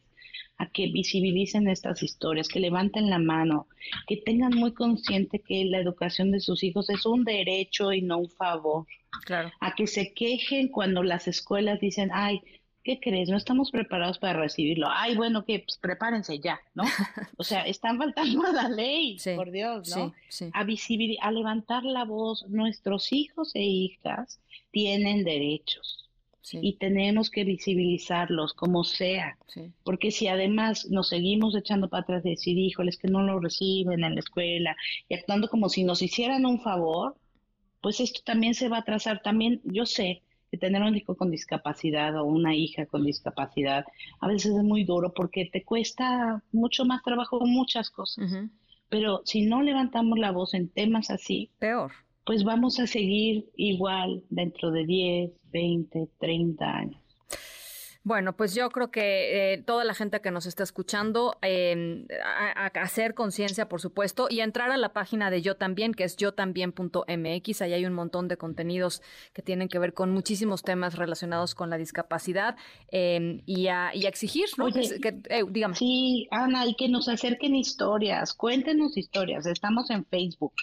a 0.58 0.68
que 0.68 0.88
visibilicen 0.88 1.68
estas 1.68 2.02
historias, 2.02 2.48
que 2.48 2.60
levanten 2.60 3.10
la 3.10 3.20
mano, 3.20 3.68
que 4.08 4.18
tengan 4.18 4.56
muy 4.56 4.74
consciente 4.74 5.40
que 5.40 5.66
la 5.66 5.80
educación 5.80 6.32
de 6.32 6.40
sus 6.40 6.64
hijos 6.64 6.90
es 6.90 7.06
un 7.06 7.24
derecho 7.24 7.92
y 7.92 8.02
no 8.02 8.20
un 8.20 8.30
favor. 8.30 8.86
Claro. 9.26 9.52
A 9.60 9.76
que 9.76 9.88
se 9.88 10.14
quejen 10.14 10.70
cuando 10.70 11.04
las 11.04 11.28
escuelas 11.28 11.80
dicen, 11.80 12.10
ay, 12.14 12.42
¿qué 12.84 13.00
crees? 13.00 13.30
No 13.30 13.38
estamos 13.38 13.72
preparados 13.72 14.20
para 14.20 14.40
recibirlo. 14.40 14.88
Ay, 14.90 15.16
bueno, 15.16 15.44
que 15.44 15.60
pues, 15.60 15.78
prepárense 15.78 16.40
ya, 16.40 16.60
¿no? 16.74 16.84
O 17.38 17.44
sea, 17.44 17.66
están 17.66 17.98
faltando 17.98 18.46
a 18.46 18.52
la 18.52 18.70
ley, 18.70 19.18
por 19.36 19.52
Dios, 19.52 19.90
¿no? 19.96 20.14
A, 20.54 20.62
a 20.62 21.32
levantar 21.32 21.84
la 21.84 22.06
voz. 22.06 22.46
Nuestros 22.48 23.12
hijos 23.12 23.56
e 23.56 23.64
hijas 23.64 24.40
tienen 24.72 25.24
derechos 25.26 26.05
y 26.52 26.78
tenemos 26.78 27.30
que 27.30 27.44
visibilizarlos 27.44 28.54
como 28.54 28.84
sea, 28.84 29.38
porque 29.84 30.12
si 30.12 30.28
además 30.28 30.88
nos 30.90 31.10
seguimos 31.10 31.56
echando 31.56 31.90
para 31.90 32.04
atrás 32.04 32.24
de 32.24 32.32
decir, 32.32 32.58
híjoles, 32.58 32.98
que 32.98 33.08
no 33.08 33.24
lo 33.24 33.40
reciben 33.40 34.04
en 34.04 34.16
la 34.16 34.20
escuela 34.20 34.76
y 35.10 35.16
actuando 35.16 35.48
como 35.48 35.70
si 35.70 35.84
nos 35.84 36.02
hicieran 36.02 36.46
un 36.46 36.62
favor, 36.62 37.16
pues 37.82 38.00
esto 38.00 38.22
también 38.24 38.54
se 38.54 38.70
va 38.70 38.78
a 38.78 38.80
atrasar. 38.82 39.22
También 39.22 39.62
yo 39.64 39.86
sé 39.86 40.24
que 40.52 40.58
tener 40.58 40.82
un 40.82 40.96
hijo 40.96 41.16
con 41.16 41.32
discapacidad 41.32 42.16
o 42.20 42.26
una 42.26 42.56
hija 42.56 42.86
con 42.86 43.04
discapacidad 43.04 43.86
a 44.20 44.28
veces 44.28 44.56
es 44.56 44.64
muy 44.64 44.84
duro 44.84 45.14
porque 45.14 45.50
te 45.52 45.64
cuesta 45.64 46.44
mucho 46.52 46.86
más 46.86 47.04
trabajo 47.04 47.40
muchas 47.46 47.90
cosas. 47.90 48.32
Pero 48.90 49.22
si 49.26 49.42
no 49.42 49.62
levantamos 49.62 50.20
la 50.20 50.32
voz 50.32 50.54
en 50.54 50.70
temas 50.70 51.10
así, 51.10 51.50
peor 51.60 51.92
pues 52.26 52.44
vamos 52.44 52.80
a 52.80 52.88
seguir 52.88 53.50
igual 53.56 54.24
dentro 54.30 54.72
de 54.72 54.86
10, 54.86 55.32
20, 55.52 56.10
30 56.20 56.66
años. 56.66 57.02
Bueno, 58.06 58.38
pues 58.38 58.54
yo 58.54 58.70
creo 58.70 58.92
que 58.92 59.54
eh, 59.54 59.64
toda 59.64 59.84
la 59.84 59.96
gente 59.96 60.22
que 60.22 60.30
nos 60.30 60.46
está 60.46 60.62
escuchando, 60.62 61.38
eh, 61.42 62.06
a, 62.24 62.68
hacer 62.68 63.16
conciencia, 63.16 63.68
por 63.68 63.82
supuesto, 63.82 64.28
y 64.30 64.42
a 64.42 64.44
entrar 64.44 64.70
a 64.70 64.78
la 64.78 64.94
página 64.94 65.32
de 65.32 65.42
Yo 65.42 65.56
También, 65.56 65.92
que 65.92 66.04
es 66.04 66.16
yo 66.16 66.32
también.mx. 66.32 67.62
Ahí 67.64 67.74
hay 67.74 67.84
un 67.84 67.94
montón 67.94 68.28
de 68.28 68.38
contenidos 68.38 69.02
que 69.34 69.42
tienen 69.42 69.70
que 69.70 69.80
ver 69.80 69.96
con 69.96 70.12
muchísimos 70.12 70.62
temas 70.62 70.94
relacionados 70.98 71.56
con 71.56 71.72
la 71.72 71.80
discapacidad 71.80 72.58
eh, 72.92 73.42
y, 73.48 73.68
a, 73.70 73.90
exigir, 73.90 74.50
¿no? 74.60 74.68
que, 74.68 74.82
eh, 75.30 75.44
Sí, 75.74 76.28
Ana, 76.30 76.68
y 76.68 76.76
que 76.76 76.88
nos 76.90 77.10
acerquen 77.10 77.56
historias, 77.56 78.36
cuéntenos 78.36 78.98
historias. 78.98 79.48
Estamos 79.48 79.90
en 79.90 80.06
Facebook 80.06 80.54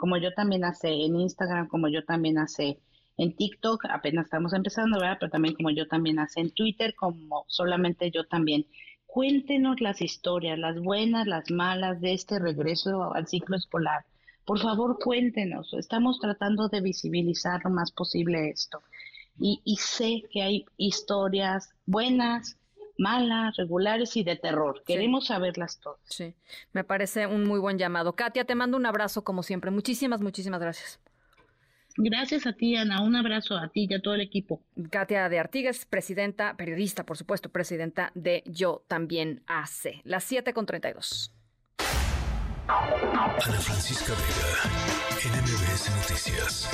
como 0.00 0.16
yo 0.16 0.32
también 0.32 0.64
hace 0.64 0.88
en 0.88 1.14
Instagram, 1.20 1.68
como 1.68 1.88
yo 1.88 2.04
también 2.04 2.38
hace 2.38 2.80
en 3.18 3.36
TikTok, 3.36 3.84
apenas 3.90 4.24
estamos 4.24 4.54
empezando, 4.54 4.98
¿verdad? 4.98 5.18
Pero 5.20 5.30
también 5.30 5.54
como 5.54 5.70
yo 5.70 5.86
también 5.86 6.18
hace 6.18 6.40
en 6.40 6.50
Twitter, 6.52 6.94
como 6.94 7.44
solamente 7.48 8.10
yo 8.10 8.24
también. 8.24 8.66
Cuéntenos 9.06 9.80
las 9.80 10.00
historias, 10.00 10.58
las 10.58 10.80
buenas, 10.80 11.26
las 11.26 11.50
malas 11.50 12.00
de 12.00 12.14
este 12.14 12.38
regreso 12.38 13.12
al 13.12 13.26
ciclo 13.26 13.56
escolar. 13.56 14.06
Por 14.46 14.58
favor, 14.58 14.98
cuéntenos. 14.98 15.74
Estamos 15.74 16.18
tratando 16.18 16.68
de 16.68 16.80
visibilizar 16.80 17.60
lo 17.62 17.70
más 17.70 17.92
posible 17.92 18.48
esto. 18.48 18.82
Y, 19.38 19.60
y 19.64 19.76
sé 19.76 20.22
que 20.30 20.42
hay 20.42 20.64
historias 20.78 21.70
buenas, 21.86 22.56
malas, 23.00 23.56
regulares 23.56 24.16
y 24.16 24.22
de 24.22 24.36
terror. 24.36 24.82
Queremos 24.86 25.26
saberlas 25.26 25.80
todas. 25.80 26.00
Sí, 26.04 26.34
me 26.72 26.84
parece 26.84 27.26
un 27.26 27.44
muy 27.44 27.58
buen 27.58 27.78
llamado. 27.78 28.14
Katia, 28.14 28.44
te 28.44 28.54
mando 28.54 28.76
un 28.76 28.86
abrazo 28.86 29.24
como 29.24 29.42
siempre. 29.42 29.70
Muchísimas, 29.70 30.20
muchísimas 30.20 30.60
gracias. 30.60 31.00
Gracias 31.96 32.46
a 32.46 32.52
ti, 32.52 32.76
Ana. 32.76 33.02
Un 33.02 33.16
abrazo 33.16 33.56
a 33.56 33.68
ti 33.68 33.86
y 33.90 33.94
a 33.94 34.00
todo 34.00 34.14
el 34.14 34.20
equipo. 34.20 34.62
Katia 34.90 35.28
de 35.28 35.38
Artigues, 35.38 35.86
presidenta, 35.86 36.56
periodista, 36.56 37.04
por 37.04 37.16
supuesto, 37.16 37.48
presidenta 37.48 38.12
de 38.14 38.44
Yo 38.46 38.84
También 38.86 39.42
Hace. 39.46 40.00
Las 40.04 40.24
7 40.24 40.52
con 40.52 40.66
32. 40.66 41.34
Ana 42.68 43.60
Francisca 43.60 44.12
Vega, 44.12 45.40
NMBS 45.40 45.90
Noticias. 45.96 46.70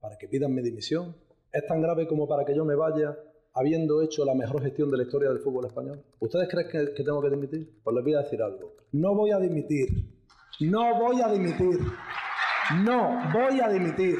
Para 0.00 0.16
que 0.16 0.28
pidan 0.28 0.54
mi 0.54 0.62
dimisión 0.62 1.14
es 1.54 1.64
tan 1.66 1.80
grave 1.80 2.08
como 2.08 2.26
para 2.26 2.44
que 2.44 2.54
yo 2.54 2.64
me 2.64 2.74
vaya 2.74 3.16
habiendo 3.54 4.02
hecho 4.02 4.24
la 4.24 4.34
mejor 4.34 4.60
gestión 4.60 4.90
de 4.90 4.96
la 4.96 5.04
historia 5.04 5.28
del 5.28 5.38
fútbol 5.38 5.66
español? 5.66 6.04
¿Ustedes 6.18 6.48
creen 6.48 6.68
que, 6.68 7.04
tengo 7.04 7.22
que 7.22 7.30
dimitir? 7.30 7.80
Pues 7.84 7.94
les 7.94 8.04
voy 8.04 8.14
a 8.14 8.18
decir 8.18 8.42
algo. 8.42 8.72
No 8.90 9.14
voy 9.14 9.30
a 9.30 9.38
dimitir. 9.38 9.88
No 10.58 10.98
voy 10.98 11.22
a 11.22 11.28
dimitir. 11.28 11.78
No 12.84 13.32
voy 13.32 13.60
a 13.60 13.68
dimitir. 13.68 14.18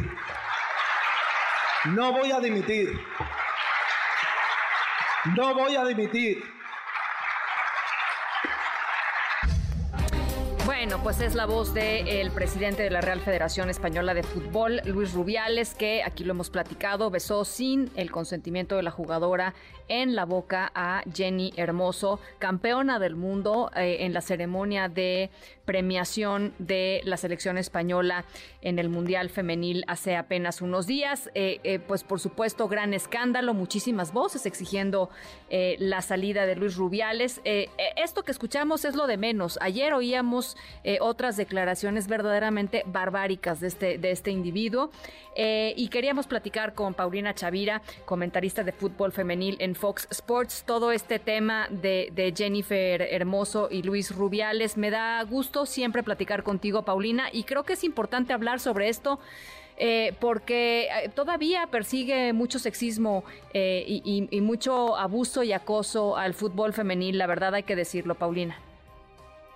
No 1.97 2.12
voy 2.12 2.31
a 2.31 2.39
dimitir. 2.39 2.89
No 5.36 5.55
voy 5.55 5.74
a 5.74 5.85
dimitir. 5.85 6.53
Bueno, 10.85 11.02
pues 11.02 11.23
es 11.23 11.35
la 11.35 11.47
voz 11.47 11.73
del 11.73 12.31
presidente 12.32 12.82
de 12.82 12.90
la 12.90 13.01
Real 13.01 13.19
Federación 13.19 13.70
Española 13.70 14.12
de 14.12 14.23
Fútbol, 14.23 14.82
Luis 14.85 15.15
Rubiales, 15.15 15.74
que 15.74 16.02
aquí 16.02 16.24
lo 16.24 16.32
hemos 16.32 16.51
platicado, 16.51 17.09
besó 17.09 17.47
sin 17.47 17.90
el 17.97 18.11
consentimiento 18.11 18.77
de 18.77 18.82
la 18.82 18.90
jugadora 18.90 19.55
en 19.89 20.15
la 20.15 20.27
boca 20.27 20.70
a 20.74 21.02
Jenny 21.11 21.55
Hermoso, 21.56 22.20
campeona 22.39 22.98
del 22.98 23.16
mundo 23.16 23.70
eh, 23.74 23.97
en 24.01 24.12
la 24.12 24.20
ceremonia 24.20 24.90
de 24.90 25.31
premiación 25.65 26.55
de 26.59 27.01
la 27.05 27.16
selección 27.16 27.59
española 27.59 28.24
en 28.62 28.78
el 28.78 28.89
Mundial 28.89 29.31
Femenil 29.31 29.85
hace 29.86 30.16
apenas 30.16 30.62
unos 30.62 30.86
días. 30.86 31.31
Eh, 31.35 31.61
eh, 31.65 31.78
pues 31.78 32.05
por 32.05 32.20
supuesto, 32.20 32.69
gran 32.69 32.95
escándalo, 32.95 33.55
muchísimas 33.55 34.12
voces 34.12 34.47
exigiendo 34.47 35.11
la 35.78 36.03
salida 36.03 36.47
de 36.47 36.57
Luis 36.57 36.77
Rubiales. 36.77 37.41
esto 37.45 38.24
que 38.24 38.32
escuchamos 38.32 38.85
es 38.85 38.97
lo 38.97 39.07
de 39.07 39.16
menos. 39.16 39.59
Ayer 39.61 39.95
oíamos 39.95 40.57
eh, 40.82 40.99
otras 41.01 41.36
declaraciones 41.36 42.09
verdaderamente 42.09 42.82
barbáricas 42.86 43.61
de 43.61 43.69
este, 43.69 43.99
de 43.99 44.11
este 44.11 44.31
individuo. 44.31 44.91
Eh, 45.36 45.74
y 45.77 45.89
queríamos 45.89 46.27
platicar 46.27 46.74
con 46.74 46.95
Paulina 46.95 47.35
Chavira, 47.35 47.82
comentarista 48.05 48.62
de 48.62 48.73
fútbol 48.73 49.12
femenil 49.12 49.57
en 49.59 49.74
Fox 49.74 50.07
Sports, 50.11 50.65
todo 50.65 50.93
este 50.93 51.19
tema 51.19 51.66
de, 51.70 52.11
de 52.12 52.32
Jennifer 52.36 53.03
Hermoso 53.03 53.69
y 53.70 53.82
Luis 53.82 54.15
Rubiales. 54.15 54.77
Me 54.77 54.91
da 54.91 55.23
gusto 55.24 55.53
siempre 55.66 56.02
platicar 56.02 56.43
contigo, 56.43 56.82
Paulina, 56.82 57.28
y 57.32 57.44
creo 57.44 57.64
que 57.64 57.74
es 57.74 57.85
importante 57.85 58.32
hablar 58.32 58.60
sobre 58.60 58.89
esto. 58.89 59.18
Eh, 59.76 60.12
porque 60.20 60.89
todavía 61.16 61.66
persigue 61.66 62.32
mucho 62.32 62.60
sexismo 62.60 63.24
y, 63.52 64.28
y, 64.31 64.40
mucho 64.40 64.97
abuso 64.97 65.43
y 65.43 65.52
acoso 65.52 66.16
al 66.16 66.35
fútbol 66.35 66.72
femenil, 66.72 67.18
la 67.18 67.26
verdad 67.26 67.56
hay 67.56 67.64
que 67.64 67.74
decirlo, 67.74 68.14
Paulina. 68.14 68.56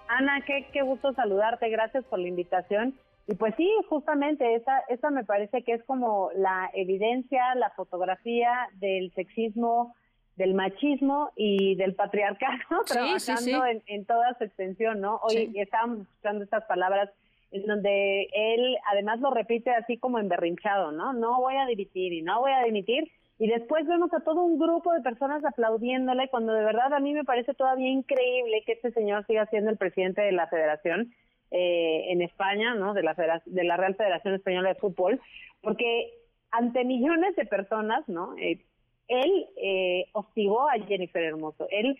Ana, 0.09 0.43
qué, 0.45 0.66
qué 0.73 0.83
gusto 0.83 1.12
saludarte, 1.12 1.69
gracias 1.69 2.05
por 2.07 2.19
la 2.19 2.29
invitación. 2.29 2.95
Y 3.27 3.35
pues 3.35 3.55
sí, 3.57 3.70
justamente 3.91 4.55
esa, 4.55 4.81
esa 4.89 5.11
me 5.11 5.23
parece 5.23 5.62
que 5.62 5.75
es 5.75 5.85
como 5.85 6.31
la 6.35 6.70
evidencia, 6.73 7.55
la 7.57 7.70
fotografía 7.70 8.69
del 8.77 9.12
sexismo, 9.15 9.95
del 10.39 10.55
machismo 10.55 11.32
y 11.36 11.74
del 11.74 11.94
patriarcado 11.94 12.59
trabajando 12.86 13.66
En, 13.66 13.82
en, 13.86 14.06
toda 14.06 14.35
su 14.39 14.44
extensión, 14.44 15.01
¿no? 15.01 15.16
Hoy 15.16 15.52
estábamos 15.56 16.02
escuchando 16.02 16.44
estas 16.44 16.65
palabras 16.65 17.10
en 17.51 17.66
donde 17.66 18.28
él 18.32 18.77
además 18.90 19.20
lo 19.20 19.31
repite 19.31 19.70
así 19.70 19.98
como 19.98 20.20
emberrinchado, 20.20 20.93
¿no? 20.93 21.12
No 21.12 21.40
voy 21.40 21.56
a 21.56 21.66
dimitir 21.66 22.12
y 22.12 22.23
no 22.23 22.40
voy 22.40 22.52
a 22.52 22.62
dimitir 22.62 23.10
y 23.40 23.48
después 23.48 23.86
vemos 23.86 24.12
a 24.15 24.20
todo 24.20 24.43
un 24.44 24.59
grupo 24.59 24.93
de 24.93 25.01
personas 25.01 25.44
aplaudiéndole 25.44 26.28
cuando 26.28 26.52
de 26.52 26.65
verdad 26.65 26.93
a 26.93 27.01
mí 27.01 27.15
me 27.15 27.24
parece 27.24 27.52
todavía 27.55 27.89
increíble 27.89 28.62
que 28.65 28.73
este 28.73 28.93
señor 28.93 29.27
siga 29.27 29.47
siendo 29.47 29.70
el 29.70 29.77
presidente 29.77 30.23
de 30.23 30.32
la 30.32 30.47
federación 30.47 31.12
eh, 31.51 32.12
en 32.12 32.23
España, 32.23 32.74
¿no? 32.74 32.94
De 32.94 33.02
la, 33.02 33.43
de 33.44 33.65
la 33.65 33.77
Real 33.77 33.97
Federación 33.97 34.35
Española 34.35 34.69
de 34.69 34.74
Fútbol, 34.77 35.20
porque 35.62 36.12
ante 36.51 36.85
millones 36.85 37.35
de 37.36 37.44
personas, 37.44 38.09
¿no? 38.09 38.36
Eh, 38.39 38.60
él 39.09 39.47
eh, 39.57 40.07
hostigó 40.13 40.69
a 40.69 40.79
Jennifer 40.87 41.23
Hermoso, 41.23 41.67
él 41.71 41.99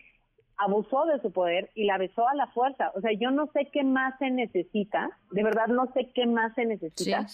abusó 0.59 1.07
de 1.07 1.21
su 1.21 1.33
poder 1.33 1.71
y 1.75 1.85
la 1.85 1.99
besó 1.99 2.29
a 2.29 2.35
la 2.35 2.49
fuerza. 2.49 2.93
O 2.95 3.01
sea, 3.01 3.13
yo 3.13 3.31
no 3.31 3.47
sé 3.53 3.69
qué 3.73 3.85
más 3.85 4.19
se 4.19 4.31
necesita, 4.31 5.11
de 5.31 5.45
verdad 5.45 5.69
no 5.69 5.91
sé 5.93 6.11
qué 6.15 6.27
más 6.27 6.55
se 6.55 6.67
necesita 6.67 7.27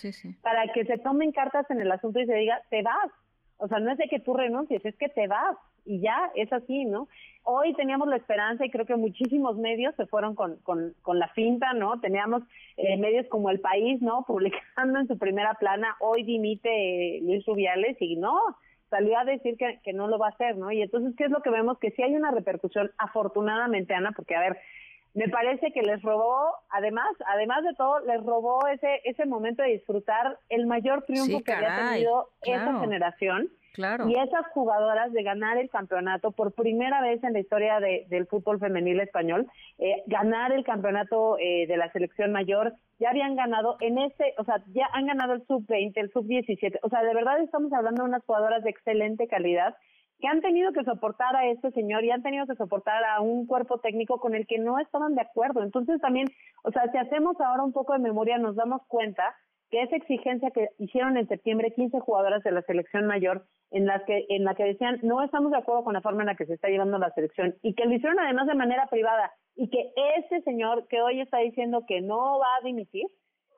para 0.42 0.72
que 0.72 0.84
se 0.84 0.98
tomen 0.98 1.32
cartas 1.32 1.68
en 1.70 1.80
el 1.80 1.90
asunto 1.90 2.20
y 2.20 2.26
se 2.26 2.34
diga, 2.34 2.60
te 2.70 2.82
vas, 2.82 3.10
O 3.56 3.66
sea, 3.66 3.78
no 3.80 3.90
es 3.90 3.98
de 3.98 4.08
que 4.08 4.20
tú 4.20 4.34
renuncies, 4.34 4.84
es 4.84 4.94
que 4.96 5.08
te 5.08 5.26
vas 5.26 5.56
y 5.86 6.00
ya, 6.00 6.30
es 6.34 6.52
así, 6.52 6.84
¿no? 6.84 7.08
Hoy 7.42 7.74
teníamos 7.74 8.08
la 8.08 8.16
esperanza 8.16 8.64
y 8.64 8.70
creo 8.70 8.86
que 8.86 8.96
muchísimos 8.96 9.56
medios 9.56 9.94
se 9.96 10.06
fueron 10.06 10.34
con, 10.34 10.56
con, 10.62 10.94
con 11.02 11.18
la 11.18 11.28
finta, 11.28 11.72
¿no? 11.74 12.00
Teníamos 12.00 12.42
eh, 12.76 12.96
medios 12.96 13.26
como 13.28 13.50
El 13.50 13.60
País, 13.60 14.00
¿no? 14.00 14.24
Publicando 14.26 14.98
en 14.98 15.06
su 15.08 15.18
primera 15.18 15.54
plana, 15.54 15.96
hoy 16.00 16.24
dimite 16.24 17.20
Luis 17.22 17.44
Rubiales 17.46 17.96
y 18.00 18.16
no, 18.16 18.34
salió 18.90 19.18
a 19.18 19.24
decir 19.24 19.56
que, 19.56 19.80
que 19.82 19.92
no 19.92 20.08
lo 20.08 20.18
va 20.18 20.28
a 20.28 20.30
hacer, 20.30 20.56
¿no? 20.56 20.70
Y 20.70 20.82
entonces, 20.82 21.14
¿qué 21.16 21.24
es 21.24 21.30
lo 21.30 21.42
que 21.42 21.50
vemos? 21.50 21.78
Que 21.78 21.90
sí 21.92 22.02
hay 22.02 22.14
una 22.14 22.30
repercusión, 22.30 22.90
afortunadamente, 22.98 23.94
Ana, 23.94 24.12
porque, 24.12 24.34
a 24.34 24.40
ver, 24.40 24.58
me 25.14 25.28
parece 25.28 25.70
que 25.72 25.82
les 25.82 26.02
robó, 26.02 26.52
además, 26.70 27.08
además 27.26 27.62
de 27.64 27.74
todo, 27.74 28.00
les 28.00 28.22
robó 28.24 28.66
ese 28.66 29.00
ese 29.04 29.26
momento 29.26 29.62
de 29.62 29.70
disfrutar 29.70 30.38
el 30.48 30.66
mayor 30.66 31.02
triunfo 31.02 31.42
que 31.42 31.52
había 31.52 31.90
tenido 31.90 32.30
esa 32.42 32.80
generación. 32.80 33.50
Claro. 33.74 34.08
Y 34.08 34.14
esas 34.14 34.46
jugadoras 34.52 35.12
de 35.12 35.24
ganar 35.24 35.58
el 35.58 35.68
campeonato 35.68 36.30
por 36.30 36.52
primera 36.52 37.00
vez 37.00 37.24
en 37.24 37.32
la 37.32 37.40
historia 37.40 37.80
de, 37.80 38.06
del 38.08 38.28
fútbol 38.28 38.60
femenil 38.60 39.00
español, 39.00 39.48
eh, 39.78 40.04
ganar 40.06 40.52
el 40.52 40.64
campeonato 40.64 41.38
eh, 41.40 41.66
de 41.66 41.76
la 41.76 41.90
selección 41.90 42.30
mayor, 42.30 42.74
ya 43.00 43.10
habían 43.10 43.34
ganado 43.34 43.76
en 43.80 43.98
ese, 43.98 44.32
o 44.38 44.44
sea, 44.44 44.62
ya 44.72 44.86
han 44.92 45.06
ganado 45.06 45.32
el 45.32 45.44
sub-20, 45.46 45.92
el 45.96 46.12
sub-17, 46.12 46.78
o 46.82 46.88
sea, 46.88 47.02
de 47.02 47.14
verdad 47.14 47.40
estamos 47.40 47.72
hablando 47.72 48.04
de 48.04 48.10
unas 48.10 48.24
jugadoras 48.24 48.62
de 48.62 48.70
excelente 48.70 49.26
calidad 49.26 49.74
que 50.18 50.28
han 50.28 50.40
tenido 50.40 50.72
que 50.72 50.84
soportar 50.84 51.36
a 51.36 51.46
este 51.46 51.70
señor 51.72 52.04
y 52.04 52.10
han 52.10 52.22
tenido 52.22 52.46
que 52.46 52.54
soportar 52.54 53.04
a 53.04 53.20
un 53.20 53.46
cuerpo 53.46 53.78
técnico 53.78 54.18
con 54.18 54.34
el 54.34 54.46
que 54.46 54.58
no 54.58 54.78
estaban 54.78 55.14
de 55.14 55.22
acuerdo. 55.22 55.62
Entonces 55.62 56.00
también, 56.00 56.28
o 56.62 56.70
sea, 56.70 56.90
si 56.90 56.98
hacemos 56.98 57.40
ahora 57.40 57.62
un 57.62 57.72
poco 57.72 57.92
de 57.92 57.98
memoria, 57.98 58.38
nos 58.38 58.56
damos 58.56 58.82
cuenta 58.88 59.34
que 59.70 59.82
esa 59.82 59.96
exigencia 59.96 60.50
que 60.50 60.68
hicieron 60.78 61.16
en 61.16 61.26
septiembre 61.26 61.72
15 61.74 61.98
jugadoras 62.00 62.42
de 62.42 62.52
la 62.52 62.62
selección 62.62 63.06
mayor, 63.06 63.44
en 63.70 63.86
las 63.86 64.04
que 64.04 64.24
en 64.28 64.44
la 64.44 64.54
que 64.54 64.64
decían 64.64 65.00
no 65.02 65.22
estamos 65.22 65.50
de 65.50 65.58
acuerdo 65.58 65.82
con 65.82 65.94
la 65.94 66.00
forma 66.00 66.22
en 66.22 66.28
la 66.28 66.36
que 66.36 66.46
se 66.46 66.54
está 66.54 66.68
llevando 66.68 66.96
la 66.98 67.10
selección 67.10 67.56
y 67.62 67.74
que 67.74 67.84
lo 67.86 67.94
hicieron 67.94 68.20
además 68.20 68.46
de 68.46 68.54
manera 68.54 68.86
privada 68.86 69.32
y 69.56 69.68
que 69.68 69.92
ese 70.16 70.42
señor 70.42 70.86
que 70.88 71.02
hoy 71.02 71.20
está 71.20 71.38
diciendo 71.38 71.84
que 71.88 72.00
no 72.00 72.38
va 72.38 72.56
a 72.56 72.64
dimitir, 72.64 73.06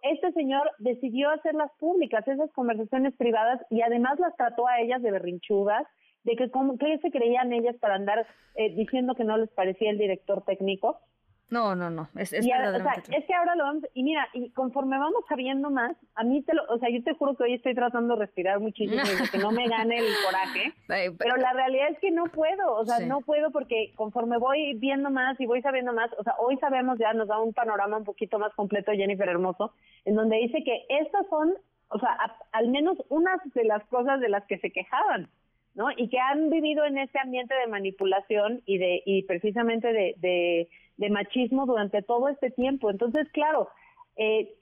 este 0.02 0.32
señor 0.32 0.70
decidió 0.78 1.30
hacerlas 1.30 1.70
públicas, 1.78 2.26
esas 2.26 2.50
conversaciones 2.52 3.14
privadas 3.16 3.60
y 3.70 3.82
además 3.82 4.18
las 4.18 4.34
trató 4.36 4.66
a 4.66 4.80
ellas 4.80 5.02
de 5.02 5.10
berrinchudas 5.10 5.86
de 6.26 6.36
que 6.36 6.50
cómo, 6.50 6.76
qué 6.76 6.98
se 6.98 7.10
creían 7.10 7.52
ellas 7.52 7.76
para 7.76 7.94
andar 7.94 8.26
eh, 8.56 8.74
diciendo 8.74 9.14
que 9.14 9.24
no 9.24 9.38
les 9.38 9.48
parecía 9.50 9.90
el 9.90 9.98
director 9.98 10.44
técnico. 10.44 11.00
No, 11.48 11.76
no, 11.76 11.90
no, 11.90 12.08
es, 12.16 12.32
es, 12.32 12.44
y 12.44 12.50
o 12.50 12.56
sea, 12.56 12.94
es 13.12 13.24
que 13.24 13.32
ahora 13.32 13.54
lo 13.54 13.62
vamos, 13.62 13.84
y 13.94 14.02
mira, 14.02 14.26
y 14.32 14.50
conforme 14.50 14.98
vamos 14.98 15.22
sabiendo 15.28 15.70
más, 15.70 15.96
a 16.16 16.24
mí 16.24 16.42
te 16.42 16.52
lo, 16.52 16.64
o 16.64 16.78
sea, 16.78 16.88
yo 16.90 17.04
te 17.04 17.14
juro 17.14 17.36
que 17.36 17.44
hoy 17.44 17.54
estoy 17.54 17.72
tratando 17.72 18.16
de 18.16 18.26
respirar 18.26 18.58
muchísimo 18.58 19.00
y 19.00 19.30
que 19.30 19.38
no 19.38 19.52
me 19.52 19.68
gane 19.68 19.98
el 19.98 20.12
coraje, 20.24 20.72
pero 21.18 21.36
la 21.36 21.52
realidad 21.52 21.90
es 21.92 22.00
que 22.00 22.10
no 22.10 22.24
puedo, 22.24 22.74
o 22.74 22.84
sea, 22.84 22.98
no 23.06 23.20
puedo 23.20 23.52
porque 23.52 23.92
conforme 23.94 24.38
voy 24.38 24.74
viendo 24.74 25.08
más 25.10 25.40
y 25.40 25.46
voy 25.46 25.62
sabiendo 25.62 25.92
más, 25.92 26.10
o 26.18 26.24
sea, 26.24 26.34
hoy 26.40 26.56
sabemos 26.56 26.98
ya, 26.98 27.12
nos 27.12 27.28
da 27.28 27.38
un 27.38 27.54
panorama 27.54 27.98
un 27.98 28.04
poquito 28.04 28.40
más 28.40 28.52
completo 28.54 28.90
Jennifer 28.90 29.28
Hermoso, 29.28 29.72
en 30.04 30.16
donde 30.16 30.38
dice 30.38 30.64
que 30.64 30.84
estas 30.88 31.28
son, 31.28 31.54
o 31.90 32.00
sea, 32.00 32.18
al 32.50 32.68
menos 32.70 32.98
unas 33.08 33.38
de 33.54 33.62
las 33.62 33.84
cosas 33.84 34.18
de 34.18 34.30
las 34.30 34.44
que 34.46 34.58
se 34.58 34.72
quejaban. 34.72 35.28
¿No? 35.76 35.90
Y 35.94 36.08
que 36.08 36.18
han 36.18 36.48
vivido 36.48 36.84
en 36.84 36.98
ese 36.98 37.18
ambiente 37.18 37.54
de 37.54 37.66
manipulación 37.68 38.62
y 38.64 38.78
de 38.78 39.02
y 39.04 39.22
precisamente 39.24 39.92
de, 39.92 40.68
de, 40.96 41.10
machismo 41.10 41.66
durante 41.66 42.02
todo 42.02 42.28
este 42.28 42.50
tiempo. 42.50 42.90
Entonces, 42.90 43.28
claro, 43.30 43.68
eh, 44.16 44.54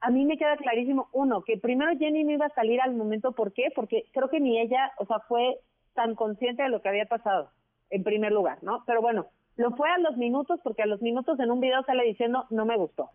a 0.00 0.10
mí 0.10 0.24
me 0.24 0.38
queda 0.38 0.56
clarísimo, 0.56 1.08
uno, 1.12 1.42
que 1.42 1.58
primero 1.58 1.96
Jenny 1.98 2.24
no 2.24 2.32
iba 2.32 2.46
a 2.46 2.54
salir 2.54 2.80
al 2.80 2.94
momento, 2.94 3.32
¿por 3.32 3.52
qué? 3.52 3.68
Porque 3.74 4.06
creo 4.12 4.30
que 4.30 4.40
ni 4.40 4.58
ella, 4.58 4.92
o 4.98 5.04
sea, 5.04 5.20
fue 5.28 5.58
tan 5.94 6.14
consciente 6.14 6.62
de 6.62 6.70
lo 6.70 6.80
que 6.80 6.88
había 6.88 7.04
pasado, 7.04 7.50
en 7.90 8.02
primer 8.02 8.32
lugar, 8.32 8.58
¿no? 8.62 8.82
Pero 8.86 9.02
bueno, 9.02 9.26
lo 9.56 9.72
fue 9.72 9.90
a 9.90 9.98
los 9.98 10.16
minutos, 10.16 10.58
porque 10.64 10.82
a 10.82 10.86
los 10.86 11.02
minutos 11.02 11.38
en 11.38 11.50
un 11.50 11.60
video 11.60 11.82
sale 11.84 12.04
diciendo, 12.04 12.46
no 12.48 12.64
me 12.64 12.78
gustó, 12.78 13.10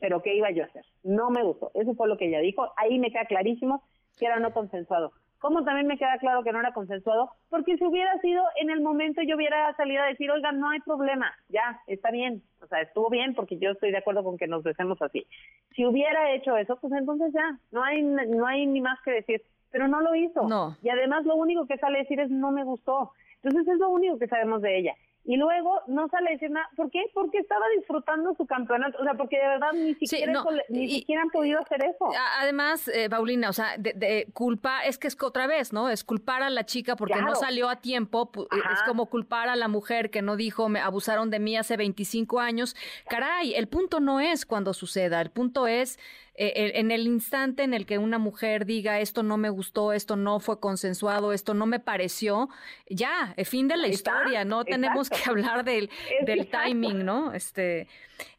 pero 0.00 0.22
¿qué 0.22 0.34
iba 0.34 0.50
yo 0.50 0.62
a 0.62 0.66
hacer? 0.66 0.84
No 1.02 1.30
me 1.30 1.42
gustó, 1.42 1.70
eso 1.74 1.94
fue 1.94 2.08
lo 2.08 2.16
que 2.16 2.28
ella 2.28 2.40
dijo, 2.40 2.72
ahí 2.76 2.98
me 2.98 3.10
queda 3.10 3.26
clarísimo 3.26 3.82
que 4.18 4.24
era 4.24 4.38
no 4.38 4.52
consensuado. 4.52 5.12
Como 5.38 5.64
también 5.64 5.86
me 5.86 5.98
queda 5.98 6.18
claro 6.18 6.42
que 6.42 6.52
no 6.52 6.60
era 6.60 6.72
consensuado, 6.72 7.30
porque 7.50 7.76
si 7.76 7.84
hubiera 7.84 8.18
sido 8.20 8.42
en 8.60 8.70
el 8.70 8.80
momento 8.80 9.20
yo 9.22 9.36
hubiera 9.36 9.74
salido 9.76 10.02
a 10.02 10.06
decir, 10.06 10.30
oiga, 10.30 10.52
no 10.52 10.70
hay 10.70 10.80
problema, 10.80 11.32
ya, 11.48 11.80
está 11.86 12.10
bien, 12.10 12.42
o 12.62 12.66
sea, 12.66 12.80
estuvo 12.80 13.10
bien 13.10 13.34
porque 13.34 13.58
yo 13.58 13.70
estoy 13.70 13.90
de 13.90 13.98
acuerdo 13.98 14.24
con 14.24 14.38
que 14.38 14.46
nos 14.46 14.62
besemos 14.62 15.00
así. 15.02 15.26
Si 15.74 15.84
hubiera 15.84 16.32
hecho 16.32 16.56
eso, 16.56 16.76
pues 16.76 16.92
entonces 16.94 17.32
ya, 17.32 17.58
no 17.70 17.84
hay, 17.84 18.02
no 18.02 18.46
hay 18.46 18.66
ni 18.66 18.80
más 18.80 18.98
que 19.02 19.12
decir, 19.12 19.42
pero 19.70 19.88
no 19.88 20.00
lo 20.00 20.14
hizo. 20.14 20.48
No. 20.48 20.76
Y 20.82 20.88
además 20.88 21.24
lo 21.26 21.36
único 21.36 21.66
que 21.66 21.76
sale 21.78 21.98
a 21.98 22.02
decir 22.02 22.18
es 22.18 22.30
no 22.30 22.50
me 22.50 22.64
gustó. 22.64 23.12
Entonces 23.42 23.68
es 23.74 23.78
lo 23.78 23.90
único 23.90 24.18
que 24.18 24.26
sabemos 24.26 24.62
de 24.62 24.78
ella 24.78 24.94
y 25.26 25.36
luego 25.36 25.80
no 25.88 26.08
sale 26.08 26.30
a 26.30 26.32
decir 26.32 26.50
nada. 26.50 26.68
¿Por 26.76 26.90
qué? 26.90 27.02
Porque 27.12 27.38
estaba 27.38 27.64
disfrutando 27.76 28.34
su 28.36 28.46
campeonato. 28.46 28.96
O 29.00 29.04
sea, 29.04 29.14
porque 29.14 29.36
de 29.38 29.48
verdad 29.48 29.72
ni 29.72 29.94
siquiera, 29.94 30.44
ni 30.68 30.88
siquiera 30.88 31.22
han 31.22 31.30
podido 31.30 31.60
hacer 31.60 31.84
eso. 31.84 32.10
Además, 32.38 32.86
eh, 32.88 33.10
Paulina, 33.10 33.50
o 33.50 33.52
sea, 33.52 33.76
de, 33.76 34.28
culpa, 34.32 34.84
es 34.84 34.98
que 34.98 35.08
es 35.08 35.16
otra 35.20 35.48
vez, 35.48 35.72
¿no? 35.72 35.88
Es 35.88 36.04
culpar 36.04 36.42
a 36.42 36.50
la 36.50 36.64
chica 36.64 36.94
porque 36.94 37.20
no 37.20 37.34
salió 37.34 37.68
a 37.68 37.76
tiempo. 37.76 38.30
Es 38.52 38.82
como 38.86 39.06
culpar 39.06 39.48
a 39.48 39.56
la 39.56 39.66
mujer 39.66 40.10
que 40.10 40.22
no 40.22 40.36
dijo, 40.36 40.68
me 40.68 40.80
abusaron 40.80 41.30
de 41.30 41.40
mí 41.40 41.56
hace 41.56 41.76
25 41.76 42.38
años. 42.38 42.76
Caray, 43.08 43.54
el 43.54 43.66
punto 43.66 43.98
no 43.98 44.20
es 44.20 44.46
cuando 44.46 44.74
suceda, 44.74 45.20
el 45.20 45.30
punto 45.30 45.66
es 45.66 45.98
eh, 46.38 46.72
en 46.74 46.90
el 46.90 47.06
instante 47.06 47.62
en 47.62 47.72
el 47.72 47.86
que 47.86 47.98
una 47.98 48.18
mujer 48.18 48.66
diga 48.66 49.00
esto 49.00 49.22
no 49.22 49.36
me 49.36 49.48
gustó, 49.48 49.92
esto 49.92 50.16
no 50.16 50.40
fue 50.40 50.60
consensuado, 50.60 51.32
esto 51.32 51.54
no 51.54 51.66
me 51.66 51.80
pareció, 51.80 52.48
ya, 52.88 53.32
el 53.36 53.46
fin 53.46 53.68
de 53.68 53.76
la 53.76 53.88
historia, 53.88 54.44
no 54.44 54.64
tenemos 54.64 55.08
que 55.10 55.30
hablar 55.30 55.64
del, 55.64 55.90
del 56.26 56.48
timing, 56.48 57.04
¿no? 57.04 57.32
Este, 57.32 57.88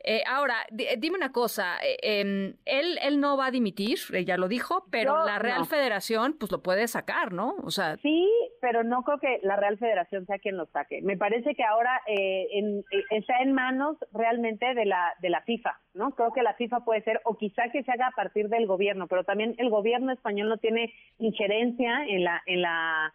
eh, 0.04 0.24
ahora, 0.26 0.56
dime 0.72 1.18
una 1.18 1.32
cosa, 1.32 1.76
eh, 1.84 1.98
em, 2.02 2.56
él, 2.66 2.98
él 3.02 3.20
no 3.20 3.36
va 3.36 3.48
a 3.48 3.52
dimitir, 3.52 3.98
ya 4.26 4.38
lo 4.38 4.48
dijo, 4.48 4.86
pero 4.90 5.26
la 5.26 5.38
Real 5.38 5.66
Federación 5.66 6.38
pues 6.40 6.52
lo 6.52 6.64
puede 6.64 6.88
sacar, 6.88 7.34
¿no? 7.34 7.56
O 7.64 7.72
sea, 7.72 7.98
sí, 7.98 8.26
pero 8.62 8.84
no 8.84 9.04
creo 9.04 9.20
que 9.20 9.40
la 9.44 9.58
Real 9.58 9.78
Federación 9.78 10.26
sea 10.26 10.40
quien 10.40 10.56
lo 10.56 10.66
saque. 10.68 11.02
Me 11.02 11.18
parece 11.18 11.56
que 11.56 11.64
ahora 11.64 12.02
eh, 12.08 12.48
en, 12.54 12.86
está 13.10 13.42
en 13.42 13.52
manos 13.52 13.98
realmente 14.14 14.74
de 14.76 14.86
la 14.86 15.14
de 15.22 15.30
la 15.30 15.42
FIFA, 15.42 15.78
¿no? 15.94 16.12
Creo 16.12 16.32
que 16.32 16.42
la 16.42 16.54
FIFA 16.54 16.86
puede 16.86 17.02
ser 17.02 17.20
o 17.26 17.38
quizá 17.38 17.70
que 17.72 17.84
se 17.88 17.94
haga 17.94 18.08
a 18.08 18.12
partir 18.12 18.50
del 18.50 18.68
gobierno, 18.68 19.08
pero 19.08 19.24
también 19.24 19.56
el 19.58 19.70
gobierno 19.70 20.12
español 20.12 20.50
no 20.50 20.58
tiene 20.58 20.94
injerencia 21.20 22.04
en 22.06 22.26
la 22.26 22.44
en 22.46 22.62
la 22.62 23.14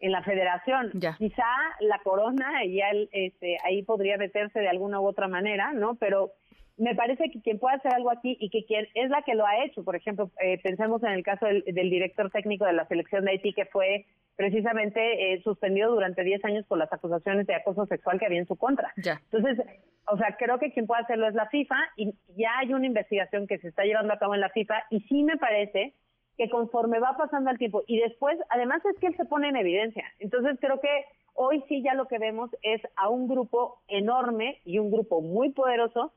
en 0.00 0.12
la 0.12 0.22
federación. 0.22 0.90
Quizá 1.18 1.46
la 1.80 1.98
corona 2.02 2.64
ya 2.66 2.86
este, 3.12 3.56
ahí 3.64 3.82
podría 3.82 4.18
meterse 4.18 4.60
de 4.60 4.68
alguna 4.68 5.00
u 5.00 5.06
otra 5.06 5.28
manera, 5.28 5.72
¿no? 5.72 5.94
Pero 5.94 6.32
me 6.76 6.94
parece 6.94 7.30
que 7.30 7.40
quien 7.40 7.58
puede 7.58 7.76
hacer 7.76 7.94
algo 7.94 8.10
aquí 8.10 8.36
y 8.40 8.50
que 8.50 8.64
quien 8.64 8.86
es 8.94 9.10
la 9.10 9.22
que 9.22 9.34
lo 9.34 9.46
ha 9.46 9.64
hecho, 9.64 9.84
por 9.84 9.94
ejemplo, 9.94 10.30
eh, 10.40 10.58
pensemos 10.62 11.02
en 11.04 11.12
el 11.12 11.22
caso 11.22 11.46
del, 11.46 11.62
director 11.64 12.30
técnico 12.30 12.64
de 12.64 12.72
la 12.72 12.86
selección 12.86 13.24
de 13.24 13.32
Haití 13.32 13.52
que 13.52 13.66
fue 13.66 14.06
precisamente 14.36 15.32
eh, 15.32 15.42
suspendido 15.42 15.92
durante 15.92 16.24
10 16.24 16.44
años 16.44 16.66
por 16.66 16.78
las 16.78 16.92
acusaciones 16.92 17.46
de 17.46 17.54
acoso 17.54 17.86
sexual 17.86 18.18
que 18.18 18.26
había 18.26 18.40
en 18.40 18.48
su 18.48 18.56
contra. 18.56 18.92
Entonces, 18.96 19.64
o 20.06 20.18
sea, 20.18 20.36
creo 20.36 20.58
que 20.58 20.72
quien 20.72 20.86
puede 20.86 21.02
hacerlo 21.02 21.28
es 21.28 21.34
la 21.34 21.48
FIFA 21.48 21.76
y 21.96 22.12
ya 22.36 22.58
hay 22.58 22.74
una 22.74 22.86
investigación 22.86 23.46
que 23.46 23.58
se 23.58 23.68
está 23.68 23.84
llevando 23.84 24.12
a 24.12 24.18
cabo 24.18 24.34
en 24.34 24.40
la 24.40 24.50
FIFA 24.50 24.74
y 24.90 25.00
sí 25.02 25.22
me 25.22 25.36
parece 25.36 25.94
que 26.36 26.48
conforme 26.48 26.98
va 26.98 27.16
pasando 27.16 27.50
el 27.50 27.58
tiempo 27.58 27.84
y 27.86 28.00
después, 28.00 28.36
además 28.50 28.84
es 28.84 28.98
que 28.98 29.06
él 29.06 29.16
se 29.16 29.24
pone 29.24 29.48
en 29.48 29.56
evidencia. 29.56 30.04
Entonces 30.18 30.58
creo 30.60 30.80
que 30.80 31.04
hoy 31.34 31.62
sí 31.68 31.82
ya 31.84 31.94
lo 31.94 32.08
que 32.08 32.18
vemos 32.18 32.50
es 32.62 32.82
a 32.96 33.08
un 33.08 33.28
grupo 33.28 33.80
enorme 33.86 34.60
y 34.64 34.80
un 34.80 34.90
grupo 34.90 35.20
muy 35.20 35.50
poderoso 35.50 36.12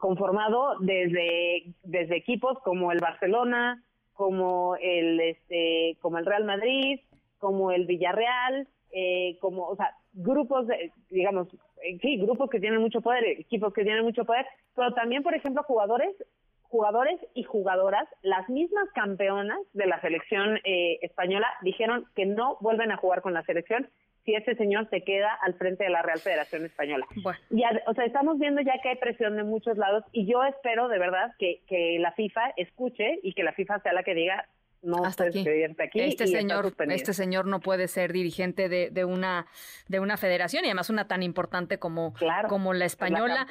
conformado 0.00 0.78
desde, 0.80 1.74
desde 1.84 2.16
equipos 2.16 2.58
como 2.64 2.90
el 2.90 2.98
Barcelona, 2.98 3.82
como 4.14 4.76
el, 4.76 5.20
este, 5.20 5.96
como 6.00 6.18
el 6.18 6.26
Real 6.26 6.44
Madrid, 6.44 7.00
como 7.38 7.70
el 7.70 7.86
Villarreal, 7.86 8.66
eh, 8.92 9.38
como, 9.40 9.68
o 9.68 9.76
sea, 9.76 9.94
grupos, 10.12 10.66
digamos, 11.10 11.48
sí, 12.02 12.16
grupos 12.16 12.50
que 12.50 12.60
tienen 12.60 12.80
mucho 12.80 13.00
poder, 13.00 13.24
equipos 13.24 13.72
que 13.72 13.84
tienen 13.84 14.04
mucho 14.04 14.24
poder, 14.24 14.46
pero 14.74 14.92
también, 14.92 15.22
por 15.22 15.34
ejemplo, 15.34 15.62
jugadores 15.62 16.16
jugadores 16.70 17.20
y 17.34 17.42
jugadoras, 17.42 18.08
las 18.22 18.48
mismas 18.48 18.88
campeonas 18.94 19.58
de 19.72 19.86
la 19.86 20.00
selección 20.00 20.56
eh, 20.64 21.00
española, 21.02 21.48
dijeron 21.62 22.06
que 22.14 22.26
no 22.26 22.58
vuelven 22.60 22.92
a 22.92 22.96
jugar 22.96 23.22
con 23.22 23.34
la 23.34 23.42
selección 23.42 23.88
si 24.30 24.36
ese 24.36 24.54
señor 24.54 24.88
se 24.90 25.02
queda 25.02 25.32
al 25.42 25.54
frente 25.54 25.84
de 25.84 25.90
la 25.90 26.02
Real 26.02 26.20
Federación 26.20 26.64
Española. 26.64 27.06
o 27.86 27.94
sea, 27.94 28.04
estamos 28.04 28.38
viendo 28.38 28.60
ya 28.60 28.80
que 28.80 28.90
hay 28.90 28.96
presión 28.96 29.36
de 29.36 29.42
muchos 29.42 29.76
lados 29.76 30.04
y 30.12 30.26
yo 30.30 30.44
espero 30.44 30.88
de 30.88 30.98
verdad 30.98 31.32
que, 31.38 31.62
que 31.66 31.98
la 31.98 32.12
FIFA 32.12 32.52
escuche 32.56 33.18
y 33.24 33.32
que 33.34 33.42
la 33.42 33.52
FIFA 33.52 33.80
sea 33.80 33.92
la 33.92 34.04
que 34.04 34.14
diga, 34.14 34.46
no 34.82 35.04
hasta 35.04 35.24
aquí. 35.24 35.44
aquí. 35.78 36.00
Este 36.00 36.26
señor, 36.26 36.74
este 36.88 37.12
señor 37.12 37.46
no 37.46 37.60
puede 37.60 37.88
ser 37.88 38.12
dirigente 38.12 38.68
de, 38.68 38.90
de, 38.90 39.04
una 39.04 39.46
de 39.88 40.00
una 40.00 40.16
federación 40.16 40.64
y 40.64 40.68
además 40.68 40.88
una 40.90 41.06
tan 41.06 41.22
importante 41.22 41.78
como, 41.78 42.14
como 42.48 42.72
la 42.72 42.86
española. 42.86 43.46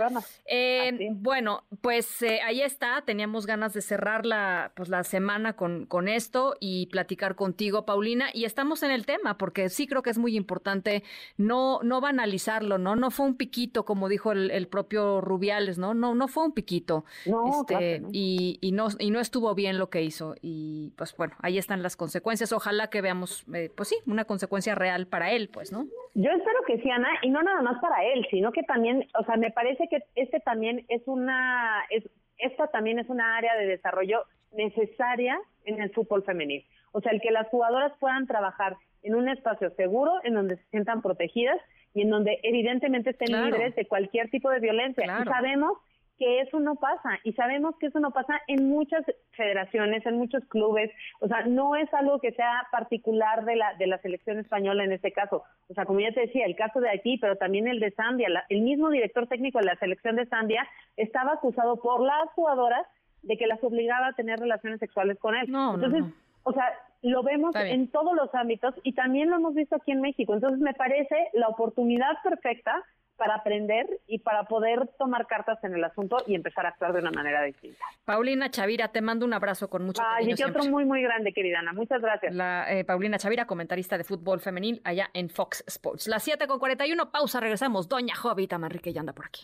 eh, 0.46 1.10
bueno, 1.12 1.66
pues 1.82 2.22
eh, 2.22 2.42
ahí 2.42 2.62
está. 2.62 3.04
Teníamos 3.06 3.46
ganas 3.46 3.74
de 3.74 3.82
cerrar 3.82 4.26
la 4.26 4.72
pues 4.76 4.90
la 4.90 5.04
semana 5.04 5.56
con, 5.56 5.86
con 5.86 6.08
esto 6.08 6.56
y 6.60 6.88
platicar 6.88 7.36
contigo, 7.36 7.86
Paulina. 7.86 8.30
Y 8.34 8.46
estamos 8.46 8.82
en 8.84 8.92
el 8.92 9.06
tema 9.06 9.38
porque 9.38 9.70
sí 9.70 9.88
creo 9.88 10.02
que 10.02 10.10
es 10.10 10.18
muy 10.18 10.36
importante 10.36 11.04
no 11.38 11.80
no 11.84 12.02
banalizarlo, 12.02 12.78
no 12.78 12.96
no 12.96 13.12
fue 13.12 13.26
un 13.28 13.36
piquito 13.36 13.86
como 13.86 14.10
dijo 14.10 14.32
el, 14.32 14.50
el 14.52 14.68
propio 14.68 15.22
Rubiales, 15.22 15.78
no 15.78 15.94
no 15.94 16.16
no 16.16 16.28
fue 16.28 16.46
un 16.46 16.54
piquito. 16.54 17.06
No, 17.26 17.62
este, 17.62 18.02
y, 18.12 18.58
y 18.62 18.72
no 18.72 18.88
y 18.98 19.12
no 19.12 19.20
estuvo 19.20 19.54
bien 19.54 19.78
lo 19.78 19.90
que 19.90 20.02
hizo 20.02 20.36
y 20.42 20.92
pues 20.96 21.14
bueno, 21.20 21.36
ahí 21.42 21.58
están 21.58 21.84
las 21.84 21.98
consecuencias. 21.98 22.54
Ojalá 22.54 22.90
que 22.90 23.02
veamos, 23.02 23.46
eh, 23.54 23.70
pues 23.76 23.90
sí, 23.90 23.98
una 24.08 24.24
consecuencia 24.24 24.74
real 24.74 25.06
para 25.06 25.32
él, 25.32 25.50
pues, 25.54 25.72
¿no? 25.72 25.86
Yo 26.16 26.32
espero 26.32 26.60
que 26.66 26.82
sí, 26.82 26.90
Ana, 26.90 27.10
y 27.22 27.30
no 27.30 27.44
nada 27.44 27.62
más 27.62 27.80
para 27.82 28.06
él, 28.06 28.26
sino 28.32 28.54
que 28.54 28.64
también, 28.64 29.06
o 29.20 29.26
sea, 29.26 29.36
me 29.36 29.52
parece 29.52 29.88
que 29.90 30.02
este 30.16 30.40
también 30.40 30.86
es 30.88 31.04
una, 31.06 31.84
es, 31.90 32.10
esta 32.38 32.68
también 32.68 33.00
es 33.00 33.10
una 33.10 33.38
área 33.38 33.56
de 33.58 33.68
desarrollo 33.68 34.24
necesaria 34.54 35.38
en 35.66 35.82
el 35.82 35.92
fútbol 35.92 36.24
femenil. 36.24 36.66
O 36.94 37.02
sea, 37.02 37.12
el 37.12 37.20
que 37.20 37.32
las 37.32 37.50
jugadoras 37.50 37.92
puedan 38.00 38.26
trabajar 38.26 38.78
en 39.04 39.16
un 39.16 39.28
espacio 39.28 39.72
seguro, 39.72 40.14
en 40.24 40.36
donde 40.36 40.56
se 40.56 40.64
sientan 40.70 41.02
protegidas 41.02 41.60
y 41.94 42.02
en 42.02 42.10
donde 42.10 42.40
evidentemente 42.44 43.10
estén 43.10 43.44
libres 43.44 43.76
de 43.76 43.86
cualquier 43.86 44.30
tipo 44.30 44.50
de 44.50 44.62
violencia. 44.62 45.04
Y 45.06 45.26
sabemos 45.26 45.74
que 46.20 46.42
eso 46.42 46.60
no 46.60 46.76
pasa 46.76 47.18
y 47.24 47.34
sabemos 47.34 47.76
que 47.80 47.88
eso 47.88 48.00
no 48.00 48.12
pasa 48.12 48.40
en 48.48 48.70
muchas 48.70 49.04
federaciones, 49.32 50.06
en 50.06 50.18
muchos 50.18 50.44
clubes, 50.46 50.92
o 51.22 51.28
sea, 51.28 51.46
no 51.46 51.76
es 51.76 51.92
algo 51.94 52.20
que 52.20 52.34
sea 52.34 52.68
particular 52.72 53.46
de 53.46 53.56
la 53.56 53.74
de 53.76 53.88
la 53.88 53.98
selección 54.00 54.38
española 54.38 54.84
en 54.84 54.92
este 54.92 55.12
caso. 55.12 55.44
O 55.70 55.74
sea, 55.74 55.86
como 55.86 56.02
ya 56.02 56.12
te 56.12 56.22
decía, 56.22 56.46
el 56.46 56.56
caso 56.56 56.82
de 56.82 56.90
aquí, 56.90 57.18
pero 57.18 57.38
también 57.38 57.68
el 57.68 57.80
de 57.80 57.92
Zambia, 57.92 58.28
el 58.50 58.62
mismo 58.62 58.90
director 58.90 59.28
técnico 59.28 59.60
de 59.60 59.66
la 59.66 59.76
selección 59.78 60.18
de 60.18 60.26
Zambia 60.26 60.68
estaba 60.98 61.34
acusado 61.34 61.82
por 61.82 62.02
las 62.02 62.30
jugadoras 62.36 62.86
de 63.24 63.38
que 63.38 63.48
las 63.48 63.64
obligaba 63.64 64.08
a 64.08 64.14
tener 64.14 64.40
relaciones 64.40 64.80
sexuales 64.80 65.18
con 65.20 65.36
él. 65.36 65.46
Entonces, 65.48 66.04
o 66.44 66.54
sea, 66.54 66.66
lo 67.02 67.24
vemos 67.24 67.56
en 67.56 67.90
todos 67.90 68.16
los 68.16 68.34
ámbitos 68.34 68.76
y 68.84 68.94
también 68.94 69.30
lo 69.30 69.38
hemos 69.38 69.54
visto 69.54 69.76
aquí 69.76 69.92
en 69.92 70.02
México. 70.02 70.34
Entonces, 70.34 70.60
me 70.60 70.74
parece 70.74 71.30
la 71.34 71.48
oportunidad 71.48 72.22
perfecta 72.24 72.84
para 73.20 73.36
aprender 73.36 73.86
y 74.08 74.20
para 74.20 74.46
poder 74.46 74.90
tomar 74.98 75.28
cartas 75.28 75.62
en 75.64 75.74
el 75.76 75.84
asunto 75.84 76.18
y 76.26 76.36
empezar 76.36 76.66
a 76.66 76.70
actuar 76.70 76.94
de 76.94 77.00
una 77.00 77.12
manera 77.12 77.44
distinta. 77.44 77.84
Paulina 78.06 78.50
Chavira, 78.50 78.88
te 78.88 79.02
mando 79.02 79.26
un 79.26 79.34
abrazo 79.34 79.70
con 79.70 79.86
mucho 79.86 80.02
cariño. 80.02 80.36
y 80.38 80.44
otro 80.44 80.64
muy, 80.64 80.86
muy 80.86 81.02
grande, 81.02 81.34
querida 81.34 81.60
Ana. 81.60 81.74
Muchas 81.74 82.02
gracias. 82.02 82.34
La, 82.34 82.66
eh, 82.72 82.86
Paulina 82.86 83.20
Chavira, 83.20 83.46
comentarista 83.46 83.98
de 83.98 84.06
fútbol 84.06 84.40
femenil 84.40 84.82
allá 84.86 85.10
en 85.14 85.30
Fox 85.30 85.66
Sports. 85.68 86.08
Las 86.08 86.24
7 86.24 86.48
con 86.48 86.60
41, 86.60 87.12
pausa, 87.12 87.42
regresamos. 87.42 87.90
Doña 87.90 88.16
Jovita 88.16 88.58
Manrique 88.58 88.94
ya 88.94 89.02
anda 89.02 89.12
por 89.12 89.26
aquí. 89.26 89.42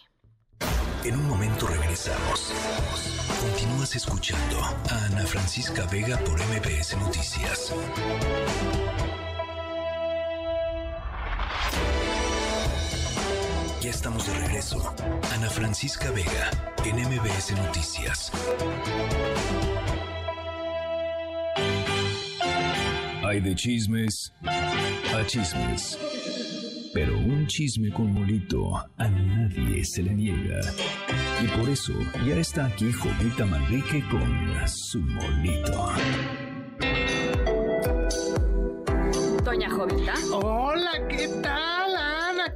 En 1.05 1.15
un 1.15 1.27
momento 1.27 1.67
regresamos. 1.67 2.51
Continúas 3.39 3.95
escuchando 3.95 4.59
a 4.59 5.05
Ana 5.05 5.23
Francisca 5.27 5.85
Vega 5.85 6.17
por 6.17 6.39
MBS 6.39 6.97
Noticias. 6.97 7.71
Ya 13.81 13.89
estamos 13.91 14.25
de 14.25 14.33
regreso. 14.33 14.95
Ana 15.31 15.47
Francisca 15.47 16.09
Vega, 16.09 16.49
en 16.83 16.95
MBS 16.95 17.51
Noticias. 17.51 18.31
Hay 23.23 23.41
de 23.41 23.53
chismes 23.53 24.33
a 24.43 25.23
chismes. 25.27 25.99
Pero 26.95 27.17
un 27.17 27.45
chisme 27.45 27.91
con 27.91 28.13
molito 28.13 28.73
a 28.95 29.09
nadie 29.09 29.83
se 29.83 30.01
le 30.01 30.13
niega. 30.13 30.61
Y 31.43 31.47
por 31.47 31.67
eso 31.67 31.91
ya 32.25 32.37
está 32.37 32.67
aquí 32.67 32.89
Jovita 32.89 33.45
Manrique 33.45 34.01
con 34.09 34.23
su 34.65 35.01
molito. 35.01 35.89
Doña 39.43 39.69
Jovita. 39.69 40.13
Hola, 40.31 40.91
¿qué 41.09 41.27
tal? 41.43 41.84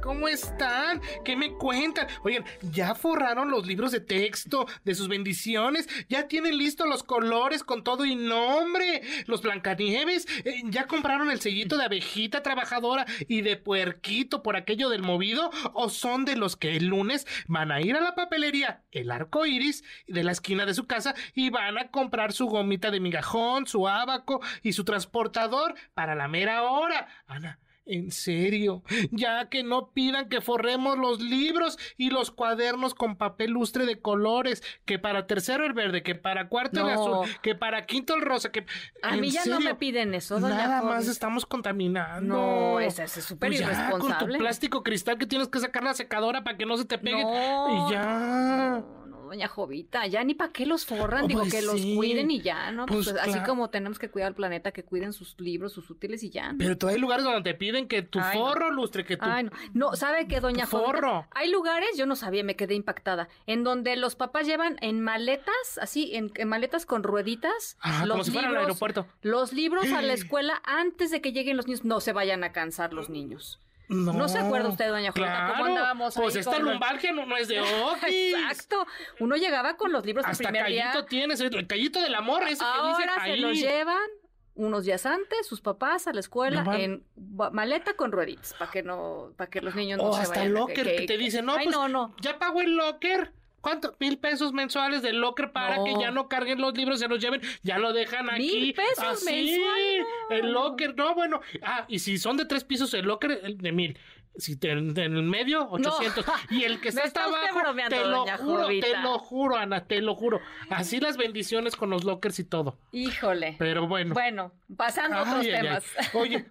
¿Cómo 0.02 0.28
están? 0.28 1.00
¿Qué 1.24 1.36
me 1.36 1.52
cuentan? 1.52 2.06
Oigan, 2.22 2.44
ya 2.72 2.94
forraron 2.94 3.50
los 3.50 3.66
libros 3.66 3.92
de 3.92 4.00
texto 4.00 4.66
de 4.84 4.94
sus 4.94 5.08
bendiciones, 5.08 5.88
ya 6.08 6.28
tienen 6.28 6.58
listos 6.58 6.88
los 6.88 7.02
colores 7.02 7.64
con 7.64 7.84
todo 7.84 8.04
y 8.04 8.16
nombre. 8.16 9.02
Los 9.26 9.42
Blancanieves 9.42 10.26
eh, 10.44 10.62
ya 10.64 10.86
compraron 10.86 11.30
el 11.30 11.40
sellito 11.40 11.76
de 11.76 11.84
abejita 11.84 12.42
trabajadora 12.42 13.06
y 13.28 13.42
de 13.42 13.56
puerquito 13.56 14.42
por 14.42 14.56
aquello 14.56 14.88
del 14.88 15.02
movido, 15.02 15.50
o 15.72 15.88
son 15.88 16.24
de 16.24 16.36
los 16.36 16.56
que 16.56 16.76
el 16.76 16.86
lunes 16.86 17.26
van 17.46 17.72
a 17.72 17.80
ir 17.80 17.96
a 17.96 18.00
la 18.00 18.14
papelería, 18.14 18.82
el 18.90 19.10
arco 19.10 19.46
iris 19.46 19.84
de 20.06 20.24
la 20.24 20.32
esquina 20.32 20.66
de 20.66 20.74
su 20.74 20.86
casa 20.86 21.14
y 21.34 21.50
van 21.50 21.78
a 21.78 21.90
comprar 21.90 22.32
su 22.32 22.46
gomita 22.46 22.90
de 22.90 23.00
migajón, 23.00 23.66
su 23.66 23.88
abaco 23.88 24.40
y 24.62 24.72
su 24.72 24.84
transportador 24.84 25.74
para 25.94 26.14
la 26.14 26.28
mera 26.28 26.62
hora. 26.64 27.08
Ana, 27.26 27.58
en 27.90 28.12
serio, 28.12 28.82
ya 29.10 29.48
que 29.48 29.62
no 29.62 29.90
pidan 29.90 30.28
que 30.28 30.40
forremos 30.40 30.96
los 30.96 31.20
libros 31.20 31.78
y 31.96 32.10
los 32.10 32.30
cuadernos 32.30 32.94
con 32.94 33.16
papel 33.16 33.50
lustre 33.50 33.84
de 33.84 34.00
colores, 34.00 34.62
que 34.84 34.98
para 34.98 35.26
tercero 35.26 35.66
el 35.66 35.72
verde, 35.72 36.02
que 36.02 36.14
para 36.14 36.48
cuarto 36.48 36.80
el 36.80 36.94
azul, 36.94 37.26
que 37.42 37.54
para 37.54 37.86
quinto 37.86 38.14
el 38.14 38.22
rosa, 38.22 38.52
que... 38.52 38.64
A 39.02 39.16
mí 39.16 39.30
ya 39.30 39.44
no 39.46 39.60
me 39.60 39.74
piden 39.74 40.14
eso, 40.14 40.38
doña 40.38 40.56
Nada 40.56 40.82
más 40.82 41.08
estamos 41.08 41.46
contaminando. 41.46 42.34
No, 42.34 42.80
ese 42.80 43.04
es 43.04 43.12
súper 43.12 43.50
pues 43.50 43.60
irresponsable. 43.60 44.18
con 44.18 44.18
tu 44.18 44.38
plástico 44.38 44.82
cristal 44.82 45.18
que 45.18 45.26
tienes 45.26 45.48
que 45.48 45.58
sacar 45.58 45.82
la 45.82 45.94
secadora 45.94 46.44
para 46.44 46.56
que 46.56 46.66
no 46.66 46.76
se 46.76 46.84
te 46.84 46.98
pegue. 46.98 47.22
Y 47.22 47.90
ya 47.90 48.84
doña 49.30 49.46
Jovita, 49.46 50.06
ya 50.06 50.24
ni 50.24 50.34
para 50.34 50.52
qué 50.52 50.66
los 50.66 50.84
forran, 50.84 51.28
digo 51.28 51.44
que 51.48 51.62
los 51.62 51.80
cuiden 51.80 52.30
y 52.30 52.40
ya, 52.40 52.72
¿no? 52.72 52.86
Pues, 52.86 53.10
pues 53.10 53.22
así 53.22 53.38
como 53.46 53.70
tenemos 53.70 53.98
que 53.98 54.10
cuidar 54.10 54.28
el 54.28 54.34
planeta, 54.34 54.72
que 54.72 54.82
cuiden 54.82 55.12
sus 55.12 55.38
libros, 55.40 55.72
sus 55.72 55.88
útiles 55.88 56.22
y 56.24 56.30
ya. 56.30 56.52
Pero 56.58 56.76
todavía 56.76 56.96
hay 56.96 57.00
lugares 57.00 57.24
donde 57.24 57.42
te 57.42 57.56
piden 57.56 57.86
que 57.86 58.02
tu 58.02 58.20
forro 58.20 58.70
lustre, 58.70 59.04
que 59.04 59.16
tu 59.16 59.24
Ay, 59.24 59.44
no. 59.44 59.50
no, 59.72 59.96
¿sabe 59.96 60.26
qué, 60.26 60.40
doña 60.40 60.66
Jovita? 60.66 61.28
Hay 61.30 61.50
lugares, 61.50 61.96
yo 61.96 62.06
no 62.06 62.16
sabía, 62.16 62.42
me 62.42 62.56
quedé 62.56 62.74
impactada, 62.74 63.28
en 63.46 63.62
donde 63.62 63.94
los 63.96 64.16
papás 64.16 64.46
llevan 64.46 64.76
en 64.80 65.00
maletas, 65.00 65.78
así, 65.80 66.10
en, 66.14 66.32
maletas 66.48 66.84
con 66.84 67.04
rueditas, 67.04 67.76
los 68.00 68.10
como 68.10 68.24
si 68.24 68.32
fuera 68.32 68.48
al 68.48 68.56
aeropuerto. 68.56 69.06
Los 69.22 69.52
libros 69.52 69.90
a 69.92 70.02
la 70.02 70.12
escuela 70.14 70.60
antes 70.64 71.12
de 71.12 71.20
que 71.20 71.32
lleguen 71.32 71.56
los 71.56 71.66
niños, 71.66 71.84
no 71.84 72.00
se 72.00 72.12
vayan 72.12 72.42
a 72.42 72.52
cansar 72.52 72.92
los 72.92 73.08
niños. 73.08 73.60
No, 73.90 74.28
se 74.28 74.38
acuerda 74.38 74.68
usted, 74.68 74.88
doña 74.88 75.10
Julieta, 75.10 75.48
cómo 75.50 75.64
andábamos 75.64 76.14
Pues 76.14 76.36
esta 76.36 76.58
lumbalgia 76.60 77.12
no, 77.12 77.36
es 77.36 77.48
de 77.48 77.60
Oquis. 77.84 78.34
Exacto. 78.34 78.86
Uno 79.18 79.36
llegaba 79.36 79.76
con 79.76 79.90
los 79.90 80.06
libros 80.06 80.24
Hasta 80.24 80.44
el 80.44 80.52
primer 80.52 80.62
callito 80.62 81.04
tienes, 81.06 81.40
el 81.40 81.66
callito 81.66 82.00
del 82.00 82.14
amor, 82.14 82.42
ese 82.44 82.64
que 82.64 82.88
dice 82.88 83.10
ahí. 83.18 83.32
se 83.32 83.36
los 83.38 83.58
llevan 83.58 84.08
unos 84.54 84.84
días 84.84 85.06
antes 85.06 85.46
sus 85.46 85.60
papás 85.60 86.06
a 86.06 86.12
la 86.12 86.20
escuela 86.20 86.64
en 86.76 87.04
maleta 87.52 87.94
con 87.94 88.12
rueditas 88.12 88.54
para 88.58 88.70
que 88.70 88.82
no 88.82 89.32
para 89.36 89.48
que 89.48 89.60
los 89.60 89.74
niños 89.74 89.98
no 89.98 90.10
oh, 90.10 90.12
se 90.12 90.22
hasta 90.22 90.42
el 90.42 90.52
locker 90.52 90.84
que, 90.84 91.06
te 91.06 91.16
dice 91.16 91.40
no, 91.40 91.54
pues, 91.54 91.70
no, 91.70 91.88
no. 91.88 92.14
ya 92.20 92.38
pagó 92.38 92.60
el 92.60 92.76
locker 92.76 93.32
¿Cuánto? 93.60 93.94
Mil 94.00 94.18
pesos 94.18 94.52
mensuales 94.52 95.02
del 95.02 95.20
locker 95.20 95.52
para 95.52 95.84
que 95.84 95.94
ya 95.98 96.10
no 96.10 96.28
carguen 96.28 96.60
los 96.60 96.76
libros, 96.76 96.98
se 96.98 97.08
los 97.08 97.20
lleven, 97.20 97.40
ya 97.62 97.78
lo 97.78 97.92
dejan 97.92 98.30
aquí. 98.30 98.42
Mil 98.42 98.74
pesos 98.74 99.22
mensuales. 99.24 100.06
El 100.30 100.52
locker, 100.52 100.96
no, 100.96 101.14
bueno. 101.14 101.40
Ah, 101.62 101.84
y 101.88 101.98
si 101.98 102.18
son 102.18 102.36
de 102.36 102.46
tres 102.46 102.64
pisos, 102.64 102.94
el 102.94 103.06
locker 103.06 103.40
de 103.40 103.72
mil. 103.72 103.98
Si 104.36 104.56
en, 104.62 104.96
el 104.96 105.22
medio, 105.24 105.68
800. 105.70 106.24
Y 106.50 106.64
el 106.64 106.80
que 106.80 106.88
está, 106.90 107.02
está 107.02 107.24
abajo, 107.24 107.60
te 107.88 108.04
lo 108.04 108.24
juro, 108.38 108.68
te 108.68 108.96
lo 109.02 109.18
juro, 109.18 109.56
Ana, 109.56 109.84
te 109.84 110.00
lo 110.00 110.14
juro. 110.14 110.40
Así 110.70 111.00
las 111.00 111.16
bendiciones 111.16 111.76
con 111.76 111.90
los 111.90 112.04
lockers 112.04 112.38
y 112.38 112.44
todo. 112.44 112.78
Híjole. 112.92 113.56
Pero 113.58 113.88
bueno. 113.88 114.14
Bueno, 114.14 114.52
pasando 114.76 115.16
a 115.16 115.22
otros 115.22 115.44
temas. 115.44 115.84
Oye, 116.14 116.46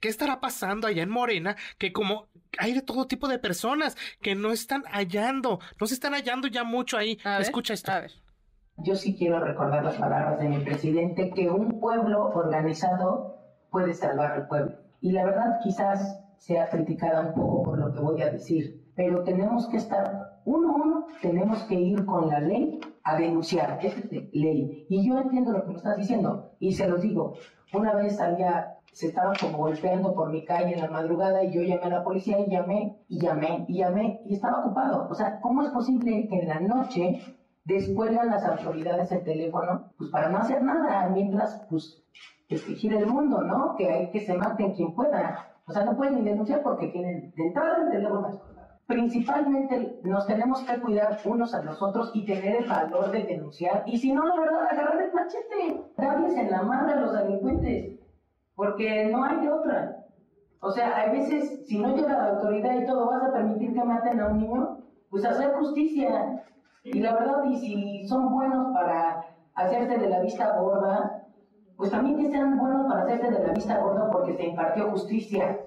¿qué 0.00 0.08
estará 0.08 0.40
pasando 0.40 0.86
allá 0.86 1.02
en 1.02 1.10
Morena? 1.10 1.56
Que 1.78 1.92
como 1.92 2.28
hay 2.58 2.74
de 2.74 2.82
todo 2.82 3.06
tipo 3.06 3.28
de 3.28 3.38
personas 3.38 3.96
que 4.20 4.34
no 4.34 4.52
están 4.52 4.82
hallando, 4.84 5.60
no 5.80 5.86
se 5.86 5.94
están 5.94 6.12
hallando 6.12 6.48
ya 6.48 6.64
mucho 6.64 6.96
ahí. 6.96 7.18
Escucha 7.40 7.74
esto. 7.74 7.92
A 7.92 8.00
ver. 8.00 8.12
Yo 8.78 8.94
sí 8.94 9.16
quiero 9.16 9.40
recordar 9.40 9.84
las 9.84 9.96
palabras 9.96 10.38
de 10.38 10.48
mi 10.48 10.58
presidente, 10.58 11.30
que 11.34 11.48
un 11.48 11.80
pueblo 11.80 12.26
organizado 12.34 13.36
puede 13.70 13.94
salvar 13.94 14.32
al 14.32 14.48
pueblo. 14.48 14.76
Y 15.00 15.12
la 15.12 15.24
verdad 15.24 15.60
quizás 15.62 16.20
sea 16.38 16.68
criticada 16.68 17.22
un 17.22 17.34
poco 17.34 17.62
por 17.62 17.78
lo 17.78 17.92
que 17.92 18.00
voy 18.00 18.22
a 18.22 18.30
decir, 18.30 18.86
pero 18.94 19.24
tenemos 19.24 19.68
que 19.68 19.78
estar, 19.78 20.40
uno, 20.44 20.74
uno, 20.74 21.06
tenemos 21.22 21.62
que 21.64 21.74
ir 21.74 22.04
con 22.04 22.28
la 22.28 22.40
ley 22.40 22.80
a 23.02 23.16
denunciar, 23.16 23.78
es 23.82 23.94
ley. 24.32 24.86
Y 24.88 25.08
yo 25.08 25.18
entiendo 25.18 25.52
lo 25.52 25.62
que 25.64 25.70
me 25.70 25.76
estás 25.76 25.96
diciendo, 25.96 26.52
y 26.58 26.72
se 26.72 26.88
lo 26.88 26.98
digo, 26.98 27.34
una 27.72 27.94
vez 27.94 28.20
había 28.20 28.72
se 28.92 29.08
estaban 29.08 29.36
como 29.38 29.58
golpeando 29.58 30.14
por 30.14 30.30
mi 30.30 30.42
calle 30.46 30.72
en 30.72 30.80
la 30.80 30.88
madrugada 30.88 31.44
y 31.44 31.52
yo 31.52 31.60
llamé 31.60 31.82
a 31.82 31.98
la 31.98 32.04
policía 32.04 32.38
y 32.40 32.50
llamé 32.50 32.96
y 33.08 33.20
llamé 33.20 33.66
y 33.68 33.76
llamé 33.76 34.22
y 34.24 34.34
estaba 34.34 34.60
ocupado. 34.60 35.06
O 35.10 35.14
sea, 35.14 35.38
¿cómo 35.40 35.62
es 35.62 35.68
posible 35.68 36.26
que 36.28 36.38
en 36.38 36.48
la 36.48 36.60
noche 36.60 37.20
descuelgan 37.66 38.30
las 38.30 38.44
autoridades 38.44 39.12
el 39.12 39.24
teléfono, 39.24 39.92
pues 39.98 40.10
para 40.10 40.30
no 40.30 40.38
hacer 40.38 40.62
nada, 40.62 41.08
mientras, 41.10 41.66
pues, 41.68 42.02
que 42.48 42.54
el 42.54 43.06
mundo, 43.06 43.42
¿no? 43.42 43.74
Que 43.76 43.90
hay 43.90 44.10
que 44.10 44.20
se 44.20 44.34
maten 44.34 44.72
quien 44.72 44.94
pueda. 44.94 45.48
O 45.66 45.72
sea, 45.72 45.84
no 45.84 45.96
pueden 45.96 46.14
ni 46.14 46.22
denunciar 46.22 46.62
porque 46.62 46.86
tienen 46.88 47.34
de 47.36 47.46
entrada 47.48 47.82
el 47.84 47.90
teléfono 47.90 48.40
Principalmente 48.86 49.98
nos 50.04 50.26
tenemos 50.28 50.62
que 50.62 50.80
cuidar 50.80 51.18
unos 51.24 51.52
a 51.54 51.62
los 51.62 51.82
otros 51.82 52.12
y 52.14 52.24
tener 52.24 52.62
el 52.62 52.68
valor 52.68 53.10
de 53.10 53.24
denunciar. 53.24 53.82
Y 53.86 53.98
si 53.98 54.12
no, 54.12 54.24
la 54.24 54.36
verdad, 54.36 54.68
agarrar 54.70 55.02
el 55.02 55.12
machete, 55.12 55.82
darles 55.96 56.36
en 56.36 56.50
la 56.50 56.62
mano 56.62 56.92
a 56.92 56.96
los 56.96 57.12
delincuentes, 57.12 57.98
porque 58.54 59.06
no 59.06 59.24
hay 59.24 59.48
otra. 59.48 60.04
O 60.60 60.70
sea, 60.70 60.96
hay 60.96 61.10
veces, 61.10 61.66
si 61.66 61.78
no 61.78 61.96
llega 61.96 62.16
la 62.16 62.28
autoridad 62.28 62.80
y 62.80 62.86
todo, 62.86 63.06
vas 63.06 63.24
a 63.24 63.32
permitir 63.32 63.74
que 63.74 63.82
maten 63.82 64.20
a 64.20 64.28
un 64.28 64.38
niño, 64.38 64.78
pues 65.10 65.24
hacer 65.24 65.52
justicia. 65.54 66.44
Y 66.84 67.00
la 67.00 67.14
verdad, 67.14 67.44
y 67.44 67.56
si 67.56 68.06
son 68.06 68.32
buenos 68.32 68.72
para 68.72 69.26
hacerse 69.54 69.98
de 69.98 70.08
la 70.08 70.20
vista 70.20 70.56
gorda, 70.58 71.24
pues 71.76 71.90
también 71.90 72.18
que 72.18 72.30
sean 72.30 72.56
buenos 72.56 72.86
para 72.86 73.02
hacerse 73.02 73.32
de 73.32 73.46
la 73.46 73.52
vista 73.52 73.78
gorda 73.80 74.10
porque 74.10 74.36
se 74.36 74.44
impartió 74.44 74.90
justicia. 74.90 75.58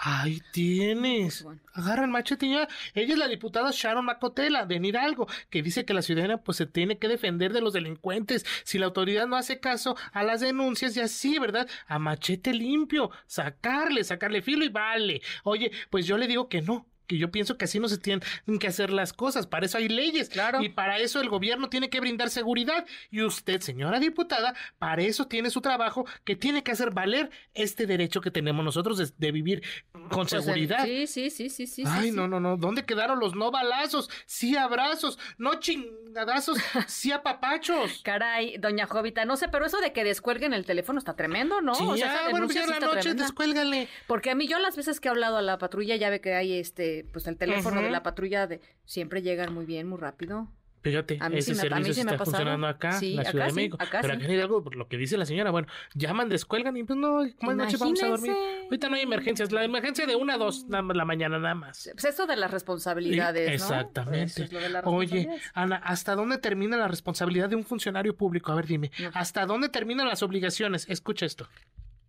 Ahí 0.00 0.40
tienes. 0.52 1.44
Agarra 1.72 2.04
el 2.04 2.10
machete 2.10 2.48
ya. 2.48 2.68
Ella 2.94 3.14
es 3.14 3.18
la 3.18 3.26
diputada 3.26 3.72
Sharon 3.72 4.04
Macotela 4.04 4.64
de 4.64 4.76
Hidalgo, 4.76 5.26
que 5.50 5.60
dice 5.60 5.84
que 5.84 5.92
la 5.92 6.02
ciudadana 6.02 6.36
pues 6.36 6.56
se 6.56 6.66
tiene 6.66 6.98
que 6.98 7.08
defender 7.08 7.52
de 7.52 7.60
los 7.60 7.72
delincuentes. 7.72 8.46
Si 8.62 8.78
la 8.78 8.86
autoridad 8.86 9.26
no 9.26 9.34
hace 9.34 9.58
caso 9.58 9.96
a 10.12 10.22
las 10.22 10.40
denuncias 10.40 10.96
y 10.96 11.00
así, 11.00 11.40
¿verdad? 11.40 11.68
A 11.88 11.98
machete 11.98 12.54
limpio, 12.54 13.10
sacarle, 13.26 14.04
sacarle 14.04 14.40
filo 14.40 14.64
y 14.64 14.68
vale. 14.68 15.20
Oye, 15.42 15.72
pues 15.90 16.06
yo 16.06 16.16
le 16.16 16.28
digo 16.28 16.48
que 16.48 16.62
no, 16.62 16.86
que 17.08 17.18
yo 17.18 17.32
pienso 17.32 17.58
que 17.58 17.64
así 17.64 17.80
no 17.80 17.88
se 17.88 17.98
tienen 17.98 18.22
que 18.60 18.68
hacer 18.68 18.90
las 18.90 19.12
cosas. 19.12 19.46
Para 19.46 19.66
eso 19.66 19.78
hay 19.78 19.88
leyes. 19.88 20.28
Claro. 20.28 20.62
Y 20.62 20.68
para 20.68 20.98
eso 20.98 21.20
el 21.20 21.28
gobierno 21.28 21.68
tiene 21.68 21.90
que 21.90 21.98
brindar 21.98 22.30
seguridad. 22.30 22.86
Y 23.10 23.22
usted, 23.22 23.60
señora 23.60 23.98
diputada, 23.98 24.54
para 24.78 25.02
eso 25.02 25.26
tiene 25.26 25.50
su 25.50 25.60
trabajo 25.60 26.06
que 26.24 26.36
tiene 26.36 26.62
que 26.62 26.70
hacer 26.70 26.90
valer 26.90 27.30
este 27.54 27.86
derecho 27.86 28.20
que 28.20 28.30
tenemos 28.30 28.64
nosotros 28.64 29.14
de, 29.18 29.32
vivir 29.32 29.62
con 29.92 30.26
pues 30.26 30.30
seguridad. 30.30 30.84
Sí, 30.84 31.06
sí, 31.06 31.30
sí, 31.30 31.48
sí, 31.48 31.66
sí. 31.66 31.82
Ay, 31.86 32.12
no, 32.12 32.28
no, 32.28 32.40
no. 32.40 32.56
¿Dónde 32.56 32.84
quedaron 32.84 33.18
los 33.18 33.34
no 33.34 33.50
balazos? 33.50 34.10
Sí 34.26 34.56
abrazos, 34.56 35.18
no 35.38 35.58
chingadazos, 35.60 36.58
sí 36.86 37.10
apapachos. 37.12 38.02
Caray, 38.04 38.58
doña 38.58 38.86
Jovita, 38.86 39.24
no 39.24 39.36
sé, 39.36 39.48
pero 39.48 39.64
eso 39.64 39.80
de 39.80 39.92
que 39.92 40.04
descuelguen 40.04 40.52
el 40.52 40.66
teléfono 40.66 40.98
está 40.98 41.16
tremendo, 41.16 41.62
¿no? 41.62 41.74
Sí, 41.74 41.84
o 41.84 41.96
sea, 41.96 42.28
bueno, 42.30 42.48
ya 42.48 42.66
la 42.66 42.80
noche 42.80 43.14
descuélgale. 43.14 43.88
Porque 44.06 44.30
a 44.30 44.34
mí 44.34 44.46
yo 44.46 44.58
las 44.58 44.76
veces 44.76 45.00
que 45.00 45.08
he 45.08 45.10
hablado 45.10 45.38
a 45.38 45.42
la 45.42 45.58
patrulla 45.58 45.96
ya 45.96 46.10
ve 46.10 46.20
que 46.20 46.34
hay 46.34 46.58
este 46.58 46.97
pues 47.04 47.26
el 47.26 47.36
teléfono 47.36 47.82
de 47.82 47.90
la 47.90 48.02
patrulla 48.02 48.46
de 48.46 48.60
siempre 48.84 49.22
llegan 49.22 49.52
muy 49.52 49.66
bien, 49.66 49.88
muy 49.88 49.98
rápido. 49.98 50.48
Fíjate, 50.80 51.18
ese 51.32 51.54
servicio 51.54 52.02
está 52.02 52.18
funcionando 52.18 52.66
acá, 52.66 52.98
en 53.02 53.16
la 53.16 53.24
Ciudad 53.24 53.46
de 53.46 53.52
México. 53.52 53.78
pero 53.78 54.12
acá 54.12 54.24
en 54.24 54.40
algo 54.40 54.62
por 54.62 54.76
lo 54.76 54.86
que 54.88 54.96
dice 54.96 55.16
la 55.16 55.26
señora, 55.26 55.50
bueno, 55.50 55.66
llaman, 55.94 56.28
descuelgan 56.28 56.76
y 56.76 56.84
pues 56.84 56.98
no, 56.98 57.20
¿cómo 57.38 57.54
noche 57.54 57.76
vamos 57.78 58.02
a 58.02 58.08
dormir? 58.08 58.32
Ahorita 58.64 58.88
no 58.88 58.96
hay 58.96 59.02
emergencias, 59.02 59.50
la 59.50 59.64
emergencia 59.64 60.06
de 60.06 60.14
una 60.14 60.34
a 60.34 60.38
dos 60.38 60.66
la 60.68 60.82
mañana 60.82 61.38
nada 61.38 61.54
más. 61.54 61.90
Pues 61.92 62.04
eso 62.04 62.26
de 62.26 62.36
las 62.36 62.50
responsabilidades, 62.50 63.50
Exactamente. 63.50 64.48
Oye, 64.84 65.28
Ana, 65.54 65.76
¿hasta 65.76 66.14
dónde 66.14 66.38
termina 66.38 66.76
la 66.76 66.88
responsabilidad 66.88 67.48
de 67.48 67.56
un 67.56 67.64
funcionario 67.64 68.16
público? 68.16 68.52
A 68.52 68.54
ver, 68.54 68.66
dime, 68.66 68.90
¿hasta 69.14 69.46
dónde 69.46 69.68
terminan 69.68 70.06
las 70.06 70.22
obligaciones? 70.22 70.88
Escucha 70.88 71.26
esto. 71.26 71.48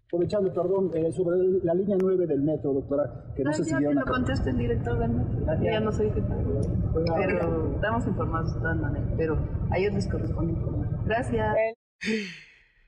Aprovechando, 0.09 0.51
perdón, 0.51 0.89
eh, 0.95 1.11
sobre 1.11 1.37
la 1.63 1.75
línea 1.75 1.95
9 2.01 2.25
del 2.25 2.41
metro, 2.41 2.73
doctora, 2.73 3.25
que 3.35 3.43
no, 3.43 3.53
sé 3.53 3.63
si 3.63 3.75
que 3.75 3.93
lo 3.93 4.01
conteste 4.05 4.49
el 4.49 4.57
director 4.57 4.97
del 4.97 5.11
metro. 5.11 5.63
Ya 5.63 5.79
no 5.79 5.91
soy 5.91 6.07
jefe. 6.07 6.33
Pero 7.15 7.75
estamos 7.75 8.07
informados 8.07 8.55
de 8.55 8.59
todas 8.59 8.77
maneras. 8.77 9.07
Pero 9.15 9.37
a 9.69 9.77
ellos 9.77 9.93
les 9.93 10.07
corresponde 10.07 10.53
informar. 10.53 11.05
Gracias. 11.05 11.55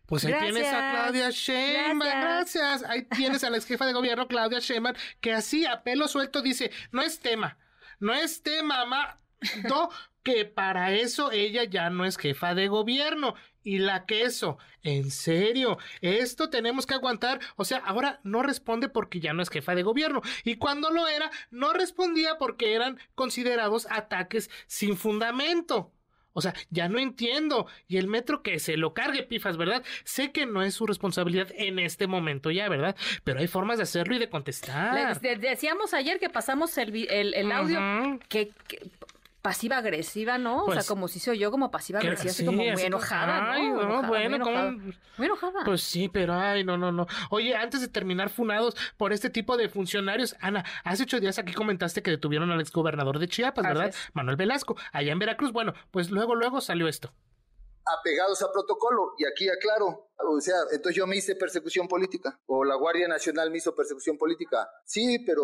Pues 0.07 0.25
ahí 0.25 0.33
tienes 0.33 0.73
a 0.73 0.91
Claudia 0.93 1.29
Sheinbaum, 1.29 1.99
gracias. 1.99 2.83
Ahí 2.89 3.03
tienes 3.03 3.43
a 3.43 3.51
la 3.51 3.57
ex 3.57 3.67
jefa 3.67 3.85
de 3.85 3.93
gobierno 3.93 4.27
Claudia 4.27 4.57
Sheinbaum, 4.57 4.95
que 5.21 5.31
así 5.31 5.67
a 5.67 5.83
pelo 5.83 6.07
suelto 6.07 6.41
dice, 6.41 6.71
no 6.91 7.03
es 7.03 7.19
tema, 7.19 7.59
no 7.99 8.15
es 8.15 8.41
tema, 8.41 8.79
mamá, 8.79 9.21
no, 9.69 9.89
que 10.23 10.45
para 10.45 10.91
eso 10.91 11.31
ella 11.31 11.65
ya 11.65 11.91
no 11.91 12.03
es 12.05 12.17
jefa 12.17 12.55
de 12.55 12.67
gobierno. 12.67 13.35
Y 13.63 13.79
la 13.79 14.05
queso, 14.05 14.57
en 14.83 15.11
serio, 15.11 15.77
esto 16.01 16.49
tenemos 16.49 16.85
que 16.85 16.95
aguantar. 16.95 17.39
O 17.55 17.65
sea, 17.65 17.77
ahora 17.79 18.19
no 18.23 18.41
responde 18.41 18.89
porque 18.89 19.19
ya 19.19 19.33
no 19.33 19.41
es 19.41 19.49
jefa 19.49 19.75
de 19.75 19.83
gobierno. 19.83 20.21
Y 20.43 20.55
cuando 20.55 20.89
lo 20.91 21.07
era, 21.07 21.29
no 21.51 21.73
respondía 21.73 22.37
porque 22.37 22.73
eran 22.73 22.99
considerados 23.15 23.87
ataques 23.89 24.49
sin 24.67 24.97
fundamento. 24.97 25.93
O 26.33 26.41
sea, 26.41 26.53
ya 26.69 26.87
no 26.87 26.99
entiendo. 26.99 27.67
Y 27.87 27.97
el 27.97 28.07
metro 28.07 28.41
que 28.41 28.59
se 28.59 28.77
lo 28.77 28.93
cargue, 28.93 29.23
pifas, 29.23 29.57
¿verdad? 29.57 29.83
Sé 30.03 30.31
que 30.31 30.45
no 30.45 30.61
es 30.61 30.73
su 30.73 30.85
responsabilidad 30.85 31.49
en 31.55 31.79
este 31.79 32.07
momento 32.07 32.51
ya, 32.51 32.69
¿verdad? 32.69 32.95
Pero 33.23 33.39
hay 33.39 33.47
formas 33.47 33.77
de 33.77 33.83
hacerlo 33.83 34.15
y 34.15 34.19
de 34.19 34.29
contestar. 34.29 35.19
decíamos 35.19 35.93
ayer 35.93 36.19
que 36.19 36.29
pasamos 36.29 36.77
el, 36.77 37.05
el, 37.09 37.51
audio 37.51 38.19
que, 38.29 38.51
pasiva 39.41 39.77
agresiva, 39.77 40.37
¿no? 40.37 40.63
o 40.63 40.65
sea, 40.67 40.75
pues, 40.75 40.87
como 40.87 41.07
si 41.07 41.19
soy 41.19 41.39
yo 41.39 41.51
como 41.51 41.71
pasiva 41.71 41.99
agresiva, 41.99 42.31
así 42.31 42.45
como 42.45 42.57
muy 42.57 42.67
enojada, 42.67 43.53
ay, 43.53 43.69
¿no? 43.69 44.03
bueno, 44.03 44.45
muy 45.17 45.25
enojada. 45.25 45.63
Pues 45.65 45.81
sí, 45.81 46.09
pero 46.09 46.33
ay, 46.33 46.63
no, 46.63 46.77
no, 46.77 46.91
no. 46.91 47.07
Oye, 47.29 47.55
antes 47.55 47.81
de 47.81 47.87
terminar 47.87 48.29
funados 48.29 48.75
por 48.97 49.13
este 49.13 49.29
tipo 49.29 49.57
de 49.57 49.69
funcionarios, 49.69 50.35
Ana, 50.39 50.63
hace 50.83 51.03
ocho 51.03 51.19
días 51.19 51.39
aquí 51.39 51.53
comentaste 51.53 52.03
que 52.03 52.11
detuvieron 52.11 52.51
al 52.51 52.61
exgobernador 52.61 53.19
de 53.19 53.27
Chiapas, 53.27 53.65
¿verdad? 53.65 53.93
Manuel 54.13 54.37
Velasco, 54.37 54.75
allá 54.91 55.11
en 55.11 55.19
Veracruz. 55.19 55.51
Bueno, 55.51 55.73
pues 55.91 56.11
luego, 56.11 56.35
luego 56.35 56.61
salió 56.61 56.87
esto 56.87 57.11
apegados 57.99 58.41
a 58.41 58.51
protocolo. 58.51 59.13
Y 59.17 59.25
aquí 59.25 59.49
aclaro, 59.49 60.11
o 60.17 60.39
sea, 60.39 60.55
entonces 60.71 60.95
yo 60.95 61.07
me 61.07 61.17
hice 61.17 61.35
persecución 61.35 61.87
política, 61.87 62.39
o 62.45 62.63
la 62.63 62.75
Guardia 62.75 63.07
Nacional 63.07 63.51
me 63.51 63.57
hizo 63.57 63.75
persecución 63.75 64.17
política. 64.17 64.69
Sí, 64.85 65.19
pero 65.25 65.43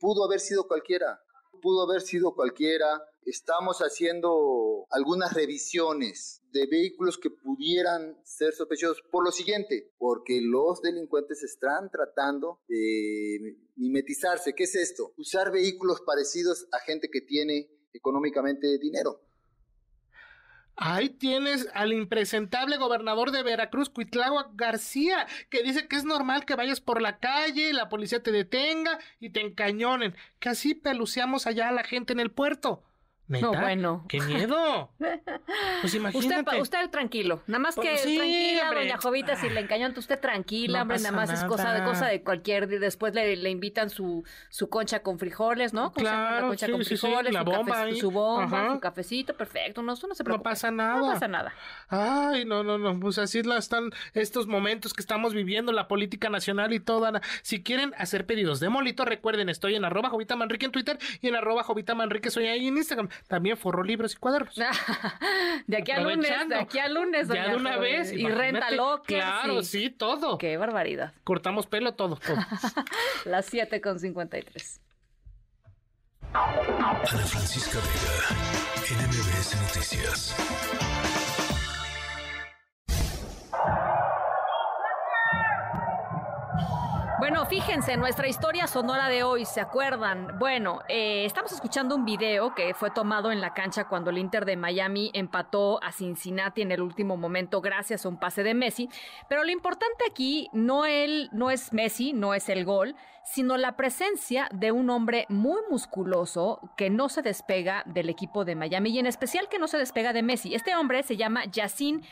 pudo 0.00 0.24
haber 0.24 0.40
sido 0.40 0.66
cualquiera 0.66 1.20
pudo 1.64 1.90
haber 1.90 2.02
sido 2.02 2.34
cualquiera. 2.34 2.86
Estamos 3.24 3.78
haciendo 3.78 4.84
algunas 4.90 5.32
revisiones 5.32 6.42
de 6.52 6.66
vehículos 6.66 7.16
que 7.16 7.30
pudieran 7.30 8.20
ser 8.22 8.52
sospechosos 8.52 9.02
por 9.10 9.24
lo 9.24 9.32
siguiente, 9.32 9.90
porque 9.96 10.42
los 10.42 10.82
delincuentes 10.82 11.42
están 11.42 11.90
tratando 11.90 12.60
de 12.68 13.56
mimetizarse. 13.76 14.52
¿Qué 14.52 14.64
es 14.64 14.74
esto? 14.74 15.14
Usar 15.16 15.50
vehículos 15.50 16.02
parecidos 16.02 16.68
a 16.70 16.80
gente 16.80 17.08
que 17.10 17.22
tiene 17.22 17.70
económicamente 17.94 18.78
dinero. 18.78 19.22
Ahí 20.76 21.08
tienes 21.08 21.68
al 21.74 21.92
impresentable 21.92 22.76
gobernador 22.78 23.30
de 23.30 23.44
Veracruz, 23.44 23.90
Cuitlagua 23.90 24.50
García, 24.54 25.26
que 25.48 25.62
dice 25.62 25.86
que 25.86 25.96
es 25.96 26.04
normal 26.04 26.44
que 26.44 26.56
vayas 26.56 26.80
por 26.80 27.00
la 27.00 27.18
calle, 27.18 27.72
la 27.72 27.88
policía 27.88 28.22
te 28.22 28.32
detenga 28.32 28.98
y 29.20 29.30
te 29.30 29.40
encañonen, 29.40 30.16
que 30.40 30.48
así 30.48 30.74
peluceamos 30.74 31.46
allá 31.46 31.68
a 31.68 31.72
la 31.72 31.84
gente 31.84 32.12
en 32.12 32.20
el 32.20 32.32
puerto. 32.32 32.82
No, 33.26 33.52
bueno. 33.52 34.04
¡Qué 34.08 34.20
miedo! 34.20 34.90
Pues 35.80 35.94
imagínate. 35.94 36.50
Usted, 36.50 36.60
usted 36.60 36.90
tranquilo. 36.90 37.42
Nada 37.46 37.58
más 37.58 37.74
que 37.74 37.94
tranquila, 37.94 38.70
doña 38.74 38.98
Jovita, 38.98 39.36
si 39.36 39.48
le 39.48 39.60
encañan, 39.60 39.94
usted 39.96 40.20
tranquila, 40.20 40.82
hombre, 40.82 40.98
nada 40.98 41.12
más 41.12 41.30
es 41.30 41.44
cosa 41.44 41.72
de 41.72 41.82
cosa 41.82 42.06
de 42.06 42.22
cualquier 42.22 42.68
después 42.68 43.14
le, 43.14 43.36
le 43.36 43.50
invitan 43.50 43.88
su, 43.88 44.24
su 44.50 44.68
concha 44.68 45.00
con 45.00 45.18
frijoles, 45.18 45.72
¿no? 45.72 45.92
Claro, 45.92 46.42
la 46.42 46.48
concha 46.48 46.70
con 46.70 46.84
frijoles, 46.84 47.32
la 47.32 47.40
su, 47.40 47.44
bomba 47.46 47.92
su 47.94 48.10
bomba, 48.10 48.74
su 48.74 48.80
cafecito, 48.80 49.34
perfecto, 49.34 49.82
no, 49.82 49.94
eso 49.94 50.06
no 50.06 50.14
se 50.14 50.24
preocupe. 50.24 50.48
No 50.48 50.50
pasa 50.50 50.70
nada. 50.70 50.98
No 50.98 51.06
pasa 51.12 51.28
nada. 51.28 51.54
Ay, 51.88 52.44
no, 52.44 52.62
no, 52.62 52.78
no, 52.78 52.98
pues 53.00 53.18
así 53.18 53.42
están 53.56 53.90
estos 54.12 54.46
momentos 54.46 54.92
que 54.92 55.00
estamos 55.00 55.32
viviendo, 55.34 55.72
la 55.72 55.88
política 55.88 56.28
nacional 56.28 56.72
y 56.72 56.80
toda. 56.80 57.20
Si 57.42 57.62
quieren 57.62 57.94
hacer 57.96 58.26
pedidos 58.26 58.60
de 58.60 58.68
molito, 58.68 59.04
recuerden, 59.04 59.48
estoy 59.48 59.76
en 59.76 59.84
arroba 59.84 60.10
Jovita 60.10 60.36
Manrique 60.36 60.66
en 60.66 60.72
Twitter 60.72 60.98
y 61.20 61.28
en 61.28 61.36
arroba 61.36 61.62
Jovita 61.62 61.94
Manrique 61.94 62.30
soy 62.30 62.46
ahí 62.46 62.66
en 62.66 62.76
Instagram 62.76 63.08
también 63.28 63.56
forró 63.56 63.82
libros 63.82 64.14
y 64.14 64.16
cuadernos. 64.16 64.54
de 65.66 65.76
aquí 65.76 65.92
a 65.92 66.00
lunes, 66.00 66.48
de 66.48 66.54
aquí 66.54 66.78
a 66.78 66.88
lunes. 66.88 67.28
Ya 67.28 67.48
de 67.48 67.56
una 67.56 67.76
vez. 67.78 68.12
Y 68.12 68.26
renta 68.28 68.70
loca. 68.70 69.04
Claro, 69.06 69.62
sí. 69.62 69.90
todo. 69.90 70.38
Qué 70.38 70.56
barbaridad. 70.56 71.12
Cortamos 71.24 71.66
pelo, 71.66 71.94
todo, 71.94 72.16
todo. 72.16 72.36
Las 73.24 73.46
7 73.46 73.80
con 73.80 73.98
53. 73.98 74.80
Ana 76.34 77.00
Francisca 77.06 77.78
Vega, 77.78 79.06
NMBS 79.06 79.60
Noticias. 79.62 81.23
Bueno, 87.24 87.46
fíjense, 87.46 87.96
nuestra 87.96 88.28
historia 88.28 88.66
sonora 88.66 89.08
de 89.08 89.22
hoy, 89.22 89.46
¿se 89.46 89.62
acuerdan? 89.62 90.38
Bueno, 90.38 90.82
eh, 90.90 91.24
estamos 91.24 91.52
escuchando 91.52 91.96
un 91.96 92.04
video 92.04 92.54
que 92.54 92.74
fue 92.74 92.90
tomado 92.90 93.32
en 93.32 93.40
la 93.40 93.54
cancha 93.54 93.88
cuando 93.88 94.10
el 94.10 94.18
Inter 94.18 94.44
de 94.44 94.58
Miami 94.58 95.10
empató 95.14 95.82
a 95.82 95.90
Cincinnati 95.90 96.60
en 96.60 96.70
el 96.70 96.82
último 96.82 97.16
momento 97.16 97.62
gracias 97.62 98.04
a 98.04 98.10
un 98.10 98.18
pase 98.18 98.42
de 98.42 98.52
Messi. 98.52 98.90
Pero 99.26 99.42
lo 99.42 99.50
importante 99.50 100.04
aquí 100.06 100.50
no, 100.52 100.84
él, 100.84 101.30
no 101.32 101.50
es 101.50 101.72
Messi, 101.72 102.12
no 102.12 102.34
es 102.34 102.50
el 102.50 102.66
gol, 102.66 102.94
sino 103.24 103.56
la 103.56 103.76
presencia 103.76 104.48
de 104.52 104.70
un 104.70 104.90
hombre 104.90 105.26
muy 105.28 105.60
musculoso 105.70 106.60
que 106.76 106.90
no 106.90 107.08
se 107.08 107.22
despega 107.22 107.82
del 107.86 108.08
equipo 108.08 108.44
de 108.44 108.54
Miami 108.54 108.90
y 108.90 108.98
en 108.98 109.06
especial 109.06 109.48
que 109.48 109.58
no 109.58 109.66
se 109.66 109.78
despega 109.78 110.12
de 110.12 110.22
Messi. 110.22 110.54
Este 110.54 110.76
hombre 110.76 111.02
se 111.02 111.16
llama 111.16 111.44
Yacine 111.46 112.02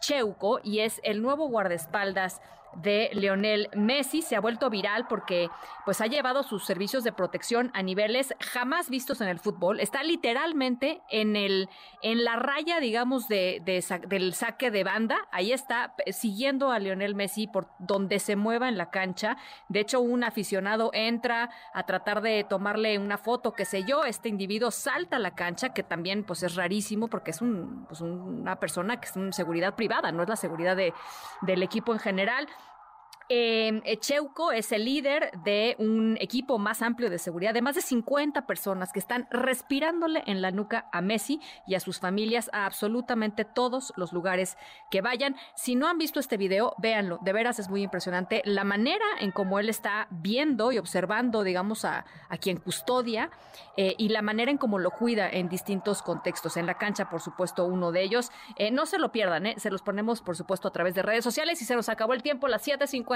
Cheuco 0.00 0.60
y 0.62 0.80
es 0.80 1.00
el 1.04 1.22
nuevo 1.22 1.48
guardaespaldas 1.48 2.40
de 2.76 3.10
Leonel 3.12 3.68
Messi 3.74 4.22
se 4.22 4.36
ha 4.36 4.40
vuelto 4.40 4.70
viral 4.70 5.06
porque 5.08 5.48
pues 5.84 6.00
ha 6.00 6.06
llevado 6.06 6.42
sus 6.42 6.64
servicios 6.64 7.04
de 7.04 7.12
protección 7.12 7.70
a 7.74 7.82
niveles 7.82 8.34
jamás 8.40 8.88
vistos 8.88 9.20
en 9.20 9.28
el 9.28 9.38
fútbol. 9.38 9.80
Está 9.80 10.02
literalmente 10.02 11.02
en 11.10 11.36
el 11.36 11.68
en 12.02 12.24
la 12.24 12.36
raya, 12.36 12.80
digamos, 12.80 13.28
de, 13.28 13.62
del 14.08 14.34
saque 14.34 14.70
de 14.70 14.84
banda. 14.84 15.28
Ahí 15.30 15.52
está 15.52 15.94
siguiendo 16.10 16.70
a 16.70 16.78
Leonel 16.78 17.14
Messi 17.14 17.46
por 17.46 17.68
donde 17.78 18.18
se 18.18 18.36
mueva 18.36 18.68
en 18.68 18.78
la 18.78 18.90
cancha. 18.90 19.36
De 19.68 19.80
hecho, 19.80 20.00
un 20.00 20.24
aficionado 20.24 20.61
entra 20.92 21.50
a 21.72 21.82
tratar 21.84 22.22
de 22.22 22.44
tomarle 22.44 22.98
una 22.98 23.18
foto, 23.18 23.52
qué 23.52 23.64
sé 23.64 23.84
yo. 23.84 24.04
Este 24.04 24.28
individuo 24.28 24.70
salta 24.70 25.16
a 25.16 25.18
la 25.18 25.34
cancha, 25.34 25.72
que 25.72 25.82
también 25.82 26.24
pues 26.24 26.42
es 26.42 26.54
rarísimo 26.54 27.08
porque 27.08 27.30
es 27.30 27.40
un, 27.40 27.86
pues, 27.88 28.00
una 28.00 28.58
persona 28.58 29.00
que 29.00 29.08
es 29.08 29.16
una 29.16 29.32
seguridad 29.32 29.74
privada, 29.74 30.12
no 30.12 30.22
es 30.22 30.28
la 30.28 30.36
seguridad 30.36 30.76
de, 30.76 30.92
del 31.42 31.62
equipo 31.62 31.92
en 31.92 31.98
general. 31.98 32.48
Eh, 33.28 33.80
Cheuco 34.00 34.52
es 34.52 34.72
el 34.72 34.84
líder 34.84 35.30
de 35.44 35.76
un 35.78 36.16
equipo 36.20 36.58
más 36.58 36.82
amplio 36.82 37.10
de 37.10 37.18
seguridad 37.18 37.54
de 37.54 37.62
más 37.62 37.74
de 37.74 37.82
50 37.82 38.46
personas 38.46 38.92
que 38.92 38.98
están 38.98 39.26
respirándole 39.30 40.22
en 40.26 40.42
la 40.42 40.50
nuca 40.50 40.88
a 40.92 41.00
Messi 41.00 41.40
y 41.66 41.74
a 41.74 41.80
sus 41.80 42.00
familias 42.00 42.50
a 42.52 42.66
absolutamente 42.66 43.44
todos 43.44 43.92
los 43.96 44.12
lugares 44.12 44.56
que 44.90 45.00
vayan. 45.00 45.36
Si 45.54 45.74
no 45.74 45.88
han 45.88 45.98
visto 45.98 46.20
este 46.20 46.36
video, 46.36 46.74
véanlo. 46.78 47.18
De 47.22 47.32
veras 47.32 47.58
es 47.58 47.68
muy 47.68 47.82
impresionante 47.82 48.42
la 48.44 48.64
manera 48.64 49.04
en 49.20 49.30
cómo 49.30 49.58
él 49.58 49.68
está 49.68 50.08
viendo 50.10 50.72
y 50.72 50.78
observando, 50.78 51.42
digamos, 51.42 51.84
a, 51.84 52.04
quien 52.40 52.56
custodia 52.56 53.30
eh, 53.76 53.94
y 53.98 54.08
la 54.08 54.22
manera 54.22 54.50
en 54.50 54.58
cómo 54.58 54.78
lo 54.78 54.90
cuida 54.90 55.28
en 55.30 55.48
distintos 55.48 56.02
contextos. 56.02 56.56
En 56.56 56.66
la 56.66 56.74
cancha, 56.74 57.08
por 57.08 57.20
supuesto, 57.20 57.66
uno 57.66 57.92
de 57.92 58.02
ellos. 58.02 58.30
Eh, 58.56 58.70
no 58.70 58.86
se 58.86 58.98
lo 58.98 59.12
pierdan, 59.12 59.46
¿eh? 59.46 59.54
se 59.58 59.70
los 59.70 59.82
ponemos, 59.82 60.22
por 60.22 60.36
supuesto, 60.36 60.66
a 60.66 60.72
través 60.72 60.94
de 60.94 61.02
redes 61.02 61.22
sociales 61.22 61.62
y 61.62 61.64
se 61.64 61.76
nos 61.76 61.88
acabó 61.88 62.14
el 62.14 62.22
tiempo, 62.22 62.48
las 62.48 62.66
7.50 62.66 63.11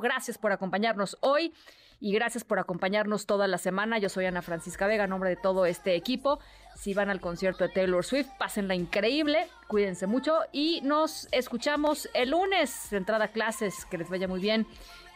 Gracias 0.00 0.38
por 0.38 0.52
acompañarnos 0.52 1.16
hoy 1.20 1.52
y 2.00 2.12
gracias 2.12 2.44
por 2.44 2.58
acompañarnos 2.58 3.26
toda 3.26 3.46
la 3.48 3.58
semana. 3.58 3.98
Yo 3.98 4.08
soy 4.08 4.26
Ana 4.26 4.42
Francisca 4.42 4.86
Vega, 4.86 5.04
en 5.04 5.10
nombre 5.10 5.30
de 5.30 5.36
todo 5.36 5.66
este 5.66 5.94
equipo. 5.94 6.38
Si 6.76 6.94
van 6.94 7.10
al 7.10 7.20
concierto 7.20 7.64
de 7.64 7.70
Taylor 7.70 8.04
Swift, 8.04 8.28
pásenla 8.38 8.74
increíble, 8.74 9.48
cuídense 9.66 10.06
mucho 10.06 10.40
y 10.52 10.80
nos 10.82 11.26
escuchamos 11.32 12.08
el 12.14 12.30
lunes, 12.30 12.92
entrada 12.92 13.26
a 13.26 13.28
clases, 13.28 13.84
que 13.86 13.98
les 13.98 14.08
vaya 14.08 14.28
muy 14.28 14.40
bien, 14.40 14.66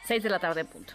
6 0.07 0.23
de 0.23 0.31
la 0.31 0.41
tarde 0.41 0.63
en 0.63 0.67
punto. 0.67 0.95